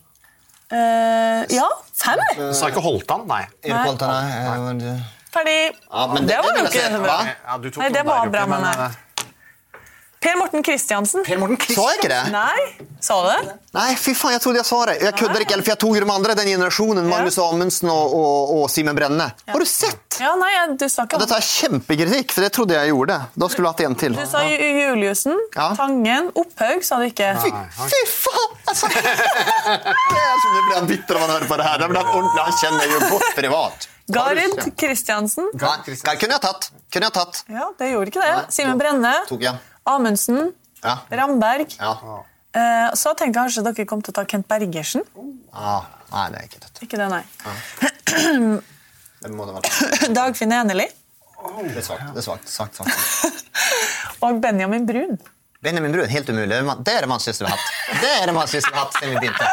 Uh, 0.72 1.44
ja, 1.48 1.68
fem. 1.94 2.18
Sa 2.54 2.68
ikke 2.68 2.80
Holtan? 2.84 3.26
Nei. 3.28 3.44
Erik 3.62 3.86
Holtan. 3.86 4.08
nei, 4.10 4.30
eh, 4.32 5.00
Ferdig. 5.34 5.74
Ja, 5.90 6.06
det, 6.06 6.26
det- 6.28 6.36
var 6.36 6.58
jo 6.58 6.64
ikke 6.64 7.00
bra. 7.02 7.18
Ja, 7.26 7.56
Nei, 7.56 7.88
det 7.90 8.04
var 8.06 8.28
bra, 8.30 8.46
men, 8.46 8.60
nei. 8.62 8.90
Per 10.24 10.36
Morten 10.40 10.62
Kristiansen. 10.64 11.24
Per 11.26 11.36
Morten 11.42 11.58
Sa 11.68 11.84
jeg 11.92 11.98
ikke 12.00 12.08
det? 12.08 12.20
Nei, 12.32 12.62
sa 13.04 13.18
du 13.20 13.26
det? 13.28 13.56
Nei, 13.76 13.90
fy 14.00 14.14
faen, 14.16 14.32
jeg 14.36 14.40
trodde 14.44 14.60
jeg 14.62 14.68
sa 14.70 14.78
det. 14.88 14.94
Jeg 15.04 15.16
kødder 15.20 15.44
ikke, 15.44 15.56
eller 15.58 15.66
for 15.66 15.72
jeg 15.74 15.80
tok 15.84 15.98
jo 15.98 16.04
de 16.04 16.10
andre, 16.14 16.36
den 16.38 16.48
generasjonen. 16.54 17.08
Magnus 17.10 17.36
Amundsen 17.44 17.90
og, 17.92 18.14
og, 18.16 18.54
og 18.56 18.64
Simen 18.72 18.96
Brenne. 18.96 19.26
Har 19.50 19.60
du 19.60 19.68
sett? 19.68 20.18
Ja, 20.22 20.32
nei, 20.40 20.52
du 20.80 20.86
sa 20.88 21.04
ikke 21.04 21.18
Og 21.18 21.24
dette 21.24 21.36
er 21.36 21.44
kjempekritikk, 21.48 22.32
for 22.32 22.46
det 22.46 22.52
trodde 22.56 22.78
jeg 22.78 22.92
gjorde. 22.94 23.18
Da 23.34 23.48
skulle 23.52 23.68
du 23.68 23.72
hatt 23.74 23.84
en 23.84 23.98
til. 24.00 24.16
Du 24.16 24.24
sa 24.30 24.44
Ju- 24.48 24.70
Juliussen, 24.80 25.36
Ja. 25.56 25.68
Tangen, 25.76 26.30
Opphaug 26.40 26.84
sa 26.86 27.00
du 27.02 27.08
ikke. 27.10 27.32
Fy, 27.44 27.52
fy 27.84 28.02
faen! 28.14 28.56
Altså. 28.70 28.88
Det 30.54 30.62
blir 30.68 30.76
han 30.78 30.86
bitter 30.88 31.18
av 31.18 31.24
å 31.26 31.32
hører 31.34 31.48
på 31.50 31.56
det 31.58 31.66
her. 31.66 31.78
Det 31.82 31.88
blir 31.90 32.00
han 32.00 32.14
ordentlig, 32.14 32.44
han 32.46 32.56
kjenner 32.62 32.94
jo 32.94 33.02
godt 33.12 33.28
privat. 33.36 33.86
Gard 34.14 34.40
Kristiansen. 34.80 35.46
Nei, 35.56 36.16
kunne 36.20 36.36
jeg 36.36 36.42
tatt. 36.44 36.70
Kunne 36.92 37.08
jeg 37.08 37.14
tatt. 37.16 37.44
Ja, 37.50 37.68
det 37.78 37.88
gjorde 37.92 38.12
ikke 38.12 38.24
det. 38.24 38.34
Simen 38.54 38.80
Brenne. 38.80 39.14
Tok 39.28 39.44
jeg. 39.46 39.73
Amundsen. 39.88 40.52
Ja. 40.84 40.98
Ramberg. 41.10 41.74
Ja. 41.78 41.92
Eh, 42.54 42.90
så 42.94 43.14
tenkte 43.18 43.26
jeg 43.26 43.36
kanskje 43.38 43.64
dere 43.66 43.86
kom 43.88 44.02
til 44.04 44.14
å 44.14 44.18
ta 44.20 44.24
Kent 44.28 44.46
Bergersen. 44.50 45.04
Ah, 45.52 45.86
nei, 46.12 46.26
det 46.34 46.40
er 46.40 46.48
ikke 46.48 46.62
tatt. 46.64 46.82
Ikke 46.86 47.00
det, 47.00 47.08
nei. 47.12 47.22
Det 49.24 49.32
må 49.32 49.46
det 49.48 49.56
være. 49.56 50.12
Dagfinn 50.18 50.52
Eneli. 50.54 50.86
Det 51.44 51.80
er 51.80 51.84
svakt. 51.84 52.10
Det 52.14 52.20
er 52.22 52.26
svagt. 52.26 52.48
svagt, 52.48 52.78
svagt. 52.78 52.92
Og 54.24 54.40
Benjamin 54.40 54.86
Brun. 54.88 55.18
Benjamin 55.64 55.92
Brun, 55.94 56.08
helt 56.12 56.28
umulig. 56.28 56.58
Det 56.84 56.92
er 56.94 57.00
Det 57.06 57.08
vanskeligste 57.10 57.44
vi 57.46 57.50
har 57.50 57.56
hatt. 57.56 58.00
Det 58.02 58.10
er 58.20 58.26
det 58.28 58.34
man 58.36 58.46
vi 58.52 58.60
har 58.60 58.78
hatt 58.82 58.98
siden 58.98 59.14
vi 59.14 59.20
begynte. 59.22 59.48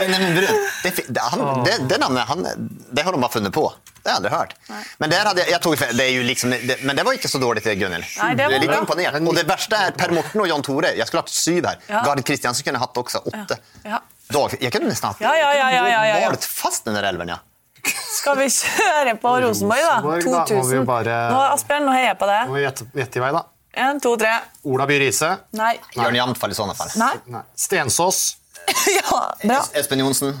Benjamin 0.00 0.34
Brun. 0.36 0.60
Det, 0.82 0.92
det, 1.08 1.22
han, 1.32 1.44
det, 1.66 1.76
det 1.90 1.98
navnet 2.02 2.28
han, 2.28 2.42
det 2.90 3.04
har 3.06 3.14
de 3.16 3.20
bare 3.22 3.34
funnet 3.36 3.54
på. 3.54 3.64
Det 4.02 4.10
har 4.10 4.16
jeg 4.16 4.22
aldri 4.24 4.32
hørt. 4.34 4.54
Men 4.98 5.12
der 5.12 5.28
hadde 5.28 5.44
jeg, 5.44 5.52
jeg 5.54 5.62
tog, 5.62 5.76
det 5.78 6.06
er 6.08 6.10
jo 6.16 6.22
liksom, 6.26 6.54
det, 6.66 6.76
men 6.82 6.98
det 6.98 7.04
var 7.06 7.14
ikke 7.14 7.30
så 7.30 7.38
dårlig 7.38 7.62
til 7.62 7.76
Gunhild. 7.78 8.08
Det 8.34 8.48
var 8.50 8.58
litt 8.64 8.74
imponert. 8.74 9.20
Og 9.22 9.38
det 9.38 9.44
verste 9.46 9.78
er 9.86 9.94
Per 9.94 10.14
Morten 10.16 10.42
og 10.42 10.50
Jan 10.50 10.64
Tore. 10.66 10.90
Jeg 10.98 11.06
skulle 11.06 11.22
hatt 11.22 11.30
syv 11.36 11.68
her. 11.70 11.78
Ja. 11.86 12.02
Gard 12.08 12.24
Kristiansen 12.26 12.66
kunne 12.66 12.82
hatt 12.82 12.98
også 13.04 13.22
åtte. 13.30 13.60
Ja. 13.86 14.02
Dag, 14.32 14.58
jeg 14.58 14.72
kunne 14.74 14.88
nesten 14.90 15.10
hatt 15.12 15.22
Ja, 15.22 15.30
ja, 15.36 15.52
ja, 15.54 15.70
ja, 15.76 15.86
ja, 15.86 16.02
ja, 16.08 16.18
ja. 16.24 16.28
Malt 16.32 16.44
fast 16.48 16.86
den 16.88 16.98
der 16.98 17.06
elven, 17.12 17.30
ja. 17.36 17.38
Skal 18.16 18.36
vi 18.38 18.46
kjøre 18.54 19.14
på 19.22 19.30
Rosenborg, 19.42 19.82
da? 19.86 19.96
Rosenborg, 20.02 20.26
da, 20.26 20.42
må 20.58 20.66
vi 20.66 20.76
2000. 20.78 20.84
bare- 20.86 21.16
Nå, 21.32 21.40
Asbjørn, 21.54 21.86
nå 21.86 21.94
heier 21.94 22.08
jeg 22.12 22.18
på 22.20 22.26
Må 22.28 22.34
deg. 22.34 22.52
vi 22.54 22.62
gjette 22.66 22.86
gjette 23.02 23.18
i 23.18 23.22
vei, 23.24 23.30
da. 23.34 23.42
En, 23.72 24.00
to, 24.04 24.16
tre. 24.20 24.32
Ola 24.68 24.84
By 24.86 24.98
Riise. 25.00 25.30
Nei. 25.56 25.74
Jørn 25.96 26.16
Jamtfall 26.18 26.52
i 26.52 26.56
sånne 26.56 26.74
fall. 26.76 26.90
Nei. 27.00 27.14
Nei. 27.38 27.44
Stensås. 27.56 28.22
Ja, 28.92 29.16
bra. 29.42 29.56
Espen 29.74 29.98
Johnsen. 29.98 30.36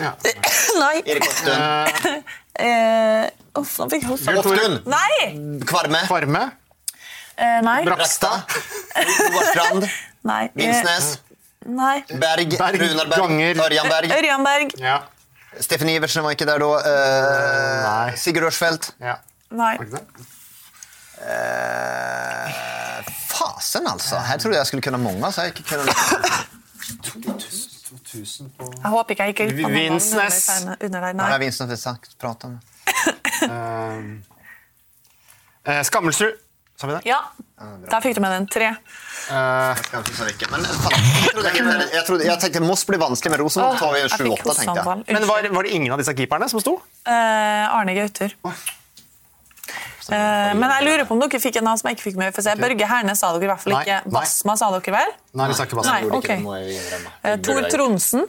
Ja. 0.00 0.14
Nei. 0.82 0.96
Erik 1.06 1.22
Hoftun. 1.28 2.24
Eh, 2.58 3.28
Uff, 3.60 3.76
nå 3.78 3.86
fikk 3.92 4.02
jeg 4.02 4.10
Hoftun. 4.10 4.74
Nei! 4.90 5.28
Kvarme. 5.68 6.00
Kvarme. 6.08 6.42
Eh, 7.36 7.60
nei. 7.64 7.78
Brakstad. 7.86 8.56
Roar 9.36 9.46
Strand. 9.52 9.86
Nei. 10.26 10.42
Eh, 10.48 10.56
Vinsnes. 10.58 11.12
Nei. 11.70 11.94
Berg. 12.10 12.56
Berg, 12.58 12.82
Runar 12.82 13.12
Berg. 13.12 13.22
Ganger. 13.22 13.62
Ørjan 13.68 13.88
Berg. 13.94 14.16
Ørjan 14.18 14.48
Berg. 14.48 14.74
Ja. 14.82 14.98
Steffen 15.62 15.92
Iversen 15.92 16.24
var 16.26 16.34
ikke 16.34 16.48
der 16.48 16.64
da. 16.64 16.72
Uh, 16.82 17.78
Nei. 17.86 18.16
Sigurd 18.20 18.48
Rushfeldt. 18.48 18.94
ja. 19.04 19.20
Nei. 19.52 19.76
Det? 21.22 21.32
Eh, 21.32 23.12
fasen, 23.30 23.86
altså. 23.86 24.18
Her 24.26 24.36
trodde 24.42 24.56
jeg 24.58 24.66
skulle 24.66 24.82
kunne 24.82 24.98
mange. 25.02 25.32
Så 25.32 25.46
jeg 25.46 25.54
ikke 25.56 25.68
kunne... 25.76 25.92
Jeg 28.12 28.90
håper 28.92 29.14
ikke 29.14 29.24
jeg 29.24 29.32
gikk 29.34 29.50
glipp 29.54 29.66
av 29.68 29.72
Vinsnes. 29.72 30.38
under 30.82 31.00
deg. 31.06 31.14
Nei. 31.16 31.28
Nei. 31.30 31.38
Vinsnes 31.40 31.68
vil 31.70 31.78
sagt 31.80 32.10
prate 32.20 32.48
om. 32.50 32.54
Eh, 35.64 35.82
Skammelsrud. 35.86 36.34
Sa 36.80 36.88
vi 36.88 36.94
det? 36.96 37.02
Ja, 37.06 37.18
der 37.88 38.00
fikk 38.02 38.16
du 38.16 38.20
med 38.24 38.32
den. 38.34 38.46
Tre. 38.50 38.68
Eh, 38.72 39.82
Kanskje 39.92 40.14
så 40.18 40.26
ikke, 40.32 40.48
men 40.50 40.64
faen, 40.66 40.98
jeg, 40.98 41.30
trodde 41.36 41.48
jeg, 41.52 41.56
kunne- 41.62 41.88
jeg, 41.92 42.04
trodde, 42.08 42.24
jeg 42.26 42.40
tenkte 42.42 42.62
Moss 42.64 42.82
blir 42.88 42.98
vanskelig, 43.02 43.30
men 43.36 43.40
Rosenborg 43.44 43.78
tar 43.78 43.92
vi 43.94 44.00
jeg 44.02 44.10
fikk 44.10 44.20
7-8, 44.20 44.26
tenkte 44.26 44.48
jeg. 44.50 44.56
hosteanfall. 44.56 45.04
men 45.12 45.28
var, 45.28 45.48
var 45.58 45.62
det 45.68 45.72
ingen 45.78 45.92
av 45.94 45.98
disse 46.02 46.14
keeperne 46.18 46.48
som 46.50 46.60
sto? 46.64 46.74
Eh, 47.06 47.76
Arne 47.76 47.94
Gauter. 48.00 48.34
Eh, 50.10 50.52
men 50.58 50.66
jeg 50.66 50.86
lurer 50.88 51.06
på 51.06 51.14
om 51.14 51.22
dere 51.22 51.40
fikk 51.42 51.60
en 51.60 51.68
annen 51.68 51.80
som 51.80 51.90
jeg 51.90 51.98
ikke 51.98 52.08
fikk 52.08 52.18
med. 52.20 52.34
For 52.34 52.46
se. 52.46 52.56
Børge 52.58 52.90
Hernes 52.90 53.22
sa 53.22 53.30
dere 53.36 53.46
i 53.46 53.52
hvert 53.52 53.62
fall 53.62 53.76
ikke. 53.78 54.00
nei. 54.06 54.14
Basma 54.16 54.58
sa 54.58 54.72
dere 54.74 54.96
vel? 54.96 55.16
Nei, 55.38 55.48
vi 55.52 55.58
sa 55.58 55.68
ikke 55.68 55.78
Basma. 55.78 55.96
ok. 56.08 56.18
okay. 56.18 56.42
må. 56.42 56.58
Eh, 56.58 57.38
Tor 57.46 57.62
Tronsen. 57.72 58.28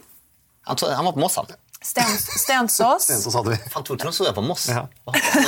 Han, 0.70 0.80
var 0.80 1.12
på 1.16 1.24
Moss, 1.24 1.36
han. 1.42 1.50
Sten, 1.84 2.14
Stensås. 2.16 3.10
Så 3.26 3.34
sa 3.34 3.44
du. 3.44 3.52
Faen, 3.74 3.84
Tor 3.90 4.00
Tronsen 4.00 4.30
er 4.30 4.38
på 4.38 4.46
Moss. 4.46 4.70
Ja. 4.72 4.86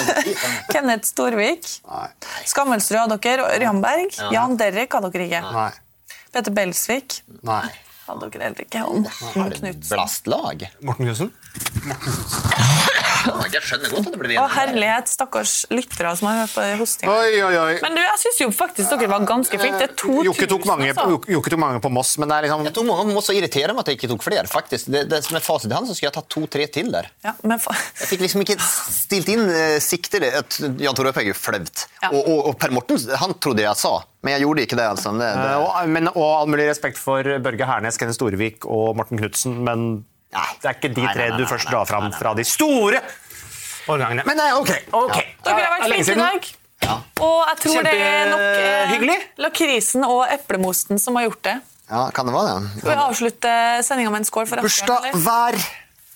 Kenneth 0.74 1.08
Storvik. 1.14 1.70
Nei. 1.88 2.10
Skammelsrud 2.50 3.06
av 3.06 3.18
dere. 3.22 3.46
og 3.46 3.56
Ørjan 3.56 3.82
Jan 4.34 4.60
Derrik 4.60 4.98
hadde 4.98 5.14
dere 5.14 5.30
ikke. 5.30 5.44
Nei. 5.56 5.72
Peter 6.36 6.52
Belsvik 6.52 7.22
Nei. 7.48 7.64
Hadde 8.06 8.30
dere 8.34 8.50
heller 8.50 8.66
ikke. 8.66 8.84
Morten 8.86 9.58
Knutsen. 9.60 9.92
Blastlag. 9.92 10.68
Morten 10.86 11.10
Knutsen? 11.10 11.32
Jeg 13.26 13.62
skjønner 13.66 13.90
godt 13.90 14.08
at 14.10 14.14
det 14.14 14.20
ble 14.22 14.36
Å, 14.38 14.46
herlighet, 14.54 15.10
stakkars 15.10 15.54
lyttere 15.74 16.12
som 16.20 16.28
har 16.30 16.44
hørt 16.44 16.54
på 16.54 16.66
hosting. 16.82 17.10
Oi, 17.10 17.40
oi, 17.42 17.54
oi. 17.58 17.72
Men 17.82 17.96
du, 17.98 18.02
jeg 18.04 18.22
syns 18.22 18.42
jo 18.44 18.50
faktisk 18.54 18.92
dere 18.94 19.10
var 19.10 19.26
ganske 19.26 19.58
flinke. 19.58 19.80
Det 19.82 19.88
er 19.88 19.96
2000, 19.98 20.28
Jokke 20.30 20.48
tok, 20.52 20.68
mange, 20.70 20.90
altså. 20.92 21.20
Jokke 21.34 21.54
tok 21.56 21.62
mange 21.64 21.82
på 21.82 21.92
Moss, 21.96 22.16
men 22.22 22.30
det 22.30 22.38
er 22.38 22.48
liksom 22.48 22.66
Jeg 22.70 22.76
tok 22.78 22.88
mange 22.90 23.08
på 23.10 23.16
Moss 23.18 23.32
og 23.34 23.40
irriterer 23.40 23.74
meg 23.74 23.86
at 23.86 23.92
jeg 23.92 24.00
ikke 24.00 24.12
tok 24.14 24.26
flere. 24.28 24.46
faktisk. 24.52 24.92
Det, 24.94 25.06
det 25.10 25.22
som 25.26 25.40
er 25.40 25.46
fasit 25.46 25.72
i 25.72 25.78
hand, 25.78 25.90
så 25.90 25.98
skulle 25.98 26.12
jeg 26.12 26.18
tatt 26.20 26.30
to-tre 26.36 26.68
til 26.78 26.92
der. 26.94 27.10
Ja, 27.26 27.34
men 27.42 27.62
fa 27.64 27.74
Jeg 27.74 28.12
fikk 28.14 28.26
liksom 28.28 28.46
ikke 28.46 28.60
stilt 28.62 29.32
inn 29.34 29.46
uh, 29.50 29.78
sikter. 29.84 30.28
Jan 30.84 30.98
Tore 30.98 31.14
Øpeg 31.16 31.26
er 31.26 31.34
jo 31.34 31.40
flaut. 31.40 31.88
Ja. 32.04 32.12
Og, 32.12 32.22
og, 32.22 32.40
og 32.52 32.60
Per 32.62 32.76
Morten 32.76 33.02
han 33.26 33.34
trodde 33.42 33.66
jeg 33.66 33.82
sa, 33.82 33.98
men 34.26 34.34
jeg 34.36 34.42
gjorde 34.46 34.66
ikke 34.66 34.78
det. 34.80 34.88
altså. 34.96 35.14
Det, 35.14 35.30
det. 35.38 35.46
Eh, 35.54 35.62
og, 35.62 35.94
men, 35.94 36.10
og 36.16 36.26
all 36.42 36.50
mulig 36.52 36.66
respekt 36.72 36.98
for 37.02 37.30
Børge 37.46 37.68
Hernes, 37.70 38.00
Kenneth 38.02 38.18
Storevik 38.18 38.66
og 38.66 38.96
Morten 38.98 39.22
Knutsen, 39.22 39.60
men 39.68 39.86
Nei. 40.34 40.48
det 40.64 40.72
er 40.72 40.76
ikke 40.80 40.90
de 40.98 41.04
Nei, 41.04 41.06
nei, 41.06 41.14
tre 41.16 41.30
nei, 41.30 41.38
du 41.38 41.44
nei, 41.46 41.52
først 41.54 41.70
drar 41.72 41.86
fram 41.90 42.10
fra 42.18 42.34
de 42.36 42.44
store 42.50 43.00
årgangene. 43.94 44.26
Men 44.28 44.42
nei, 44.42 44.50
OK. 44.58 44.74
ok. 44.92 45.18
Dere 45.46 45.62
har 45.62 45.76
vært 45.78 45.88
flinke 45.92 46.18
i 46.18 46.22
dag. 46.24 46.50
Ja. 46.86 46.98
Og 47.24 47.38
jeg 47.48 47.62
tror 47.64 47.86
det 47.88 47.94
er 48.04 48.28
nok 48.34 49.06
eh, 49.06 49.24
lakrisen 49.46 50.04
og 50.10 50.26
eplemosten 50.34 51.00
som 51.02 51.16
har 51.16 51.30
gjort 51.30 51.42
det. 51.48 51.56
ja, 51.88 52.02
kan 52.14 52.28
det 52.28 52.34
være 52.36 52.58
det? 52.60 52.74
Skal 52.82 52.92
vi 52.92 52.98
avslutte 53.06 53.54
sendinga 53.88 54.12
med 54.12 54.26
en 54.26 54.28
skål 54.28 54.50
for 54.52 54.66
Bursdag 54.66 55.08
hver 55.16 55.56
uke. 55.62 55.72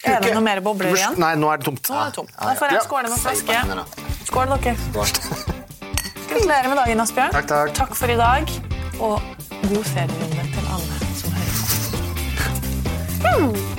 Er 0.10 0.22
det 0.23 0.36
noe 0.36 0.44
mer 0.44 0.61
bobler 0.64 0.94
igjen? 0.95 1.15
Nei, 1.19 1.34
nå 1.40 1.49
er 1.52 1.60
det 1.61 1.68
tomt. 1.69 1.90
Nå 1.91 1.98
er 1.99 2.11
det 2.11 2.19
tomt. 2.19 2.36
Da 2.36 2.53
får 2.60 2.72
jeg 2.73 2.80
Ja. 2.80 2.84
skåle 2.88 3.10
med 3.11 3.19
flaske. 3.23 3.88
Skål, 4.30 4.53
dere. 4.60 4.77
Skål. 4.80 5.68
Gratulerer 6.40 6.70
med 6.70 6.78
dagen, 6.78 6.99
Asbjørn. 6.99 7.32
Takk, 7.32 7.48
takk. 7.48 7.74
Takk 7.76 7.95
for 7.95 8.07
i 8.07 8.16
dag. 8.16 8.48
Og 8.99 9.22
god 9.61 9.84
ferierunde 9.84 10.45
til 10.53 10.64
alle 10.72 11.10
som 11.20 11.36
hører 11.36 11.52
på. 13.68 13.78